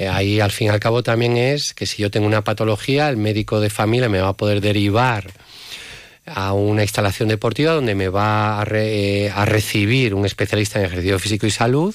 Eh, 0.00 0.08
ahí 0.08 0.40
al 0.40 0.50
fin 0.50 0.68
y 0.68 0.70
al 0.70 0.80
cabo 0.80 1.02
también 1.02 1.36
es 1.36 1.74
que 1.74 1.84
si 1.84 2.00
yo 2.02 2.10
tengo 2.10 2.26
una 2.26 2.42
patología, 2.42 3.10
el 3.10 3.18
médico 3.18 3.60
de 3.60 3.68
familia 3.68 4.08
me 4.08 4.20
va 4.20 4.28
a 4.28 4.32
poder 4.42 4.62
derivar 4.62 5.30
a 6.26 6.52
una 6.54 6.82
instalación 6.82 7.28
deportiva 7.28 7.72
donde 7.72 7.94
me 7.94 8.08
va 8.08 8.60
a, 8.60 8.64
re- 8.64 9.26
eh, 9.26 9.30
a 9.34 9.44
recibir 9.44 10.14
un 10.14 10.24
especialista 10.24 10.78
en 10.78 10.86
ejercicio 10.86 11.18
físico 11.18 11.46
y 11.46 11.50
salud 11.50 11.94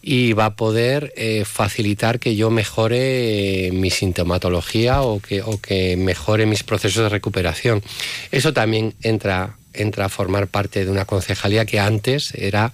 y 0.00 0.32
va 0.32 0.44
a 0.44 0.54
poder 0.54 1.12
eh, 1.16 1.44
facilitar 1.44 2.20
que 2.20 2.36
yo 2.36 2.50
mejore 2.50 3.70
mi 3.72 3.90
sintomatología 3.90 5.02
o 5.02 5.18
que, 5.18 5.42
o 5.42 5.60
que 5.60 5.96
mejore 5.96 6.46
mis 6.46 6.62
procesos 6.62 7.02
de 7.02 7.08
recuperación. 7.08 7.82
Eso 8.30 8.52
también 8.52 8.94
entra, 9.02 9.56
entra 9.74 10.04
a 10.04 10.08
formar 10.08 10.46
parte 10.46 10.84
de 10.84 10.90
una 10.92 11.04
concejalía 11.04 11.66
que 11.66 11.80
antes 11.80 12.32
era, 12.34 12.72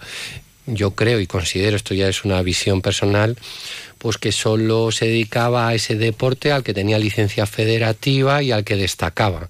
yo 0.66 0.90
creo 0.90 1.18
y 1.18 1.26
considero, 1.26 1.76
esto 1.76 1.94
ya 1.94 2.08
es 2.08 2.26
una 2.26 2.42
visión 2.42 2.82
personal, 2.82 3.38
pues 4.06 4.18
que 4.18 4.30
solo 4.30 4.92
se 4.92 5.06
dedicaba 5.06 5.66
a 5.66 5.74
ese 5.74 5.96
deporte 5.96 6.52
al 6.52 6.62
que 6.62 6.72
tenía 6.72 6.96
licencia 6.96 7.44
federativa 7.44 8.40
y 8.40 8.52
al 8.52 8.62
que 8.62 8.76
destacaba. 8.76 9.48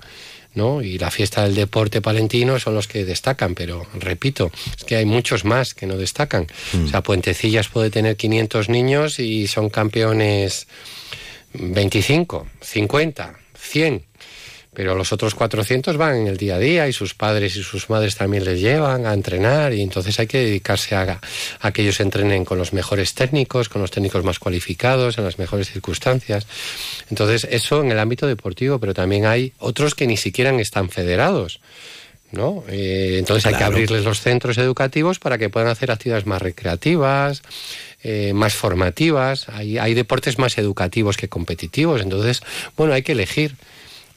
¿no? 0.55 0.81
Y 0.81 0.97
la 0.97 1.11
fiesta 1.11 1.43
del 1.43 1.55
deporte 1.55 2.01
palentino 2.01 2.59
son 2.59 2.75
los 2.75 2.89
que 2.89 3.05
destacan, 3.05 3.55
pero 3.55 3.87
repito, 4.01 4.51
es 4.75 4.85
que 4.85 4.97
hay 4.97 5.05
muchos 5.05 5.45
más 5.45 5.75
que 5.75 5.85
no 5.85 5.99
destacan. 5.99 6.47
O 6.83 6.89
sea, 6.89 7.03
Puentecillas 7.03 7.69
puede 7.69 7.91
tener 7.91 8.17
500 8.17 8.71
niños 8.71 9.19
y 9.19 9.47
son 9.47 9.69
campeones 9.69 10.69
25, 11.53 12.47
50, 12.63 13.39
100. 13.61 14.05
Pero 14.77 14.95
los 14.95 15.11
otros 15.11 15.35
400 15.35 15.97
van 15.97 16.16
en 16.16 16.27
el 16.27 16.37
día 16.37 16.57
a 16.57 16.59
día 16.59 16.87
y 16.87 16.92
sus 16.92 17.14
padres 17.14 17.57
y 17.57 17.63
sus 17.63 17.88
madres 17.88 18.14
también 18.14 18.45
les 18.45 18.61
llevan 18.61 19.07
a 19.07 19.14
entrenar 19.14 19.72
y 19.72 19.80
entonces 19.80 20.21
hay 20.21 20.26
que 20.26 20.37
dedicarse 20.37 20.95
a, 20.95 21.18
a 21.61 21.72
que 21.72 21.80
ellos 21.80 21.99
entrenen 22.01 22.45
con 22.45 22.59
los 22.59 22.75
mejores 22.75 23.14
técnicos, 23.14 23.71
con 23.71 23.80
los 23.80 23.91
técnicos 23.91 24.22
más 24.22 24.38
cualificados, 24.38 25.17
en 25.17 25.25
las 25.25 25.38
mejores 25.38 25.71
circunstancias. 25.71 26.46
Entonces 27.09 27.49
eso 27.51 27.80
en 27.80 27.91
el 27.91 27.99
ámbito 27.99 28.26
deportivo, 28.26 28.79
pero 28.79 28.92
también 28.92 29.25
hay 29.25 29.55
otros 29.61 29.95
que 29.95 30.07
ni 30.07 30.18
siquiera 30.18 30.51
están 30.61 30.91
federados. 30.91 31.61
¿no? 32.33 32.63
Eh, 32.68 33.17
entonces 33.18 33.46
hay 33.46 33.55
que 33.55 33.64
abrirles 33.64 34.05
los 34.05 34.21
centros 34.21 34.59
educativos 34.59 35.18
para 35.18 35.38
que 35.38 35.49
puedan 35.49 35.71
hacer 35.71 35.91
actividades 35.91 36.26
más 36.26 36.42
recreativas, 36.42 37.41
eh, 38.03 38.33
más 38.34 38.53
formativas. 38.53 39.49
Hay, 39.49 39.79
hay 39.79 39.95
deportes 39.95 40.38
más 40.38 40.59
educativos 40.59 41.17
que 41.17 41.30
competitivos. 41.30 42.03
Entonces, 42.03 42.42
bueno, 42.76 42.92
hay 42.92 43.03
que 43.03 43.13
elegir. 43.13 43.57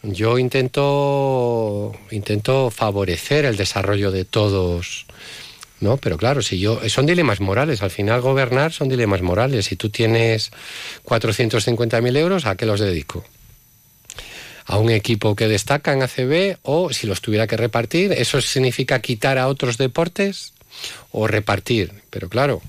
Yo 0.01 0.37
intento, 0.37 1.93
intento 2.11 2.69
favorecer 2.71 3.45
el 3.45 3.57
desarrollo 3.57 4.11
de 4.11 4.23
todos, 4.25 5.05
¿no? 5.81 5.97
Pero 5.97 6.17
claro, 6.17 6.41
si 6.41 6.59
yo 6.59 6.79
son 6.87 7.05
dilemas 7.05 7.41
morales. 7.41 7.81
Al 7.81 7.91
final 7.91 8.21
gobernar 8.21 8.71
son 8.71 8.89
dilemas 8.89 9.21
morales. 9.21 9.65
Si 9.65 9.75
tú 9.75 9.89
tienes 9.89 10.51
450.000 11.05 12.17
euros, 12.17 12.45
¿a 12.45 12.55
qué 12.55 12.65
los 12.65 12.79
dedico? 12.79 13.23
a 14.71 14.77
un 14.77 14.91
equipo 14.91 15.35
que 15.35 15.47
destaca 15.47 15.93
en 15.93 16.03
ACB 16.03 16.59
o 16.61 16.93
si 16.93 17.07
los 17.07 17.21
tuviera 17.21 17.47
que 17.47 17.57
repartir, 17.57 18.11
¿eso 18.11 18.39
significa 18.39 18.99
quitar 18.99 19.39
a 19.39 19.47
otros 19.47 19.79
deportes? 19.79 20.53
o 21.11 21.27
repartir. 21.27 21.91
Pero 22.09 22.29
claro, 22.29 22.61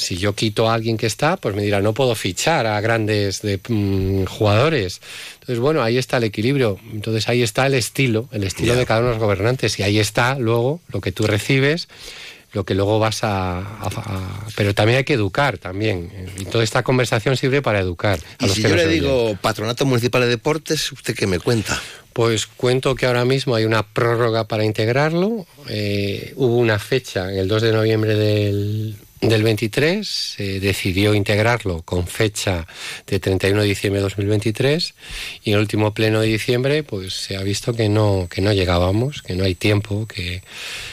si 0.00 0.16
yo 0.16 0.34
quito 0.34 0.68
a 0.68 0.74
alguien 0.74 0.96
que 0.96 1.06
está, 1.06 1.36
pues 1.36 1.54
me 1.54 1.62
dirá, 1.62 1.80
no 1.80 1.94
puedo 1.94 2.14
fichar 2.14 2.66
a 2.66 2.80
grandes 2.80 3.42
de, 3.42 3.60
mm, 3.68 4.24
jugadores. 4.24 5.00
Entonces, 5.34 5.58
bueno, 5.58 5.82
ahí 5.82 5.98
está 5.98 6.16
el 6.16 6.24
equilibrio. 6.24 6.78
Entonces, 6.92 7.28
ahí 7.28 7.42
está 7.42 7.66
el 7.66 7.74
estilo, 7.74 8.28
el 8.32 8.44
estilo 8.44 8.74
de 8.76 8.86
cada 8.86 9.00
uno 9.00 9.08
de 9.10 9.14
los 9.16 9.22
gobernantes. 9.22 9.78
Y 9.78 9.82
ahí 9.82 9.98
está 9.98 10.38
luego 10.38 10.80
lo 10.92 11.00
que 11.00 11.12
tú 11.12 11.24
recibes, 11.26 11.88
lo 12.52 12.64
que 12.64 12.74
luego 12.74 12.98
vas 12.98 13.22
a, 13.22 13.58
a- 13.58 13.62
a- 13.86 14.46
Pero 14.56 14.74
también 14.74 14.98
hay 14.98 15.04
que 15.04 15.12
educar 15.14 15.58
también. 15.58 16.10
Y 16.38 16.46
toda 16.46 16.64
esta 16.64 16.82
conversación 16.82 17.36
sirve 17.36 17.62
para 17.62 17.78
educar. 17.78 18.18
A 18.38 18.44
Y 18.44 18.48
los 18.48 18.56
si 18.56 18.62
que 18.62 18.70
yo 18.70 18.76
le 18.76 18.86
oyen. 18.86 19.00
digo 19.02 19.36
Patronato 19.40 19.86
Municipal 19.86 20.22
de 20.22 20.28
Deportes, 20.28 20.90
¿usted 20.92 21.14
qué 21.14 21.26
me 21.28 21.38
cuenta? 21.38 21.80
Pues 22.12 22.48
cuento 22.48 22.96
que 22.96 23.06
ahora 23.06 23.24
mismo 23.24 23.54
hay 23.54 23.64
una 23.64 23.84
prórroga 23.84 24.48
para 24.48 24.64
integrarlo. 24.64 25.46
Eh, 25.68 26.32
hubo 26.34 26.56
una 26.56 26.80
fecha, 26.80 27.32
el 27.32 27.46
2 27.46 27.62
de 27.62 27.72
noviembre 27.72 28.16
del, 28.16 28.96
del 29.20 29.42
23, 29.42 30.08
se 30.08 30.60
decidió 30.60 31.14
integrarlo 31.14 31.82
con 31.82 32.06
fecha 32.06 32.66
de 33.06 33.20
31 33.20 33.60
de 33.60 33.68
diciembre 33.68 33.98
de 33.98 34.04
2023 34.04 34.94
y 35.44 35.50
en 35.50 35.54
el 35.56 35.60
último 35.60 35.92
pleno 35.92 36.20
de 36.20 36.28
diciembre 36.28 36.82
pues 36.82 37.12
se 37.12 37.36
ha 37.36 37.42
visto 37.42 37.74
que 37.74 37.90
no, 37.90 38.28
que 38.30 38.40
no 38.40 38.52
llegábamos, 38.54 39.20
que 39.20 39.34
no 39.34 39.44
hay 39.44 39.54
tiempo, 39.54 40.06
que, 40.06 40.42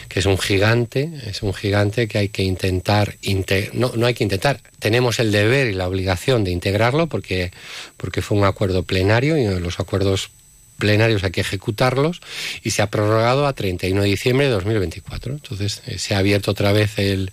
que 0.09 0.19
es 0.19 0.25
un 0.25 0.37
gigante, 0.37 1.09
es 1.25 1.41
un 1.41 1.53
gigante 1.53 2.09
que 2.09 2.17
hay 2.17 2.27
que 2.29 2.43
intentar, 2.43 3.15
inte- 3.21 3.69
no, 3.71 3.93
no 3.95 4.05
hay 4.05 4.13
que 4.13 4.25
intentar, 4.25 4.59
tenemos 4.79 5.19
el 5.19 5.31
deber 5.31 5.67
y 5.67 5.73
la 5.73 5.87
obligación 5.87 6.43
de 6.43 6.51
integrarlo 6.51 7.07
porque, 7.07 7.51
porque 7.95 8.21
fue 8.21 8.37
un 8.37 8.43
acuerdo 8.43 8.83
plenario 8.83 9.37
y 9.37 9.45
los 9.61 9.79
acuerdos 9.79 10.31
plenarios 10.77 11.23
hay 11.23 11.31
que 11.31 11.41
ejecutarlos 11.41 12.19
y 12.61 12.71
se 12.71 12.81
ha 12.81 12.89
prorrogado 12.91 13.47
a 13.47 13.53
31 13.53 14.01
de 14.01 14.09
diciembre 14.09 14.47
de 14.47 14.51
2024. 14.51 15.33
Entonces 15.33 15.81
eh, 15.87 15.97
se 15.97 16.13
ha 16.13 16.19
abierto 16.19 16.51
otra 16.51 16.71
vez 16.71 16.99
el, 16.99 17.31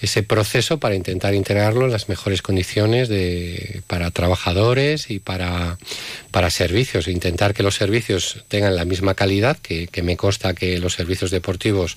ese 0.00 0.22
proceso 0.22 0.78
para 0.78 0.94
intentar 0.94 1.34
integrarlo 1.34 1.86
en 1.86 1.92
las 1.92 2.08
mejores 2.08 2.42
condiciones 2.42 3.08
de, 3.08 3.82
para 3.86 4.10
trabajadores 4.10 5.10
y 5.10 5.18
para, 5.18 5.78
para 6.30 6.50
servicios. 6.50 7.08
Intentar 7.08 7.54
que 7.54 7.62
los 7.62 7.74
servicios 7.74 8.44
tengan 8.48 8.76
la 8.76 8.84
misma 8.84 9.14
calidad, 9.14 9.56
que, 9.56 9.88
que 9.88 10.02
me 10.02 10.16
consta 10.16 10.54
que 10.54 10.78
los 10.78 10.94
servicios 10.94 11.30
deportivos 11.30 11.96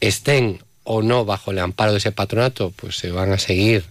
estén 0.00 0.60
o 0.84 1.02
no 1.02 1.24
bajo 1.24 1.50
el 1.50 1.58
amparo 1.58 1.92
de 1.92 1.98
ese 1.98 2.12
patronato, 2.12 2.72
pues 2.76 2.96
se 2.96 3.10
van 3.10 3.32
a 3.32 3.38
seguir 3.38 3.84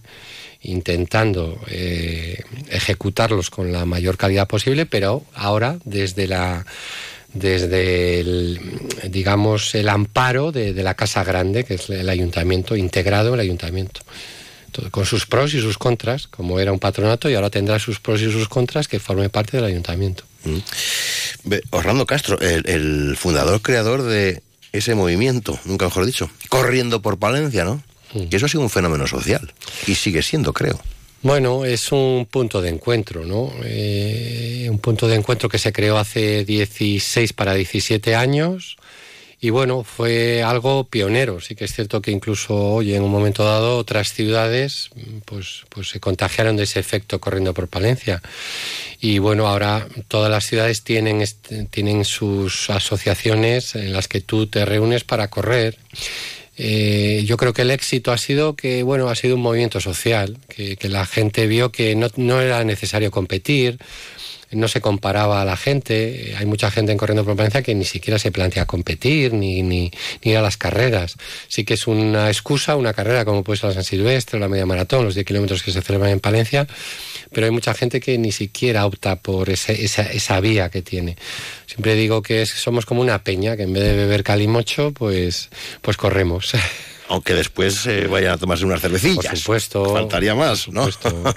intentando 0.62 1.60
eh, 1.68 2.42
ejecutarlos 2.70 3.50
con 3.50 3.72
la 3.72 3.84
mayor 3.84 4.16
calidad 4.16 4.48
posible, 4.48 4.86
pero 4.86 5.24
ahora 5.34 5.78
desde 5.84 6.26
la 6.26 6.66
desde 7.38 8.20
el 8.20 8.60
digamos 9.10 9.74
el 9.74 9.88
amparo 9.88 10.52
de, 10.52 10.72
de 10.72 10.82
la 10.82 10.94
casa 10.94 11.22
grande, 11.24 11.64
que 11.64 11.74
es 11.74 11.88
el 11.90 12.08
ayuntamiento, 12.08 12.76
integrado 12.76 13.28
en 13.28 13.34
el 13.34 13.40
ayuntamiento. 13.40 14.00
Todo- 14.72 14.90
con 14.90 15.06
sus 15.06 15.26
pros 15.26 15.54
y 15.54 15.60
sus 15.60 15.78
contras, 15.78 16.26
como 16.26 16.60
era 16.60 16.72
un 16.72 16.78
patronato, 16.78 17.30
y 17.30 17.34
ahora 17.34 17.50
tendrá 17.50 17.78
sus 17.78 18.00
pros 18.00 18.20
y 18.20 18.30
sus 18.30 18.48
contras 18.48 18.88
que 18.88 18.98
forme 19.00 19.28
parte 19.28 19.56
del 19.56 19.64
ayuntamiento. 19.66 20.24
Ve, 21.44 21.62
Orlando 21.70 22.06
Castro, 22.06 22.38
el, 22.40 22.68
el 22.68 23.16
fundador, 23.16 23.60
creador 23.62 24.02
de 24.02 24.42
ese 24.72 24.94
movimiento, 24.94 25.58
nunca 25.64 25.86
mejor 25.86 26.04
dicho, 26.06 26.30
corriendo 26.48 27.00
por 27.02 27.18
Palencia, 27.18 27.64
¿no? 27.64 27.82
Que 28.30 28.36
eso 28.36 28.46
ha 28.46 28.48
sido 28.48 28.62
un 28.62 28.70
fenómeno 28.70 29.06
social 29.06 29.52
y 29.86 29.94
sigue 29.94 30.22
siendo, 30.22 30.52
creo. 30.52 30.78
Bueno, 31.26 31.64
es 31.64 31.90
un 31.90 32.28
punto 32.30 32.62
de 32.62 32.68
encuentro, 32.68 33.24
¿no? 33.26 33.52
Eh, 33.64 34.68
un 34.70 34.78
punto 34.78 35.08
de 35.08 35.16
encuentro 35.16 35.48
que 35.48 35.58
se 35.58 35.72
creó 35.72 35.98
hace 35.98 36.44
16 36.44 37.32
para 37.32 37.52
17 37.54 38.14
años 38.14 38.76
y 39.40 39.50
bueno, 39.50 39.82
fue 39.82 40.44
algo 40.44 40.84
pionero. 40.84 41.40
Sí 41.40 41.56
que 41.56 41.64
es 41.64 41.74
cierto 41.74 42.00
que 42.00 42.12
incluso 42.12 42.54
hoy, 42.54 42.94
en 42.94 43.02
un 43.02 43.10
momento 43.10 43.44
dado, 43.44 43.76
otras 43.76 44.12
ciudades 44.12 44.90
pues, 45.24 45.64
pues 45.68 45.88
se 45.88 45.98
contagiaron 45.98 46.56
de 46.56 46.62
ese 46.62 46.78
efecto 46.78 47.20
corriendo 47.20 47.52
por 47.52 47.66
Palencia. 47.66 48.22
Y 49.00 49.18
bueno, 49.18 49.48
ahora 49.48 49.88
todas 50.06 50.30
las 50.30 50.46
ciudades 50.46 50.84
tienen, 50.84 51.24
tienen 51.70 52.04
sus 52.04 52.70
asociaciones 52.70 53.74
en 53.74 53.92
las 53.92 54.06
que 54.06 54.20
tú 54.20 54.46
te 54.46 54.64
reúnes 54.64 55.02
para 55.02 55.26
correr. 55.26 55.76
Eh, 56.56 57.24
yo 57.26 57.36
creo 57.36 57.52
que 57.52 57.62
el 57.62 57.70
éxito 57.70 58.12
ha 58.12 58.18
sido 58.18 58.56
que, 58.56 58.82
bueno, 58.82 59.08
ha 59.08 59.14
sido 59.14 59.36
un 59.36 59.42
movimiento 59.42 59.80
social, 59.80 60.38
que, 60.48 60.76
que 60.76 60.88
la 60.88 61.06
gente 61.06 61.46
vio 61.46 61.70
que 61.70 61.94
no, 61.94 62.08
no 62.16 62.40
era 62.40 62.64
necesario 62.64 63.10
competir, 63.10 63.78
no 64.52 64.68
se 64.68 64.80
comparaba 64.80 65.42
a 65.42 65.44
la 65.44 65.56
gente. 65.56 66.34
Hay 66.38 66.46
mucha 66.46 66.70
gente 66.70 66.92
en 66.92 66.98
Corriendo 66.98 67.24
por 67.24 67.36
Palencia 67.36 67.62
que 67.62 67.74
ni 67.74 67.84
siquiera 67.84 68.18
se 68.18 68.30
plantea 68.30 68.64
competir 68.66 69.32
ni, 69.32 69.62
ni, 69.62 69.90
ni 70.24 70.30
ir 70.30 70.36
a 70.36 70.42
las 70.42 70.56
carreras. 70.56 71.16
Sí 71.48 71.64
que 71.64 71.74
es 71.74 71.86
una 71.86 72.28
excusa, 72.28 72.76
una 72.76 72.92
carrera 72.92 73.24
como 73.24 73.42
puede 73.42 73.58
ser 73.58 73.68
la 73.70 73.74
San 73.74 73.84
Silvestre, 73.84 74.38
la 74.38 74.48
media 74.48 74.66
maratón, 74.66 75.04
los 75.04 75.14
10 75.14 75.26
kilómetros 75.26 75.62
que 75.62 75.72
se 75.72 75.82
celebran 75.82 76.10
en 76.10 76.20
Palencia, 76.20 76.66
pero 77.32 77.46
hay 77.46 77.50
mucha 77.50 77.74
gente 77.74 78.00
que 78.00 78.16
ni 78.18 78.32
siquiera 78.32 78.86
opta 78.86 79.16
por 79.16 79.50
ese- 79.50 79.84
esa, 79.84 80.02
esa 80.02 80.40
vía 80.40 80.70
que 80.70 80.82
tiene. 80.82 81.16
Siempre 81.66 81.94
digo 81.94 82.22
que 82.22 82.46
somos 82.46 82.86
como 82.86 83.00
una 83.00 83.24
peña, 83.24 83.56
que 83.56 83.64
en 83.64 83.72
vez 83.72 83.82
de 83.82 83.94
beber 83.94 84.22
calimocho, 84.22 84.92
pues, 84.92 85.50
pues 85.82 85.96
corremos. 85.96 86.52
Aunque 87.08 87.34
después 87.34 87.86
eh, 87.86 88.08
vayan 88.08 88.32
a 88.32 88.36
tomarse 88.36 88.64
unas 88.64 88.80
cervecillas. 88.80 89.26
Por 89.26 89.36
supuesto. 89.38 89.92
Faltaría 89.92 90.34
más, 90.34 90.66
¿no? 90.68 90.88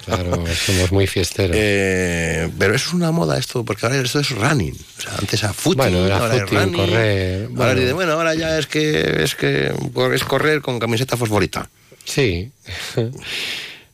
claro, 0.04 0.44
somos 0.66 0.90
muy 0.92 1.06
fiesteros. 1.06 1.56
Eh, 1.60 2.50
pero 2.58 2.74
es 2.74 2.92
una 2.92 3.10
moda 3.12 3.38
esto, 3.38 3.64
porque 3.64 3.86
ahora 3.86 3.98
esto 4.00 4.18
es 4.20 4.30
running. 4.30 4.76
O 4.98 5.00
sea, 5.00 5.12
antes 5.18 5.42
era 5.42 5.52
footing, 5.52 5.76
Bueno, 5.78 6.06
era 6.06 6.18
ahora 6.18 6.36
es 6.36 6.50
running. 6.50 6.72
correr, 6.74 7.42
Ahora 7.44 7.48
bueno. 7.54 7.80
dice, 7.80 7.92
bueno, 7.92 8.12
ahora 8.12 8.34
ya 8.34 8.58
es 8.58 8.66
que 8.66 9.22
es 9.22 9.34
que 9.34 9.72
es 10.14 10.24
correr 10.24 10.60
con 10.60 10.78
camiseta 10.80 11.16
fosforita. 11.16 11.68
Sí. 12.04 12.50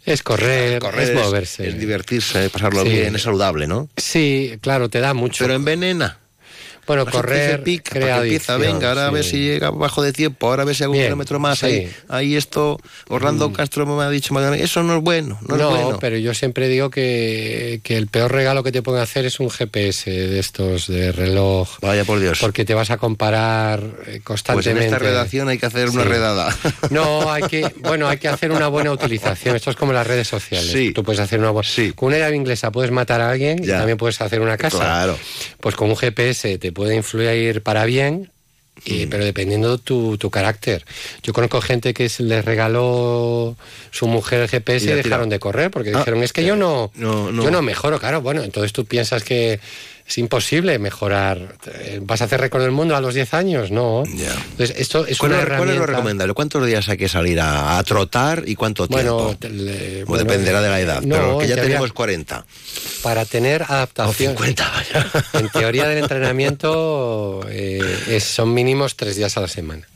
Es 0.06 0.22
correr, 0.22 0.78
Correr 0.78 1.10
es 1.10 1.14
moverse. 1.16 1.68
Es 1.68 1.80
divertirse, 1.80 2.48
pasarlo 2.48 2.84
Sí. 2.84 2.90
bien, 2.90 3.16
es 3.16 3.22
saludable, 3.22 3.66
¿no? 3.66 3.88
Sí, 3.96 4.56
claro, 4.60 4.88
te 4.88 5.00
da 5.00 5.14
mucho. 5.14 5.42
Pero 5.42 5.54
envenena. 5.54 6.20
Bueno, 6.86 7.04
La 7.04 7.10
correr 7.10 7.62
pica, 7.62 7.90
crea 7.92 8.18
empieza, 8.22 8.54
adicción, 8.54 8.74
venga, 8.74 8.88
ahora 8.90 9.06
a 9.08 9.10
ver 9.10 9.24
sí. 9.24 9.30
si 9.30 9.36
llega 9.44 9.70
bajo 9.70 10.02
de 10.02 10.12
tiempo, 10.12 10.48
ahora 10.48 10.62
a 10.62 10.66
ver 10.66 10.74
si 10.76 10.84
hago 10.84 10.92
un 10.92 10.98
kilómetro 11.00 11.38
más. 11.38 11.58
sí. 11.58 11.66
Ahí, 11.66 11.92
ahí 12.08 12.36
esto, 12.36 12.78
Orlando 13.08 13.52
Castro 13.52 13.86
me 13.86 14.02
ha 14.04 14.10
dicho, 14.10 14.34
eso 14.54 14.82
no 14.82 14.96
es 14.96 15.02
bueno, 15.02 15.38
no, 15.48 15.56
No, 15.56 15.76
es 15.76 15.82
bueno. 15.84 15.98
pero 16.00 16.16
yo 16.18 16.34
siempre 16.34 16.68
digo 16.68 16.90
que, 16.90 17.80
que 17.82 17.96
el 17.96 18.06
peor 18.06 18.32
regalo 18.32 18.62
que 18.62 18.72
te 18.72 18.82
pueden 18.82 19.02
hacer 19.02 19.24
es 19.26 19.40
un 19.40 19.50
GPS 19.50 20.10
de 20.10 20.38
estos 20.38 20.86
de 20.86 21.12
reloj. 21.12 21.68
Vaya 21.80 22.04
por 22.04 22.20
Dios. 22.20 22.38
Porque 22.40 22.64
te 22.64 22.74
vas 22.74 22.90
a 22.90 22.98
comparar 22.98 23.80
eh, 23.80 23.82
Pues 24.04 24.14
en 24.16 24.22
constantemente. 24.22 24.84
esta 24.86 24.98
redacción 24.98 25.48
hay 25.48 25.58
que 25.58 25.66
hacer 25.66 25.88
una 25.90 26.02
Sí. 26.02 26.08
redada. 26.08 26.56
No, 26.90 27.30
hay 27.32 27.42
que, 27.44 27.68
bueno, 27.80 28.08
hay 28.08 28.18
que 28.18 28.28
hacer 28.28 28.52
una 28.52 28.68
buena 28.68 28.92
utilización. 28.92 29.56
Esto 29.56 29.70
es 29.70 29.76
como 29.76 29.92
las 29.92 30.06
redes 30.06 30.28
sociales. 30.28 30.70
Sí. 30.70 30.92
Tú 30.92 31.02
puedes 31.02 31.20
hacer 31.20 31.38
una 31.40 31.50
buena. 31.50 31.68
Con 31.94 32.08
una 32.08 32.18
llave 32.18 32.36
inglesa 32.36 32.70
puedes 32.70 32.90
matar 32.90 33.20
a 33.20 33.30
alguien 33.30 33.62
y 33.62 33.66
Ya. 33.66 33.78
también 33.78 33.98
puedes 33.98 34.20
hacer 34.20 34.40
una 34.40 34.56
casa. 34.56 34.78
Claro. 34.78 35.18
Pues 35.60 35.74
con 35.74 35.90
un 35.90 35.96
GPS 35.96 36.58
te 36.58 36.72
puede 36.76 36.94
influir 36.94 37.62
para 37.62 37.84
bien. 37.86 38.30
Mm. 38.84 38.92
y- 38.92 39.06
pero 39.06 39.24
dependiendo 39.24 39.78
tu, 39.78 40.18
tu 40.18 40.28
carácter. 40.30 40.84
Yo 41.22 41.32
conozco 41.32 41.62
gente 41.62 41.94
que 41.94 42.10
se 42.10 42.22
les 42.22 42.44
regaló 42.44 43.56
su 43.90 44.06
mujer 44.06 44.42
el 44.42 44.48
GPS 44.48 44.84
Y 44.84 44.92
dejaron 44.92 45.30
de 45.30 45.38
correr 45.38 45.70
porque 45.70 45.90
Ah, 45.94 45.98
dijeron 46.00 46.22
es 46.22 46.34
que 46.34 46.44
yo 46.44 46.56
no, 46.56 46.92
no, 46.94 47.32
no. 47.32 47.42
yo 47.42 47.50
no 47.50 47.62
mejoro, 47.62 47.98
claro. 47.98 48.20
Bueno, 48.20 48.42
entonces 48.44 48.74
tú 48.74 48.84
piensas 48.84 49.24
que 49.24 49.60
es 50.08 50.18
imposible 50.18 50.78
mejorar. 50.78 51.56
Eh, 51.66 51.98
¿Vas 52.02 52.20
a 52.20 52.24
hacer 52.26 52.40
récord 52.40 52.62
del 52.62 52.70
mundo 52.70 52.94
a 52.94 53.00
los 53.00 53.12
10 53.14 53.34
años? 53.34 53.70
No. 53.72 54.04
Entonces 54.06 54.76
esto 54.78 55.04
es 55.06 55.18
¿Cuál, 55.18 55.32
una 55.32 55.40
cuál 55.40 55.52
es 55.52 55.56
lo 55.58 55.62
herramienta- 55.82 55.86
recomendable? 55.86 56.34
¿Cuántos 56.34 56.64
días 56.66 56.88
hay 56.88 56.96
que 56.96 57.08
salir 57.08 57.40
a, 57.40 57.76
a 57.78 57.82
trotar 57.82 58.44
y 58.46 58.54
cuánto 58.54 58.86
tiempo? 58.86 59.34
le- 59.50 60.04
bueno, 60.04 60.24
dependerá 60.24 60.60
de 60.62 60.68
la 60.68 60.80
edad, 60.80 61.02
no, 61.02 61.14
pero 61.16 61.38
que 61.38 61.48
ya 61.48 61.54
teoría- 61.56 61.70
tenemos 61.70 61.92
40. 61.92 62.46
Para 63.02 63.24
tener 63.24 63.62
adaptación. 63.62 64.36
En 65.32 65.48
teoría 65.50 65.88
del 65.88 65.98
entrenamiento 65.98 67.44
eh, 67.48 67.80
es- 68.08 68.24
son 68.24 68.54
mínimos 68.54 68.96
tres 68.96 69.16
días 69.16 69.36
a 69.36 69.40
la 69.40 69.48
semana. 69.48 69.86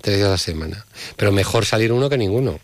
Tres 0.00 0.16
días 0.16 0.28
a 0.28 0.32
la 0.32 0.38
semana. 0.38 0.86
Pero 1.16 1.32
mejor 1.32 1.64
salir 1.64 1.92
uno 1.92 2.08
que 2.10 2.18
ninguno. 2.18 2.58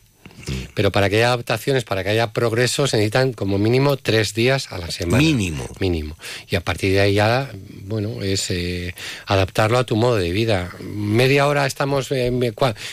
Pero 0.74 0.90
para 0.92 1.08
que 1.10 1.16
haya 1.16 1.28
adaptaciones, 1.28 1.84
para 1.84 2.02
que 2.02 2.10
haya 2.10 2.32
progreso, 2.32 2.86
se 2.86 2.96
necesitan 2.96 3.32
como 3.32 3.58
mínimo 3.58 3.96
tres 3.96 4.34
días 4.34 4.72
a 4.72 4.78
la 4.78 4.90
semana. 4.90 5.22
Mínimo. 5.22 5.68
Mínimo. 5.80 6.16
Y 6.48 6.56
a 6.56 6.60
partir 6.60 6.92
de 6.92 7.00
ahí 7.00 7.14
ya, 7.14 7.50
bueno, 7.84 8.22
es 8.22 8.50
eh, 8.50 8.94
adaptarlo 9.26 9.78
a 9.78 9.84
tu 9.84 9.96
modo 9.96 10.16
de 10.16 10.30
vida. 10.30 10.72
Media 10.80 11.46
hora 11.46 11.66
estamos... 11.66 12.10
eh, 12.12 12.32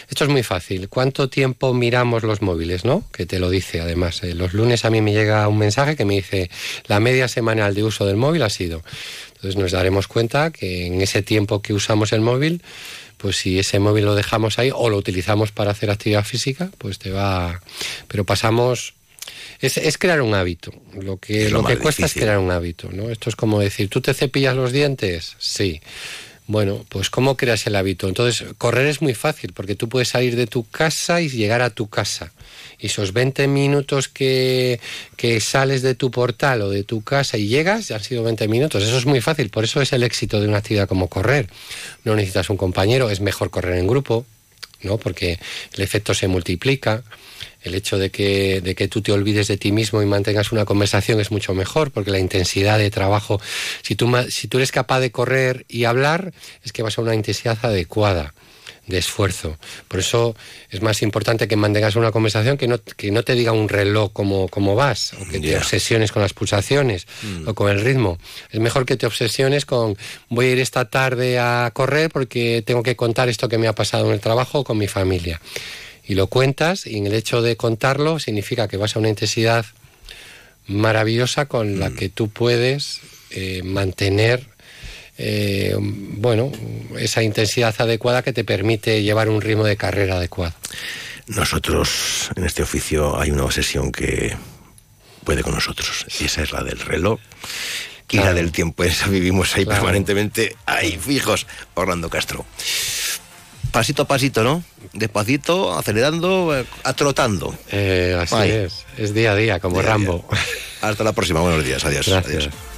Esto 0.10 0.24
es 0.24 0.30
muy 0.30 0.44
fácil. 0.44 0.90
¿Cuánto 0.90 1.30
tiempo 1.30 1.74
miramos 1.74 2.24
los 2.24 2.42
móviles, 2.42 2.86
no? 2.86 3.04
Que 3.12 3.26
te 3.26 3.40
lo 3.40 3.50
dice, 3.50 3.82
además. 3.82 4.24
Eh, 4.24 4.34
Los 4.34 4.54
lunes 4.54 4.86
a 4.86 4.90
mí 4.90 5.02
me 5.02 5.14
llega 5.14 5.48
un 5.48 5.58
mensaje 5.58 5.96
que 5.96 6.06
me 6.06 6.16
dice 6.16 6.50
la 6.88 7.00
media 7.00 7.28
semanal 7.28 7.74
de 7.76 7.84
uso 7.84 8.06
del 8.06 8.18
móvil 8.18 8.44
ha 8.44 8.50
sido... 8.50 8.84
Entonces 9.36 9.58
nos 9.58 9.72
daremos 9.72 10.10
cuenta 10.10 10.52
que 10.52 10.86
en 10.86 11.02
ese 11.02 11.22
tiempo 11.22 11.62
que 11.62 11.74
usamos 11.74 12.12
el 12.12 12.20
móvil, 12.20 12.62
pues 13.20 13.36
si 13.36 13.60
ese 13.60 13.80
móvil 13.80 14.06
lo 14.06 14.16
dejamos 14.16 14.60
ahí 14.60 14.72
o 14.74 14.90
lo 14.90 14.98
utilizamos 14.98 15.52
para 15.52 15.72
hacer 15.72 15.92
actividad 15.92 16.24
física, 16.24 16.72
pues 16.78 16.98
te 16.98 17.12
va... 17.12 17.62
Pero 18.08 18.24
pasamos... 18.26 18.94
Es, 19.60 19.78
es 19.78 19.98
crear 19.98 20.22
un 20.22 20.34
hábito. 20.34 20.72
Lo 20.94 21.18
que, 21.18 21.50
lo 21.50 21.62
lo 21.62 21.68
que 21.68 21.78
cuesta 21.78 22.04
difícil. 22.04 22.22
es 22.22 22.26
crear 22.26 22.40
un 22.40 22.50
hábito, 22.50 22.90
¿no? 22.94 23.10
Esto 23.10 23.30
es 23.30 23.36
como 23.36 23.60
decir, 23.60 23.90
¿tú 23.90 24.00
te 24.00 24.14
cepillas 24.14 24.56
los 24.56 24.72
dientes? 24.72 25.36
Sí. 25.38 25.82
Bueno, 26.50 26.84
pues 26.90 27.12
¿cómo 27.12 27.38
creas 27.38 27.68
el 27.68 27.76
hábito? 27.76 28.08
Entonces, 28.08 28.44
correr 28.58 28.88
es 28.88 29.04
muy 29.04 29.14
fácil 29.14 29.54
porque 29.54 29.76
tú 29.76 29.88
puedes 29.88 30.08
salir 30.08 30.36
de 30.36 30.48
tu 30.48 30.68
casa 30.68 31.22
y 31.22 31.30
llegar 31.30 31.62
a 31.62 31.70
tu 31.70 31.90
casa. 31.90 32.32
Y 32.80 32.88
esos 32.88 33.14
20 33.14 33.48
minutos 33.48 34.08
que, 34.08 34.80
que 35.16 35.42
sales 35.42 35.84
de 35.84 35.94
tu 35.94 36.10
portal 36.10 36.64
o 36.64 36.72
de 36.72 36.84
tu 36.84 37.04
casa 37.04 37.38
y 37.38 37.48
llegas, 37.48 37.90
ya 37.90 37.98
han 37.98 38.04
sido 38.04 38.24
20 38.24 38.48
minutos. 38.48 38.84
Eso 38.84 38.98
es 38.98 39.06
muy 39.06 39.22
fácil, 39.22 39.52
por 39.52 39.64
eso 39.64 39.80
es 39.80 39.94
el 39.94 40.02
éxito 40.02 40.42
de 40.42 40.48
una 40.48 40.58
actividad 40.58 40.88
como 40.88 41.08
correr. 41.08 41.48
No 42.04 42.16
necesitas 42.16 42.50
un 42.50 42.58
compañero, 42.58 43.12
es 43.12 43.22
mejor 43.22 43.52
correr 43.52 43.78
en 43.78 43.86
grupo, 43.86 44.26
¿no? 44.82 44.98
Porque 44.98 45.38
el 45.76 45.84
efecto 45.84 46.16
se 46.16 46.28
multiplica 46.28 47.04
el 47.62 47.76
hecho 47.76 47.98
de 47.98 48.10
que, 48.10 48.62
de 48.62 48.76
que 48.76 48.88
tú 48.88 49.02
te 49.02 49.12
olvides 49.12 49.48
de 49.48 49.58
ti 49.58 49.72
mismo 49.72 50.02
y 50.02 50.06
mantengas 50.06 50.52
una 50.52 50.66
conversación 50.66 51.20
es 51.20 51.32
mucho 51.32 51.54
mejor, 51.54 51.92
porque 51.92 52.12
la 52.12 52.20
intensidad 52.20 52.78
de 52.78 52.92
trabajo, 52.92 53.42
si 53.82 53.96
tú, 53.96 54.12
si 54.30 54.48
tú 54.48 54.58
eres 54.58 54.72
capaz 54.72 55.00
de 55.00 55.12
correr 55.12 55.66
y 55.68 55.86
hablar, 55.86 56.34
es 56.64 56.72
que 56.72 56.84
vas 56.84 56.98
a 56.98 57.02
una 57.02 57.16
intensidad 57.16 57.58
adecuada 57.62 58.34
de 58.90 58.98
esfuerzo. 58.98 59.58
Por 59.88 60.00
eso 60.00 60.36
es 60.70 60.82
más 60.82 61.02
importante 61.02 61.48
que 61.48 61.56
mantengas 61.56 61.96
una 61.96 62.12
conversación 62.12 62.58
que 62.58 62.68
no, 62.68 62.80
que 62.80 63.12
no 63.12 63.24
te 63.24 63.36
diga 63.36 63.52
un 63.52 63.70
reloj 63.70 64.12
cómo, 64.12 64.48
cómo 64.48 64.76
vas, 64.76 65.14
o 65.14 65.30
que 65.30 65.40
te 65.40 65.56
obsesiones 65.56 66.12
con 66.12 66.22
las 66.22 66.34
pulsaciones 66.34 67.08
o 67.46 67.54
con 67.54 67.70
el 67.70 67.82
ritmo. 67.82 68.18
Es 68.52 68.60
mejor 68.60 68.86
que 68.86 68.98
te 68.98 69.06
obsesiones 69.06 69.66
con 69.66 69.96
voy 70.30 70.48
a 70.48 70.52
ir 70.52 70.60
esta 70.60 70.90
tarde 70.90 71.40
a 71.40 71.72
correr 71.74 72.10
porque 72.10 72.64
tengo 72.66 72.84
que 72.84 72.96
contar 72.96 73.30
esto 73.30 73.48
que 73.48 73.58
me 73.58 73.68
ha 73.68 73.74
pasado 73.74 74.08
en 74.08 74.14
el 74.14 74.20
trabajo 74.20 74.60
o 74.60 74.64
con 74.64 74.78
mi 74.78 74.88
familia 74.88 75.40
y 76.10 76.16
lo 76.16 76.28
cuentas 76.28 76.86
y 76.86 76.98
en 76.98 77.06
el 77.08 77.14
hecho 77.14 77.42
de 77.42 77.56
contarlo 77.56 78.20
significa 78.20 78.68
que 78.68 78.76
vas 78.78 78.96
a 78.96 79.00
una 79.00 79.08
intensidad 79.10 79.66
maravillosa 80.68 81.46
con 81.46 81.76
Mm. 81.76 81.80
la 81.80 81.92
que 81.92 82.10
tú 82.10 82.30
puedes 82.30 83.00
eh, 83.32 83.62
mantener 83.64 84.48
eh, 85.20 85.76
bueno 85.78 86.52
esa 86.98 87.22
intensidad 87.24 87.76
adecuada 87.78 88.24
que 88.24 88.34
te 88.34 88.44
permite 88.44 89.04
llevar 89.04 89.30
un 89.30 89.42
ritmo 89.42 89.66
de 89.66 89.78
carrera 89.78 90.16
adecuado. 90.16 90.54
Nosotros 91.28 92.30
en 92.36 92.46
este 92.46 92.64
oficio 92.64 93.20
hay 93.20 93.30
una 93.32 93.44
obsesión 93.44 93.92
que 93.92 94.36
puede 95.26 95.44
con 95.44 95.54
nosotros 95.54 96.06
y 96.20 96.26
esa 96.26 96.42
es 96.42 96.52
la 96.52 96.64
del 96.64 96.80
reloj 96.80 97.20
y 98.10 98.18
la 98.18 98.34
del 98.34 98.52
tiempo. 98.52 98.84
Esa 98.86 99.08
vivimos 99.08 99.56
ahí 99.56 99.66
Claro. 99.66 99.82
permanentemente, 99.82 100.56
ahí 100.66 100.98
fijos, 100.98 101.46
Orlando 101.76 102.10
Castro. 102.10 102.46
Pasito 103.72 104.04
a 104.04 104.06
pasito, 104.06 104.44
¿no? 104.44 104.64
Despacito, 104.94 105.78
acelerando, 105.78 106.58
eh, 106.58 106.66
atrotando. 106.84 107.56
Eh, 107.72 108.18
así 108.20 108.50
es, 108.50 108.86
es 108.98 109.14
día 109.14 109.34
a 109.34 109.36
día 109.36 109.60
como 109.60 109.80
Día 109.80 109.90
Rambo. 109.90 110.28
Hasta 110.82 111.04
la 111.04 111.14
próxima, 111.14 111.42
buenos 111.42 111.64
días, 111.64 111.84
adiós. 111.86 112.08
Gracias. 112.08 112.48
adiós. 112.48 112.69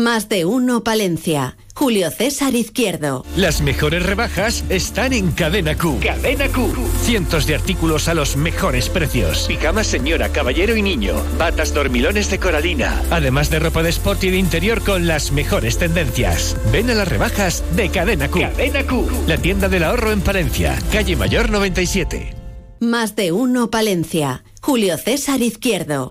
Más 0.00 0.30
de 0.30 0.46
uno 0.46 0.82
Palencia. 0.82 1.58
Julio 1.74 2.10
César 2.10 2.54
Izquierdo. 2.54 3.22
Las 3.36 3.60
mejores 3.60 4.02
rebajas 4.02 4.64
están 4.70 5.12
en 5.12 5.30
Cadena 5.30 5.76
Q. 5.76 6.00
Cadena 6.02 6.48
Q. 6.48 6.72
Cientos 7.02 7.46
de 7.46 7.56
artículos 7.56 8.08
a 8.08 8.14
los 8.14 8.34
mejores 8.34 8.88
precios. 8.88 9.44
Pijamas 9.46 9.88
señora, 9.88 10.30
caballero 10.30 10.74
y 10.74 10.80
niño. 10.80 11.16
Batas 11.36 11.74
dormilones 11.74 12.30
de 12.30 12.38
coralina. 12.38 13.02
Además 13.10 13.50
de 13.50 13.58
ropa 13.58 13.82
de 13.82 13.90
sport 13.90 14.24
y 14.24 14.30
de 14.30 14.38
interior 14.38 14.82
con 14.82 15.06
las 15.06 15.32
mejores 15.32 15.76
tendencias. 15.76 16.56
Ven 16.72 16.88
a 16.88 16.94
las 16.94 17.06
rebajas 17.06 17.62
de 17.76 17.90
Cadena 17.90 18.30
Q. 18.30 18.40
Cadena 18.40 18.82
Q. 18.86 19.06
La 19.26 19.36
tienda 19.36 19.68
del 19.68 19.84
ahorro 19.84 20.12
en 20.12 20.22
Palencia. 20.22 20.78
Calle 20.90 21.14
Mayor 21.14 21.50
97. 21.50 22.34
Más 22.80 23.16
de 23.16 23.32
uno 23.32 23.70
Palencia. 23.70 24.44
Julio 24.62 24.96
César 24.96 25.42
Izquierdo. 25.42 26.08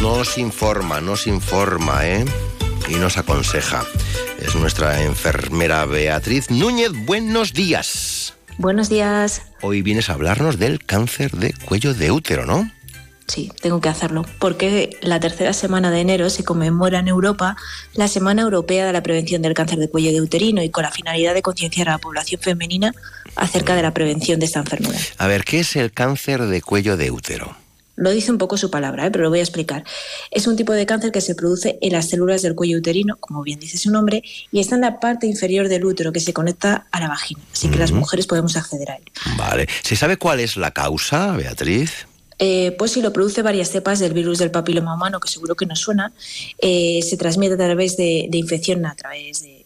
Nos 0.00 0.38
informa, 0.38 1.02
nos 1.02 1.26
informa, 1.26 2.08
¿eh? 2.08 2.24
Y 2.88 2.94
nos 2.94 3.18
aconseja. 3.18 3.84
Es 4.40 4.54
nuestra 4.54 5.02
enfermera 5.02 5.84
Beatriz 5.84 6.50
Núñez. 6.50 6.92
Buenos 7.04 7.52
días. 7.52 8.32
Buenos 8.56 8.88
días. 8.88 9.42
Hoy 9.60 9.82
vienes 9.82 10.08
a 10.08 10.14
hablarnos 10.14 10.58
del 10.58 10.82
cáncer 10.82 11.32
de 11.32 11.52
cuello 11.52 11.92
de 11.92 12.10
útero, 12.12 12.46
¿no? 12.46 12.70
Sí, 13.26 13.52
tengo 13.60 13.82
que 13.82 13.90
hacerlo, 13.90 14.24
porque 14.38 14.96
la 15.02 15.20
tercera 15.20 15.52
semana 15.52 15.90
de 15.90 16.00
enero 16.00 16.30
se 16.30 16.44
conmemora 16.44 17.00
en 17.00 17.08
Europa 17.08 17.56
la 17.92 18.08
Semana 18.08 18.40
Europea 18.40 18.86
de 18.86 18.94
la 18.94 19.02
Prevención 19.02 19.42
del 19.42 19.52
Cáncer 19.52 19.78
de 19.78 19.90
Cuello 19.90 20.12
de 20.12 20.22
Uterino 20.22 20.62
y 20.62 20.70
con 20.70 20.82
la 20.82 20.90
finalidad 20.90 21.34
de 21.34 21.42
concienciar 21.42 21.90
a 21.90 21.92
la 21.92 21.98
población 21.98 22.40
femenina 22.40 22.94
acerca 23.36 23.74
de 23.74 23.82
la 23.82 23.92
prevención 23.92 24.40
de 24.40 24.46
esta 24.46 24.60
enfermedad. 24.60 24.98
A 25.18 25.26
ver, 25.26 25.44
¿qué 25.44 25.60
es 25.60 25.76
el 25.76 25.92
cáncer 25.92 26.46
de 26.46 26.62
cuello 26.62 26.96
de 26.96 27.10
útero? 27.10 27.59
Lo 28.00 28.10
dice 28.10 28.32
un 28.32 28.38
poco 28.38 28.56
su 28.56 28.70
palabra, 28.70 29.06
¿eh? 29.06 29.10
pero 29.10 29.24
lo 29.24 29.30
voy 29.30 29.40
a 29.40 29.42
explicar. 29.42 29.84
Es 30.30 30.46
un 30.46 30.56
tipo 30.56 30.72
de 30.72 30.86
cáncer 30.86 31.12
que 31.12 31.20
se 31.20 31.34
produce 31.34 31.78
en 31.82 31.92
las 31.92 32.08
células 32.08 32.40
del 32.42 32.54
cuello 32.54 32.78
uterino, 32.78 33.16
como 33.20 33.42
bien 33.42 33.60
dice 33.60 33.76
su 33.76 33.90
nombre, 33.90 34.22
y 34.50 34.58
está 34.58 34.74
en 34.74 34.80
la 34.80 34.98
parte 34.98 35.26
inferior 35.26 35.68
del 35.68 35.84
útero 35.84 36.10
que 36.10 36.20
se 36.20 36.32
conecta 36.32 36.86
a 36.90 37.00
la 37.00 37.08
vagina, 37.08 37.42
así 37.52 37.68
que 37.68 37.78
las 37.78 37.92
mujeres 37.92 38.26
podemos 38.26 38.56
acceder 38.56 38.90
a 38.90 38.96
él. 38.96 39.04
Vale. 39.36 39.68
¿Se 39.82 39.96
sabe 39.96 40.16
cuál 40.16 40.40
es 40.40 40.56
la 40.56 40.70
causa, 40.70 41.36
Beatriz? 41.36 42.06
Eh, 42.38 42.74
pues 42.78 42.92
si 42.92 43.02
lo 43.02 43.12
produce 43.12 43.42
varias 43.42 43.70
cepas 43.70 43.98
del 43.98 44.14
virus 44.14 44.38
del 44.38 44.50
papiloma 44.50 44.94
humano, 44.94 45.20
que 45.20 45.28
seguro 45.28 45.54
que 45.54 45.66
nos 45.66 45.80
suena, 45.80 46.14
eh, 46.58 47.00
se 47.02 47.18
transmite 47.18 47.52
a 47.52 47.58
través 47.58 47.98
de, 47.98 48.28
de 48.30 48.38
infección 48.38 48.86
a 48.86 48.94
través 48.94 49.42
de 49.42 49.59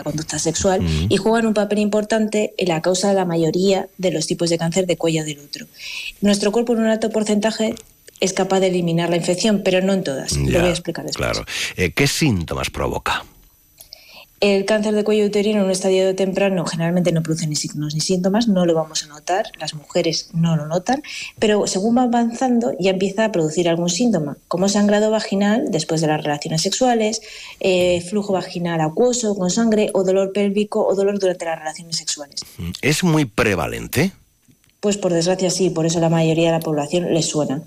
la 0.00 0.04
conducta 0.04 0.38
sexual 0.38 0.80
y 1.08 1.16
juegan 1.16 1.46
un 1.46 1.54
papel 1.54 1.78
importante 1.78 2.54
en 2.56 2.68
la 2.68 2.80
causa 2.82 3.08
de 3.08 3.14
la 3.14 3.24
mayoría 3.24 3.88
de 3.98 4.10
los 4.10 4.26
tipos 4.26 4.50
de 4.50 4.58
cáncer 4.58 4.86
de 4.86 4.96
cuello 4.96 5.24
del 5.24 5.38
útero. 5.38 5.66
Nuestro 6.20 6.52
cuerpo 6.52 6.72
en 6.72 6.80
un 6.80 6.86
alto 6.86 7.10
porcentaje 7.10 7.74
es 8.20 8.32
capaz 8.32 8.60
de 8.60 8.68
eliminar 8.68 9.10
la 9.10 9.16
infección, 9.16 9.62
pero 9.64 9.80
no 9.80 9.92
en 9.92 10.04
todas. 10.04 10.36
Lo 10.36 10.60
voy 10.60 10.68
a 10.68 10.70
explicar 10.70 11.04
después. 11.04 11.30
Claro. 11.30 11.46
Eh, 11.76 11.92
¿Qué 11.92 12.06
síntomas 12.06 12.70
provoca? 12.70 13.24
El 14.40 14.64
cáncer 14.64 14.94
de 14.94 15.04
cuello 15.04 15.26
uterino 15.26 15.58
en 15.58 15.66
un 15.66 15.70
estadio 15.70 16.14
temprano 16.16 16.64
generalmente 16.64 17.12
no 17.12 17.22
produce 17.22 17.46
ni 17.46 17.56
signos 17.56 17.94
ni 17.94 18.00
síntomas, 18.00 18.48
no 18.48 18.64
lo 18.64 18.72
vamos 18.72 19.04
a 19.04 19.06
notar, 19.06 19.52
las 19.58 19.74
mujeres 19.74 20.30
no 20.32 20.56
lo 20.56 20.66
notan, 20.66 21.02
pero 21.38 21.66
según 21.66 21.98
va 21.98 22.04
avanzando 22.04 22.72
ya 22.80 22.92
empieza 22.92 23.26
a 23.26 23.32
producir 23.32 23.68
algún 23.68 23.90
síntoma, 23.90 24.38
como 24.48 24.70
sangrado 24.70 25.10
vaginal 25.10 25.70
después 25.70 26.00
de 26.00 26.06
las 26.06 26.24
relaciones 26.24 26.62
sexuales, 26.62 27.20
eh, 27.60 28.00
flujo 28.00 28.32
vaginal 28.32 28.80
acuoso 28.80 29.36
con 29.36 29.50
sangre 29.50 29.90
o 29.92 30.04
dolor 30.04 30.32
pélvico 30.32 30.86
o 30.86 30.94
dolor 30.94 31.18
durante 31.18 31.44
las 31.44 31.58
relaciones 31.58 31.96
sexuales. 31.96 32.40
¿Es 32.80 33.04
muy 33.04 33.26
prevalente? 33.26 34.12
Pues 34.80 34.96
por 34.96 35.12
desgracia 35.12 35.50
sí, 35.50 35.68
por 35.68 35.84
eso 35.84 36.00
la 36.00 36.08
mayoría 36.08 36.46
de 36.46 36.58
la 36.58 36.60
población 36.60 37.12
le 37.12 37.22
suena. 37.22 37.62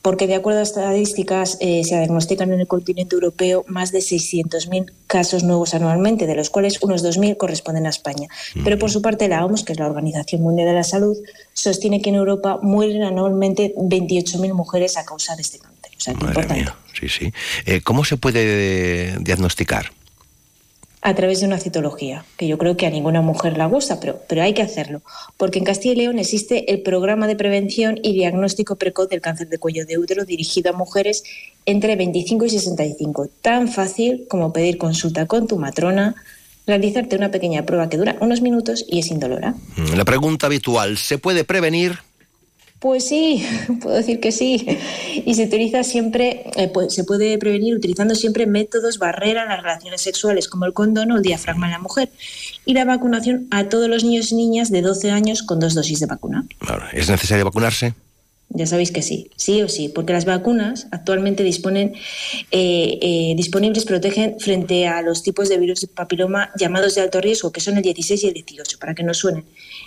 Porque 0.00 0.28
de 0.28 0.36
acuerdo 0.36 0.60
a 0.60 0.62
estadísticas 0.62 1.58
eh, 1.60 1.82
se 1.82 1.96
diagnostican 1.96 2.52
en 2.52 2.60
el 2.60 2.68
continente 2.68 3.16
europeo 3.16 3.64
más 3.66 3.90
de 3.90 3.98
600.000 3.98 4.92
casos 5.08 5.42
nuevos 5.42 5.74
anualmente, 5.74 6.26
de 6.26 6.36
los 6.36 6.50
cuales 6.50 6.80
unos 6.80 7.04
2.000 7.04 7.36
corresponden 7.36 7.86
a 7.86 7.90
España. 7.90 8.28
Pero 8.62 8.78
por 8.78 8.90
su 8.90 9.02
parte 9.02 9.26
la 9.26 9.44
OMS, 9.44 9.64
que 9.64 9.72
es 9.72 9.78
la 9.80 9.86
Organización 9.86 10.42
Mundial 10.42 10.68
de 10.68 10.74
la 10.74 10.84
Salud, 10.84 11.16
sostiene 11.52 12.00
que 12.00 12.10
en 12.10 12.16
Europa 12.16 12.60
mueren 12.62 13.02
anualmente 13.02 13.74
28.000 13.76 14.54
mujeres 14.54 14.96
a 14.96 15.04
causa 15.04 15.34
de 15.34 15.42
este 15.42 15.58
cáncer. 15.58 15.92
O 15.96 16.00
sea, 16.00 16.14
que 16.14 16.24
Madre 16.24 16.30
importante. 16.30 16.62
mía, 16.62 16.76
sí, 16.98 17.08
sí. 17.08 17.32
Eh, 17.66 17.80
¿Cómo 17.80 18.04
se 18.04 18.16
puede 18.16 18.40
eh, 18.42 19.16
diagnosticar? 19.20 19.92
A 21.04 21.14
través 21.14 21.40
de 21.40 21.46
una 21.46 21.58
citología, 21.58 22.24
que 22.36 22.46
yo 22.46 22.58
creo 22.58 22.76
que 22.76 22.86
a 22.86 22.90
ninguna 22.90 23.20
mujer 23.20 23.58
la 23.58 23.66
gusta, 23.66 23.98
pero, 23.98 24.20
pero 24.28 24.42
hay 24.42 24.54
que 24.54 24.62
hacerlo, 24.62 25.02
porque 25.36 25.58
en 25.58 25.64
Castilla 25.64 25.94
y 25.94 25.96
León 25.96 26.18
existe 26.20 26.72
el 26.72 26.82
programa 26.82 27.26
de 27.26 27.34
prevención 27.34 27.98
y 28.02 28.12
diagnóstico 28.12 28.76
precoz 28.76 29.08
del 29.08 29.20
cáncer 29.20 29.48
de 29.48 29.58
cuello 29.58 29.84
de 29.84 29.98
útero 29.98 30.24
dirigido 30.24 30.70
a 30.70 30.76
mujeres 30.76 31.24
entre 31.66 31.96
25 31.96 32.44
y 32.44 32.50
65, 32.50 33.28
tan 33.42 33.66
fácil 33.66 34.26
como 34.28 34.52
pedir 34.52 34.78
consulta 34.78 35.26
con 35.26 35.48
tu 35.48 35.58
matrona, 35.58 36.14
realizarte 36.68 37.16
una 37.16 37.32
pequeña 37.32 37.66
prueba 37.66 37.88
que 37.88 37.96
dura 37.96 38.16
unos 38.20 38.40
minutos 38.40 38.84
y 38.88 39.00
es 39.00 39.10
indolora. 39.10 39.54
Mm, 39.76 39.94
La 39.96 40.04
pregunta 40.04 40.46
habitual, 40.46 40.98
¿se 40.98 41.18
puede 41.18 41.42
prevenir? 41.42 41.98
Pues 42.82 43.06
sí, 43.06 43.46
puedo 43.80 43.94
decir 43.96 44.18
que 44.18 44.32
sí. 44.32 44.66
Y 45.24 45.34
se 45.34 45.44
utiliza 45.44 45.84
siempre, 45.84 46.50
eh, 46.56 46.66
pues, 46.66 46.92
se 46.92 47.04
puede 47.04 47.38
prevenir 47.38 47.76
utilizando 47.76 48.16
siempre 48.16 48.44
métodos 48.44 48.98
barrera 48.98 49.44
en 49.44 49.50
las 49.50 49.62
relaciones 49.62 50.02
sexuales, 50.02 50.48
como 50.48 50.66
el 50.66 50.72
condón 50.72 51.12
o 51.12 51.16
el 51.16 51.22
diafragma 51.22 51.66
en 51.66 51.72
la 51.72 51.78
mujer, 51.78 52.10
y 52.66 52.74
la 52.74 52.84
vacunación 52.84 53.46
a 53.52 53.68
todos 53.68 53.88
los 53.88 54.02
niños 54.02 54.32
y 54.32 54.34
niñas 54.34 54.72
de 54.72 54.82
12 54.82 55.12
años 55.12 55.44
con 55.44 55.60
dos 55.60 55.74
dosis 55.74 56.00
de 56.00 56.06
vacuna. 56.06 56.44
Claro, 56.58 56.84
¿Es 56.92 57.08
necesario 57.08 57.44
vacunarse? 57.44 57.94
Ya 58.54 58.66
sabéis 58.66 58.92
que 58.92 59.00
sí, 59.00 59.30
sí 59.36 59.62
o 59.62 59.68
sí, 59.68 59.88
porque 59.88 60.12
las 60.12 60.26
vacunas 60.26 60.86
actualmente 60.90 61.42
disponen, 61.42 61.94
eh, 62.50 62.98
eh, 63.00 63.32
disponibles 63.34 63.86
protegen 63.86 64.38
frente 64.40 64.86
a 64.86 65.00
los 65.00 65.22
tipos 65.22 65.48
de 65.48 65.56
virus 65.56 65.80
de 65.80 65.88
papiloma 65.88 66.50
llamados 66.58 66.94
de 66.94 67.00
alto 67.00 67.22
riesgo, 67.22 67.50
que 67.50 67.60
son 67.60 67.78
el 67.78 67.82
16 67.82 68.24
y 68.24 68.28
el 68.28 68.34
18, 68.34 68.78
para 68.78 68.94
que 68.94 69.04
no 69.04 69.14
suenen, 69.14 69.46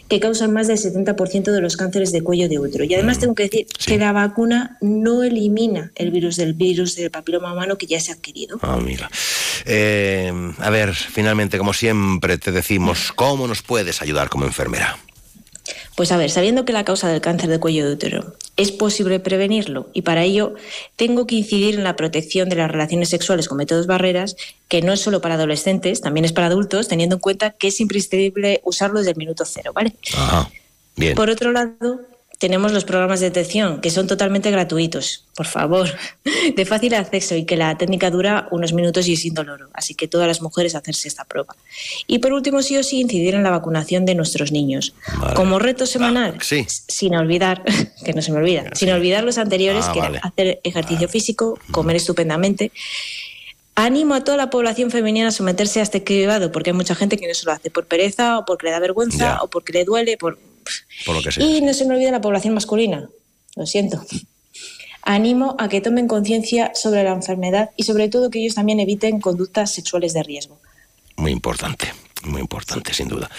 que 0.09 0.19
causan 0.19 0.51
más 0.51 0.67
del 0.67 0.79
70% 0.79 1.51
de 1.51 1.61
los 1.61 1.77
cánceres 1.77 2.11
de 2.11 2.21
cuello 2.21 2.49
de 2.49 2.57
útero. 2.57 2.83
Y 2.85 2.95
además 2.95 3.19
tengo 3.19 3.35
que 3.35 3.43
decir 3.43 3.67
que 3.85 3.99
la 3.99 4.11
vacuna 4.11 4.77
no 4.81 5.21
elimina 5.21 5.91
el 5.95 6.09
virus 6.09 6.35
del 6.35 6.53
virus 6.53 6.95
del 6.95 7.11
papiloma 7.11 7.53
humano 7.53 7.77
que 7.77 7.85
ya 7.85 7.99
se 7.99 8.11
ha 8.11 8.15
adquirido. 8.15 8.57
Ah, 8.63 8.79
mira. 8.83 9.11
Eh, 9.65 10.33
a 10.57 10.69
ver, 10.71 10.95
finalmente, 10.95 11.59
como 11.59 11.73
siempre 11.73 12.39
te 12.39 12.51
decimos, 12.51 13.11
¿cómo 13.15 13.47
nos 13.47 13.61
puedes 13.61 14.01
ayudar 14.01 14.29
como 14.29 14.45
enfermera? 14.45 14.97
Pues 15.95 16.11
a 16.11 16.17
ver, 16.17 16.31
sabiendo 16.31 16.65
que 16.65 16.73
la 16.73 16.83
causa 16.83 17.07
del 17.09 17.21
cáncer 17.21 17.49
de 17.49 17.59
cuello 17.59 17.87
de 17.87 17.93
útero 17.93 18.35
es 18.57 18.71
posible 18.71 19.19
prevenirlo 19.19 19.89
y 19.93 20.03
para 20.03 20.23
ello 20.23 20.55
tengo 20.95 21.27
que 21.27 21.35
incidir 21.35 21.75
en 21.75 21.83
la 21.83 21.95
protección 21.95 22.47
de 22.49 22.55
las 22.55 22.71
relaciones 22.71 23.09
sexuales 23.09 23.47
con 23.47 23.57
métodos 23.57 23.87
barreras, 23.87 24.35
que 24.67 24.81
no 24.81 24.93
es 24.93 25.01
solo 25.01 25.21
para 25.21 25.35
adolescentes, 25.35 26.01
también 26.01 26.25
es 26.25 26.33
para 26.33 26.47
adultos, 26.47 26.87
teniendo 26.87 27.15
en 27.15 27.21
cuenta 27.21 27.51
que 27.51 27.67
es 27.67 27.79
imprescindible 27.81 28.61
usarlo 28.63 28.99
desde 28.99 29.11
el 29.11 29.17
minuto 29.17 29.43
cero, 29.45 29.71
¿vale? 29.73 29.93
Ajá. 30.13 30.49
Bien. 30.95 31.15
Por 31.15 31.29
otro 31.29 31.51
lado, 31.51 32.01
tenemos 32.37 32.71
los 32.73 32.83
programas 32.85 33.19
de 33.21 33.27
detección, 33.29 33.79
que 33.81 33.89
son 33.89 34.07
totalmente 34.07 34.51
gratuitos, 34.51 35.25
por 35.35 35.45
favor, 35.45 35.89
de 36.55 36.65
fácil 36.65 36.93
acceso 36.93 37.35
y 37.35 37.45
que 37.45 37.55
la 37.55 37.77
técnica 37.77 38.11
dura 38.11 38.47
unos 38.51 38.73
minutos 38.73 39.07
y 39.07 39.13
es 39.13 39.25
indoloro. 39.25 39.69
Así 39.73 39.95
que 39.95 40.07
todas 40.07 40.27
las 40.27 40.41
mujeres 40.41 40.75
hacerse 40.75 41.07
esta 41.07 41.23
prueba. 41.25 41.55
Y 42.07 42.19
por 42.19 42.33
último, 42.33 42.61
sí 42.61 42.77
o 42.77 42.83
sí, 42.83 42.99
incidir 42.99 43.35
en 43.35 43.43
la 43.43 43.51
vacunación 43.51 44.05
de 44.05 44.15
nuestros 44.15 44.51
niños. 44.51 44.93
Como 45.35 45.59
reto 45.59 45.85
semanal, 45.85 46.37
sí. 46.41 46.65
sin 46.67 47.15
olvidar, 47.15 47.63
que 48.05 48.13
no 48.13 48.21
se 48.21 48.31
me 48.31 48.39
olvida, 48.39 48.65
sin 48.73 48.89
olvidar 48.91 49.23
los 49.23 49.37
anteriores, 49.37 49.85
Ah, 49.87 49.93
que 49.93 49.99
vale. 49.99 50.17
era 50.17 50.27
hacer 50.27 50.59
ejercicio 50.63 51.07
físico, 51.07 51.57
comer 51.71 51.95
estupendamente. 51.95 52.71
Animo 53.77 54.13
a 54.13 54.23
toda 54.23 54.37
la 54.37 54.49
población 54.49 54.89
femenina 54.89 55.27
a 55.27 55.31
someterse 55.31 55.81
a 55.81 55.83
este 55.83 56.03
cribado, 56.03 56.51
porque 56.51 56.69
hay 56.69 56.75
mucha 56.75 56.95
gente 56.95 57.17
que 57.17 57.27
no 57.27 57.33
se 57.33 57.45
lo 57.45 57.51
hace 57.51 57.69
por 57.69 57.85
pereza 57.87 58.39
o 58.39 58.45
porque 58.45 58.67
le 58.67 58.71
da 58.71 58.79
vergüenza 58.79 59.17
Ya. 59.17 59.39
o 59.41 59.49
porque 59.49 59.73
le 59.73 59.83
duele, 59.83 60.15
por, 60.17 60.37
Por 61.05 61.15
lo 61.15 61.21
que 61.21 61.31
sea. 61.31 61.43
y 61.45 61.61
no 61.61 61.73
se 61.73 61.85
me 61.85 61.95
olvide 61.95 62.11
la 62.11 62.21
población 62.21 62.53
masculina, 62.53 63.09
lo 63.55 63.65
siento. 63.65 64.03
Animo 65.03 65.55
a 65.59 65.69
que 65.69 65.81
tomen 65.81 66.07
conciencia 66.07 66.71
sobre 66.73 67.03
la 67.03 67.11
enfermedad 67.11 67.69
y 67.77 67.83
sobre 67.83 68.09
todo 68.09 68.29
que 68.31 68.39
ellos 68.39 68.55
también 68.55 68.79
eviten 68.79 69.19
conductas 69.21 69.71
sexuales 69.71 70.13
de 70.13 70.23
riesgo. 70.23 70.59
Muy 71.17 71.31
importante, 71.31 71.93
muy 72.23 72.41
importante, 72.41 72.93
sin 72.93 73.07
duda. 73.07 73.29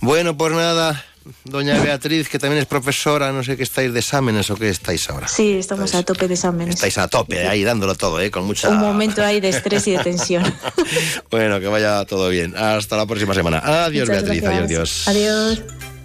Bueno, 0.00 0.36
pues 0.36 0.52
nada, 0.52 1.02
doña 1.44 1.80
Beatriz, 1.82 2.28
que 2.28 2.38
también 2.38 2.60
es 2.60 2.66
profesora, 2.66 3.32
no 3.32 3.42
sé 3.42 3.56
qué 3.56 3.62
estáis 3.62 3.94
de 3.94 4.00
exámenes 4.00 4.50
o 4.50 4.56
qué 4.56 4.68
estáis 4.68 5.08
ahora. 5.08 5.26
Sí, 5.26 5.54
estamos 5.54 5.94
a 5.94 6.02
tope 6.02 6.28
de 6.28 6.34
exámenes. 6.34 6.74
Estáis 6.74 6.98
a 6.98 7.08
tope, 7.08 7.48
ahí 7.48 7.64
dándolo 7.64 7.94
todo, 7.94 8.20
¿eh? 8.20 8.30
Con 8.30 8.44
mucha... 8.44 8.68
Un 8.68 8.78
momento 8.78 9.24
ahí 9.24 9.40
de 9.40 9.48
estrés 9.48 9.86
y 9.88 9.92
de 9.92 9.98
tensión. 10.04 10.44
Bueno, 11.30 11.58
que 11.60 11.66
vaya 11.66 12.04
todo 12.04 12.28
bien. 12.28 12.54
Hasta 12.56 12.96
la 12.96 13.06
próxima 13.06 13.32
semana. 13.34 13.58
Adiós, 13.86 14.06
Muchas 14.08 14.22
Beatriz. 14.22 14.42
gracias. 14.42 14.58
Adiós, 14.58 14.68
Dios. 14.68 15.08
Adiós. 15.08 15.95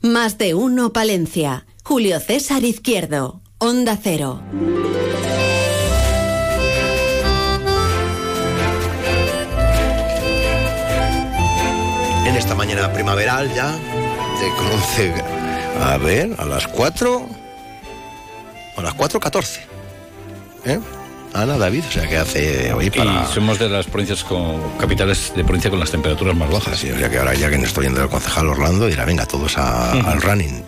Más 0.00 0.38
de 0.38 0.54
uno 0.54 0.92
Palencia. 0.92 1.66
Julio 1.82 2.20
César 2.20 2.62
Izquierdo. 2.62 3.40
Onda 3.58 3.98
Cero. 4.00 4.40
En 12.24 12.36
esta 12.36 12.54
mañana 12.54 12.92
primaveral 12.92 13.52
ya, 13.52 13.72
de 13.72 14.48
con 14.56 14.66
11... 14.66 15.14
A 15.82 15.96
ver, 15.98 16.36
a 16.38 16.44
las 16.44 16.68
4... 16.68 17.26
A 18.76 18.82
las 18.82 18.96
4.14. 18.96 19.58
¿Eh? 20.64 20.78
Ana, 21.42 21.56
David, 21.56 21.84
o 21.88 21.92
sea, 21.92 22.08
que 22.08 22.16
hace 22.16 22.72
hoy 22.72 22.90
para... 22.90 23.12
Y 23.30 23.32
somos 23.34 23.58
de 23.58 23.68
las 23.68 23.86
provincias 23.86 24.24
con 24.24 24.60
capitales 24.78 25.32
de 25.36 25.44
provincia 25.44 25.70
con 25.70 25.78
las 25.78 25.90
temperaturas 25.90 26.34
más 26.36 26.50
bajas. 26.50 26.78
Sí, 26.78 26.90
o 26.90 26.98
sea 26.98 27.08
que 27.08 27.18
ahora 27.18 27.34
ya 27.34 27.48
que 27.48 27.58
nos 27.58 27.68
estoy 27.68 27.84
yendo 27.84 28.02
el 28.02 28.08
concejal 28.08 28.48
Orlando 28.48 28.86
dirá, 28.86 29.04
venga, 29.04 29.24
todos 29.26 29.56
a- 29.56 29.92
al 29.92 30.20
running. 30.20 30.64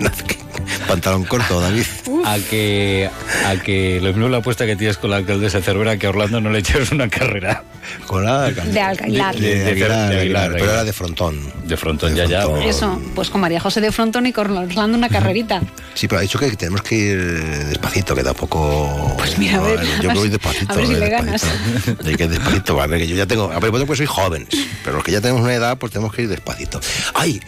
Pantalón 0.86 1.24
corto, 1.24 1.60
David. 1.60 1.84
A 2.24 2.38
que, 2.38 3.10
a 3.46 3.56
que 3.56 4.00
lo 4.00 4.08
mismo 4.12 4.28
la 4.28 4.38
apuesta 4.38 4.66
que 4.66 4.76
tienes 4.76 4.98
con 4.98 5.10
la 5.10 5.16
alcaldesa 5.16 5.58
de 5.58 5.64
Cervera 5.64 5.96
que 5.96 6.06
a 6.06 6.10
Orlando 6.10 6.40
no 6.40 6.50
le 6.50 6.58
eches 6.60 6.90
una 6.92 7.08
carrera. 7.08 7.62
Con 8.06 8.24
la 8.24 8.50
De 8.50 8.80
Alcailar. 8.80 9.34
De, 9.36 9.64
de 9.64 9.70
Aguilar, 9.70 10.08
de 10.10 10.14
de 10.14 10.20
Aguilar, 10.20 10.20
Aguilar, 10.20 10.42
pero 10.52 10.54
Aguilar. 10.56 10.74
era 10.74 10.84
de 10.84 10.92
frontón. 10.92 11.52
De 11.64 11.76
frontón, 11.76 12.14
ya, 12.14 12.26
ya. 12.26 12.44
Eso, 12.64 13.00
pues 13.14 13.30
con 13.30 13.40
María 13.40 13.60
José 13.60 13.80
de 13.80 13.92
Frontón 13.92 14.26
y 14.26 14.32
con 14.32 14.54
Orlando 14.56 14.98
una 14.98 15.08
carrerita. 15.08 15.62
Sí, 15.94 16.06
pero 16.06 16.18
ha 16.18 16.22
dicho 16.22 16.38
que 16.38 16.50
tenemos 16.56 16.82
que 16.82 16.94
ir 16.94 17.44
despacito, 17.68 18.14
que 18.14 18.22
tampoco... 18.22 19.14
Pues 19.18 19.38
mira, 19.38 19.56
a 19.56 19.60
ver, 19.62 19.80
Yo 20.02 20.10
voy 20.12 20.28
despacito. 20.28 20.72
a 20.72 20.76
ver 20.76 20.86
si 20.86 20.92
le 20.94 21.00
despacito. 21.08 21.96
Hay 22.06 22.14
que 22.14 22.24
ir 22.24 22.30
despacito, 22.30 22.80
a 22.80 22.86
ver, 22.86 23.00
que 23.00 23.06
yo 23.08 23.16
ya 23.16 23.26
tengo... 23.26 23.50
A 23.50 23.58
ver, 23.58 23.70
pues 23.70 23.96
soy 23.98 24.06
jóvenes, 24.06 24.48
pero 24.84 24.96
los 24.96 25.04
que 25.04 25.12
ya 25.12 25.20
tenemos 25.20 25.42
una 25.42 25.54
edad, 25.54 25.78
pues 25.78 25.92
tenemos 25.92 26.14
que 26.14 26.22
ir 26.22 26.28
despacito. 26.28 26.80
¡Ay! 27.14 27.40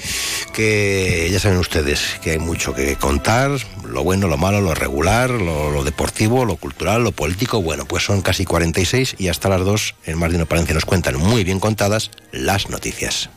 Que 0.52 1.28
ya 1.30 1.38
saben 1.38 1.58
ustedes 1.58 2.00
que 2.22 2.32
hay 2.32 2.38
mucho 2.38 2.74
que 2.74 2.96
contar, 3.00 3.50
lo 3.84 4.04
bueno, 4.04 4.28
lo 4.28 4.36
malo, 4.36 4.60
lo 4.60 4.74
regular, 4.74 5.30
lo, 5.30 5.82
deportivo, 5.82 6.44
lo 6.44 6.56
cultural, 6.56 7.02
lo 7.02 7.12
político. 7.12 7.60
Bueno, 7.60 7.84
pues 7.86 8.04
son 8.04 8.22
casi 8.22 8.44
46 8.44 9.16
y 9.18 9.28
hasta 9.28 9.48
las 9.48 9.64
2 9.64 9.94
en 10.06 10.18
Más 10.18 10.30
de 10.30 10.36
una 10.36 10.44
Palencia 10.44 10.74
nos 10.74 10.84
cuentan 10.84 11.16
muy 11.16 11.42
bien 11.42 11.58
contadas 11.58 12.10
las 12.30 12.70
noticias. 12.70 13.30